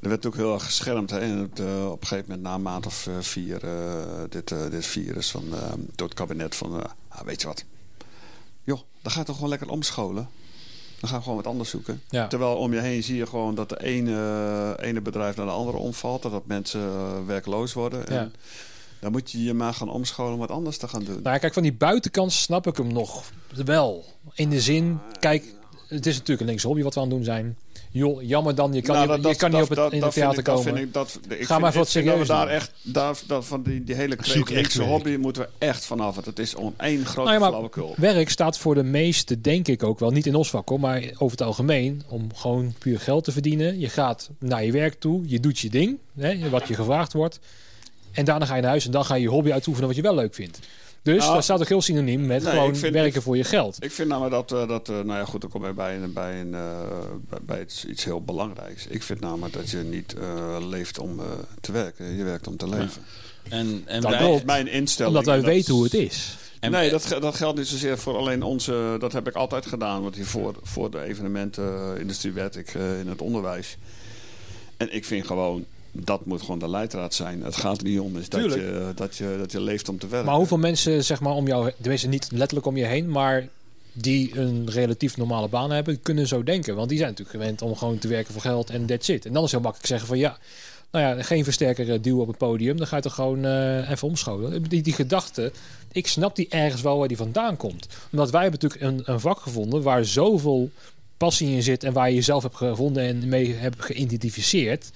Er 0.00 0.08
werd 0.08 0.22
natuurlijk 0.22 0.42
heel 0.42 0.54
erg 0.54 0.64
geschermd 0.64 1.10
hè, 1.10 1.18
en 1.18 1.38
het, 1.38 1.60
eh, 1.60 1.90
op 1.90 2.00
een 2.00 2.06
gegeven 2.06 2.30
moment 2.30 2.46
na 2.46 2.54
een 2.54 2.62
maand 2.62 2.86
of 2.86 3.06
eh, 3.06 3.14
vier 3.20 3.64
eh, 3.64 4.22
dit, 4.28 4.54
dit 4.70 4.86
virus 4.86 5.30
van, 5.30 5.44
door 5.94 6.08
het 6.08 6.16
kabinet 6.16 6.54
van, 6.54 6.82
ah, 7.08 7.20
weet 7.24 7.40
je 7.40 7.46
wat, 7.46 7.64
joh, 8.64 8.80
dan 9.02 9.12
ga 9.12 9.18
je 9.18 9.24
toch 9.24 9.34
gewoon 9.34 9.50
lekker 9.50 9.70
omscholen. 9.70 10.28
Dan 11.00 11.10
ga 11.10 11.16
je 11.16 11.22
gewoon 11.22 11.36
wat 11.36 11.46
anders 11.46 11.70
zoeken. 11.70 12.02
Ja. 12.08 12.26
Terwijl 12.26 12.56
om 12.56 12.74
je 12.74 12.80
heen 12.80 13.02
zie 13.02 13.16
je 13.16 13.26
gewoon 13.26 13.54
dat 13.54 13.68
de 13.68 13.82
ene, 13.82 14.76
ene 14.80 15.00
bedrijf 15.00 15.36
naar 15.36 15.46
de 15.46 15.52
andere 15.52 15.76
omvalt. 15.76 16.22
Dat 16.22 16.46
mensen 16.46 17.26
werkloos 17.26 17.72
worden. 17.72 18.04
Ja. 18.08 18.20
En 18.20 18.32
dan 19.00 19.12
moet 19.12 19.30
je 19.30 19.44
je 19.44 19.54
maar 19.54 19.74
gaan 19.74 19.88
omscholen 19.88 20.32
om 20.32 20.38
wat 20.38 20.50
anders 20.50 20.78
te 20.78 20.88
gaan 20.88 21.04
doen. 21.04 21.22
Nou 21.22 21.34
ja, 21.34 21.38
kijk, 21.38 21.52
van 21.52 21.62
die 21.62 21.72
buitenkant 21.72 22.32
snap 22.32 22.66
ik 22.66 22.76
hem 22.76 22.92
nog 22.92 23.30
wel. 23.64 24.04
In 24.34 24.50
de 24.50 24.60
zin, 24.60 24.98
kijk, 25.20 25.44
het 25.88 26.06
is 26.06 26.14
natuurlijk 26.14 26.40
een 26.40 26.46
linkse 26.46 26.66
hobby 26.66 26.82
wat 26.82 26.94
we 26.94 27.00
aan 27.00 27.06
het 27.06 27.14
doen 27.16 27.24
zijn. 27.24 27.56
Joh, 27.90 28.22
jammer 28.22 28.54
dan, 28.54 28.72
je 28.72 28.82
kan, 28.82 28.94
Nou, 28.94 29.06
dat- 29.08 29.16
je 29.32 29.36
kan 29.36 29.50
dat- 29.50 29.60
niet 29.60 29.70
op 29.70 29.76
het, 29.76 29.78
dat- 29.84 29.92
in 29.92 30.02
het 30.02 30.12
theater 30.12 30.38
ik- 30.38 30.44
dat 30.44 30.54
komen. 30.54 30.72
vind 30.74 30.86
ik- 30.86 30.92
dat- 30.94 31.18
ik 31.28 31.30
Ga 31.30 31.36
vind- 31.46 31.60
maar 31.60 31.72
voor 31.72 31.80
het 31.80 31.94
ik 31.94 32.02
vind 32.02 32.06
dat 32.06 32.18
we 32.18 32.24
serieus 32.24 32.26
daar 32.28 32.46
doen. 32.46 32.54
echt, 32.54 32.70
daar, 32.82 33.16
dat, 33.26 33.44
van 33.46 33.62
die, 33.62 33.84
die 33.84 33.94
hele 33.94 34.16
werk. 34.16 34.72
hobby 34.74 35.16
moeten 35.16 35.42
we 35.42 35.48
echt 35.58 35.84
vanaf. 35.84 36.14
Want 36.14 36.26
het 36.26 36.38
is 36.38 36.54
on 36.54 36.74
één 36.76 37.04
grote 37.04 37.20
Nou 37.20 37.32
ja, 37.32 37.38
maar 37.38 37.48
flauwekul. 37.48 37.94
werk 37.96 38.28
staat 38.30 38.58
voor 38.58 38.74
de 38.74 38.82
meeste, 38.82 39.40
denk 39.40 39.68
ik 39.68 39.82
ook 39.82 39.98
wel, 39.98 40.10
niet 40.10 40.26
in 40.26 40.34
ons 40.34 40.50
vak 40.50 40.68
hoor, 40.68 40.80
maar 40.80 41.02
over 41.12 41.30
het 41.38 41.42
algemeen, 41.42 42.02
om 42.08 42.34
gewoon 42.34 42.74
puur 42.78 43.00
geld 43.00 43.24
te 43.24 43.32
verdienen. 43.32 43.78
Je 43.78 43.88
gaat 43.88 44.30
naar 44.38 44.64
je 44.64 44.72
werk 44.72 44.94
toe, 45.00 45.22
je 45.26 45.40
doet 45.40 45.58
je 45.58 45.68
ding, 45.70 45.98
hè, 46.18 46.48
wat 46.48 46.68
je 46.68 46.74
gevraagd 46.74 47.12
wordt. 47.12 47.38
En 48.12 48.24
daarna 48.24 48.44
ga 48.46 48.54
je 48.54 48.60
naar 48.60 48.70
huis 48.70 48.84
en 48.86 48.90
dan 48.90 49.04
ga 49.04 49.14
je 49.14 49.22
je 49.22 49.28
hobby 49.28 49.52
uitoefenen 49.52 49.86
wat 49.88 49.96
je 49.96 50.02
wel 50.02 50.14
leuk 50.14 50.34
vindt. 50.34 50.58
Dus 51.02 51.18
Nou, 51.22 51.34
dat 51.34 51.44
staat 51.44 51.60
ook 51.60 51.68
heel 51.68 51.82
synoniem 51.82 52.26
met 52.26 52.42
nee, 52.42 52.52
gewoon 52.52 52.76
vind- 52.76 52.92
werken 52.94 53.22
voor 53.22 53.36
je 53.36 53.44
geld. 53.44 53.76
Ik 53.84 53.90
vind 53.92 54.08
namelijk 54.08 54.34
dat, 54.48 54.52
eh, 54.62 54.68
dat 54.68 54.88
eh, 54.88 54.94
nou 54.94 55.18
ja, 55.18 55.24
goed, 55.24 55.40
dan 55.40 55.50
kom 55.50 55.66
je 55.66 55.72
bij, 55.72 55.96
een- 55.96 56.12
bij, 56.12 56.40
een, 56.40 56.54
eh, 56.54 56.60
bij, 57.28 57.38
bij 57.42 57.60
iets, 57.62 57.84
iets 57.84 58.04
heel 58.04 58.22
belangrijks. 58.22 58.86
Ik 58.86 59.02
vind 59.02 59.20
namelijk 59.20 59.54
dat 59.54 59.70
je 59.70 59.76
niet 59.78 60.14
eh, 60.14 60.56
leeft 60.68 60.98
om 60.98 61.18
eh, 61.18 61.24
te 61.60 61.72
werken, 61.72 62.16
je 62.16 62.24
werkt 62.24 62.46
om 62.46 62.56
te 62.56 62.68
leven. 62.68 63.02
En, 63.48 63.82
en 63.86 64.00
Dat 64.00 64.10
wij, 64.10 64.32
is 64.34 64.44
mijn 64.44 64.66
instelling. 64.68 65.16
Omdat 65.16 65.34
wij 65.34 65.42
weten 65.44 65.74
hoe 65.74 65.84
het 65.84 65.94
is. 65.94 66.36
en 66.60 66.70
nee, 66.70 66.90
dat, 66.90 67.16
dat 67.20 67.34
geldt 67.34 67.58
niet 67.58 67.66
zozeer 67.66 67.98
voor 67.98 68.16
alleen 68.16 68.42
onze. 68.42 68.96
Dat 68.98 69.12
heb 69.12 69.28
ik 69.28 69.34
altijd 69.34 69.66
gedaan. 69.66 70.02
Want 70.02 70.14
hiervoor 70.14 70.54
voor 70.62 70.90
de 70.90 71.02
evenementenindustrie 71.02 72.32
werd 72.32 72.56
ik 72.56 72.74
eh, 72.74 73.00
in 73.00 73.06
het 73.08 73.20
onderwijs. 73.22 73.76
En 74.76 74.94
ik 74.94 75.04
vind 75.04 75.26
gewoon. 75.26 75.64
Dat 75.92 76.26
moet 76.26 76.40
gewoon 76.40 76.58
de 76.58 76.68
leidraad 76.68 77.14
zijn. 77.14 77.42
Het 77.42 77.56
gaat 77.56 77.78
er 77.78 77.84
niet 77.84 78.00
om 78.00 78.16
is 78.16 78.28
dat, 78.28 78.52
je, 78.52 78.92
dat, 78.94 79.16
je, 79.16 79.36
dat 79.38 79.52
je 79.52 79.60
leeft 79.60 79.88
om 79.88 79.98
te 79.98 80.06
werken. 80.08 80.28
Maar 80.28 80.36
hoeveel 80.38 80.58
mensen, 80.58 81.04
zeg 81.04 81.20
maar, 81.20 81.32
om 81.32 81.46
jou, 81.46 81.72
tenminste 81.80 82.08
niet 82.08 82.28
letterlijk 82.32 82.66
om 82.66 82.76
je 82.76 82.84
heen, 82.84 83.10
maar 83.10 83.48
die 83.92 84.38
een 84.38 84.70
relatief 84.70 85.16
normale 85.16 85.48
baan 85.48 85.70
hebben, 85.70 86.02
kunnen 86.02 86.26
zo 86.26 86.42
denken. 86.42 86.76
Want 86.76 86.88
die 86.88 86.98
zijn 86.98 87.10
natuurlijk 87.10 87.38
gewend 87.38 87.62
om 87.62 87.76
gewoon 87.76 87.98
te 87.98 88.08
werken 88.08 88.32
voor 88.32 88.42
geld 88.42 88.70
en 88.70 88.86
that's 88.86 89.08
it. 89.08 89.26
En 89.26 89.32
dan 89.32 89.44
is 89.44 89.50
heel 89.50 89.60
makkelijk 89.60 89.88
zeggen 89.88 90.08
van 90.08 90.18
ja, 90.18 90.38
nou 90.90 91.04
ja, 91.04 91.22
geen 91.22 91.44
versterker 91.44 91.92
eh, 91.92 92.02
duwen 92.02 92.20
op 92.20 92.28
het 92.28 92.38
podium. 92.38 92.76
Dan 92.76 92.86
ga 92.86 92.96
je 92.96 93.02
toch 93.02 93.14
gewoon 93.14 93.44
eh, 93.44 93.90
even 93.90 94.08
omscholen. 94.08 94.62
Die, 94.62 94.82
die 94.82 94.92
gedachte, 94.92 95.52
ik 95.92 96.06
snap 96.06 96.36
die 96.36 96.48
ergens 96.48 96.82
wel 96.82 96.98
waar 96.98 97.08
die 97.08 97.16
vandaan 97.16 97.56
komt. 97.56 97.86
Omdat 98.10 98.30
wij 98.30 98.42
hebben 98.42 98.60
natuurlijk 98.60 98.90
een, 98.90 99.14
een 99.14 99.20
vak 99.20 99.40
gevonden 99.40 99.82
waar 99.82 100.04
zoveel 100.04 100.70
passie 101.16 101.50
in 101.50 101.62
zit 101.62 101.84
en 101.84 101.92
waar 101.92 102.08
je 102.08 102.14
jezelf 102.14 102.42
hebt 102.42 102.56
gevonden 102.56 103.02
en 103.02 103.28
mee 103.28 103.54
hebt 103.54 103.84
geïdentificeerd. 103.84 104.90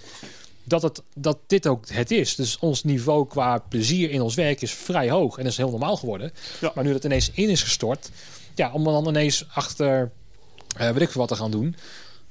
Dat, 0.65 0.83
het, 0.83 1.03
dat 1.15 1.39
dit 1.47 1.67
ook 1.67 1.89
het 1.89 2.11
is. 2.11 2.35
Dus 2.35 2.59
ons 2.59 2.85
niveau 2.85 3.27
qua 3.29 3.59
plezier 3.59 4.11
in 4.11 4.21
ons 4.21 4.35
werk 4.35 4.61
is 4.63 4.73
vrij 4.73 5.11
hoog. 5.11 5.37
En 5.37 5.43
dat 5.43 5.53
is 5.53 5.59
heel 5.59 5.71
normaal 5.71 5.97
geworden. 5.97 6.33
Ja. 6.61 6.73
Maar 6.75 6.85
nu 6.85 6.93
dat 6.93 7.05
ineens 7.05 7.31
in 7.35 7.49
is 7.49 7.63
gestort. 7.63 8.11
Ja, 8.55 8.73
om 8.73 8.85
dan 8.85 9.09
ineens 9.09 9.45
achter 9.49 10.11
eh 10.77 10.91
weet 10.91 11.01
ik 11.03 11.11
veel 11.11 11.21
wat 11.21 11.29
te 11.31 11.37
gaan 11.37 11.51
doen. 11.51 11.77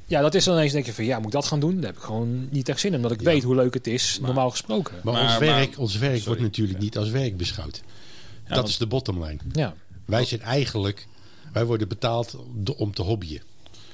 Ja, 0.05 0.21
dat 0.21 0.36
is 0.36 0.43
dan 0.43 0.53
ineens 0.55 0.71
denk 0.73 0.86
je 0.86 0.93
van 0.93 1.05
ja, 1.05 1.17
moet 1.17 1.25
ik 1.25 1.32
dat 1.32 1.45
gaan 1.45 1.59
doen? 1.59 1.75
Daar 1.75 1.86
heb 1.86 1.95
ik 1.95 2.01
gewoon 2.03 2.47
niet 2.51 2.69
echt 2.69 2.79
zin 2.79 2.89
in. 2.89 2.95
Omdat 2.95 3.11
ik 3.11 3.21
weet 3.21 3.43
hoe 3.43 3.55
leuk 3.55 3.73
het 3.73 3.88
is, 3.88 4.19
normaal 4.21 4.49
gesproken. 4.49 4.93
Maar, 5.03 5.13
Maar- 5.13 5.21
ons 5.23 5.32
maar- 5.32 5.39
werk, 5.39 5.77
ons 5.79 5.97
werk 5.97 6.11
Sorry. 6.13 6.25
wordt 6.27 6.41
natuurlijk 6.41 6.79
niet 6.79 6.97
als 6.97 7.09
werk 7.09 7.38
beschouwd. 7.38 7.82
Ja, 7.84 8.47
dat 8.47 8.57
want- 8.57 8.67
is 8.67 8.77
de 8.77 8.88
bottomline. 8.88 9.38
Ja, 9.51 9.73
Wij 10.05 10.25
zijn 10.25 10.41
eigenlijk, 10.41 11.07
wij 11.53 11.65
worden 11.65 11.88
betaald 11.88 12.36
om 12.77 12.93
te 12.93 13.01
hobbyen. 13.01 13.41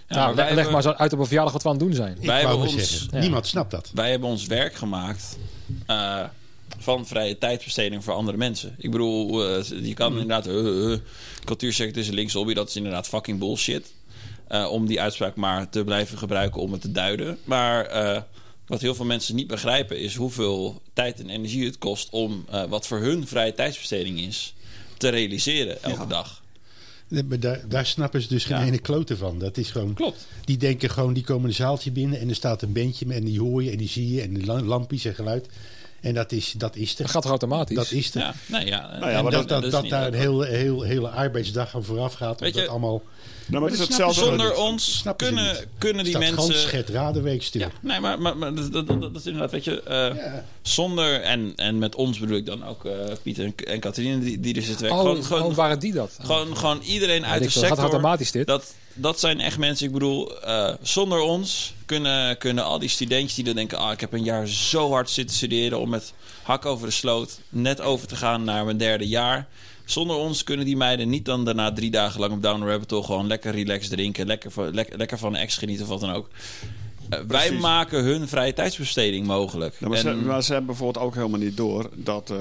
Ja, 0.07 0.15
nou, 0.15 0.35
wij 0.35 0.45
leg 0.45 0.53
hebben- 0.55 0.73
maar 0.73 0.81
zo 0.81 0.89
uit 0.91 1.13
op 1.13 1.19
een 1.19 1.25
verjaardag 1.25 1.53
wat 1.53 1.63
we 1.63 1.69
aan 1.69 1.75
het 1.75 1.83
doen 1.83 1.93
zijn. 1.93 2.17
Wij 2.21 2.39
hebben 2.39 2.57
ons- 2.57 3.07
niemand 3.11 3.47
snapt 3.47 3.71
dat. 3.71 3.91
wij 3.93 4.09
hebben 4.09 4.29
ons 4.29 4.45
werk 4.45 4.75
gemaakt 4.75 5.37
eh, 5.85 6.23
van 6.77 7.07
vrije 7.07 7.37
tijdsbesteding 7.37 8.03
voor 8.03 8.13
andere 8.13 8.37
mensen. 8.37 8.75
Ik 8.77 8.91
bedoel, 8.91 9.45
eh, 9.57 9.63
je 9.85 9.93
kan 9.93 10.11
inderdaad... 10.11 10.47
eh 10.47 10.59
eh, 10.59 10.93
eh, 10.93 10.99
cultuursector 11.45 12.01
is 12.01 12.07
een 12.07 12.13
linkse 12.13 12.37
hobby. 12.37 12.53
Dat 12.53 12.67
is 12.69 12.75
inderdaad 12.75 13.07
fucking 13.07 13.39
bullshit. 13.39 13.93
Eh, 14.47 14.67
om 14.71 14.85
die 14.87 15.01
uitspraak 15.01 15.35
maar 15.35 15.69
te 15.69 15.83
blijven 15.83 16.17
gebruiken 16.17 16.61
om 16.61 16.71
het 16.71 16.81
te 16.81 16.91
duiden. 16.91 17.37
Maar 17.43 17.85
eh, 17.85 18.21
wat 18.67 18.81
heel 18.81 18.95
veel 18.95 19.05
mensen 19.05 19.35
niet 19.35 19.47
begrijpen... 19.47 19.99
is 19.99 20.15
hoeveel 20.15 20.81
tijd 20.93 21.19
en 21.19 21.29
energie 21.29 21.65
het 21.65 21.77
kost... 21.77 22.09
om 22.09 22.45
eh, 22.51 22.63
wat 22.63 22.87
voor 22.87 22.99
hun 22.99 23.27
vrije 23.27 23.53
tijdsbesteding 23.53 24.19
is... 24.19 24.53
te 24.97 25.09
realiseren 25.09 25.83
elke 25.83 25.99
Ja. 25.99 26.05
dag. 26.05 26.41
Maar 27.07 27.39
daar, 27.39 27.61
daar 27.67 27.85
snappen 27.85 28.21
ze 28.21 28.27
dus 28.27 28.45
geen 28.45 28.57
Ja. 28.57 28.65
ene 28.65 28.77
klote 28.77 29.17
van. 29.17 29.39
Dat 29.39 29.57
is 29.57 29.71
gewoon, 29.71 29.93
Klopt. 29.93 30.27
die 30.45 30.57
denken 30.57 30.89
gewoon, 30.89 31.13
die 31.13 31.23
komen 31.23 31.47
een 31.49 31.55
zaaltje 31.55 31.91
binnen 31.91 32.19
en 32.19 32.29
er 32.29 32.35
staat 32.35 32.61
een 32.61 32.73
bandje 32.73 33.13
en 33.13 33.23
die 33.23 33.39
hoor 33.39 33.63
je 33.63 33.71
en 33.71 33.77
die 33.77 33.87
zie 33.89 34.13
je 34.13 34.21
en 34.21 34.45
lampjes 34.65 35.05
en 35.05 35.15
geluid. 35.15 35.47
En 36.01 36.13
dat 36.13 36.31
is, 36.31 36.53
dat 36.57 36.75
is 36.75 36.91
er. 36.91 36.97
Dat 37.01 37.11
gaat 37.11 37.21
toch 37.21 37.31
automatisch? 37.31 37.75
Dat 37.75 37.91
is 37.91 38.15
er. 38.15 38.21
Ja, 38.21 38.33
nee, 38.45 38.65
ja, 38.65 38.97
Nou 38.99 39.11
ja, 39.11 39.17
en 39.17 39.29
dat, 39.31 39.49
dat, 39.49 39.71
dat 39.71 39.89
daar 39.89 40.07
een 40.07 40.13
heel, 40.13 40.41
heel, 40.41 40.81
hele 40.81 41.09
arbeidsdag 41.09 41.75
aan 41.75 41.83
vooraf 41.83 42.13
gaat. 42.13 42.39
Weet 42.39 42.53
dat 42.53 42.63
je, 42.63 42.69
allemaal, 42.69 42.89
Nou, 42.91 43.01
maar 43.49 43.61
het 43.61 43.73
is 43.73 43.79
hetzelfde. 43.79 44.19
ze 44.21 44.25
Zonder 44.27 44.55
ons 44.55 45.03
kunnen, 45.17 45.55
kunnen 45.77 46.03
die 46.03 46.13
staat 46.13 46.23
mensen... 46.23 46.39
Gans 46.53 46.61
Schet 46.61 46.89
Radenweek 46.89 47.43
stil. 47.43 47.61
Ja, 47.61 47.69
nee, 47.81 47.99
maar, 47.99 48.19
maar, 48.21 48.37
maar 48.37 48.53
dat, 48.55 48.71
dat, 48.71 48.87
dat, 48.87 49.01
dat 49.01 49.15
is 49.15 49.25
inderdaad, 49.25 49.51
weet 49.51 49.63
je, 49.63 49.81
eh, 49.83 50.15
Ja. 50.15 50.45
zonder, 50.61 51.21
en, 51.21 51.53
en 51.55 51.77
met 51.77 51.95
ons 51.95 52.19
bedoel 52.19 52.37
ik 52.37 52.45
dan 52.45 52.65
ook 52.65 52.85
eh 52.85 52.91
Pieter 53.23 53.45
en, 53.45 53.53
en 53.65 53.79
Catharine 53.79 54.19
die, 54.19 54.39
die 54.39 54.55
er 54.55 54.61
zitten 54.61 54.81
werken. 54.81 54.99
oh, 54.99 55.05
gewoon, 55.09 55.23
gewoon, 55.23 55.43
oh, 55.43 55.55
waren 55.55 55.79
die 55.79 55.93
dat? 55.93 56.17
gewoon, 56.21 56.57
gewoon 56.57 56.81
iedereen 56.81 57.21
Ja, 57.21 57.27
uit 57.27 57.37
de 57.37 57.43
dacht, 57.43 57.53
dat 57.55 57.63
gaat 57.63 57.71
sector. 57.77 57.91
automatisch 57.93 58.31
dit. 58.31 58.47
Dat, 58.47 58.73
dat 58.97 59.19
zijn 59.19 59.39
echt 59.39 59.57
mensen, 59.57 59.85
ik 59.87 59.93
bedoel, 59.93 60.41
eh, 60.41 60.73
zonder 60.81 61.19
ons 61.19 61.73
kunnen, 61.85 62.37
kunnen 62.37 62.63
al 62.63 62.79
die 62.79 62.89
studentjes 62.89 63.35
die 63.35 63.43
dan 63.43 63.55
denken... 63.55 63.77
Ah, 63.77 63.91
ik 63.91 63.99
heb 63.99 64.13
een 64.13 64.23
jaar 64.23 64.47
zo 64.47 64.91
hard 64.91 65.09
zitten 65.09 65.35
studeren 65.35 65.79
om 65.79 65.89
met 65.89 66.13
hak 66.43 66.65
over 66.65 66.87
de 66.87 66.93
sloot 66.93 67.39
net 67.49 67.81
over 67.81 68.07
te 68.07 68.15
gaan 68.15 68.43
naar 68.43 68.65
mijn 68.65 68.77
derde 68.77 69.07
jaar. 69.07 69.47
Zonder 69.85 70.15
ons 70.15 70.43
kunnen 70.43 70.65
die 70.65 70.77
meiden 70.77 71.09
niet 71.09 71.25
dan 71.25 71.45
daarna 71.45 71.71
drie 71.71 71.91
dagen 71.91 72.19
lang 72.19 72.33
op 72.33 72.41
Down 72.41 72.63
Rabbit 72.63 73.05
gewoon 73.05 73.27
lekker 73.27 73.51
relaxed 73.51 73.91
drinken, 73.91 74.27
lekker 74.27 74.51
van, 74.51 74.73
lekker, 74.73 75.17
van 75.17 75.33
een 75.33 75.39
ex 75.39 75.57
genieten 75.57 75.83
of 75.83 75.91
wat 75.91 75.99
dan 75.99 76.11
ook. 76.13 76.29
Eh, 77.09 77.19
wij 77.27 77.51
maken 77.51 78.03
hun 78.03 78.27
vrije 78.27 78.53
tijdsbesteding 78.53 79.25
mogelijk. 79.27 79.75
Ja, 79.79 79.87
maar, 79.87 79.97
ze, 79.97 80.09
En- 80.09 80.25
maar 80.25 80.43
ze 80.43 80.49
hebben 80.51 80.67
bijvoorbeeld 80.75 81.05
ook 81.05 81.15
helemaal 81.15 81.39
niet 81.39 81.57
door 81.57 81.89
dat... 81.93 82.29
eh 82.29 82.37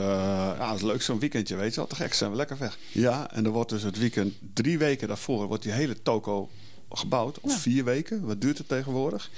ja, 0.58 0.66
het 0.68 0.76
is 0.76 0.82
leuk 0.82 1.02
zo'n 1.02 1.18
weekendje, 1.18 1.56
weet 1.56 1.70
je 1.70 1.76
wel. 1.76 1.86
Te 1.86 1.94
gek, 1.94 2.14
zijn 2.14 2.30
we 2.30 2.36
lekker 2.36 2.58
weg. 2.58 2.78
Ja, 2.92 3.30
en 3.32 3.42
dan 3.42 3.52
wordt 3.52 3.70
dus 3.70 3.82
het 3.82 3.98
weekend... 3.98 4.34
Drie 4.54 4.78
weken 4.78 5.08
daarvoor 5.08 5.46
wordt 5.46 5.62
die 5.62 5.72
hele 5.72 6.02
toko 6.02 6.50
gebouwd. 6.90 7.40
Of 7.40 7.58
vier 7.60 7.84
weken. 7.84 8.26
Wat 8.26 8.40
duurt 8.40 8.58
het 8.58 8.68
tegenwoordig? 8.68 9.30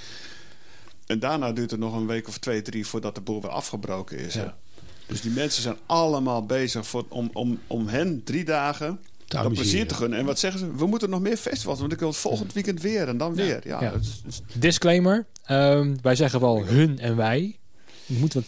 En 1.05 1.19
daarna 1.19 1.51
duurt 1.51 1.71
het 1.71 1.79
nog 1.79 1.95
een 1.95 2.07
week 2.07 2.27
of 2.27 2.37
twee, 2.37 2.61
drie... 2.61 2.87
voordat 2.87 3.15
de 3.15 3.21
boel 3.21 3.41
weer 3.41 3.51
afgebroken 3.51 4.17
is. 4.17 4.33
Ja. 4.33 4.57
Dus 5.05 5.21
die 5.21 5.31
mensen 5.31 5.61
zijn 5.61 5.77
allemaal 5.85 6.45
bezig 6.45 6.87
voor, 6.87 7.05
om, 7.09 7.29
om, 7.33 7.59
om 7.67 7.87
hen 7.87 8.21
drie 8.23 8.43
dagen... 8.43 8.99
Dat 9.29 9.53
plezier 9.53 9.87
te 9.87 9.93
gunnen. 9.93 10.19
En 10.19 10.25
wat 10.25 10.39
zeggen 10.39 10.59
ze? 10.59 10.75
We 10.75 10.85
moeten 10.85 11.09
nog 11.09 11.21
meer 11.21 11.37
festivals. 11.37 11.79
Want 11.79 11.91
ik 11.91 11.99
wil 11.99 12.07
het 12.07 12.17
volgend 12.17 12.53
weekend 12.53 12.81
weer. 12.81 13.07
En 13.07 13.17
dan 13.17 13.35
weer. 13.35 13.59
Ja, 13.67 13.81
Ja. 13.81 13.91
het 13.93 14.01
is- 14.01 14.21
het 14.23 14.33
is- 14.33 14.41
Disclaimer. 14.59 15.25
ehm, 15.45 15.95
wij 16.01 16.15
zeggen 16.15 16.39
wel 16.39 16.65
hun 16.65 16.99
en 16.99 17.15
wij. 17.15 17.57
Je 18.05 18.17
moet 18.17 18.33
wat 18.33 18.43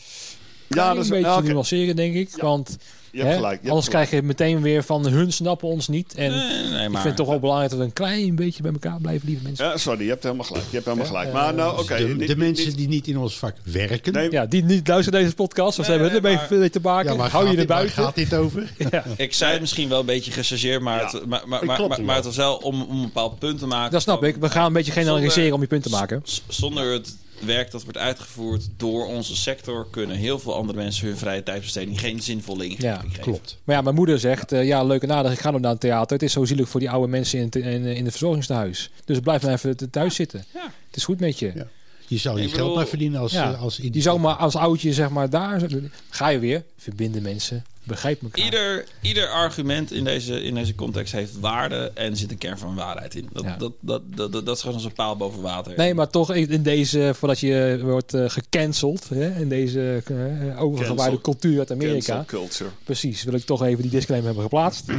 ja, 0.68 0.90
een 0.90 0.96
dat 0.96 1.04
is 1.04 1.10
beetje 1.10 1.36
oké. 1.36 1.48
nuanceren, 1.52 1.96
denk 1.96 2.16
ik. 2.16 2.30
Ja, 2.36 2.42
Want 2.44 2.78
Je 3.12 3.22
hebt 3.22 3.34
gelijk. 3.36 3.52
je 3.54 3.58
hebt 3.58 3.68
anders 3.70 3.86
gelijk. 3.88 4.08
krijg 4.08 4.22
je 4.22 4.28
meteen 4.28 4.62
weer 4.62 4.84
van 4.84 5.08
hun 5.08 5.32
snappen 5.34 5.68
ons 5.68 5.88
niet. 5.88 6.14
En 6.16 6.32
Nee, 6.32 6.40
nee, 6.40 6.70
nee, 6.72 6.84
ik 6.84 6.90
maar- 6.90 6.90
vind 6.90 7.04
het 7.04 7.16
toch 7.16 7.28
wel 7.28 7.40
belangrijk 7.40 7.70
dat 7.70 7.80
we 7.80 7.86
een 7.86 7.94
klein 7.94 8.36
beetje 8.36 8.62
bij 8.64 8.72
elkaar 8.72 8.98
blijven, 9.02 9.28
lieve 9.28 9.44
mensen. 9.44 9.66
Ja, 9.66 9.78
sorry, 9.78 10.04
je 10.04 10.10
hebt 10.10 10.24
helemaal 10.24 10.46
gelijk. 10.46 10.66
Je 10.66 10.72
hebt 10.74 10.86
helemaal 10.86 11.06
gelijk. 11.08 11.28
eh, 11.28 11.34
Maar 11.34 11.54
nou, 11.54 11.80
oké. 11.80 12.16
de, 12.26 12.36
mensen 12.38 12.76
die 12.76 12.88
niet 12.88 13.08
in 13.08 13.18
ons 13.18 13.38
vak 13.38 13.56
werken. 13.64 14.14
Nee, 14.14 14.32
Ja, 14.32 14.46
die 14.46 14.64
niet 14.64 14.88
luisteren 14.88 15.22
deze 15.22 15.36
podcast, 15.36 15.80
of 15.80 15.88
Nee, 15.88 15.96
ze 15.98 16.02
hebben 16.04 16.24
er 16.50 16.58
mee 16.60 16.70
te 16.70 16.80
maken. 16.84 17.12
ja, 17.12 17.18
maar 17.18 17.30
Hou 17.30 17.44
je 17.44 17.50
er 17.52 17.56
dit, 17.58 17.68
waar 17.68 17.78
buiten. 17.78 18.04
gaat 18.04 18.16
dit 18.16 18.34
over? 18.34 18.74
Ja. 18.92 19.04
Ik 19.18 19.34
zei 19.34 19.52
het 19.52 19.62
misschien 19.62 19.90
wel 19.90 20.00
een 20.00 20.06
beetje 20.06 20.32
gechargeerd, 20.32 20.82
maar, 20.82 21.00
Ja. 21.00 21.06
het, 21.06 21.26
maar, 21.26 21.42
maar, 21.46 21.66
maar, 21.66 21.88
maar, 21.88 22.02
maar 22.02 22.16
het 22.16 22.26
was 22.26 22.36
wel 22.36 22.56
om, 22.56 22.82
om 22.82 22.96
een 22.98 23.02
bepaald 23.06 23.40
punt 23.40 23.60
te 23.60 23.68
maken. 23.68 23.92
Dat 23.92 24.02
snap 24.02 24.24
ik. 24.24 24.36
We 24.36 24.50
gaan 24.50 24.66
een 24.66 24.74
beetje 24.74 24.92
generaliseren 24.92 25.34
zonder- 25.34 25.54
om 25.54 25.62
je 25.62 25.68
punt 25.68 25.84
te 25.84 25.90
maken. 25.90 26.24
Zonder 26.48 26.92
het 26.94 27.16
werk 27.46 27.72
dat 27.72 27.84
wordt 27.84 27.98
uitgevoerd 27.98 28.70
door 28.78 29.06
onze 29.06 29.36
sector... 29.36 29.88
kunnen 29.90 30.16
heel 30.16 30.40
veel 30.40 30.56
andere 30.56 30.78
mensen 30.78 31.08
hun 31.08 31.18
vrije 31.18 31.44
tijdsbesteding 31.44 32.00
geen 32.00 32.22
zinvolle 32.22 32.66
ingeving 32.66 32.94
Ja, 32.94 33.00
geven. 33.00 33.22
Klopt. 33.22 33.58
Maar 33.64 33.76
ja, 33.76 33.82
mijn 33.82 33.96
moeder 33.96 34.20
zegt, 34.20 34.52
eh, 34.52 34.66
ja, 34.68 34.84
leuk 34.84 35.04
en 35.04 35.12
aardig, 35.12 35.32
ik 35.32 35.40
ga 35.40 35.52
nog 35.52 35.62
naar 35.62 35.72
het 35.72 35.80
theater. 35.80 36.14
Het 36.14 36.24
is 36.24 36.34
zo 36.34 36.46
zielig 36.46 36.70
voor 36.70 36.80
die 36.80 36.90
oude 36.90 37.08
mensen 37.08 37.40
in 37.40 37.46
het, 37.46 37.56
in, 37.56 37.86
in 37.86 38.04
het 38.04 38.12
verzorgingstehuis. 38.12 38.92
Dus 39.06 39.20
blijf 39.20 39.42
maar 39.44 39.54
even 39.54 39.90
thuis 39.90 40.16
zitten. 40.16 40.46
Ja. 40.54 40.74
Het 40.88 40.96
is 40.96 41.04
goed 41.04 41.20
met 41.20 41.40
je. 41.40 41.52
Ja. 41.56 41.68
Je 42.12 42.18
zou 42.18 42.42
je 42.42 42.50
geld 42.50 42.76
maar 42.76 42.88
verdienen 42.88 43.20
als, 43.20 43.32
Ja. 43.32 43.52
eh, 43.54 43.62
als 43.62 43.76
Die 43.78 44.02
zou 44.02 44.20
maar 44.20 44.36
als 44.36 44.56
oudje, 44.56 44.94
zeg 44.94 45.10
maar, 45.10 45.30
daar... 45.30 45.62
Ga 46.10 46.28
je 46.28 46.40
weer. 46.40 46.64
Verbinden 46.78 47.22
mensen. 47.22 47.64
Begrijp 47.84 48.22
elkaar. 48.22 48.46
Ieder, 48.46 48.86
ieder 49.02 49.28
argument 49.28 49.92
in 49.92 50.04
deze, 50.04 50.44
in 50.44 50.54
deze 50.56 50.76
context 50.76 51.14
heeft 51.14 51.40
waarde 51.40 51.92
en 51.94 52.18
zit 52.18 52.32
een 52.32 52.38
kern 52.38 52.58
van 52.58 52.76
waarheid 52.76 53.16
in. 53.16 53.30
Dat, 53.34 53.44
Ja. 53.44 53.56
dat, 53.58 53.72
dat, 53.80 54.02
dat, 54.16 54.32
dat, 54.32 54.46
dat 54.46 54.56
is 54.56 54.62
gewoon 54.62 54.76
als 54.76 54.86
een 54.86 54.94
paal 54.94 55.18
boven 55.18 55.42
water. 55.42 55.74
Nee, 55.78 55.94
maar 55.94 56.10
toch 56.10 56.34
in 56.34 56.64
deze, 56.64 57.12
voordat 57.16 57.40
je 57.40 57.80
wordt 57.84 58.14
eh, 58.14 58.30
gecanceld, 58.30 59.10
hè, 59.10 59.40
in 59.40 59.50
deze 59.50 60.04
eh, 60.06 60.62
overgewaarde 60.62 61.22
cultuur 61.22 61.60
uit 61.60 61.72
Amerika. 61.72 62.14
Cancel 62.14 62.40
culture. 62.40 62.70
Precies, 62.84 63.24
wil 63.24 63.34
ik 63.34 63.46
toch 63.46 63.64
even 63.64 63.82
die 63.82 63.92
disclaimer 63.92 64.28
hebben 64.28 64.44
geplaatst. 64.50 64.86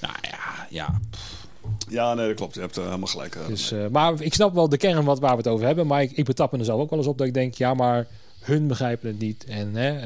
Nou 0.00 0.14
ja, 0.22 0.66
ja. 0.70 1.00
Ja, 1.88 2.14
nee, 2.14 2.26
dat 2.26 2.36
klopt. 2.36 2.54
Je 2.54 2.60
hebt 2.60 2.76
er 2.76 2.84
helemaal 2.84 3.06
gelijk. 3.06 3.34
eh, 3.34 3.46
Dus, 3.46 3.72
eh, 3.72 3.86
maar 3.90 4.14
ik 4.22 4.34
snap 4.34 4.54
wel 4.54 4.68
de 4.68 4.76
kern 4.76 5.04
wat, 5.04 5.18
waar 5.18 5.30
we 5.30 5.36
het 5.36 5.46
over 5.48 5.66
hebben. 5.66 5.86
Maar 5.86 6.02
ik, 6.02 6.10
ik 6.10 6.24
betrap 6.24 6.52
me 6.52 6.58
er 6.58 6.64
zelf 6.64 6.80
ook 6.80 6.90
wel 6.90 6.98
eens 6.98 7.08
op 7.08 7.18
dat 7.18 7.26
ik 7.26 7.34
denk, 7.34 7.54
ja, 7.54 7.74
maar 7.74 8.06
hun 8.48 8.66
begrijpen 8.66 9.08
het 9.08 9.18
niet. 9.18 9.44
En 9.44 9.74
hè, 9.74 9.98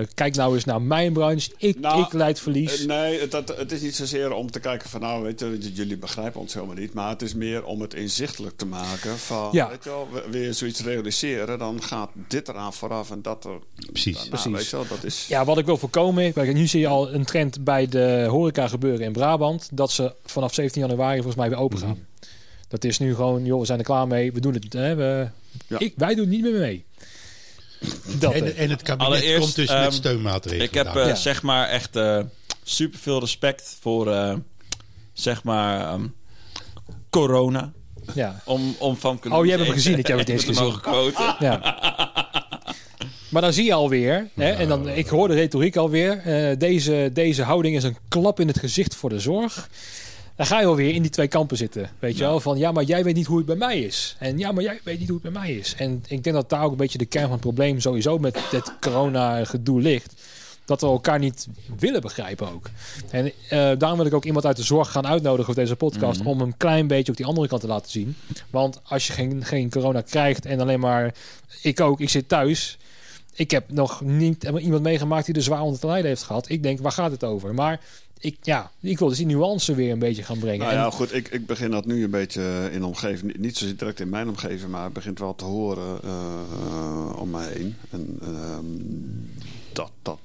eh, 0.00 0.06
kijk 0.14 0.34
nou 0.36 0.54
eens 0.54 0.64
naar 0.64 0.82
mijn 0.82 1.12
branche. 1.12 1.50
Ik, 1.58 1.80
Nou, 1.80 2.02
ik 2.02 2.12
leid 2.12 2.40
verlies. 2.40 2.80
Eh, 2.80 2.86
Nee, 2.86 3.20
het, 3.20 3.30
dat, 3.30 3.56
het 3.56 3.72
is 3.72 3.80
niet 3.80 3.94
zozeer 3.96 4.32
om 4.32 4.50
te 4.50 4.60
kijken 4.60 4.88
van 4.90 5.00
nou, 5.00 5.22
weet 5.22 5.40
je, 5.40 5.58
jullie 5.72 5.96
begrijpen 5.96 6.40
ons 6.40 6.54
helemaal 6.54 6.74
niet. 6.74 6.92
Maar 6.94 7.08
het 7.10 7.22
is 7.22 7.34
meer 7.34 7.64
om 7.64 7.80
het 7.80 7.94
inzichtelijk 7.94 8.56
te 8.56 8.66
maken 8.66 9.18
van, 9.18 9.48
Ja. 9.52 9.68
weet 9.68 9.84
je 9.84 9.90
wel, 9.90 10.08
we- 10.12 10.24
wil 10.30 10.40
je 10.40 10.52
zoiets 10.52 10.80
realiseren, 10.82 11.58
dan 11.58 11.82
gaat 11.82 12.10
dit 12.28 12.48
eraan 12.48 12.72
vooraf 12.72 13.10
en 13.10 13.22
dat 13.22 13.44
er 13.44 13.58
Precies. 13.92 14.14
daarna, 14.14 14.30
Precies. 14.30 14.52
weet 14.52 14.66
je 14.68 14.76
wel, 14.76 14.86
dat 14.88 15.04
is... 15.04 15.26
Ja, 15.28 15.44
wat 15.44 15.58
ik 15.58 15.64
wil 15.66 15.76
voorkomen. 15.76 16.32
Kijk, 16.32 16.54
nu 16.54 16.66
zie 16.66 16.80
je 16.80 16.86
al 16.88 17.12
een 17.14 17.24
trend 17.24 17.64
bij 17.64 17.86
de 17.86 18.26
horeca 18.30 18.68
gebeuren 18.68 19.06
in 19.06 19.12
Brabant. 19.12 19.68
Dat 19.72 19.90
ze 19.90 20.12
vanaf 20.24 20.54
17 20.54 20.82
januari 20.82 21.14
volgens 21.16 21.36
mij 21.36 21.48
weer 21.48 21.58
open 21.58 21.78
gaan. 21.78 21.88
Mhm. 21.88 21.98
Dat 22.68 22.84
is 22.84 22.98
nu 22.98 23.14
gewoon, 23.14 23.44
joh, 23.44 23.60
we 23.60 23.66
zijn 23.66 23.78
er 23.78 23.84
klaar 23.84 24.06
mee. 24.06 24.32
We 24.32 24.40
doen 24.40 24.54
het. 24.54 24.72
Hè, 24.72 24.94
we, 24.94 25.28
Ja. 25.66 25.78
ik, 25.78 25.92
wij 25.96 26.14
doen 26.14 26.28
niet 26.28 26.42
meer 26.42 26.58
mee. 26.60 26.84
Dat, 28.18 28.32
En, 28.32 28.56
en 28.56 28.70
het 28.70 28.82
kabinet 28.82 29.06
Allereerst, 29.12 29.40
komt 29.40 29.54
dus 29.54 29.68
ehm, 29.68 29.82
met 29.82 29.92
steunmaatregelen. 29.94 30.66
Ik 30.66 30.74
heb 30.74 30.84
daar. 30.86 30.96
eh, 30.96 31.08
Ja. 31.08 31.14
zeg 31.14 31.42
maar 31.42 31.68
echt, 31.68 31.96
eh, 31.96 32.18
super 32.62 32.98
veel 32.98 33.20
respect 33.20 33.76
voor, 33.80 34.12
eh, 34.12 34.34
zeg 35.12 35.42
maar, 35.44 35.80
ehm, 35.80 36.06
corona. 37.10 37.72
Ja. 38.14 38.40
Om, 38.44 38.74
om 38.78 38.96
van 38.96 39.20
Oh, 39.30 39.44
jij 39.44 39.54
hebt 39.54 39.66
hem 39.66 39.76
gezien, 39.76 39.98
ik 39.98 40.06
heb 40.06 40.18
het 40.18 40.28
eens 40.34 40.44
te 40.44 40.52
mogen 40.52 41.12
ja. 41.38 41.60
Maar 43.30 43.42
dan 43.42 43.52
zie 43.52 43.64
je 43.64 43.72
alweer, 43.74 44.28
hè, 44.34 44.50
en 44.50 44.68
dan, 44.68 44.88
ik 44.88 45.06
hoor 45.08 45.28
de 45.28 45.34
retoriek 45.34 45.76
alweer, 45.76 46.18
eh, 46.18 46.56
deze, 46.58 47.10
deze 47.12 47.42
houding 47.42 47.76
is 47.76 47.84
een 47.84 47.96
klap 48.08 48.40
in 48.40 48.46
het 48.46 48.58
gezicht 48.58 48.94
voor 48.94 49.08
de 49.10 49.20
zorg. 49.20 49.68
Dan 50.38 50.46
ga 50.46 50.60
je 50.60 50.66
alweer 50.66 50.94
in 50.94 51.02
die 51.02 51.10
twee 51.10 51.28
kampen 51.28 51.56
zitten. 51.56 51.90
Weet 51.98 52.16
je 52.16 52.24
wel? 52.24 52.40
Van 52.40 52.58
ja, 52.58 52.72
maar 52.72 52.84
jij 52.84 53.04
weet 53.04 53.14
niet 53.14 53.26
hoe 53.26 53.36
het 53.36 53.46
bij 53.46 53.56
mij 53.56 53.80
is. 53.80 54.16
En 54.18 54.38
ja, 54.38 54.52
maar 54.52 54.62
jij 54.62 54.80
weet 54.84 54.98
niet 54.98 55.08
hoe 55.08 55.20
het 55.22 55.32
bij 55.32 55.42
mij 55.42 55.52
is. 55.52 55.74
En 55.74 56.04
ik 56.08 56.24
denk 56.24 56.36
dat 56.36 56.50
daar 56.50 56.64
ook 56.64 56.70
een 56.70 56.76
beetje 56.76 56.98
de 56.98 57.06
kern 57.06 57.24
van 57.24 57.32
het 57.32 57.40
probleem 57.40 57.80
sowieso 57.80 58.18
met 58.18 58.50
het 58.50 58.72
corona-gedoe 58.80 59.80
ligt. 59.80 60.14
Dat 60.64 60.80
we 60.80 60.86
elkaar 60.86 61.18
niet 61.18 61.46
willen 61.78 62.00
begrijpen 62.00 62.52
ook. 62.52 62.70
En 63.10 63.32
eh, 63.48 63.70
daarom 63.78 63.98
wil 63.98 64.06
ik 64.06 64.14
ook 64.14 64.24
iemand 64.24 64.46
uit 64.46 64.56
de 64.56 64.62
zorg 64.62 64.90
gaan 64.90 65.06
uitnodigen 65.06 65.44
voor 65.44 65.62
deze 65.62 65.76
podcast. 65.76 66.24
Om 66.24 66.40
een 66.40 66.56
klein 66.56 66.86
beetje 66.86 67.10
ook 67.10 67.18
die 67.18 67.26
andere 67.26 67.48
kant 67.48 67.60
te 67.60 67.66
laten 67.66 67.90
zien. 67.90 68.16
Want 68.50 68.80
als 68.84 69.06
je 69.06 69.12
geen, 69.12 69.44
geen 69.44 69.70
corona 69.70 70.00
krijgt 70.00 70.46
en 70.46 70.60
alleen 70.60 70.80
maar. 70.80 71.14
Ik 71.62 71.80
ook, 71.80 72.00
ik 72.00 72.08
zit 72.08 72.28
thuis. 72.28 72.78
Ik 73.34 73.50
heb 73.50 73.70
nog 73.70 74.00
niet 74.00 74.44
iemand 74.44 74.82
meegemaakt 74.82 75.26
die 75.26 75.34
er 75.34 75.42
zwaar 75.42 75.62
onder 75.62 75.80
te 75.80 75.86
lijden 75.86 76.06
heeft 76.06 76.22
gehad. 76.22 76.48
Ik 76.48 76.62
denk, 76.62 76.80
waar 76.80 76.92
gaat 76.92 77.10
het 77.10 77.24
over? 77.24 77.54
Maar 77.54 77.80
ik, 78.20 78.36
ja, 78.42 78.70
ik 78.80 78.98
wil 78.98 79.08
dus 79.08 79.16
die 79.16 79.26
nuance 79.26 79.74
weer 79.74 79.92
een 79.92 79.98
beetje 79.98 80.22
gaan 80.22 80.38
brengen. 80.38 80.58
Nou 80.58 80.72
ja, 80.72 80.84
En- 80.84 80.92
goed, 80.92 81.14
ik, 81.14 81.28
ik 81.28 81.46
begin 81.46 81.70
dat 81.70 81.86
nu 81.86 82.04
een 82.04 82.10
beetje 82.10 82.68
in 82.72 82.80
de 82.80 82.86
omgeving, 82.86 83.36
niet- 83.38 83.56
zozeer 83.56 83.76
direct 83.76 84.00
in 84.00 84.08
mijn 84.08 84.28
omgeving, 84.28 84.70
maar 84.70 84.84
het 84.84 84.92
begint 84.92 85.18
wel 85.18 85.34
te 85.34 85.44
horen 85.44 86.02
eh, 86.02 87.12
om 87.20 87.30
mij 87.30 87.52
heen. 87.52 87.76
En 87.90 88.18
ehm, 88.22 88.64
dat 89.72 89.90
dat 90.02 90.18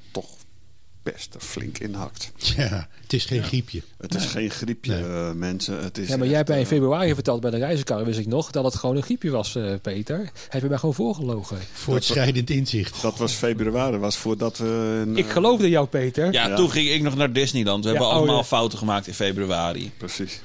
best 1.03 1.33
er 1.33 1.39
flink 1.41 1.77
inhakt. 1.77 2.31
Ja, 2.37 2.87
het 3.01 3.13
is 3.13 3.25
geen 3.25 3.43
griepje. 3.43 3.81
Het 3.97 4.15
is 4.15 4.25
geen 4.25 4.49
griepje, 4.49 4.93
Nee. 4.95 5.03
eh, 5.03 5.31
mensen. 5.31 5.83
Het 5.83 5.97
is 5.97 6.07
ja, 6.07 6.17
maar 6.17 6.27
jij 6.27 6.35
hebt 6.35 6.47
mij 6.49 6.57
in 6.57 6.63
eh, 6.63 6.69
februari 6.69 7.13
verteld 7.13 7.41
bij 7.41 7.51
de 7.51 7.57
reizenkarren, 7.57 8.05
wist 8.05 8.19
ik 8.19 8.27
nog, 8.27 8.51
dat 8.51 8.63
het 8.63 8.75
gewoon 8.75 8.95
een 8.95 9.03
griepje 9.03 9.29
was, 9.29 9.55
eh, 9.55 9.73
Peter. 9.81 10.29
Heb 10.49 10.61
je 10.61 10.67
mij 10.67 10.77
gewoon 10.77 10.95
voorgelogen? 10.95 11.57
Voortschrijdend 11.73 12.49
inzicht. 12.49 13.01
Dat 13.01 13.17
was 13.17 13.33
februari, 13.33 13.97
was 13.97 14.17
voordat 14.17 14.57
we... 14.57 15.11
Ik 15.15 15.29
geloofde 15.29 15.69
jou, 15.69 15.87
Peter. 15.87 16.31
Ja, 16.33 16.47
Ja. 16.47 16.55
toen 16.55 16.69
ging 16.71 16.89
ik 16.89 17.01
nog 17.01 17.15
naar 17.15 17.33
Disneyland. 17.33 17.83
We 17.83 17.89
Ja, 17.91 17.95
hebben 17.95 18.11
oh, 18.13 18.17
allemaal 18.19 18.37
ja. 18.37 18.43
fouten 18.43 18.77
gemaakt 18.77 19.07
in 19.07 19.13
februari. 19.13 19.91
Precies. 19.97 20.41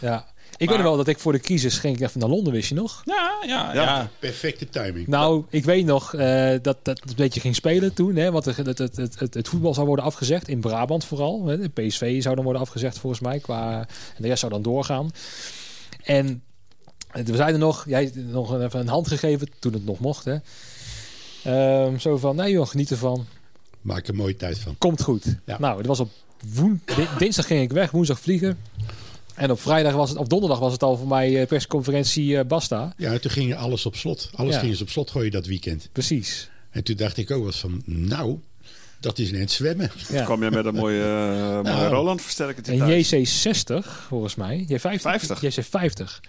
Ja. 0.00 0.26
Ik 0.56 0.68
weet 0.68 0.82
wel 0.82 0.96
dat 0.96 1.08
ik 1.08 1.18
voor 1.18 1.32
de 1.32 1.38
crisis 1.40 1.78
ging 1.78 1.96
ik 1.96 2.02
even 2.02 2.20
naar 2.20 2.28
Londen, 2.28 2.52
wist 2.52 2.68
je 2.68 2.74
nog? 2.74 3.02
Ja, 3.04 3.32
ja, 3.46 3.74
Ja. 3.74 3.82
ja. 3.82 4.10
Perfecte 4.18 4.68
timing. 4.68 5.06
Nou, 5.06 5.44
ik 5.50 5.64
weet 5.64 5.84
nog 5.84 6.14
eh, 6.14 6.52
dat 6.62 6.76
dat 6.82 7.00
een 7.06 7.14
beetje 7.16 7.40
ging 7.40 7.54
spelen 7.54 7.94
toen. 7.94 8.16
Hè, 8.16 8.30
want 8.30 8.44
het, 8.44 8.56
het, 8.78 8.78
het, 8.96 9.34
het, 9.34 9.48
voetbal 9.48 9.74
zou 9.74 9.86
worden 9.86 10.04
afgezegd, 10.04 10.48
in 10.48 10.60
Brabant 10.60 11.04
vooral. 11.04 11.46
Hè, 11.46 11.58
de 11.58 11.68
PSV 11.68 12.22
zou 12.22 12.34
dan 12.34 12.44
worden 12.44 12.62
afgezegd 12.62 12.98
volgens 12.98 13.22
mij. 13.22 13.38
Qua, 13.38 13.78
en 14.16 14.22
de 14.22 14.28
rest 14.28 14.40
zou 14.40 14.52
dan 14.52 14.62
doorgaan. 14.62 15.10
En 16.02 16.42
we 17.12 17.36
zeiden 17.36 17.60
nog, 17.60 17.84
jij 17.88 18.02
hebt 18.02 18.16
nog 18.16 18.60
even 18.62 18.80
een 18.80 18.88
hand 18.88 19.08
gegeven 19.08 19.48
toen 19.58 19.72
het 19.72 19.84
nog 19.84 19.98
mocht. 19.98 20.24
Hè. 20.24 20.36
Ehm, 21.44 21.98
zo 21.98 22.16
van, 22.16 22.36
nee 22.36 22.52
joh, 22.52 22.66
geniet 22.66 22.90
ervan. 22.90 23.26
Maak 23.80 24.02
er 24.02 24.08
een 24.10 24.16
mooie 24.16 24.36
tijd 24.36 24.58
van. 24.58 24.74
Komt 24.78 25.02
goed. 25.02 25.24
Ja. 25.46 25.58
Nou, 25.58 25.76
het 25.78 25.86
was 25.86 26.00
op 26.00 26.10
woen, 26.54 26.80
di- 26.84 27.08
dinsdag 27.18 27.46
ging 27.46 27.62
ik 27.62 27.72
weg, 27.72 27.90
woensdag 27.90 28.20
vliegen. 28.20 28.58
En 29.34 29.50
op 29.50 29.60
vrijdag 29.60 29.92
was 29.94 30.08
het, 30.08 30.18
op 30.18 30.28
donderdag 30.28 30.58
was 30.58 30.72
het 30.72 30.82
al 30.82 30.96
voor 30.96 31.06
mij 31.08 31.40
eh, 31.40 31.46
persconferentie 31.46 32.38
eh, 32.38 32.44
Basta. 32.46 32.92
Ja, 32.96 33.18
toen 33.18 33.30
ging 33.30 33.54
alles 33.56 33.86
op 33.86 33.96
slot. 33.96 34.30
Alles 34.34 34.54
Ja. 34.54 34.60
ging 34.60 34.76
ze 34.76 34.82
op 34.82 34.88
slot 34.88 35.10
gooien 35.10 35.30
dat 35.30 35.46
weekend. 35.46 35.88
Precies. 35.92 36.48
En 36.70 36.84
toen 36.84 36.96
dacht 36.96 37.16
ik 37.16 37.30
ook 37.30 37.44
wat 37.44 37.56
van, 37.56 37.82
nou, 37.86 38.38
dat 39.00 39.18
is 39.18 39.30
net 39.30 39.50
zwemmen. 39.50 39.90
Ja. 40.12 40.24
kwam 40.24 40.40
jij 40.40 40.50
met 40.50 40.64
een 40.64 40.74
mooie, 40.74 41.02
eh, 41.02 41.72
mooie 41.72 41.88
Roland 41.88 42.22
versterker 42.22 42.68
Een 42.68 42.78
thuis. 42.78 43.10
JC60, 43.10 44.06
volgens 44.08 44.34
mij. 44.34 44.66
J50? 44.68 45.00
50. 45.00 45.40
JC50. 45.42 46.20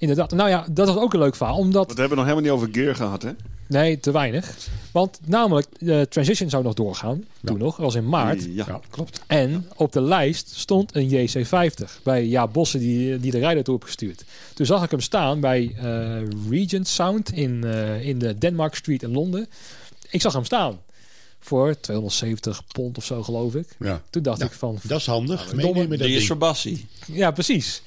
Inderdaad. 0.00 0.30
Nou 0.30 0.48
ja, 0.48 0.66
dat 0.70 0.86
was 0.86 0.96
ook 0.96 1.12
een 1.12 1.18
leuk 1.18 1.34
verhaal. 1.36 1.56
Omdat... 1.56 1.74
Want 1.86 1.92
we 1.92 2.00
hebben 2.00 2.18
nog 2.18 2.26
helemaal 2.26 2.46
niet 2.50 2.58
over 2.60 2.68
gear 2.72 2.94
gehad, 2.94 3.22
hè? 3.22 3.30
Nee, 3.66 4.00
te 4.00 4.10
weinig. 4.10 4.56
Want 4.92 5.18
namelijk, 5.24 5.66
de 5.78 6.06
transition 6.10 6.50
zou 6.50 6.62
nog 6.62 6.74
doorgaan. 6.74 7.24
Toen 7.44 7.58
nog, 7.58 7.76
was 7.76 7.94
in 7.94 8.08
maart. 8.08 8.44
Ja. 8.44 8.64
Ja, 8.66 8.80
klopt. 8.90 9.20
En 9.26 9.66
op 9.76 9.92
de 9.92 10.00
lijst 10.02 10.50
stond 10.54 10.94
een 10.96 11.10
JC50 11.28 12.02
bij 12.02 12.26
Ja 12.26 12.46
Bossen 12.46 12.80
die, 12.80 13.20
die 13.20 13.30
de 13.30 13.38
rijder 13.38 13.64
toe 13.64 13.74
heeft 13.74 13.86
gestuurd. 13.86 14.24
Toen 14.54 14.66
zag 14.66 14.84
ik 14.84 14.90
hem 14.90 15.00
staan 15.00 15.40
bij 15.40 15.74
eh, 15.76 16.20
Regent 16.50 16.88
Sound 16.88 17.32
in, 17.32 17.64
eh, 17.64 18.06
in 18.06 18.18
de 18.18 18.38
Denmark 18.38 18.74
Street 18.74 19.02
in 19.02 19.12
Londen. 19.12 19.48
Ik 20.10 20.20
zag 20.20 20.32
hem 20.32 20.44
staan 20.44 20.78
voor 21.40 21.80
270 21.80 22.62
pond 22.72 22.96
of 22.98 23.04
zo 23.04 23.22
geloof 23.22 23.54
ik. 23.54 23.66
Ja. 23.78 24.02
Toen 24.10 24.22
dacht 24.22 24.38
Ja. 24.40 24.44
ik 24.46 24.52
van, 24.52 24.78
Dat 24.82 24.98
is 25.00 25.06
handig. 25.06 25.54
Meenemen 25.54 25.98
dat 25.98 26.06
Die 26.06 26.16
is 26.16 26.26
voor 26.26 26.36
Bassie. 26.38 26.86
ja 27.06 27.30
precies. 27.30 27.82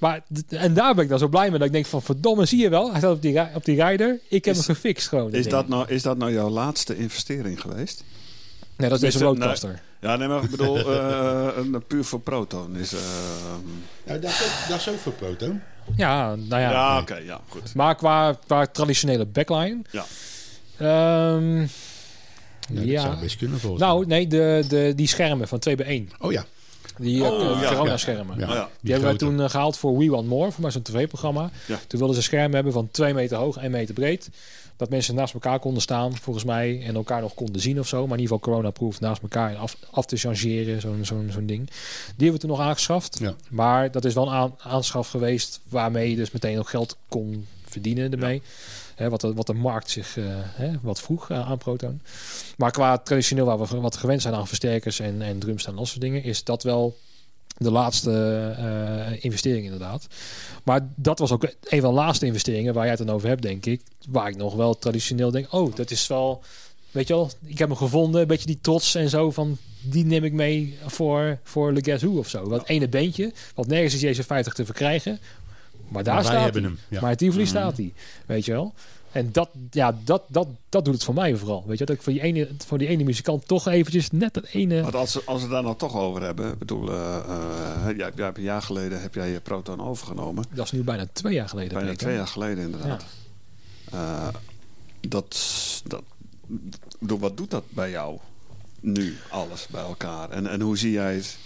Maar, 0.00 0.20
en 0.48 0.74
daar 0.74 0.94
ben 0.94 1.04
ik 1.04 1.10
dan 1.10 1.18
zo 1.18 1.28
blij 1.28 1.50
mee 1.50 1.58
dat 1.58 1.66
ik 1.66 1.72
denk 1.72 1.86
van 1.86 2.02
verdomme 2.02 2.44
zie 2.46 2.60
je 2.60 2.68
wel. 2.68 2.90
Hij 2.90 2.98
staat 2.98 3.12
op 3.14 3.22
die, 3.22 3.40
op 3.54 3.64
die 3.64 3.76
rijder. 3.76 4.18
Ik 4.28 4.44
heb 4.44 4.54
Is- 4.54 4.66
hem 4.66 4.74
gefixt 4.76 5.08
gewoon. 5.08 5.32
Is 5.32 5.48
dat, 5.48 5.68
nou, 5.68 5.88
is 5.88 6.02
dat 6.02 6.16
nou 6.18 6.32
jouw 6.32 6.48
laatste 6.48 6.96
investering 6.96 7.60
geweest? 7.60 8.04
Nee, 8.76 8.88
dat 8.88 9.02
is 9.02 9.04
deze 9.04 9.18
Tenminste, 9.18 9.44
roadcaster. 9.44 9.80
Ja, 10.00 10.16
nee, 10.16 10.28
maar 10.28 10.42
ik 10.42 10.50
bedoel, 10.50 10.76
eh, 10.92 11.48
een, 11.56 11.82
puur 11.86 12.04
voor 12.04 12.20
Proton 12.20 12.76
is... 12.76 12.92
Nou, 14.04 14.20
dat, 14.20 14.30
is 14.30 14.42
ook, 14.42 14.68
dat 14.68 14.78
is 14.78 14.88
ook 14.88 14.98
voor 14.98 15.12
Proton. 15.12 15.60
Ja, 15.96 16.34
nou 16.34 16.62
ja. 16.62 16.70
ja, 16.70 17.00
oké, 17.00 17.16
ja, 17.16 17.40
goed. 17.48 17.74
Maar 17.74 17.94
qua, 17.94 18.32
qua 18.46 18.66
traditionele 18.66 19.26
backline. 19.26 19.82
Ja. 19.90 20.04
Ehm, 20.76 21.60
Ja, 21.60 22.80
ja. 22.82 22.92
Dat 22.94 23.02
zou 23.02 23.20
best 23.20 23.36
kunnen 23.36 23.60
volgens 23.60 23.82
Nou, 23.82 24.06
nee, 24.06 24.26
de, 24.26 24.64
de, 24.68 24.92
die 24.96 25.06
schermen 25.06 25.48
van 25.48 25.60
2B1. 25.70 25.76
mij. 25.76 26.08
Oh 26.18 26.32
ja. 26.32 26.44
Die 26.98 27.24
Oh, 27.24 27.56
eh, 27.56 27.62
ja. 27.62 27.68
corona-schermen. 27.68 28.38
Ja. 28.38 28.48
Oh 28.48 28.54
ja. 28.54 28.68
Die 28.80 28.92
hebben 28.92 29.08
wij 29.10 29.18
grote. 29.18 29.36
toen 29.36 29.44
eh, 29.44 29.50
gehaald 29.50 29.76
voor 29.78 29.98
We 29.98 30.08
Want 30.10 30.26
More, 30.28 30.52
voor 30.52 30.62
mij 30.62 30.70
zo'n 30.70 30.82
tv-programma. 30.82 31.50
Ja. 31.66 31.78
Toen 31.86 31.98
wilden 31.98 32.16
ze 32.16 32.22
schermen 32.22 32.54
hebben 32.54 32.72
van 32.72 32.88
2 32.90 33.14
meter 33.14 33.36
hoog, 33.36 33.56
1 33.56 33.70
meter 33.70 33.94
breed. 33.94 34.30
Dat 34.76 34.90
mensen 34.90 35.14
naast 35.14 35.34
elkaar 35.34 35.58
konden 35.58 35.82
staan, 35.82 36.16
volgens 36.16 36.44
mij, 36.44 36.82
en 36.86 36.94
elkaar 36.94 37.20
nog 37.20 37.34
konden 37.34 37.60
zien 37.60 37.78
of 37.78 37.88
zo. 37.88 37.96
Maar 38.06 38.16
in 38.18 38.22
ieder 38.22 38.36
geval 38.36 38.52
corona-proof 38.52 39.00
naast 39.00 39.22
elkaar 39.22 39.50
en 39.50 39.56
af, 39.56 39.76
af 39.90 40.06
te 40.06 40.16
changeren, 40.16 40.80
zo'n 40.80 41.04
zo'n 41.04 41.28
zo'n 41.32 41.46
ding. 41.46 41.66
Die 41.66 41.74
hebben 42.16 42.32
we 42.32 42.38
toen 42.38 42.50
nog 42.50 42.60
aangeschaft. 42.60 43.18
Ja. 43.20 43.34
Maar 43.50 43.90
dat 43.90 44.04
is 44.04 44.14
wel 44.14 44.26
een 44.26 44.32
aan, 44.32 44.54
aanschaf 44.58 45.08
geweest 45.08 45.60
waarmee 45.68 46.10
je 46.10 46.16
dus 46.16 46.30
meteen 46.30 46.58
ook 46.58 46.68
geld 46.68 46.96
kon 47.08 47.46
verdienen 47.64 48.12
ermee. 48.12 48.42
Hè, 48.98 49.08
wat, 49.10 49.20
de, 49.20 49.32
wat 49.34 49.46
de 49.46 49.54
markt 49.54 49.90
zich 49.90 50.16
eh, 50.16 50.24
hè, 50.32 50.70
wat 50.82 51.00
vroeg 51.00 51.30
eh, 51.30 51.50
aan 51.50 51.58
Proton. 51.58 52.00
Maar 52.56 52.70
qua 52.70 52.98
traditioneel 52.98 53.44
waar 53.44 53.58
we 53.58 53.80
wat 53.80 53.96
gewend 53.96 54.22
zijn 54.22 54.34
aan 54.34 54.46
versterkers 54.46 55.00
en, 55.00 55.22
en 55.22 55.38
drums 55.38 55.66
en 55.66 55.76
dat 55.76 55.88
soort 55.88 56.00
dingen, 56.00 56.22
is 56.22 56.44
dat 56.44 56.62
wel 56.62 56.96
de 57.56 57.70
laatste 57.70 58.12
eh, 58.58 59.24
investering 59.24 59.64
inderdaad. 59.64 60.06
Maar 60.64 60.88
dat 60.96 61.18
was 61.18 61.32
ook 61.32 61.42
een 61.62 61.80
van 61.80 61.90
de 61.90 62.00
laatste 62.00 62.26
investeringen 62.26 62.74
waar 62.74 62.82
jij 62.82 62.94
het 62.94 63.06
dan 63.06 63.14
over 63.14 63.28
hebt, 63.28 63.42
denk 63.42 63.66
ik. 63.66 63.82
Waar 64.08 64.28
ik 64.28 64.36
nog 64.36 64.54
wel 64.54 64.78
traditioneel 64.78 65.30
denk, 65.30 65.52
oh, 65.52 65.74
dat 65.74 65.90
is 65.90 66.06
wel... 66.06 66.42
Weet 66.90 67.08
je 67.08 67.14
wel, 67.14 67.30
ik 67.44 67.58
heb 67.58 67.68
hem 67.68 67.76
gevonden, 67.76 68.20
een 68.20 68.26
beetje 68.26 68.46
die 68.46 68.58
trots 68.60 68.94
en 68.94 69.08
zo 69.08 69.30
van... 69.30 69.58
Die 69.80 70.04
neem 70.04 70.24
ik 70.24 70.32
mee 70.32 70.78
voor, 70.86 71.38
voor 71.42 71.72
Le 71.72 71.84
Guess 71.84 72.02
Who 72.02 72.18
of 72.18 72.28
zo. 72.28 72.48
Dat 72.48 72.68
ene 72.68 72.88
beentje, 72.88 73.32
wat 73.54 73.66
nergens 73.66 73.94
is 73.94 74.00
deze 74.00 74.22
50 74.22 74.52
te 74.52 74.64
verkrijgen. 74.64 75.18
Maar 75.88 76.04
daar 76.04 76.14
Maar 76.14 76.24
staat 76.24 76.42
hebben 76.42 76.62
hij. 76.62 76.70
hem, 76.70 76.80
ja. 76.88 77.00
Maar 77.00 77.10
in 77.10 77.16
Tivoli 77.16 77.46
staat 77.46 77.76
hij, 77.76 77.92
weet 78.26 78.44
je 78.44 78.52
wel. 78.52 78.74
En 79.12 79.32
dat, 79.32 79.48
ja, 79.70 79.98
dat, 80.04 80.22
dat, 80.28 80.48
dat 80.68 80.84
doet 80.84 80.94
het 80.94 81.04
voor 81.04 81.14
mij 81.14 81.36
vooral. 81.36 81.64
Weet 81.66 81.78
je, 81.78 81.84
dat 81.84 81.96
ik 81.96 82.02
voor 82.02 82.12
die 82.12 82.22
ene, 82.22 82.48
voor 82.66 82.78
die 82.78 82.88
ene 82.88 83.04
muzikant 83.04 83.48
toch 83.48 83.66
eventjes 83.68 84.10
net 84.10 84.34
dat 84.34 84.44
ene... 84.44 84.82
Want 84.82 84.94
als, 84.94 85.14
we- 85.14 85.22
als 85.24 85.36
we 85.36 85.42
het 85.42 85.50
daar 85.50 85.62
nou 85.62 85.76
toch 85.76 85.96
over 85.96 86.22
hebben, 86.22 86.52
ik 86.52 86.58
bedoel, 86.58 86.92
eh, 86.92 87.16
eh, 87.16 87.96
jij, 87.96 88.10
jij 88.14 88.30
een 88.34 88.42
jaar 88.42 88.62
geleden 88.62 89.00
heb 89.00 89.14
jij 89.14 89.30
je 89.30 89.40
Proton 89.40 89.80
overgenomen. 89.80 90.44
Dat 90.54 90.64
is 90.64 90.72
nu 90.72 90.82
bijna 90.82 91.06
twee 91.12 91.34
jaar 91.34 91.48
geleden. 91.48 91.74
Bijna 91.78 91.94
twee 91.94 92.14
jaar 92.14 92.26
geleden 92.26 92.64
inderdaad. 92.64 93.04
Eh, 93.92 94.28
dat, 95.00 95.36
dat, 95.84 96.02
bedoel, 96.98 97.18
wat 97.18 97.36
doet 97.36 97.50
dat 97.50 97.64
bij 97.68 97.90
jou 97.90 98.18
nu, 98.80 99.16
alles 99.30 99.66
bij 99.66 99.82
elkaar? 99.82 100.30
En, 100.30 100.46
en 100.46 100.60
hoe 100.60 100.78
zie 100.78 100.90
jij 100.92 101.14
het 101.14 101.36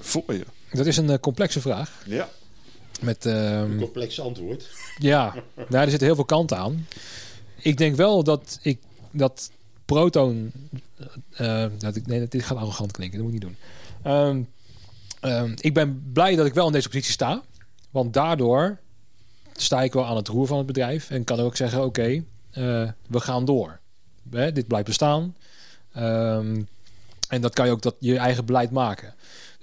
voor 0.00 0.22
je? 0.34 0.44
Dat 0.72 0.86
is 0.86 0.96
een 0.96 1.20
complexe 1.20 1.60
vraag. 1.60 2.02
Ja. 2.06 2.28
Met, 3.00 3.26
ehm, 3.26 3.70
Een 3.70 3.78
complex 3.78 4.20
antwoord. 4.20 4.68
ja, 4.98 5.34
nou, 5.54 5.84
er 5.84 5.88
zitten 5.90 6.06
heel 6.06 6.14
veel 6.14 6.24
kanten 6.24 6.56
aan. 6.58 6.86
Ik 7.56 7.76
denk 7.78 7.96
wel 7.96 8.24
dat 8.24 8.58
ik 8.62 8.78
dat 9.10 9.50
Proton. 9.84 10.52
eh, 11.30 11.66
dat 11.78 11.96
ik, 11.96 12.06
nee, 12.06 12.28
dit 12.28 12.42
gaat 12.44 12.58
arrogant 12.58 12.90
klinken, 12.92 13.18
dat 13.18 13.26
moet 13.26 13.36
ik 13.36 13.42
niet 13.42 13.50
doen. 13.50 14.12
Ehm, 14.12 14.42
ehm, 15.20 15.52
ik 15.60 15.74
ben 15.74 16.10
blij 16.12 16.34
dat 16.36 16.46
ik 16.46 16.54
wel 16.54 16.66
in 16.66 16.72
deze 16.72 16.88
positie 16.88 17.12
sta. 17.12 17.42
Want 17.90 18.12
daardoor 18.12 18.78
sta 19.56 19.82
ik 19.82 19.92
wel 19.92 20.06
aan 20.06 20.16
het 20.16 20.28
roer 20.28 20.46
van 20.46 20.56
het 20.58 20.66
bedrijf. 20.66 21.10
En 21.10 21.24
kan 21.24 21.38
ik 21.38 21.44
ook 21.44 21.56
zeggen: 21.56 21.84
oké, 21.84 22.22
eh, 22.50 22.88
we 23.06 23.20
gaan 23.20 23.44
door. 23.44 23.80
Hè, 24.30 24.52
dit 24.52 24.66
blijft 24.66 24.86
bestaan. 24.86 25.36
En 27.28 27.40
dat 27.40 27.54
kan 27.54 27.66
je 27.66 27.72
ook 27.72 27.82
dat 27.82 27.94
je 27.98 28.16
eigen 28.18 28.44
beleid 28.44 28.70
maken. 28.70 29.14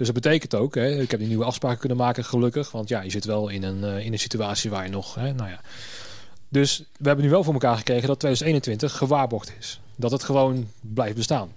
Dus 0.01 0.09
dat 0.09 0.21
betekent 0.21 0.55
ook, 0.55 0.75
hè, 0.75 1.01
ik 1.01 1.11
heb 1.11 1.19
die 1.19 1.29
nieuwe 1.29 1.45
afspraken 1.45 1.79
kunnen 1.79 1.97
maken, 1.97 2.25
gelukkig. 2.25 2.71
Want 2.71 2.89
ja, 2.89 3.01
je 3.01 3.09
zit 3.09 3.25
wel 3.25 3.49
in 3.49 3.63
een, 3.63 3.83
eh, 3.83 4.05
in 4.05 4.13
een 4.13 4.19
situatie 4.19 4.69
waar 4.69 4.83
je 4.83 4.89
nog, 4.89 5.15
hè, 5.15 5.33
nou 5.33 5.49
ja, 5.49 5.61
Dus 6.49 6.83
we 6.97 7.07
hebben 7.07 7.25
nu 7.25 7.31
wel 7.31 7.43
voor 7.43 7.53
elkaar 7.53 7.77
gekregen 7.77 8.07
dat 8.07 8.19
2021 8.19 8.97
gewaarborgd 8.97 9.53
is. 9.59 9.79
Dat 9.95 10.11
het 10.11 10.23
gewoon 10.23 10.67
blijft 10.81 11.15
bestaan. 11.15 11.51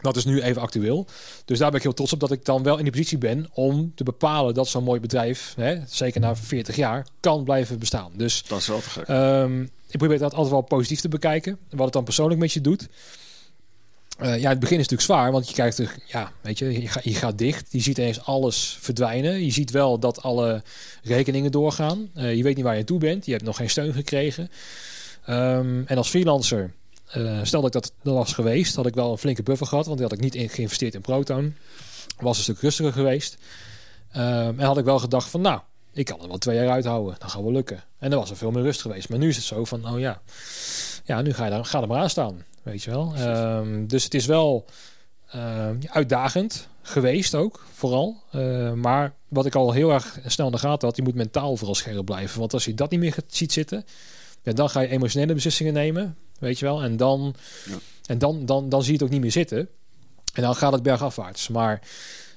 Dat 0.00 0.16
is 0.16 0.24
nu 0.24 0.42
even 0.42 0.62
actueel. 0.62 1.06
Dus 1.44 1.58
daar 1.58 1.68
ben 1.68 1.76
ik 1.76 1.82
heel 1.82 1.94
trots 1.94 2.12
op 2.12 2.20
dat 2.20 2.30
ik 2.32 2.44
dan 2.44 2.62
wel 2.62 2.78
in 2.78 2.84
de 2.84 2.90
positie 2.90 3.18
ben 3.18 3.46
om 3.52 3.92
te 3.94 4.04
bepalen 4.04 4.54
dat 4.54 4.68
zo'n 4.68 4.84
mooi 4.84 5.00
bedrijf, 5.00 5.54
hè, 5.56 5.78
zeker 5.88 6.20
na 6.20 6.36
40 6.36 6.76
jaar, 6.76 7.06
kan 7.20 7.44
blijven 7.44 7.78
bestaan. 7.78 8.12
Dus 8.14 8.42
Dat 8.42 8.58
is 8.58 8.66
wel 8.66 8.80
te 8.80 8.90
gek. 8.90 9.08
Ehm, 9.08 9.62
ik 9.62 9.98
probeer 9.98 10.18
dat 10.18 10.34
altijd 10.34 10.52
wel 10.52 10.60
positief 10.60 11.00
te 11.00 11.08
bekijken. 11.08 11.58
Wat 11.70 11.84
het 11.84 11.92
dan 11.92 12.04
persoonlijk 12.04 12.40
met 12.40 12.52
je 12.52 12.60
doet. 12.60 12.88
Eh, 14.16 14.40
ja, 14.40 14.48
het 14.48 14.58
begin 14.58 14.78
is 14.78 14.88
natuurlijk 14.88 15.10
zwaar, 15.10 15.32
want 15.32 15.48
je 15.48 15.54
krijgt 15.54 15.78
er, 15.78 15.94
ja, 16.06 16.32
weet 16.40 16.58
je, 16.58 16.80
je, 16.80 16.88
gaat, 16.88 17.04
je 17.04 17.14
gaat 17.14 17.38
dicht. 17.38 17.66
Je 17.70 17.80
ziet 17.80 17.98
ineens 17.98 18.24
alles 18.24 18.76
verdwijnen. 18.80 19.44
Je 19.44 19.50
ziet 19.50 19.70
wel 19.70 19.98
dat 19.98 20.22
alle 20.22 20.62
rekeningen 21.02 21.50
doorgaan. 21.50 22.10
Eh, 22.14 22.34
je 22.34 22.42
weet 22.42 22.56
niet 22.56 22.64
waar 22.64 22.76
je 22.76 22.84
toe 22.84 22.98
bent. 22.98 23.26
Je 23.26 23.32
hebt 23.32 23.44
nog 23.44 23.56
geen 23.56 23.70
steun 23.70 23.92
gekregen. 23.92 24.50
Ehm, 25.24 25.82
en 25.86 25.96
als 25.96 26.08
freelancer, 26.08 26.72
eh, 27.06 27.40
stel 27.42 27.60
dat 27.60 27.74
ik 27.74 27.82
dat, 27.82 27.92
dat 28.02 28.14
was 28.14 28.32
geweest, 28.32 28.74
had 28.74 28.86
ik 28.86 28.94
wel 28.94 29.10
een 29.10 29.18
flinke 29.18 29.42
buffer 29.42 29.66
gehad, 29.66 29.86
want 29.86 29.98
die 29.98 30.06
had 30.06 30.16
ik 30.16 30.22
niet 30.22 30.34
in, 30.34 30.48
geïnvesteerd 30.48 30.94
in 30.94 31.00
Proton. 31.00 31.56
Was 32.18 32.36
een 32.36 32.42
stuk 32.42 32.60
rustiger 32.60 32.92
geweest. 32.92 33.36
Ehm, 34.12 34.60
en 34.60 34.66
had 34.66 34.78
ik 34.78 34.84
wel 34.84 34.98
gedacht 34.98 35.30
van, 35.30 35.40
nou, 35.40 35.60
ik 35.92 36.04
kan 36.04 36.22
er 36.22 36.28
wel 36.28 36.38
twee 36.38 36.56
jaar 36.56 36.70
uithouden. 36.70 37.16
Dan 37.18 37.30
gaat 37.30 37.42
wel 37.42 37.52
lukken. 37.52 37.84
En 37.98 38.10
dan 38.10 38.18
was 38.18 38.30
er 38.30 38.36
veel 38.36 38.50
meer 38.50 38.62
rust 38.62 38.80
geweest. 38.80 39.08
Maar 39.08 39.18
nu 39.18 39.28
is 39.28 39.36
het 39.36 39.44
zo 39.44 39.64
van, 39.64 39.88
oh 39.88 39.98
ja, 39.98 40.20
ja 41.04 41.22
nu 41.22 41.32
ga 41.32 41.44
je 41.44 41.50
daar, 41.50 41.64
ga 41.64 41.80
er 41.80 41.88
maar 41.88 42.00
aan 42.00 42.10
staan. 42.10 42.44
Weet 42.66 42.82
je 42.82 42.90
wel. 42.90 43.12
Ehm, 43.16 43.86
dus 43.86 44.04
het 44.04 44.14
is 44.14 44.26
wel 44.26 44.64
ehm, 45.30 45.76
uitdagend 45.86 46.68
geweest 46.82 47.34
ook, 47.34 47.64
vooral. 47.72 48.22
Uh, 48.34 48.72
maar 48.72 49.14
wat 49.28 49.46
ik 49.46 49.54
al 49.54 49.72
heel 49.72 49.92
erg 49.92 50.18
snel 50.26 50.46
in 50.46 50.52
de 50.52 50.58
gaten 50.58 50.88
had, 50.88 50.96
je 50.96 51.02
moet 51.02 51.14
mentaal 51.14 51.56
vooral 51.56 51.74
scherp 51.74 52.04
blijven. 52.04 52.38
Want 52.38 52.52
als 52.52 52.64
je 52.64 52.74
dat 52.74 52.90
niet 52.90 53.00
meer 53.00 53.16
ziet 53.26 53.52
zitten, 53.52 53.84
ja, 54.42 54.52
dan 54.52 54.70
ga 54.70 54.80
je 54.80 54.88
emotionele 54.88 55.34
beslissingen 55.34 55.72
nemen. 55.72 56.16
Weet 56.38 56.58
je 56.58 56.64
wel. 56.64 56.82
En 56.82 56.96
dan, 56.96 57.34
Ja. 57.68 57.76
en 58.06 58.18
dan, 58.18 58.46
dan, 58.46 58.68
dan 58.68 58.80
zie 58.82 58.88
je 58.92 58.96
het 58.98 59.06
ook 59.06 59.12
niet 59.12 59.20
meer 59.20 59.32
zitten. 59.32 59.68
En 60.34 60.42
dan 60.42 60.54
gaat 60.56 60.72
het 60.72 60.82
bergafwaarts. 60.82 61.48
Maar 61.48 61.80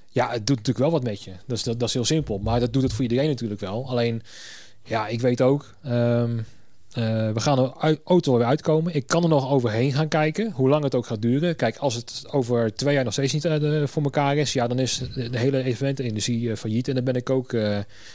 ja, 0.09 0.30
het 0.30 0.47
doet 0.47 0.57
natuurlijk 0.57 0.77
wel 0.86 0.91
wat 0.91 1.03
met 1.03 1.23
je. 1.23 1.32
Dat 1.47 1.57
is, 1.57 1.63
dat, 1.63 1.80
dat 1.80 1.88
is 1.88 1.93
heel 1.93 2.05
simpel. 2.05 2.38
Maar 2.39 2.59
dat 2.59 2.73
doet 2.73 2.84
het 2.84 2.93
voor 2.93 3.03
iedereen 3.03 3.27
natuurlijk 3.30 3.61
wel. 3.61 3.89
Alleen, 3.89 4.21
ja, 4.84 5.07
ik 5.07 5.21
weet 5.21 5.41
ook... 5.41 5.75
ehm, 5.84 6.38
eh, 6.90 7.32
we 7.32 7.40
gaan 7.40 7.60
er 7.60 7.98
auto 8.04 8.38
weer 8.38 8.46
uitkomen. 8.46 8.96
Ik 8.96 9.08
kan 9.08 9.24
er 9.24 9.30
nog 9.30 9.50
overheen 9.50 9.94
gaan 9.94 10.08
kijken. 10.08 10.52
Hoe 10.52 10.70
lang 10.70 10.84
het 10.84 10.96
ook 10.96 11.06
gaat 11.06 11.22
duren. 11.22 11.56
Kijk, 11.56 11.78
als 11.78 11.96
het 11.96 12.24
over 12.32 12.76
twee 12.76 12.94
jaar 12.94 13.04
nog 13.04 13.14
steeds 13.14 13.34
niet 13.34 13.46
eh, 13.46 13.84
voor 13.86 14.04
elkaar 14.04 14.38
is... 14.38 14.54
Ja, 14.54 14.68
dan 14.68 14.80
is 14.80 15.02
de, 15.14 15.38
hele 15.38 15.64
evenementenindustrie 15.64 16.52
eh, 16.52 16.58
failliet. 16.58 16.88
En 16.88 16.96
dan 16.96 17.04
ben 17.04 17.16
ik 17.16 17.30
ook 17.30 17.50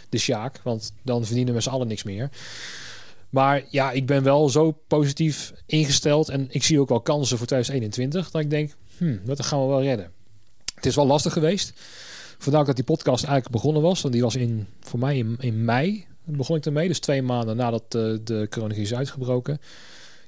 de 0.08 0.18
sjaak. 0.18 0.60
Want 0.62 0.92
dan 1.02 1.24
verdienen 1.24 1.54
we 1.54 1.60
z'n 1.60 1.68
allen 1.68 1.86
niks 1.86 2.02
meer. 2.02 2.30
Maar 3.30 3.62
ja, 3.70 3.90
ik 3.90 4.06
ben 4.06 4.22
wel 4.22 4.48
zo 4.48 4.70
positief 4.88 5.52
ingesteld. 5.66 6.28
En 6.28 6.46
ik 6.50 6.62
zie 6.62 6.80
ook 6.80 6.88
wel 6.88 7.00
kansen 7.00 7.38
voor 7.38 7.46
2021. 7.46 8.30
Dat 8.30 8.42
ik 8.42 8.50
denk, 8.50 8.72
hmm, 8.96 9.20
dat 9.24 9.44
gaan 9.44 9.60
we 9.60 9.66
wel 9.66 9.82
redden. 9.82 10.10
Het 10.74 10.86
is 10.86 10.94
wel 10.94 11.06
lastig 11.06 11.32
geweest. 11.32 11.72
Vandaar 12.38 12.64
dat 12.64 12.76
die 12.76 12.84
podcast 12.84 13.24
eigenlijk 13.24 13.54
begonnen 13.54 13.82
was. 13.82 14.00
Want 14.00 14.14
die 14.14 14.22
was 14.22 14.36
in, 14.36 14.66
voor 14.80 14.98
mij 14.98 15.24
in 15.38 15.64
mei 15.64 16.06
begon 16.24 16.56
ik 16.56 16.66
ermee. 16.66 16.88
Dus 16.88 16.98
twee 16.98 17.22
maanden 17.22 17.56
nadat 17.56 17.82
eh, 17.82 18.00
de 18.24 18.46
coronacrisis 18.50 18.90
is 18.90 18.96
uitgebroken. 18.96 19.58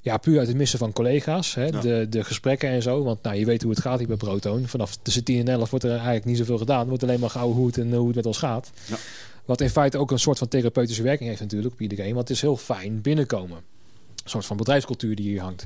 Ja, 0.01 0.17
puur 0.17 0.39
uit 0.39 0.49
het 0.49 0.57
missen 0.57 0.79
van 0.79 0.93
collega's. 0.93 1.55
Hè, 1.55 1.65
Ja. 1.65 1.81
de, 1.81 2.07
de 2.11 2.25
gesprekken 2.25 2.69
en 2.69 2.83
zo. 2.83 3.03
Want 3.03 3.23
nou, 3.23 3.37
je 3.37 3.45
weet 3.45 3.63
hoe 3.63 3.71
het 3.71 3.81
gaat 3.81 3.99
hier 3.99 4.09
bij 4.09 4.17
Proton. 4.17 4.67
Vanaf 4.67 4.97
tussen 5.03 5.25
10 5.25 5.39
en 5.41 5.49
11 5.49 5.71
wordt 5.71 5.85
er 5.85 5.91
eigenlijk 5.91 6.25
niet 6.25 6.37
zoveel 6.39 6.59
gedaan. 6.59 6.81
Er 6.81 6.89
wordt 6.89 7.03
alleen 7.03 7.21
maar 7.21 7.31
gehouden 7.31 7.59
hoe 7.59 7.67
het, 7.67 7.79
en, 7.79 7.91
eh, 7.93 7.97
hoe 7.99 8.07
het 8.07 8.17
met 8.17 8.27
ons 8.27 8.39
gaat. 8.39 8.71
Ja. 8.89 8.97
Wat 9.45 9.61
in 9.61 9.71
feite 9.71 9.99
ook 9.99 10.11
een 10.11 10.19
soort 10.19 10.39
van 10.39 10.49
therapeutische 10.49 11.03
werking 11.03 11.29
heeft 11.29 11.41
natuurlijk 11.41 11.73
op 11.75 11.81
iedereen. 11.81 12.15
Want 12.15 12.29
het 12.29 12.37
is 12.37 12.43
heel 12.43 12.57
fijn 12.57 13.01
binnenkomen. 13.01 13.57
Een 13.57 14.31
soort 14.31 14.47
van 14.47 14.57
bedrijfscultuur 14.57 15.17
die 15.17 15.29
hier 15.29 15.41
hangt. 15.41 15.65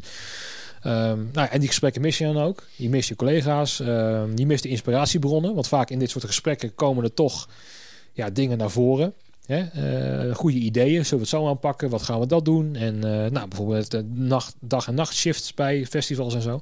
Ehm, 0.83 1.19
nou, 1.33 1.49
en 1.51 1.59
die 1.59 1.69
gesprekken 1.69 2.01
mis 2.03 2.19
je 2.19 2.25
dan 2.25 2.39
ook. 2.43 2.67
Je 2.77 2.89
mist 2.89 3.09
je 3.09 3.17
collega's. 3.17 3.81
ehm, 3.81 4.31
je 4.37 4.47
mist 4.47 4.63
de 4.63 4.69
inspiratiebronnen. 4.69 5.55
Want 5.55 5.69
vaak 5.69 5.91
in 5.91 5.99
dit 5.99 6.11
soort 6.11 6.25
gesprekken 6.25 6.75
komen 6.75 7.05
er 7.05 7.15
toch 7.15 7.49
ja, 8.13 8.31
dingen 8.31 8.59
naar 8.59 8.71
voren. 8.71 9.13
Hè? 9.47 9.59
Eh, 10.29 10.35
goede 10.35 10.59
ideeën. 10.59 11.05
Zullen 11.05 11.25
we 11.25 11.31
het 11.31 11.41
zo 11.41 11.49
aanpakken? 11.49 11.91
Wat 11.91 12.03
gaan 12.03 12.21
we 12.21 12.27
dat 12.27 12.45
doen? 12.45 12.77
En 12.77 12.95
eh, 12.95 13.31
nou, 13.31 13.49
bijvoorbeeld 13.49 13.91
de 13.91 14.03
nacht, 14.15 14.55
dag- 14.61 14.87
en 14.87 14.95
nachtshifts 14.95 15.55
bij 15.55 15.87
festivals 15.87 16.35
en 16.35 16.43
zo. 16.43 16.61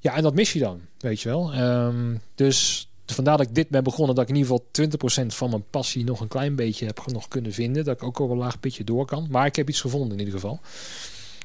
Ja, 0.00 0.14
en 0.16 0.22
dat 0.22 0.34
mis 0.34 0.52
je 0.52 0.58
dan, 0.58 0.80
weet 0.98 1.20
je 1.20 1.28
wel. 1.28 1.52
Ehm, 1.52 2.14
dus 2.34 2.88
vandaar 3.06 3.36
dat 3.36 3.46
ik 3.46 3.54
dit 3.54 3.68
ben 3.68 3.84
begonnen. 3.84 4.14
Dat 4.14 4.24
ik 4.24 4.30
in 4.30 4.36
ieder 4.36 4.50
geval 4.52 4.66
20% 4.72 5.34
van 5.34 5.50
mijn 5.50 5.64
passie 5.70 6.04
nog 6.04 6.20
een 6.20 6.28
klein 6.28 6.56
beetje 6.56 6.86
heb 6.86 7.02
nog 7.06 7.28
kunnen 7.28 7.52
vinden. 7.52 7.84
Dat 7.84 7.96
ik 7.96 8.02
ook 8.02 8.18
op 8.18 8.30
een 8.30 8.36
laag 8.36 8.60
pitje 8.60 8.84
door 8.84 9.06
kan. 9.06 9.26
Maar 9.30 9.46
ik 9.46 9.56
heb 9.56 9.68
iets 9.68 9.80
gevonden 9.80 10.12
in 10.12 10.18
ieder 10.18 10.34
geval. 10.34 10.60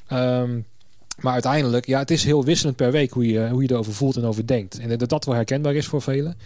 Ehm, 0.08 0.60
maar 1.20 1.34
uiteindelijk, 1.34 1.86
ja, 1.86 2.00
het 2.00 2.12
is 2.12 2.24
heel 2.24 2.44
wisselend 2.44 2.76
per 2.76 2.92
week 2.92 3.12
hoe 3.12 3.28
je, 3.28 3.50
hoe 3.50 3.62
je 3.62 3.72
erover 3.72 3.94
voelt 3.94 4.16
en 4.16 4.24
over 4.26 4.48
denkt. 4.48 4.80
En 4.80 4.98
dat 4.98 5.10
dat 5.10 5.26
wel 5.26 5.36
herkenbaar 5.36 5.76
is 5.76 5.88
voor 5.88 6.02
velen. 6.02 6.38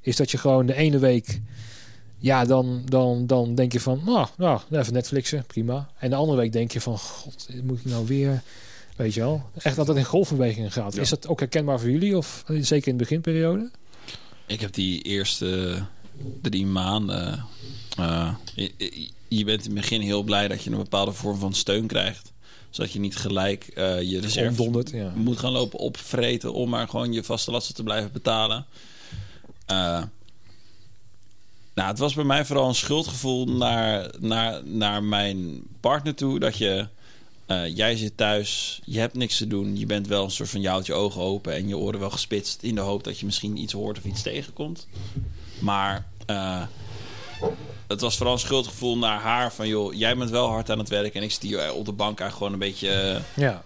Is 0.00 0.16
dat 0.16 0.30
je 0.30 0.38
gewoon 0.38 0.66
de 0.66 0.74
ene 0.74 0.98
week, 0.98 1.40
ja, 2.20 2.44
dan, 2.44 2.82
dan, 2.84 3.26
dan 3.26 3.54
denk 3.54 3.72
je 3.72 3.80
van, 3.80 4.02
nou, 4.06 4.26
nou, 4.36 4.60
even 4.70 4.92
Netflixen, 4.92 5.44
prima. 5.46 5.90
En 5.98 6.10
de 6.10 6.16
andere 6.16 6.38
week 6.38 6.52
denk 6.52 6.72
je 6.72 6.80
van, 6.80 6.98
god, 6.98 7.48
moet 7.62 7.78
ik 7.78 7.84
nou 7.84 8.06
weer, 8.06 8.42
weet 8.96 9.14
je 9.14 9.20
wel. 9.20 9.42
Echt 9.62 9.76
dat 9.76 9.86
het 9.88 9.96
in 9.96 10.04
golfbewegingen 10.04 10.72
gaat. 10.72 10.94
Ja. 10.94 11.00
Is 11.00 11.08
dat 11.08 11.26
ook 11.28 11.38
herkenbaar 11.38 11.80
voor 11.80 11.90
jullie? 11.90 12.16
Of 12.16 12.44
eh, 12.46 12.56
zeker 12.62 12.88
in 12.88 12.96
de 12.96 13.02
beginperiode? 13.04 13.70
Ik 14.46 14.60
heb 14.60 14.72
die 14.72 15.02
eerste 15.02 15.78
drie 16.42 16.66
maanden. 16.66 17.44
eh, 17.96 18.34
je, 18.54 18.72
je- 18.78 19.08
je 19.28 19.44
bent 19.44 19.60
in 19.64 19.70
het 19.70 19.80
begin 19.80 20.00
heel 20.00 20.22
blij 20.22 20.48
dat 20.48 20.62
je 20.62 20.70
een 20.70 20.76
bepaalde 20.76 21.12
vorm 21.12 21.38
van 21.38 21.54
steun 21.54 21.86
krijgt. 21.86 22.32
Zodat 22.70 22.92
je 22.92 22.98
niet 23.00 23.16
gelijk 23.16 23.64
eh, 23.74 24.00
je 24.02 24.20
ja. 24.92 25.12
moet 25.16 25.38
gaan 25.38 25.52
lopen 25.52 25.78
opvreten 25.78 26.52
om 26.52 26.68
maar 26.70 26.88
gewoon 26.88 27.12
je 27.12 27.24
vaste 27.24 27.50
lasten 27.50 27.74
te 27.74 27.82
blijven 27.82 28.12
betalen. 28.12 28.66
Eh, 29.66 30.02
nou, 31.80 31.92
het 31.92 32.00
was 32.00 32.14
bij 32.14 32.24
mij 32.24 32.44
vooral 32.44 32.68
een 32.68 32.74
schuldgevoel 32.74 33.46
naar, 33.46 34.10
naar, 34.18 34.60
naar 34.64 35.02
mijn 35.02 35.62
partner 35.80 36.14
toe. 36.14 36.38
Dat 36.38 36.56
je, 36.56 36.86
eh, 37.46 37.76
jij 37.76 37.96
zit 37.96 38.16
thuis, 38.16 38.80
je 38.84 38.98
hebt 38.98 39.14
niks 39.14 39.36
te 39.36 39.46
doen. 39.46 39.78
Je 39.78 39.86
bent 39.86 40.06
wel 40.06 40.24
een 40.24 40.30
soort 40.30 40.48
van, 40.48 40.60
je 40.60 40.68
houdt 40.68 40.86
je 40.86 40.92
ogen 40.94 41.20
open 41.22 41.52
en 41.54 41.68
je 41.68 41.76
oren 41.76 42.00
wel 42.00 42.10
gespitst. 42.10 42.62
In 42.62 42.74
de 42.74 42.80
hoop 42.80 43.04
dat 43.04 43.18
je 43.18 43.26
misschien 43.26 43.56
iets 43.56 43.72
hoort 43.72 43.98
of 43.98 44.04
iets 44.04 44.22
tegenkomt. 44.22 44.86
Maar 45.58 46.06
eh, 46.26 46.62
het 47.88 48.00
was 48.00 48.16
vooral 48.16 48.34
een 48.34 48.40
schuldgevoel 48.40 48.98
naar 48.98 49.20
haar. 49.20 49.52
Van 49.52 49.68
joh, 49.68 49.94
jij 49.94 50.16
bent 50.16 50.30
wel 50.30 50.48
hard 50.48 50.70
aan 50.70 50.78
het 50.78 50.88
werk 50.88 51.14
en 51.14 51.22
ik 51.22 51.30
zit 51.32 51.42
hier 51.42 51.72
op 51.72 51.84
de 51.84 51.92
bank 51.92 52.20
eigenlijk 52.20 52.36
gewoon 52.36 52.52
een 52.52 52.70
beetje 52.72 52.90
eh, 52.90 53.20
Ja. 53.44 53.64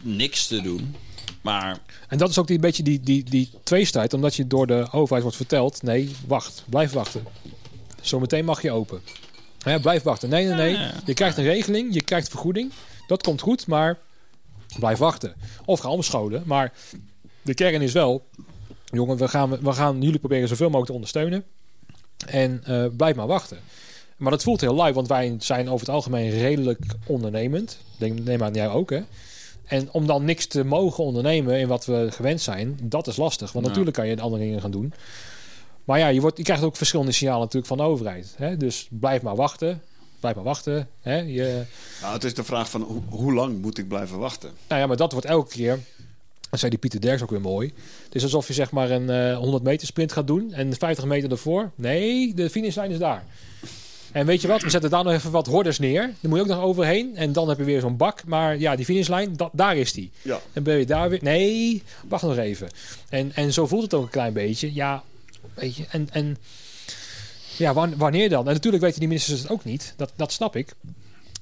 niks 0.00 0.46
te 0.46 0.60
doen. 0.60 0.96
Maar 1.46 1.78
En 2.08 2.18
dat 2.18 2.30
is 2.30 2.38
ook 2.38 2.46
die, 2.46 2.56
een 2.56 2.60
beetje 2.60 2.82
die, 2.82 3.00
die, 3.00 3.24
die 3.24 3.50
tweestrijd, 3.62 4.14
omdat 4.14 4.34
je 4.34 4.46
door 4.46 4.66
de 4.66 4.88
overheid 4.92 5.22
wordt 5.22 5.36
verteld: 5.36 5.82
nee, 5.82 6.16
wacht, 6.26 6.64
blijf 6.68 6.92
wachten. 6.92 7.24
Zometeen 8.00 8.44
mag 8.44 8.62
je 8.62 8.70
open. 8.70 9.00
Hè, 9.62 9.80
blijf 9.80 10.02
wachten. 10.02 10.28
Nee, 10.28 10.44
nee, 10.44 10.54
nee. 10.54 10.72
Ja, 10.72 10.80
ja. 10.80 10.92
Je 11.04 11.14
krijgt 11.14 11.36
een 11.36 11.44
regeling, 11.44 11.94
je 11.94 12.02
krijgt 12.02 12.28
vergoeding. 12.28 12.72
Dat 13.06 13.22
komt 13.22 13.40
goed, 13.40 13.66
maar 13.66 13.98
blijf 14.78 14.98
wachten. 14.98 15.34
Of 15.64 15.80
ga 15.80 15.88
omscholen. 15.88 16.42
Maar 16.46 16.72
de 17.42 17.54
kern 17.54 17.82
is 17.82 17.92
wel: 17.92 18.26
jongen, 18.84 19.16
we 19.16 19.28
gaan, 19.28 19.50
we 19.60 19.72
gaan 19.72 20.02
jullie 20.02 20.18
proberen 20.18 20.48
zoveel 20.48 20.66
mogelijk 20.66 20.88
te 20.88 20.94
ondersteunen. 20.94 21.44
En 22.26 22.60
eh, 22.64 22.84
blijf 22.96 23.16
maar 23.16 23.26
wachten. 23.26 23.58
Maar 24.16 24.30
dat 24.30 24.42
voelt 24.42 24.60
heel 24.60 24.82
live, 24.82 24.94
want 24.94 25.08
wij 25.08 25.36
zijn 25.38 25.68
over 25.68 25.86
het 25.86 25.94
algemeen 25.94 26.30
redelijk 26.30 26.84
ondernemend. 27.06 27.78
Denk, 27.98 28.18
neem 28.18 28.42
aan 28.42 28.54
jij 28.54 28.68
ook, 28.68 28.90
hè? 28.90 29.02
En 29.66 29.88
om 29.92 30.06
dan 30.06 30.24
niks 30.24 30.46
te 30.46 30.64
mogen 30.64 31.04
ondernemen 31.04 31.58
in 31.58 31.68
wat 31.68 31.84
we 31.86 32.06
gewend 32.10 32.40
zijn, 32.40 32.78
dat 32.82 33.06
is 33.06 33.16
lastig. 33.16 33.52
Want 33.52 33.64
Ja. 33.64 33.70
natuurlijk 33.70 33.96
kan 33.96 34.06
je 34.08 34.20
andere 34.20 34.42
dingen 34.42 34.60
gaan 34.60 34.70
doen. 34.70 34.92
Maar 35.84 35.98
ja, 35.98 36.08
je, 36.08 36.20
wordt, 36.20 36.36
je 36.38 36.42
krijgt 36.42 36.62
ook 36.62 36.76
verschillende 36.76 37.12
signalen 37.12 37.40
natuurlijk 37.40 37.66
van 37.66 37.76
de 37.76 37.82
overheid. 37.82 38.34
Hè? 38.36 38.56
Dus 38.56 38.86
blijf 38.90 39.22
maar 39.22 39.36
wachten. 39.36 39.82
Blijf 40.20 40.34
maar 40.34 40.44
wachten. 40.44 40.88
Hè? 41.00 41.16
Je, 41.16 41.62
Nou, 42.00 42.14
het 42.14 42.24
is 42.24 42.34
de 42.34 42.44
vraag 42.44 42.70
van 42.70 42.82
hoe, 42.82 43.00
hoe 43.08 43.32
lang 43.32 43.60
moet 43.62 43.78
ik 43.78 43.88
blijven 43.88 44.18
wachten? 44.18 44.50
nou 44.68 44.80
ja, 44.80 44.86
maar 44.86 44.96
dat 44.96 45.12
wordt 45.12 45.26
elke 45.26 45.52
keer. 45.52 45.78
Dat 46.50 46.58
zei 46.58 46.70
die 46.70 46.80
Pieter 46.80 47.00
Derks 47.00 47.22
ook 47.22 47.30
weer 47.30 47.40
mooi. 47.40 47.72
Het 48.04 48.14
is 48.14 48.22
alsof 48.22 48.46
je 48.46 48.52
zeg 48.52 48.70
maar 48.70 48.90
een 48.90 49.10
eh 49.10 49.36
100 49.38 49.62
meter 49.62 49.86
sprint 49.86 50.12
gaat 50.12 50.26
doen. 50.26 50.52
En 50.52 50.74
50 50.76 51.04
meter 51.04 51.30
ervoor. 51.30 51.70
Nee, 51.74 52.34
de 52.34 52.50
finishlijn 52.50 52.90
is 52.90 52.98
daar. 52.98 53.24
En 54.16 54.26
weet 54.26 54.40
je 54.40 54.48
wat? 54.48 54.62
We 54.62 54.70
zetten 54.70 54.90
daar 54.90 55.04
nog 55.04 55.12
even 55.12 55.30
wat 55.30 55.46
hordes 55.46 55.78
neer. 55.78 56.00
Dan 56.20 56.30
moet 56.30 56.38
je 56.38 56.44
ook 56.44 56.50
nog 56.50 56.60
overheen. 56.60 57.16
En 57.16 57.32
dan 57.32 57.48
heb 57.48 57.58
je 57.58 57.64
weer 57.64 57.80
zo'n 57.80 57.96
bak. 57.96 58.24
Maar 58.26 58.58
ja, 58.58 58.76
die 58.76 58.84
finishlijn, 58.84 59.36
dat, 59.36 59.50
daar 59.52 59.76
is 59.76 59.92
die. 59.92 60.10
Ja. 60.22 60.40
En 60.52 60.62
ben 60.62 60.78
je 60.78 60.86
daar 60.86 61.08
weer... 61.10 61.18
Nee, 61.22 61.82
wacht 62.08 62.22
nog 62.22 62.36
even. 62.36 62.68
En, 63.08 63.32
en 63.34 63.52
zo 63.52 63.66
voelt 63.66 63.82
het 63.82 63.94
ook 63.94 64.02
een 64.02 64.10
klein 64.10 64.32
beetje. 64.32 64.74
Ja, 64.74 65.02
weet 65.54 65.76
je. 65.76 65.84
En, 65.90 66.08
en 66.12 66.36
ja, 67.56 67.74
wan- 67.74 67.96
wanneer 67.96 68.28
dan? 68.28 68.46
En 68.46 68.52
natuurlijk 68.52 68.82
weten 68.82 68.98
die 68.98 69.08
ministers 69.08 69.40
het 69.40 69.50
ook 69.50 69.64
niet. 69.64 69.94
Dat, 69.96 70.12
dat 70.16 70.32
snap 70.32 70.56
ik. 70.56 70.72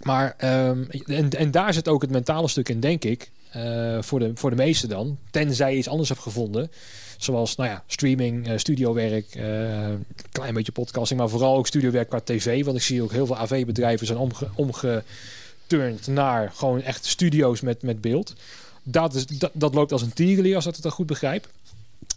Maar, 0.03 0.35
ehm, 0.39 0.85
en, 1.07 1.31
en 1.31 1.51
daar 1.51 1.75
zit 1.75 1.89
ook 1.89 2.03
het 2.03 2.11
mentale 2.11 2.49
stuk 2.49 2.69
in, 2.69 2.81
denk 2.81 3.05
ik. 3.05 3.31
eh, 3.51 3.99
voor, 4.03 4.19
de, 4.19 4.31
voor 4.35 4.51
de 4.51 4.57
meesten 4.57 4.89
dan. 4.89 5.19
Tenzij 5.31 5.71
je 5.73 5.79
iets 5.79 5.89
anders 5.89 6.09
hebt 6.09 6.21
gevonden. 6.21 6.71
Zoals, 7.19 7.57
nou 7.57 7.71
ja, 7.71 7.83
streaming, 7.87 8.49
eh, 8.49 8.59
studiowerk, 8.59 9.35
eh, 9.35 9.89
klein 10.33 10.55
beetje 10.55 10.73
podcasting. 10.73 11.21
Maar 11.21 11.29
vooral 11.29 11.57
ook 11.57 11.67
studiowerk 11.67 12.09
qua 12.09 12.21
tv. 12.25 12.65
Want 12.65 12.77
ik 12.77 12.83
zie 12.83 13.03
ook 13.03 13.13
heel 13.13 13.27
veel 13.27 13.37
AV-bedrijven 13.37 14.07
zijn 14.07 14.19
omge, 14.19 14.49
omgeturnd 14.55 15.05
geturnd 15.67 16.07
naar 16.07 16.53
gewoon 16.55 16.83
echt 16.83 17.05
studio's 17.05 17.61
met, 17.61 17.83
met 17.83 18.01
beeld. 18.01 18.35
Dat, 18.83 19.15
is, 19.15 19.27
dat, 19.27 19.51
dat 19.53 19.75
loopt 19.75 19.93
als 19.93 20.03
een 20.03 20.13
tierenlier, 20.13 20.55
als 20.55 20.67
ik 20.67 20.75
het 20.75 20.83
dan 20.83 20.93
goed 20.93 21.07
begrijp. 21.07 21.49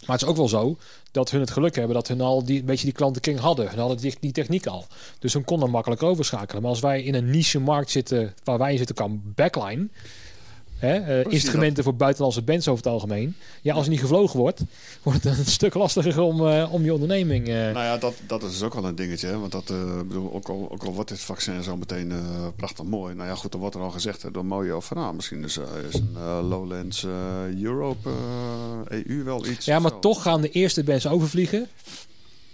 Maar 0.06 0.16
het 0.16 0.22
is 0.22 0.28
ook 0.28 0.38
wel 0.38 0.48
zo 0.48 0.78
dat 1.12 1.32
hun 1.32 1.42
het 1.42 1.52
geluk 1.52 1.76
hebben 1.76 1.96
dat 1.96 2.08
hun 2.08 2.22
al 2.22 2.44
die, 2.44 2.60
een 2.60 2.66
beetje 2.66 2.86
die 2.86 2.94
klantenking 2.94 3.40
hadden. 3.40 3.70
Hun 3.70 3.80
hadden 3.80 3.98
die, 3.98 4.16
die 4.20 4.32
techniek 4.32 4.66
al. 4.66 4.86
Dus 5.20 5.34
hun 5.34 5.44
konden 5.44 5.70
makkelijk 5.70 6.04
overschakelen. 6.04 6.62
Maar 6.62 6.72
als 6.72 6.80
wij 6.80 7.04
in 7.04 7.16
een 7.16 7.30
niche 7.30 7.60
markt 7.60 7.92
zitten, 7.92 8.34
waar 8.44 8.58
wij 8.58 8.78
zitten 8.78 8.96
kan 8.96 9.22
backline... 9.36 9.88
Hè, 10.78 10.96
eh, 11.22 11.32
instrumenten 11.32 11.84
voor 11.84 11.96
buitenlandse 11.96 12.42
bands 12.42 12.68
over 12.68 12.84
het 12.84 12.94
algemeen. 12.94 13.36
Ja, 13.62 13.74
als 13.74 13.84
er 13.86 13.90
niet 13.92 14.00
gevlogen 14.00 14.40
wordt, 14.40 14.62
wordt 15.04 15.24
het 15.24 15.38
een 15.38 15.46
stuk 15.46 15.74
lastiger 15.74 16.22
om, 16.22 16.48
eh, 16.48 16.74
om 16.74 16.84
je 16.84 16.94
onderneming... 16.94 17.48
eh, 17.48 17.54
Nou 17.54 17.74
ja, 17.74 17.98
dat, 17.98 18.14
dat 18.28 18.44
is 18.44 18.52
dus 18.52 18.62
ook 18.64 18.74
wel 18.74 18.86
een 18.86 18.96
dingetje. 18.96 19.28
Hè? 19.28 19.40
Want 19.40 19.52
dat, 19.52 19.66
bedoel, 20.08 20.34
ook, 20.34 20.50
al, 20.50 20.68
ook 20.72 20.84
al 20.84 20.94
wordt 20.94 21.10
dit 21.10 21.20
vaccin 21.20 21.64
zo 21.64 21.78
meteen 21.78 22.14
prachtig 22.56 22.86
mooi. 22.86 23.16
Nou 23.16 23.28
ja, 23.30 23.36
goed, 23.36 23.54
er 23.54 23.60
wordt 23.60 23.76
er 23.76 23.82
al 23.82 23.92
gezegd 23.92 24.22
hè, 24.22 24.32
door 24.32 24.46
Mojo 24.46 24.80
van... 24.80 24.98
Nou, 24.98 25.16
misschien 25.16 25.44
is, 25.44 25.60
is 25.90 25.94
een 26.00 26.42
Lowlands 26.48 27.06
Europe, 27.62 28.10
EU 28.90 29.24
wel 29.24 29.46
iets. 29.46 29.66
Ja, 29.66 29.80
maar 29.80 29.92
Zo. 29.92 30.00
toch 30.00 30.22
gaan 30.22 30.42
de 30.42 30.50
eerste 30.50 30.84
bands 30.84 31.08
overvliegen. 31.08 31.68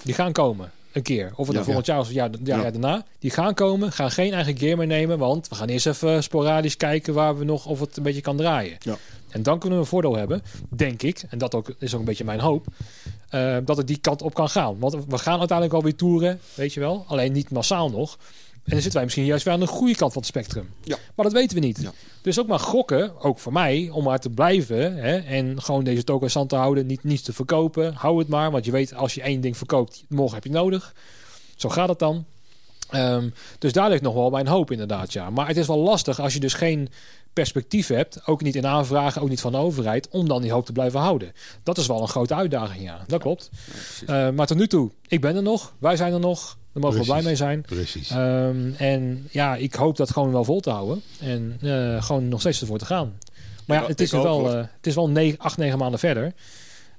Die 0.04 0.14
gaan 0.14 0.32
komen. 0.32 0.72
Een 0.94 1.02
keer. 1.02 1.32
Of 1.36 1.48
het 1.48 1.56
Ja. 1.56 1.64
volgend 1.64 1.86
jaar 1.86 2.00
of 2.00 2.06
het 2.06 2.16
jaar, 2.16 2.30
Ja. 2.44 2.58
jaar 2.62 2.72
daarna. 2.72 3.06
Die 3.20 3.32
gaan 3.32 3.54
komen. 3.54 3.92
Gaan 3.92 4.12
geen 4.12 4.34
eigen 4.34 4.58
gear 4.58 4.78
meenemen. 4.78 5.18
Want 5.18 5.48
we 5.48 5.56
gaan 5.56 5.68
eerst 5.68 5.88
even 5.88 6.24
sporadisch 6.24 6.78
kijken 6.78 7.14
waar 7.14 7.38
we 7.38 7.46
nog 7.46 7.66
of 7.66 7.80
het 7.80 7.98
een 7.98 8.04
beetje 8.04 8.22
kan 8.22 8.38
draaien. 8.38 8.76
Ja. 8.80 8.98
En 9.30 9.44
dan 9.44 9.60
kunnen 9.60 9.78
we 9.78 9.84
een 9.84 9.90
voordeel 9.90 10.16
hebben, 10.16 10.42
denk 10.70 11.02
ik. 11.02 11.24
En 11.30 11.38
dat 11.38 11.56
ook, 11.56 11.74
is 11.80 11.94
ook 11.94 12.00
een 12.00 12.06
beetje 12.06 12.24
mijn 12.24 12.40
hoop. 12.40 12.66
eh, 13.30 13.58
dat 13.66 13.78
het 13.78 13.88
die 13.88 13.98
kant 13.98 14.22
op 14.22 14.34
kan 14.34 14.50
gaan. 14.50 14.80
Want 14.80 14.94
we 15.08 15.18
gaan 15.18 15.40
uiteindelijk 15.40 15.78
alweer 15.78 15.96
toeren. 15.96 16.40
Weet 16.54 16.74
je 16.74 16.80
wel. 16.80 17.04
Alleen 17.08 17.32
niet 17.32 17.50
massaal 17.50 17.90
nog. 17.90 18.18
En 18.64 18.72
dan 18.72 18.82
zitten 18.82 18.94
wij 18.94 19.04
misschien 19.04 19.26
juist 19.26 19.44
weer 19.44 19.54
aan 19.54 19.60
de 19.60 19.68
goede 19.68 19.96
kant 19.96 20.14
van 20.14 20.22
het 20.22 20.32
spectrum. 20.32 20.70
Ja. 20.84 20.98
Maar 21.16 21.26
dat 21.26 21.34
weten 21.34 21.60
we 21.60 21.66
niet. 21.66 21.82
Ja. 21.82 21.92
Dus 22.22 22.40
ook 22.40 22.48
maar 22.48 22.60
gokken, 22.60 23.22
ook 23.22 23.40
voor 23.40 23.54
mij, 23.54 23.90
om 23.92 24.04
maar 24.04 24.20
te 24.20 24.30
blijven. 24.30 24.96
Hè, 24.98 25.18
en 25.18 25.62
gewoon 25.62 25.84
deze 25.84 26.04
token 26.04 26.30
stand 26.30 26.50
te 26.50 26.56
houden. 26.56 26.86
Niet 26.86 27.04
niets 27.04 27.22
te 27.22 27.34
verkopen. 27.34 27.94
Hou 27.94 28.20
het 28.20 28.28
maar. 28.28 28.52
Want 28.52 28.66
je 28.66 28.72
weet, 28.72 28.94
als 28.94 29.14
je 29.14 29.22
één 29.22 29.42
ding 29.42 29.58
verkoopt, 29.58 30.04
morgen 30.10 30.36
heb 30.36 30.44
je 30.44 30.50
nodig. 30.50 30.94
Zo 31.56 31.70
gaat 31.70 31.90
het 31.90 32.00
dan. 32.00 32.26
Ehm, 32.90 33.30
dus 33.60 33.74
daar 33.74 33.90
ligt 33.90 34.02
nog 34.02 34.14
wel 34.14 34.30
mijn 34.30 34.48
hoop 34.48 34.72
inderdaad, 34.72 35.14
ja. 35.14 35.30
Maar 35.30 35.48
het 35.48 35.58
is 35.58 35.68
wel 35.68 35.78
lastig 35.78 36.20
als 36.20 36.34
je 36.34 36.40
dus 36.40 36.54
geen 36.54 36.90
perspectief 37.34 37.88
hebt. 37.88 38.28
Ook 38.28 38.42
niet 38.42 38.56
in 38.56 38.68
aanvragen, 38.68 39.22
ook 39.22 39.30
niet 39.30 39.42
van 39.42 39.52
de 39.52 39.58
overheid. 39.58 40.08
Om 40.10 40.28
dan 40.28 40.42
die 40.42 40.52
hoop 40.52 40.66
te 40.66 40.72
blijven 40.72 41.00
houden. 41.00 41.34
Dat 41.64 41.78
is 41.78 41.88
wel 41.88 42.02
een 42.02 42.08
grote 42.08 42.36
uitdaging, 42.36 42.84
ja. 42.84 43.04
Dat 43.08 43.22
klopt. 43.22 43.50
Eh, 44.06 44.30
maar 44.30 44.48
tot 44.48 44.58
nu 44.58 44.68
toe, 44.68 44.92
ik 45.08 45.22
ben 45.22 45.36
er 45.36 45.44
nog. 45.44 45.74
Wij 45.80 45.96
zijn 45.96 46.14
er 46.14 46.20
nog. 46.20 46.58
Daar 46.74 46.84
mogen 46.84 47.00
we 47.00 47.06
blij 47.06 47.22
mee 47.22 47.36
zijn. 47.36 47.62
Precies. 47.62 48.10
Ehm, 48.10 48.72
en 48.78 49.28
ja, 49.32 49.56
ik 49.56 49.74
hoop 49.74 49.98
dat 49.98 50.12
gewoon 50.12 50.32
wel 50.32 50.44
vol 50.44 50.60
te 50.60 50.70
houden. 50.70 51.02
En 51.20 51.58
eh, 51.62 52.04
gewoon 52.04 52.28
nog 52.28 52.40
steeds 52.40 52.62
ervoor 52.62 52.78
te 52.78 52.86
gaan. 52.86 53.14
Maar 53.66 53.82
ja, 53.82 53.88
het 53.88 54.02
is, 54.02 54.12
wel, 54.12 54.50
eh, 54.50 54.56
het 54.56 54.88
is 54.88 54.96
wel 54.96 55.10
negen, 55.10 55.40
acht, 55.40 55.58
negen 55.58 55.78
maanden 55.78 56.00
verder. 56.00 56.34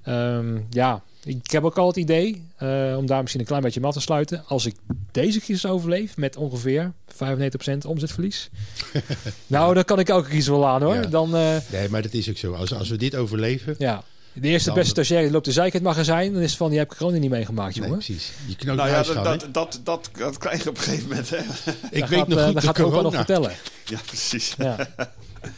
Ehm, 0.02 0.58
ja, 0.70 1.02
ik 1.24 1.50
heb 1.50 1.64
ook 1.64 1.78
al 1.78 1.86
het 1.86 1.96
idee, 1.96 2.46
eh, 2.56 2.94
om 2.98 3.06
daar 3.06 3.20
misschien 3.20 3.40
een 3.40 3.46
klein 3.46 3.62
beetje 3.62 3.80
mee 3.80 3.88
af 3.88 3.94
te 3.94 4.00
sluiten. 4.00 4.44
Als 4.46 4.66
ik 4.66 4.74
deze 5.12 5.40
crisis 5.40 5.66
overleef 5.66 6.16
met 6.16 6.36
ongeveer 6.36 6.92
95% 7.06 7.84
omzetverlies. 7.86 8.50
nou, 9.46 9.74
dan 9.74 9.84
kan 9.84 9.98
ik 9.98 10.08
elke 10.08 10.28
crisis 10.28 10.48
wel 10.48 10.66
aan 10.66 10.82
hoor. 10.82 10.94
Ja. 10.94 11.06
Dan, 11.06 11.36
eh, 11.36 11.56
Nee, 11.72 11.88
maar 11.88 12.02
dat 12.02 12.12
is 12.12 12.28
ook 12.28 12.36
zo. 12.36 12.52
Als, 12.52 12.74
als 12.74 12.88
we 12.88 12.96
dit 12.96 13.14
overleven... 13.14 13.74
ja. 13.78 14.04
De 14.34 14.48
eerste 14.48 14.68
Dan- 14.68 14.78
beste 14.78 14.90
stagiair 14.90 15.22
die 15.22 15.30
loopt 15.32 15.44
de 15.44 15.52
zeik 15.52 15.66
in 15.74 15.78
het 15.78 15.82
magazijn. 15.88 16.32
Dan 16.32 16.42
is 16.42 16.48
het 16.48 16.58
van, 16.58 16.70
die 16.70 16.78
heb 16.78 16.90
ik 16.90 16.96
gewoon 16.96 17.20
niet 17.20 17.30
meegemaakt, 17.30 17.74
Nee, 17.74 17.84
jongen. 17.84 18.04
precies. 18.04 18.32
Je 18.46 18.56
knoot 18.56 18.76
Nou 18.76 18.88
ja, 18.88 19.02
dat, 19.02 19.14
dat, 19.24 19.48
dat, 19.52 19.80
dat, 19.84 20.10
dat 20.18 20.38
krijg 20.38 20.62
je 20.62 20.68
op 20.68 20.76
een 20.76 20.82
gegeven 20.82 21.08
moment. 21.08 21.30
Hè? 21.30 21.36
Ik 21.36 21.44
Daar 22.00 22.08
weet 22.08 22.18
gaat, 22.18 22.28
nog 22.28 22.38
eh, 22.38 22.44
goed 22.44 22.52
daar 22.54 22.62
de 22.62 22.66
gaat 22.68 22.80
opa 22.80 22.82
nog 22.82 22.92
corona. 22.94 23.16
vertellen. 23.16 23.52
Ja, 23.84 23.98
precies. 24.06 24.54
Ja. 24.58 24.76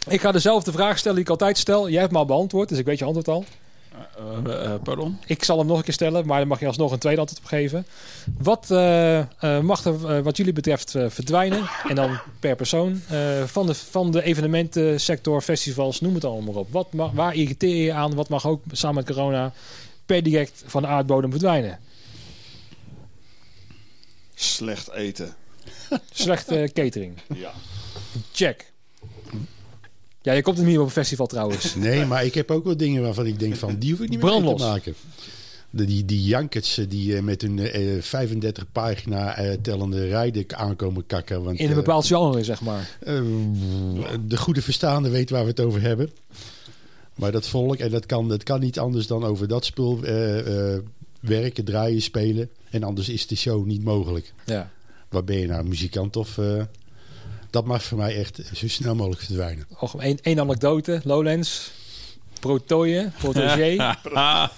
ik 0.08 0.20
ga 0.20 0.32
dezelfde 0.32 0.72
vraag 0.72 0.98
stellen 0.98 1.16
die 1.16 1.24
ik 1.24 1.30
altijd 1.30 1.58
stel. 1.58 1.88
Jij 1.90 2.00
hebt 2.00 2.12
me 2.12 2.18
al 2.18 2.24
beantwoord, 2.24 2.68
dus 2.68 2.78
ik 2.78 2.84
weet 2.84 2.98
je 2.98 3.04
antwoord 3.04 3.28
al. 3.28 3.44
Eh, 4.46 4.64
eh, 4.64 4.82
pardon? 4.82 5.18
Ik 5.26 5.44
zal 5.44 5.58
hem 5.58 5.66
nog 5.66 5.78
een 5.78 5.84
keer 5.84 5.92
stellen, 5.94 6.26
maar 6.26 6.38
dan 6.38 6.48
mag 6.48 6.60
je 6.60 6.66
alsnog 6.66 6.92
een 6.92 6.98
tweede 6.98 7.20
antwoord 7.20 7.42
op 7.42 7.48
geven. 7.48 7.86
Wat 8.38 8.70
eh, 8.70 9.18
eh, 9.18 9.60
mag 9.62 9.84
er 9.84 10.22
wat 10.22 10.36
jullie 10.36 10.52
betreft 10.52 10.94
eh, 10.94 11.04
verdwijnen? 11.08 11.68
En 11.88 11.94
dan 11.94 12.18
per 12.40 12.56
persoon. 12.56 13.02
eh, 13.08 13.42
van, 13.44 13.66
de, 13.66 13.74
van 13.74 14.10
de 14.10 14.22
evenementensector, 14.22 15.40
festivals, 15.40 16.00
noem 16.00 16.14
het 16.14 16.24
allemaal 16.24 16.52
maar 16.52 16.62
op. 16.62 16.72
Wat 16.72 16.92
mag, 16.92 17.12
waar 17.12 17.34
irriteer 17.34 17.76
je 17.76 17.82
je 17.82 17.92
aan? 17.92 18.14
Wat 18.14 18.28
mag 18.28 18.46
ook 18.46 18.62
samen 18.72 18.96
met 18.96 19.06
corona 19.14 19.52
per 20.06 20.22
direct 20.22 20.62
van 20.66 20.82
de 20.82 20.88
aardbodem 20.88 21.30
verdwijnen? 21.30 21.78
Slecht 24.34 24.90
eten. 24.92 25.34
Slechte 26.12 26.70
catering. 26.74 27.18
Ja. 27.34 27.50
Check. 28.32 28.72
Ja, 30.26 30.32
je 30.32 30.42
komt 30.42 30.58
er 30.58 30.64
niet 30.64 30.78
op 30.78 30.84
een 30.84 30.90
festival 30.90 31.26
trouwens. 31.26 31.74
Nee, 31.88 32.04
maar 32.04 32.24
ik 32.24 32.34
heb 32.34 32.50
ook 32.50 32.64
wel 32.64 32.76
dingen 32.76 33.02
waarvan 33.02 33.26
ik 33.26 33.38
denk 33.38 33.56
van... 33.56 33.76
die 33.78 33.90
hoef 33.90 34.00
ik 34.00 34.08
niet 34.08 34.22
meer 34.22 34.40
mee 34.40 34.54
te 34.54 34.62
maken. 34.64 34.94
De, 35.70 35.84
die, 35.84 36.04
die 36.04 36.22
jankets 36.22 36.78
eh, 36.78 36.84
die 36.88 37.16
eh, 37.16 37.22
met 37.22 37.42
hun 37.42 37.58
eh, 37.58 38.02
35 38.02 38.64
pagina 38.72 39.36
eh, 39.36 39.52
tellende 39.62 40.06
rijden 40.06 40.44
aankomen 40.56 41.06
kakken. 41.06 41.42
Want, 41.42 41.58
In 41.58 41.68
een 41.68 41.74
bepaald 41.74 42.06
genre, 42.06 42.44
zeg 42.44 42.60
maar. 42.60 42.98
de 44.26 44.36
goede 44.36 44.62
verstaande 44.62 45.08
weet 45.08 45.30
waar 45.30 45.42
we 45.42 45.48
het 45.48 45.60
over 45.60 45.80
hebben. 45.80 46.10
Maar 47.14 47.32
dat 47.32 47.46
volk, 47.46 47.76
en 47.76 47.90
dat 47.90 48.06
kan, 48.06 48.28
dat 48.28 48.42
kan 48.42 48.60
niet 48.60 48.78
anders 48.78 49.06
dan 49.06 49.24
over 49.24 49.48
dat 49.48 49.64
spul 49.64 50.00
werken, 51.20 51.64
draaien, 51.64 52.02
spelen. 52.02 52.50
En 52.70 52.82
anders 52.82 53.08
is 53.08 53.26
de 53.26 53.36
show 53.36 53.66
niet 53.66 53.84
mogelijk. 53.84 54.32
Ja. 54.46 54.70
Waar 55.08 55.24
ben 55.24 55.38
je 55.38 55.46
nou, 55.46 55.68
muzikant 55.68 56.16
of... 56.16 56.38
dat 57.56 57.64
mag 57.64 57.82
voor 57.82 57.98
mij 57.98 58.16
echt 58.18 58.40
zo 58.54 58.68
snel 58.68 58.94
mogelijk 58.94 59.22
verdwijnen. 59.22 59.66
Och, 59.78 59.96
één, 60.00 60.18
één 60.22 60.40
anekdote. 60.40 61.00
Lowlands. 61.04 61.70
Protoje. 62.40 63.10
Protégé. 63.18 63.96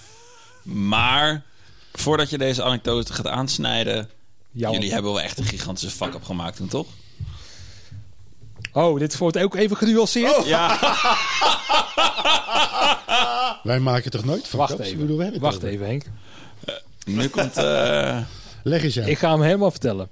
maar 0.92 1.42
voordat 1.92 2.30
je 2.30 2.38
deze 2.38 2.62
anekdote 2.62 3.12
gaat 3.12 3.26
aansnijden... 3.26 4.08
Jouw- 4.50 4.72
Jullie 4.72 4.92
hebben 4.92 5.12
wel 5.12 5.20
echt 5.20 5.38
een 5.38 5.44
gigantische 5.44 5.90
fuck 5.96 6.14
up 6.14 6.24
gemaakt 6.24 6.56
toen, 6.56 6.68
toch? 6.68 6.86
Oh, 8.72 8.98
dit 8.98 9.16
wordt 9.18 9.38
ook 9.38 9.54
even 9.54 9.76
genuanceerd. 9.76 10.46
Ja, 10.46 10.78
Wij 13.62 13.78
maken 13.80 14.10
toch 14.10 14.24
nooit 14.24 14.48
van 14.48 14.58
Wacht 14.58 14.70
kaps? 14.70 14.82
even. 14.84 14.94
Ik 14.94 15.00
bedoel, 15.00 15.16
we 15.16 15.22
hebben 15.22 15.40
het 15.42 15.50
Wacht 15.50 15.64
over. 15.64 15.74
even, 15.74 15.86
Henk. 15.86 16.04
nu 17.04 17.28
komt... 17.28 17.56
eh, 17.56 18.18
Leg 18.62 18.82
eens 18.82 18.98
uit. 18.98 19.08
Ik 19.08 19.18
ga 19.18 19.30
hem 19.30 19.42
helemaal 19.42 19.70
vertellen. 19.70 20.08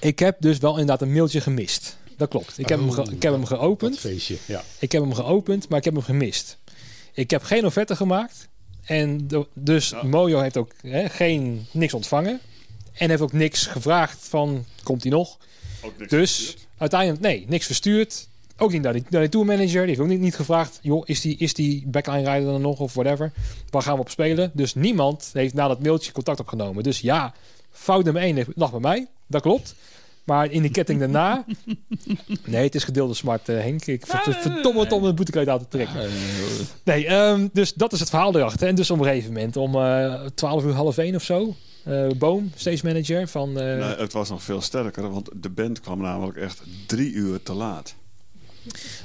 Ik 0.00 0.18
heb 0.18 0.36
dus 0.40 0.58
wel 0.58 0.70
inderdaad 0.70 1.02
een 1.02 1.12
mailtje 1.12 1.40
gemist. 1.40 1.96
Dat 2.16 2.28
klopt. 2.28 2.58
Ik 2.58 2.68
heb, 2.68 2.78
hem, 2.78 2.88
Oh, 2.88 3.12
ik 3.12 3.22
heb 3.22 3.32
hem 3.32 3.44
geopend. 3.44 3.98
feestje, 3.98 4.36
ja. 4.46 4.62
Ik 4.78 4.92
heb 4.92 5.02
hem 5.02 5.14
geopend, 5.14 5.68
maar 5.68 5.78
ik 5.78 5.84
heb 5.84 5.94
hem 5.94 6.02
gemist. 6.02 6.58
Ik 7.12 7.30
heb 7.30 7.42
geen 7.42 7.66
offerte 7.66 7.96
gemaakt. 7.96 8.48
En 8.84 9.28
dus 9.54 9.94
Mojo 10.02 10.40
heeft 10.40 10.56
ook 10.56 10.72
hè, 10.82 11.08
geen, 11.08 11.66
niks 11.70 11.94
ontvangen. 11.94 12.40
En 12.92 13.08
heeft 13.08 13.22
ook 13.22 13.32
niks 13.32 13.66
gevraagd 13.66 14.28
van, 14.28 14.64
komt 14.82 15.02
hij 15.02 15.12
nog? 15.12 15.38
Dus 16.08 16.56
uiteindelijk, 16.78 17.20
nee, 17.20 17.44
niks 17.48 17.66
verstuurd. 17.66 18.28
Ook 18.56 18.72
niet 18.72 18.82
naar 18.82 18.92
die, 18.92 19.04
naar 19.08 19.20
die 19.20 19.30
tourmanager. 19.30 19.80
Die 19.80 19.86
heeft 19.86 20.00
ook 20.00 20.06
niet, 20.06 20.20
niet 20.20 20.34
gevraagd, 20.36 20.78
joh, 20.82 21.02
is 21.04 21.20
die, 21.20 21.36
is 21.36 21.54
die 21.54 21.86
backline 21.86 22.32
rider 22.32 22.52
er 22.54 22.60
nog 22.60 22.78
of 22.78 22.94
whatever? 22.94 23.32
Waar 23.70 23.82
gaan 23.82 23.94
we 23.94 24.00
op 24.00 24.10
spelen? 24.10 24.50
Dus 24.54 24.74
niemand 24.74 25.30
heeft 25.32 25.54
na 25.54 25.68
dat 25.68 25.82
mailtje 25.82 26.12
contact 26.12 26.40
opgenomen. 26.40 26.82
Dus 26.82 27.00
ja, 27.00 27.34
fout 27.70 28.04
nummer 28.04 28.22
1 28.22 28.46
lag 28.54 28.70
bij 28.70 28.80
mij. 28.80 29.06
Dat 29.28 29.42
klopt. 29.42 29.74
Maar 30.24 30.50
in 30.50 30.62
de 30.62 30.68
ketting 30.70 30.98
daarna... 31.00 31.44
Nee, 32.44 32.62
het 32.64 32.74
is 32.74 32.84
gedeelde 32.84 33.14
smart, 33.14 33.48
eh, 33.48 33.56
Henk. 33.60 33.86
Ik 33.86 34.06
ver- 34.06 34.22
ver- 34.22 34.34
verdomme 34.52 34.80
het 34.80 34.92
om 34.92 35.04
een 35.04 35.14
boetekleed 35.14 35.48
aan 35.48 35.58
te 35.58 35.68
trekken. 35.68 36.08
Nee, 36.84 37.06
ehm, 37.06 37.48
dus 37.52 37.74
dat 37.74 37.92
is 37.92 38.00
het 38.00 38.08
verhaal 38.10 38.36
erachter. 38.36 38.68
En 38.68 38.74
dus 38.74 38.90
op 38.90 38.98
een 38.98 39.04
gegeven 39.04 39.32
moment 39.32 39.56
om 39.56 39.74
eh 39.74 40.14
12 40.34 40.64
uur, 40.64 40.72
half 40.72 40.98
1 40.98 41.14
of 41.14 41.22
zo... 41.22 41.54
eh, 41.84 42.06
Boom, 42.18 42.50
stage 42.56 42.86
manager 42.86 43.28
van... 43.28 43.48
eh, 43.60 43.64
Nee, 43.64 43.96
het 43.96 44.12
was 44.12 44.28
nog 44.28 44.42
veel 44.42 44.60
sterker, 44.60 45.10
want 45.10 45.28
de 45.36 45.50
band 45.50 45.80
kwam 45.80 46.00
namelijk 46.00 46.36
echt 46.38 46.62
drie 46.86 47.12
uur 47.12 47.42
te 47.42 47.52
laat. 47.52 47.94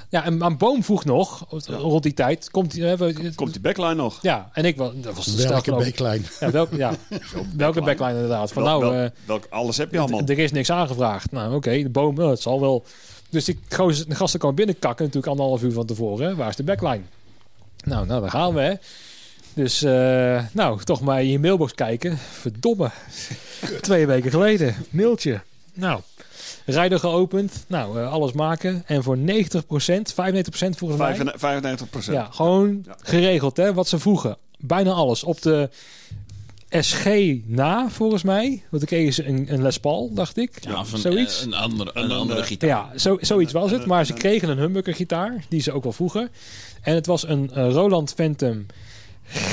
Ja, 0.10 0.26
en 0.26 0.44
aan 0.44 0.58
Boom 0.58 0.84
vroeg 0.84 1.06
nog, 1.06 1.46
rond 1.68 2.04
die 2.04 2.14
tijd, 2.14 2.52
komt 2.52 2.74
hij... 2.74 2.94
eh, 2.96 3.36
Komt 3.36 3.52
die 3.52 3.62
backline 3.62 3.94
nog? 3.96 4.20
Ja, 4.22 4.50
en 4.54 4.66
ik 4.66 4.78
was, 4.78 4.92
dat 4.96 5.16
was 5.16 5.26
de 5.26 5.32
stel 5.32 5.50
Welke 5.52 5.72
backline? 5.72 6.22
Ja, 6.40 6.52
welke, 6.52 6.76
ja, 6.78 6.94
welke 7.56 7.82
backline 7.82 8.14
inderdaad. 8.14 8.52
Van 8.52 8.64
Wel- 8.64 8.80
nou, 8.80 8.94
wel- 8.94 9.04
eh, 9.04 9.10
welk, 9.26 9.46
alles 9.50 9.78
heb 9.78 9.92
je 9.92 10.00
allemaal. 10.00 10.22
er 10.26 10.40
is 10.40 10.52
niks 10.52 10.70
aangevraagd. 10.72 11.32
Nou, 11.32 11.56
oké, 11.56 11.82
de 11.84 11.90
boom, 11.90 12.16
nou, 12.16 12.30
het 12.30 12.42
zal 12.42 12.60
wel. 12.60 12.86
Dus 13.30 13.46
die 13.46 13.60
gozer- 13.70 14.10
de 14.10 14.16
gasten 14.16 14.40
komen 14.40 14.56
binnenkakken 14.56 15.06
natuurlijk 15.06 15.32
anderhalf 15.32 15.64
uur 15.64 15.72
van 15.72 15.86
tevoren. 15.86 16.28
hè. 16.28 16.36
Waar 16.36 16.50
is 16.50 16.56
de 16.56 16.64
backline? 16.64 17.02
Nou, 17.84 18.06
nou, 18.08 18.22
daar 18.22 18.30
gaan 18.30 18.54
we, 18.54 18.62
hè. 18.62 18.74
Dus, 19.54 19.84
eh, 19.84 20.44
nou, 20.52 20.84
toch 20.84 21.02
maar 21.02 21.22
in 21.22 21.30
je 21.30 21.40
mailbox 21.40 21.74
kijken. 21.74 22.18
Verdomme. 22.18 22.90
Twee 23.82 24.08
weken 24.08 24.32
geleden. 24.32 24.76
Mailtje. 24.90 25.42
Nou, 25.74 26.02
rijder 26.66 27.00
geopend. 27.00 27.66
Nou, 27.68 28.00
eh, 28.00 28.12
alles 28.12 28.32
maken. 28.32 28.84
En 28.86 29.04
voor 29.04 29.18
90%, 29.18 30.14
95% 30.14 30.78
volgens 30.78 31.00
mij. 31.00 31.16
95 31.36 31.90
procent. 31.90 32.16
Ja, 32.18 32.28
gewoon 32.32 32.82
Ja. 32.86 32.96
geregeld, 33.02 33.58
hè, 33.58 33.74
wat 33.74 33.88
ze 33.88 34.00
vroegen. 34.00 34.38
Bijna 34.60 34.92
alles. 34.92 35.24
Op 35.24 35.42
de 35.42 35.70
SG 36.70 37.06
na, 37.46 37.90
volgens 37.90 38.24
mij. 38.24 38.48
Want 38.50 38.62
dan 38.70 38.86
kregen 38.86 39.14
ze 39.14 39.26
een, 39.28 39.46
een 39.54 39.62
Les 39.62 39.80
Paul, 39.80 40.14
dacht 40.14 40.38
ik. 40.38 40.52
Ja, 40.62 40.80
of 40.80 40.92
een, 40.92 41.00
Zoiets. 41.00 41.40
eh, 41.40 41.46
een 41.46 41.54
andere, 41.54 41.92
een 41.94 42.12
andere 42.12 42.44
gitaar. 42.44 42.70
Ja, 42.70 42.92
zo, 42.98 43.18
zoiets 43.22 43.52
was 43.52 43.72
het. 43.72 43.86
Maar 43.86 44.06
ze 44.06 44.14
en- 44.14 44.20
kregen 44.20 44.50
een 44.50 44.58
humbucker 44.58 44.94
gitaar, 44.96 45.44
die 45.50 45.62
ze 45.62 45.72
ook 45.72 45.84
wel 45.84 45.92
vroegen. 45.92 46.30
En 46.82 46.96
het 46.96 47.06
was 47.06 47.28
een 47.28 47.52
eh, 47.54 47.70
Roland 47.72 48.14
Phantom 48.14 48.66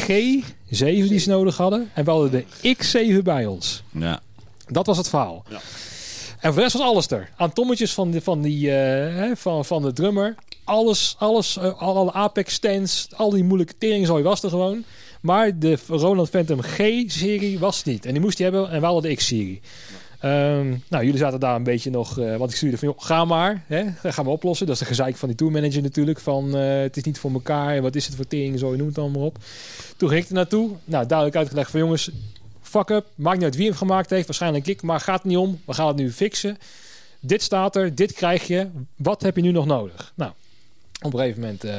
G7 0.02 1.08
die 1.08 1.18
ze 1.18 1.28
nodig 1.28 1.56
hadden. 1.56 1.90
En 1.94 2.04
we 2.04 2.10
hadden 2.10 2.30
de 2.30 2.74
X7 2.76 3.22
bij 3.22 3.46
ons. 3.46 3.82
Ja. 3.92 4.20
Dat 4.68 4.86
was 4.86 4.96
het 4.96 5.08
verhaal. 5.08 5.44
Ja. 5.50 5.60
En 6.40 6.52
voor 6.52 6.62
rest 6.62 6.76
was 6.76 6.82
alles 6.82 7.10
er. 7.10 7.30
Aan 7.36 7.52
tommetjes 7.52 7.92
van, 7.92 8.14
van, 8.22 8.42
die, 8.42 8.74
eh, 8.74 9.30
van, 9.34 9.64
van 9.64 9.82
de 9.82 9.92
drummer. 9.92 10.34
Alles, 10.64 11.14
alles 11.18 11.56
eh, 11.56 11.80
alle 11.82 12.12
Apex 12.12 12.54
stands, 12.54 13.08
al 13.16 13.30
die 13.30 13.44
moeilijke 13.44 13.74
teringzooi 13.78 14.22
was 14.22 14.42
er 14.42 14.50
gewoon. 14.50 14.84
Maar 15.20 15.58
de 15.58 15.78
Roland 15.86 16.28
Phantom 16.28 16.60
G-serie 16.60 17.58
was 17.58 17.84
niet. 17.84 18.06
En 18.06 18.12
die 18.12 18.20
moest 18.20 18.38
hij 18.38 18.46
hebben 18.46 18.70
en 18.70 18.80
we 18.80 18.86
hadden 18.86 19.10
de 19.10 19.16
X-serie. 19.16 19.60
Ehm, 20.20 20.68
nou, 20.88 21.04
jullie 21.04 21.18
zaten 21.18 21.40
daar 21.40 21.54
een 21.54 21.62
beetje 21.62 21.90
nog... 21.90 22.18
eh 22.18 22.36
want 22.36 22.50
ik 22.50 22.56
stuurde 22.56 22.78
van, 22.78 22.88
joh, 22.88 23.00
ga 23.00 23.24
maar. 23.24 23.64
Hè, 23.66 23.84
gaan 24.02 24.24
we 24.24 24.30
oplossen. 24.30 24.66
Dat 24.66 24.74
is 24.74 24.80
de 24.80 24.88
gezeik 24.88 25.16
van 25.16 25.28
die 25.28 25.36
tourmanager 25.36 25.82
natuurlijk. 25.82 26.20
Van, 26.20 26.52
het 26.54 26.96
is 26.96 27.02
niet 27.02 27.18
voor 27.18 27.32
elkaar. 27.32 27.82
Wat 27.82 27.94
is 27.94 28.06
het 28.06 28.14
voor 28.14 28.26
teringzooi, 28.26 28.78
noem 28.78 28.86
het 28.86 28.98
allemaal 28.98 29.24
op. 29.24 29.38
Toen 29.96 30.08
ging 30.08 30.22
ik 30.22 30.28
er 30.28 30.34
naartoe. 30.34 30.70
Nou, 30.84 31.06
duidelijk 31.06 31.38
uitgelegd 31.38 31.70
van, 31.70 31.80
jongens... 31.80 32.10
Fuck 32.70 32.90
up. 32.90 33.06
Maakt 33.14 33.36
niet 33.36 33.44
uit 33.44 33.56
wie 33.56 33.66
hem 33.68 33.76
gemaakt 33.76 34.10
heeft. 34.10 34.26
Waarschijnlijk 34.26 34.66
ik. 34.66 34.82
Maar 34.82 35.00
gaat 35.00 35.14
het 35.22 35.24
niet 35.24 35.36
om. 35.36 35.60
We 35.64 35.74
gaan 35.74 35.86
het 35.86 35.96
nu 35.96 36.12
fixen. 36.12 36.58
Dit 37.20 37.42
staat 37.42 37.76
er. 37.76 37.94
Dit 37.94 38.12
krijg 38.12 38.46
je. 38.46 38.66
Wat 38.96 39.22
heb 39.22 39.36
je 39.36 39.42
nu 39.42 39.50
nog 39.50 39.66
nodig? 39.66 40.12
Nou, 40.14 40.32
op 41.02 41.12
een 41.12 41.18
gegeven 41.18 41.40
moment... 41.40 41.64
eh, 41.64 41.74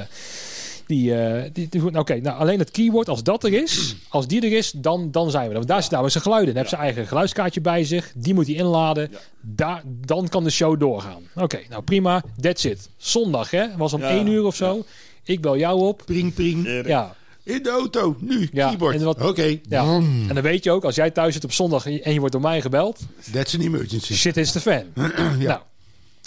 die, 0.87 1.15
eh, 1.15 1.49
die, 1.53 1.67
die- 1.69 1.97
Oké, 1.99 2.15
nou, 2.19 2.39
alleen 2.39 2.59
het 2.59 2.71
keyboard, 2.71 3.09
als 3.09 3.23
dat 3.23 3.43
er 3.43 3.53
is, 3.53 3.95
als 4.09 4.27
die 4.27 4.41
er 4.41 4.51
is, 4.57 4.71
dan, 4.71 5.11
dan 5.11 5.31
zijn 5.31 5.43
we 5.43 5.49
er. 5.49 5.55
Want 5.55 5.67
daar 5.67 5.81
zit 5.81 5.89
namelijk 5.91 6.13
zijn 6.13 6.23
geluiden. 6.25 6.53
Dan 6.53 6.63
heeft 6.63 6.75
zijn 6.75 6.85
eigen 6.85 7.07
geluidskaartje 7.07 7.61
bij 7.61 7.83
zich. 7.83 8.11
Die 8.15 8.33
moet 8.33 8.47
hij 8.47 8.55
inladen. 8.55 9.07
Ja. 9.11 9.17
Daar, 9.41 9.81
dan 9.85 10.27
kan 10.27 10.43
de 10.43 10.49
show 10.49 10.79
doorgaan. 10.79 11.21
Oké, 11.35 11.59
nou 11.69 11.83
prima. 11.83 12.23
That's 12.41 12.63
it. 12.63 12.89
Zondag, 12.97 13.51
hè? 13.51 13.77
Was 13.77 13.93
om 13.93 14.01
Ja, 14.01 14.09
1 14.09 14.27
uur 14.27 14.43
of 14.45 14.55
zo. 14.55 14.85
Ik 15.23 15.41
bel 15.41 15.57
jou 15.57 15.79
op. 15.87 16.01
Pring, 16.05 16.33
pring. 16.33 16.85
Ja, 16.87 17.15
In 17.43 17.63
de 17.63 17.69
auto, 17.69 18.15
nu, 18.19 18.49
Ja, 18.53 18.67
keyboard. 18.67 19.21
Oké, 19.21 19.59
ja. 19.69 19.83
Mm, 19.99 20.25
En 20.29 20.33
dan 20.35 20.43
weet 20.43 20.63
je 20.63 20.71
ook, 20.71 20.83
als 20.83 20.95
jij 20.95 21.11
thuis 21.11 21.33
zit 21.33 21.43
op 21.43 21.51
zondag 21.51 21.85
en 21.85 22.13
je 22.13 22.19
wordt 22.19 22.31
door 22.33 22.41
mij 22.41 22.61
gebeld. 22.61 22.99
that's 23.31 23.55
an 23.55 23.61
emergency. 23.61 24.13
Shit 24.13 24.37
is 24.37 24.51
de 24.51 24.59
fan. 24.59 24.83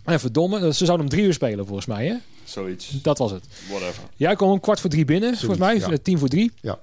Nou, 0.04 0.14
en 0.14 0.20
verdomme, 0.20 0.58
ze 0.74 0.84
zouden 0.84 1.06
om 1.06 1.12
drie 1.12 1.24
uur 1.24 1.32
spelen 1.34 1.64
volgens 1.66 1.86
mij, 1.86 2.06
hè? 2.06 2.14
Zoiets. 2.44 2.88
Dat 3.02 3.18
was 3.18 3.30
het. 3.30 3.44
Whatever. 3.68 4.02
Jij 4.16 4.36
kwam 4.36 4.50
om 4.50 4.60
kwart 4.60 4.80
voor 4.80 4.90
drie 4.90 5.04
binnen, 5.04 5.36
volgens 5.36 5.60
mij. 5.60 5.78
ja. 5.78 5.90
eh, 5.90 5.96
Tien 6.02 6.18
voor 6.18 6.28
drie. 6.28 6.52
Ja. 6.60 6.78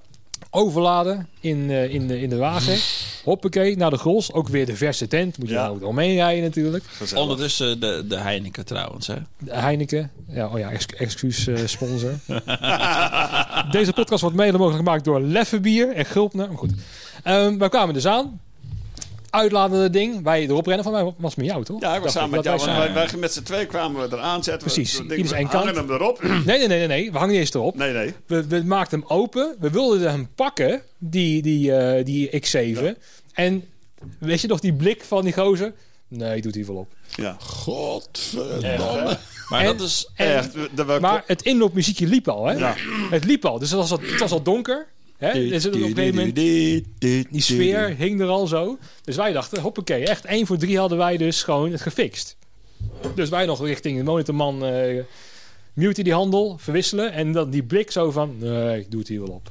Overladen 0.50 1.28
in, 1.40 1.70
eh, 1.70 1.94
in, 1.94 2.06
de, 2.08 2.20
in 2.20 2.28
de 2.28 2.36
wagen. 2.36 2.76
Hoppakee, 3.24 3.76
naar 3.76 3.90
de 3.90 3.96
Gros. 3.96 4.32
Ook 4.32 4.48
weer 4.48 4.66
de 4.66 4.76
verse 4.76 5.06
tent. 5.06 5.38
Moet 5.38 5.48
je 5.48 5.54
Ja. 5.54 5.62
nou 5.62 5.74
ook 5.74 5.84
omheen 5.88 6.14
rijden 6.14 6.42
natuurlijk. 6.42 6.84
Gezellig. 6.86 7.22
Ondertussen 7.22 7.80
de, 7.80 8.04
de 8.08 8.16
Heineken 8.18 8.64
trouwens. 8.64 9.06
Hè? 9.06 9.14
De 9.38 9.54
Heineken. 9.54 10.10
Ja, 10.28 10.46
oh 10.48 10.58
ja, 10.58 10.70
ex- 10.70 10.86
excuus 10.86 11.46
eh, 11.46 11.56
sponsor. 11.66 12.12
Deze 13.70 13.92
podcast 13.92 14.20
wordt 14.20 14.36
mede 14.36 14.58
mogelijk 14.58 14.84
gemaakt 14.84 15.04
door 15.04 15.20
Leffenbier 15.20 15.92
en 15.92 16.04
Gulpner. 16.04 16.48
Maar 16.48 16.58
goed. 16.58 16.72
Ehm 17.22 17.58
wij 17.58 17.68
kwamen 17.68 17.94
dus 17.94 18.06
aan. 18.06 18.40
Uitladende 19.32 19.90
ding. 19.90 20.22
Wij 20.22 20.42
erop 20.42 20.66
rennen. 20.66 20.84
Van 20.84 20.92
mij 20.92 21.14
was 21.18 21.34
met 21.34 21.46
jou, 21.46 21.64
toch? 21.64 21.80
Ja, 21.80 21.94
ik 21.96 22.02
was 22.02 22.12
samen 22.12 22.30
met 22.30 22.44
jou. 22.44 22.92
wij 22.92 23.08
met 23.18 23.32
z'n 23.32 23.42
twee 23.42 23.66
kwamen 23.66 24.00
we 24.08 24.16
eraan 24.16 24.42
zetten. 24.44 24.68
we- 24.68 24.74
Precies. 24.74 24.98
we 24.98 25.26
zijn 25.26 25.46
we 25.48 25.56
hangen 25.56 25.74
kant. 25.74 25.88
hem 25.88 25.90
erop. 25.90 26.22
Nee, 26.22 26.58
nee, 26.58 26.66
nee, 26.68 26.78
nee, 26.78 26.86
nee. 26.86 27.12
We 27.12 27.18
hangen 27.18 27.32
niet 27.32 27.40
eens 27.40 27.54
erop. 27.54 27.76
Nee, 27.76 27.92
nee. 27.92 28.14
We, 28.26 28.46
we 28.46 28.62
maakten 28.64 28.98
hem 29.00 29.08
open. 29.08 29.56
We 29.60 29.70
wilden 29.70 30.10
hem 30.10 30.28
pakken, 30.34 30.82
die, 30.98 31.42
die, 31.42 31.74
eh, 31.76 32.04
die 32.04 32.30
X7. 32.46 32.82
En 33.32 33.64
weet 34.18 34.40
je 34.40 34.48
nog 34.48 34.60
die 34.60 34.72
blik 34.74 35.02
van 35.04 35.24
die 35.24 35.32
gozer? 35.32 35.72
Nee, 36.08 36.40
doet 36.42 36.54
hij 36.54 36.64
wel 36.66 36.76
op. 36.76 36.88
Ja. 37.14 37.36
Godverdomme. 37.40 39.18
Maar 39.48 39.60
En- 39.60 39.66
dat 39.76 39.80
is... 39.86 40.10
En, 40.14 40.36
Echt. 40.36 40.52
we- 40.74 40.98
maar 41.00 41.22
het 41.26 41.42
inloopmuziekje 41.42 42.06
liep 42.06 42.28
al, 42.28 42.46
hè? 42.46 42.52
Ja. 42.54 42.74
Het 43.10 43.24
liep 43.24 43.44
al. 43.44 43.58
Dus 43.58 43.70
het 43.70 43.78
was 43.78 43.90
al, 43.90 43.98
het 44.00 44.20
was 44.20 44.30
al 44.32 44.42
donker. 44.42 44.86
Hè? 45.22 45.48
Dus 45.48 45.66
op 45.66 45.74
een 45.74 45.80
gegeven 45.80 46.14
moment, 46.14 46.34
die 46.34 47.42
sfeer 47.42 47.94
hing 47.96 48.20
er 48.20 48.28
al 48.28 48.46
zo. 48.46 48.78
Dus 49.04 49.16
wij 49.16 49.32
dachten, 49.32 49.62
hoppakee, 49.62 50.06
echt 50.06 50.24
één 50.24 50.46
voor 50.46 50.56
drie 50.58 50.78
hadden 50.78 50.98
wij 50.98 51.16
dus 51.16 51.42
gewoon 51.42 51.72
het 51.72 51.80
gefixt. 51.80 52.36
Dus 53.14 53.28
wij 53.28 53.46
nog 53.46 53.64
richting 53.64 53.96
de 53.98 54.04
monitorman 54.04 54.64
eh 54.64 55.02
mute 55.72 56.02
die 56.02 56.12
handel, 56.12 56.56
verwisselen. 56.58 57.12
En 57.12 57.32
dan 57.32 57.50
die 57.50 57.62
blik 57.62 57.90
zo 57.90 58.10
van, 58.10 58.36
nee, 58.38 58.78
ik 58.80 58.90
doe 58.90 59.00
het 59.00 59.08
hier 59.08 59.20
wel 59.20 59.34
op. 59.34 59.48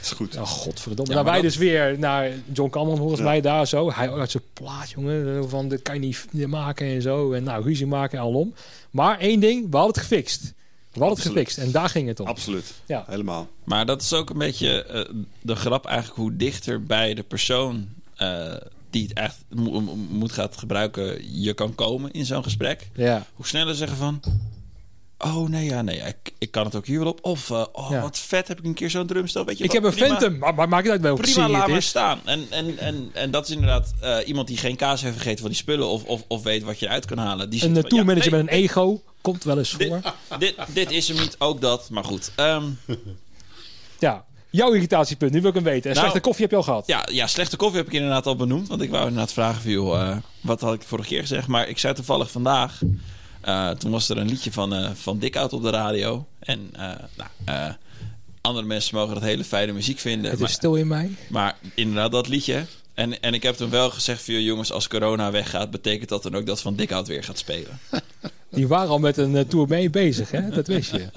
is 0.00 0.10
goed. 0.10 0.36
Oh, 0.36 0.42
godverdomme. 0.46 1.10
Ja, 1.14 1.18
nou, 1.20 1.24
wij 1.24 1.34
dat- 1.34 1.42
dus 1.50 1.56
weer 1.56 1.98
naar 1.98 2.30
John 2.52 2.70
Cameron 2.70 2.96
volgens 2.96 3.18
Ja. 3.20 3.26
mij 3.26 3.40
daar 3.40 3.66
zo. 3.66 3.92
Hij 3.92 4.06
had 4.06 4.30
zijn 4.30 4.42
plaat, 4.52 4.90
jongen. 4.90 5.48
Van, 5.48 5.68
dat 5.68 5.82
kan 5.82 5.94
je 5.94 6.00
niet 6.00 6.26
niet 6.30 6.46
maken 6.46 6.86
en 6.86 7.02
zo. 7.02 7.32
En 7.32 7.42
nou, 7.42 7.64
ruzie 7.64 7.86
maken 7.86 8.18
en 8.18 8.24
alom. 8.24 8.54
Maar 8.90 9.18
één 9.18 9.40
ding, 9.40 9.70
we 9.70 9.76
hadden 9.76 9.94
het 9.94 10.02
gefixt. 10.02 10.52
We 10.92 10.98
hadden 11.00 11.18
het 11.18 11.26
gefixt. 11.26 11.58
En 11.58 11.70
daar 11.70 11.88
ging 11.88 12.08
het 12.08 12.20
om. 12.20 12.26
Absoluut. 12.26 12.72
Ja. 12.86 13.04
Helemaal. 13.08 13.48
Maar 13.64 13.86
dat 13.86 14.02
is 14.02 14.12
ook 14.12 14.30
een 14.30 14.38
beetje 14.38 14.84
eh, 14.84 15.14
de 15.40 15.54
grap 15.54 15.86
eigenlijk 15.86 16.16
hoe 16.18 16.36
dichter 16.36 16.82
bij 16.82 17.14
de 17.14 17.22
persoon 17.22 17.88
eh, 18.16 18.54
die 18.90 19.02
het 19.02 19.12
echt 19.12 19.36
mo- 19.48 19.80
mo- 19.80 19.94
moet 19.96 20.32
gaat 20.32 20.56
gebruiken 20.56 21.40
je 21.42 21.52
kan 21.54 21.74
komen 21.74 22.10
in 22.12 22.26
zo'n 22.26 22.42
gesprek. 22.42 22.88
Ja. 22.94 23.26
Hoe 23.34 23.46
sneller 23.46 23.74
zeggen 23.74 23.96
van... 23.96 24.20
Oh 25.24 25.48
nee, 25.48 25.64
ja, 25.64 25.82
nee, 25.82 25.96
ik, 25.96 26.32
ik 26.38 26.50
kan 26.50 26.64
het 26.64 26.74
ook 26.74 26.86
hier 26.86 26.98
wel 26.98 27.08
op. 27.08 27.18
Of, 27.22 27.50
eh, 27.50 27.64
oh, 27.72 27.90
Ja. 27.90 28.00
wat 28.00 28.18
vet, 28.18 28.48
heb 28.48 28.58
ik 28.58 28.64
een 28.64 28.74
keer 28.74 28.90
zo'n 28.90 29.06
drumstel. 29.06 29.44
Weet 29.44 29.58
je 29.58 29.64
Ik 29.64 29.72
wat, 29.72 29.82
heb 29.82 29.92
een 29.92 29.98
prima. 29.98 30.18
Phantom, 30.18 30.38
maar, 30.38 30.54
maar 30.54 30.68
maakt 30.68 30.82
het 30.82 30.92
uit 30.92 31.00
welke 31.00 31.22
Prima, 31.22 31.48
laat 31.48 31.68
maar 31.68 31.82
staan. 31.82 32.20
En, 32.24 32.46
en, 32.50 32.78
en, 32.78 33.10
en 33.12 33.30
dat 33.30 33.48
is 33.48 33.54
inderdaad 33.54 33.92
eh, 34.00 34.16
iemand 34.24 34.48
die 34.48 34.56
geen 34.56 34.76
kaas 34.76 35.02
heeft 35.02 35.16
gegeten 35.16 35.38
van 35.38 35.48
die 35.48 35.58
spullen... 35.58 35.88
of, 35.88 36.04
of, 36.04 36.24
of 36.28 36.42
weet 36.42 36.62
wat 36.62 36.78
je 36.78 36.86
eruit 36.86 37.04
kan 37.06 37.18
halen. 37.18 37.50
Die 37.50 37.64
Een 37.64 37.70
uh, 37.70 37.80
van, 37.80 37.88
tourmanager 37.88 38.30
ja, 38.30 38.36
nee, 38.36 38.44
met 38.44 38.52
een 38.52 38.58
ego 38.58 39.02
komt 39.20 39.44
wel 39.44 39.58
eens 39.58 39.70
voor. 39.70 40.00
dit, 40.38 40.54
dit, 40.68 40.90
is 40.90 41.08
hem 41.08 41.16
niet, 41.16 41.36
ook 41.38 41.60
dat. 41.60 41.90
Maar 41.90 42.04
goed. 42.04 42.30
Ehm, 42.36 42.64
Ja. 43.98 44.24
Jouw 44.50 44.72
irritatiepunt, 44.72 45.32
nu 45.32 45.40
wil 45.40 45.48
ik 45.48 45.54
hem 45.54 45.64
weten. 45.64 45.90
En 45.90 45.96
Nou, 45.96 45.98
slechte 45.98 46.20
koffie 46.20 46.42
heb 46.42 46.50
je 46.50 46.56
al 46.56 46.62
gehad. 46.62 46.86
ja, 46.86 47.08
ja, 47.12 47.26
slechte 47.26 47.56
koffie 47.56 47.78
heb 47.78 47.86
ik 47.86 47.92
inderdaad 47.92 48.26
al 48.26 48.36
benoemd. 48.36 48.68
Want 48.68 48.82
ik 48.82 48.90
wou 48.90 49.02
inderdaad 49.06 49.32
vragen 49.32 49.62
van, 49.62 49.70
joh, 49.70 50.00
eh, 50.00 50.16
wat 50.40 50.60
had 50.60 50.74
ik 50.74 50.82
vorige 50.82 51.08
keer 51.08 51.20
gezegd? 51.20 51.46
Maar 51.46 51.68
ik 51.68 51.78
zei 51.78 51.94
toevallig 51.94 52.30
vandaag... 52.30 52.80
eh, 53.40 53.70
toen 53.70 53.90
was 53.90 54.08
er 54.08 54.16
een 54.18 54.28
liedje 54.28 54.52
van, 54.52 54.74
eh 54.74 54.90
van 54.94 55.18
Dikhout 55.18 55.52
op 55.52 55.62
de 55.62 55.70
radio. 55.70 56.26
En 56.38 56.68
eh, 56.72 56.92
nou, 57.46 57.74
andere 58.40 58.66
mensen 58.66 58.94
mogen 58.96 59.14
dat 59.14 59.22
hele 59.22 59.44
fijne 59.44 59.72
muziek 59.72 59.98
vinden. 59.98 60.30
het 60.30 60.40
maar- 60.40 60.48
is 60.48 60.54
stil 60.54 60.74
in 60.74 60.86
mij. 60.86 61.10
Maar 61.28 61.56
inderdaad, 61.74 62.12
dat 62.12 62.28
liedje. 62.28 62.64
En, 62.94 63.20
en 63.22 63.34
ik 63.34 63.42
heb 63.42 63.54
toen 63.54 63.70
wel 63.70 63.90
gezegd 63.90 64.22
voor 64.22 64.34
jongens, 64.34 64.72
als 64.72 64.88
corona 64.88 65.30
weggaat, 65.30 65.70
betekent 65.70 66.08
dat 66.08 66.22
dan 66.22 66.34
ook 66.34 66.46
dat 66.46 66.60
Van 66.60 66.74
Dikhout 66.76 67.08
weer 67.08 67.24
gaat 67.24 67.38
spelen. 67.38 67.78
Die 68.50 68.68
waren 68.68 68.88
al 68.90 68.98
met 68.98 69.16
een 69.16 69.46
tour 69.46 69.68
mee 69.68 69.90
bezig, 69.90 70.30
hè? 70.30 70.48
Dat 70.48 70.66
wist 70.66 70.90
je. 70.92 71.08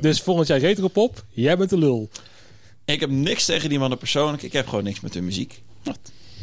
Dus 0.00 0.20
volgend 0.20 0.46
jaar 0.48 0.58
Retropop, 0.58 1.24
jij 1.30 1.56
bent 1.56 1.70
de 1.70 1.78
lul. 1.78 2.08
Ik 2.84 3.00
heb 3.00 3.10
niks 3.10 3.44
tegen 3.44 3.68
die 3.68 3.78
mannen 3.78 3.98
persoonlijk. 3.98 4.42
Ik 4.42 4.52
heb 4.52 4.66
gewoon 4.68 4.84
niks 4.84 5.00
met 5.00 5.14
hun 5.14 5.24
muziek. 5.24 5.62
We 5.82 5.92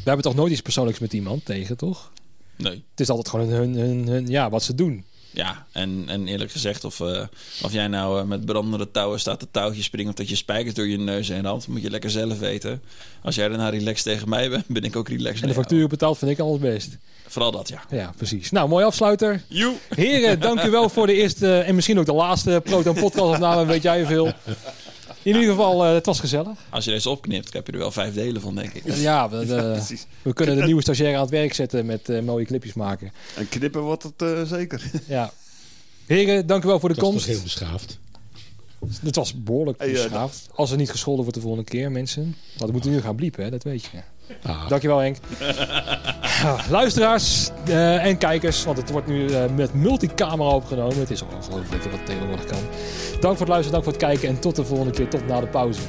hebben 0.03 0.22
toch 0.22 0.36
nooit 0.36 0.52
iets 0.52 0.62
persoonlijks 0.62 0.99
met 0.99 1.14
iemand 1.14 1.45
tegen, 1.45 1.78
toch? 1.78 2.12
Nee. 2.56 2.84
Het 2.90 2.99
is 2.99 3.10
altijd 3.10 3.30
gewoon 3.30 3.48
hun, 3.49 3.74
hun, 3.74 4.08
hun, 4.08 4.28
ja, 4.28 4.49
wat 4.49 4.64
ze 4.64 4.76
doen. 4.76 5.06
Ja, 5.34 5.66
en, 5.72 6.03
en 6.08 6.28
eerlijk 6.28 6.52
gezegd, 6.52 6.84
of, 6.84 6.99
eh, 6.99 7.22
of 7.64 7.74
jij 7.74 7.88
nou 7.88 8.20
eh, 8.20 8.26
met 8.26 8.45
brandende 8.45 8.91
touwen 8.91 9.20
staat 9.20 9.40
te 9.40 9.48
touwtje 9.52 9.84
springen... 9.84 10.12
of 10.12 10.18
dat 10.18 10.30
je 10.30 10.36
spijkers 10.36 10.74
door 10.74 10.88
je 10.88 10.98
neus 10.98 11.28
heen 11.28 11.45
haalt, 11.45 11.68
moet 11.68 11.82
je 11.82 11.90
lekker 11.90 12.10
zelf 12.10 12.40
weten. 12.40 12.82
Als 13.24 13.36
jij 13.36 13.48
daarna 13.48 13.70
relaxed 13.70 14.03
tegen 14.03 14.30
mij 14.30 14.49
bent, 14.49 14.68
ben 14.68 14.84
ik 14.84 14.95
ook 14.95 15.10
relaxed 15.10 15.41
En 15.41 15.48
de 15.48 15.53
factuur 15.53 15.88
betaald 15.88 16.18
vind 16.18 16.32
ik 16.32 16.40
alles 16.40 16.60
best. 16.60 16.98
Vooral 17.28 17.52
dat, 17.52 17.70
ja. 17.70 17.84
Ja, 17.90 18.14
precies. 18.18 18.52
Nou, 18.52 18.70
mooi 18.70 18.86
afsluiter. 18.86 19.41
Joe! 19.48 19.74
Heren, 19.90 20.40
dank 20.40 20.64
u 20.64 20.70
wel 20.70 20.90
voor 20.90 21.08
de 21.08 21.14
eerste 21.14 21.60
en 21.60 21.76
misschien 21.76 21.99
ook 21.99 22.06
de 22.06 22.14
laatste 22.14 22.62
Proton 22.64 22.95
podcast 22.95 23.34
opname. 23.34 23.66
Weet 23.66 23.82
jij 23.82 24.06
veel. 24.06 24.32
In 25.23 25.35
ieder 25.35 25.49
geval, 25.49 25.85
eh, 25.85 25.93
het 25.93 26.06
was 26.06 26.19
gezellig. 26.19 26.57
Als 26.69 26.85
je 26.85 26.91
deze 26.91 27.10
opknipt, 27.10 27.53
heb 27.53 27.65
je 27.68 27.72
er 27.73 27.77
wel 27.77 27.91
vijf 27.91 28.14
delen 28.14 28.41
van, 28.41 28.56
denk 28.56 28.73
ik. 28.73 28.95
Ja, 28.95 29.30
we, 29.30 29.45
de- 29.45 29.81
we 30.22 30.34
kunnen 30.34 30.56
de 30.57 30.64
nieuwe 30.64 30.81
stagiair 30.81 31.15
aan 31.15 31.22
het 31.22 31.30
werk 31.30 31.53
zetten 31.53 31.85
met 31.85 32.10
eh, 32.10 32.22
mooie 32.22 32.45
clipjes 32.45 32.73
maken. 32.73 33.11
En 33.35 33.49
knippen 33.49 33.81
wordt 33.81 34.03
het 34.03 34.22
eh, 34.22 34.41
zeker. 34.43 34.91
Ja. 35.07 35.31
Heren, 36.06 36.48
dank 36.48 36.64
u 36.64 36.68
wel 36.68 36.80
voor 36.80 36.89
de 36.89 36.95
Dat 36.95 37.03
was 37.03 37.11
komst. 37.14 37.26
toch 37.27 37.35
heel 37.35 37.43
beschaafd. 37.43 37.98
Het 39.03 39.15
was 39.15 39.43
behoorlijk 39.43 39.80
eh, 39.80 39.91
beschaafd. 39.91 40.49
Als 40.56 40.72
er 40.72 40.77
niet 40.77 40.91
gescholden 40.91 41.22
wordt 41.23 41.35
de 41.38 41.43
volgende 41.43 41.69
keer, 41.69 41.91
mensen. 41.91 42.23
Want 42.57 42.65
we 42.65 42.72
moeten 42.72 42.91
nu 42.91 43.02
gaan 43.02 43.15
bliepen, 43.15 43.43
hè? 43.43 43.49
dat 43.49 43.64
weet 43.64 43.84
je. 43.84 43.98
Ah, 44.44 44.68
Dankjewel 44.68 44.98
Henk. 44.98 45.18
Luisteraars 46.70 47.49
eh, 47.66 48.06
en 48.06 48.18
kijkers, 48.18 48.64
want 48.64 48.78
het 48.78 48.90
wordt 48.90 49.08
nu 49.08 49.28
eh, 49.28 49.44
met 49.56 49.74
multicamera 49.74 50.49
opgenomen. 50.49 50.99
Het 50.99 51.12
is 51.12 51.22
ongelooflijk 51.22 51.84
wat 51.84 52.06
tegenwoordig 52.06 52.45
kan. 52.45 52.60
Dank 53.20 53.38
voor 53.38 53.45
het 53.45 53.48
luisteren, 53.48 53.72
dank 53.72 53.84
voor 53.84 53.94
het 53.94 54.02
kijken 54.02 54.30
en 54.30 54.40
tot 54.40 54.56
de 54.56 54.66
volgende 54.66 54.91
keer, 54.91 55.08
tot 55.08 55.28
na 55.28 55.40
de 55.40 55.48
pauze. 55.48 55.82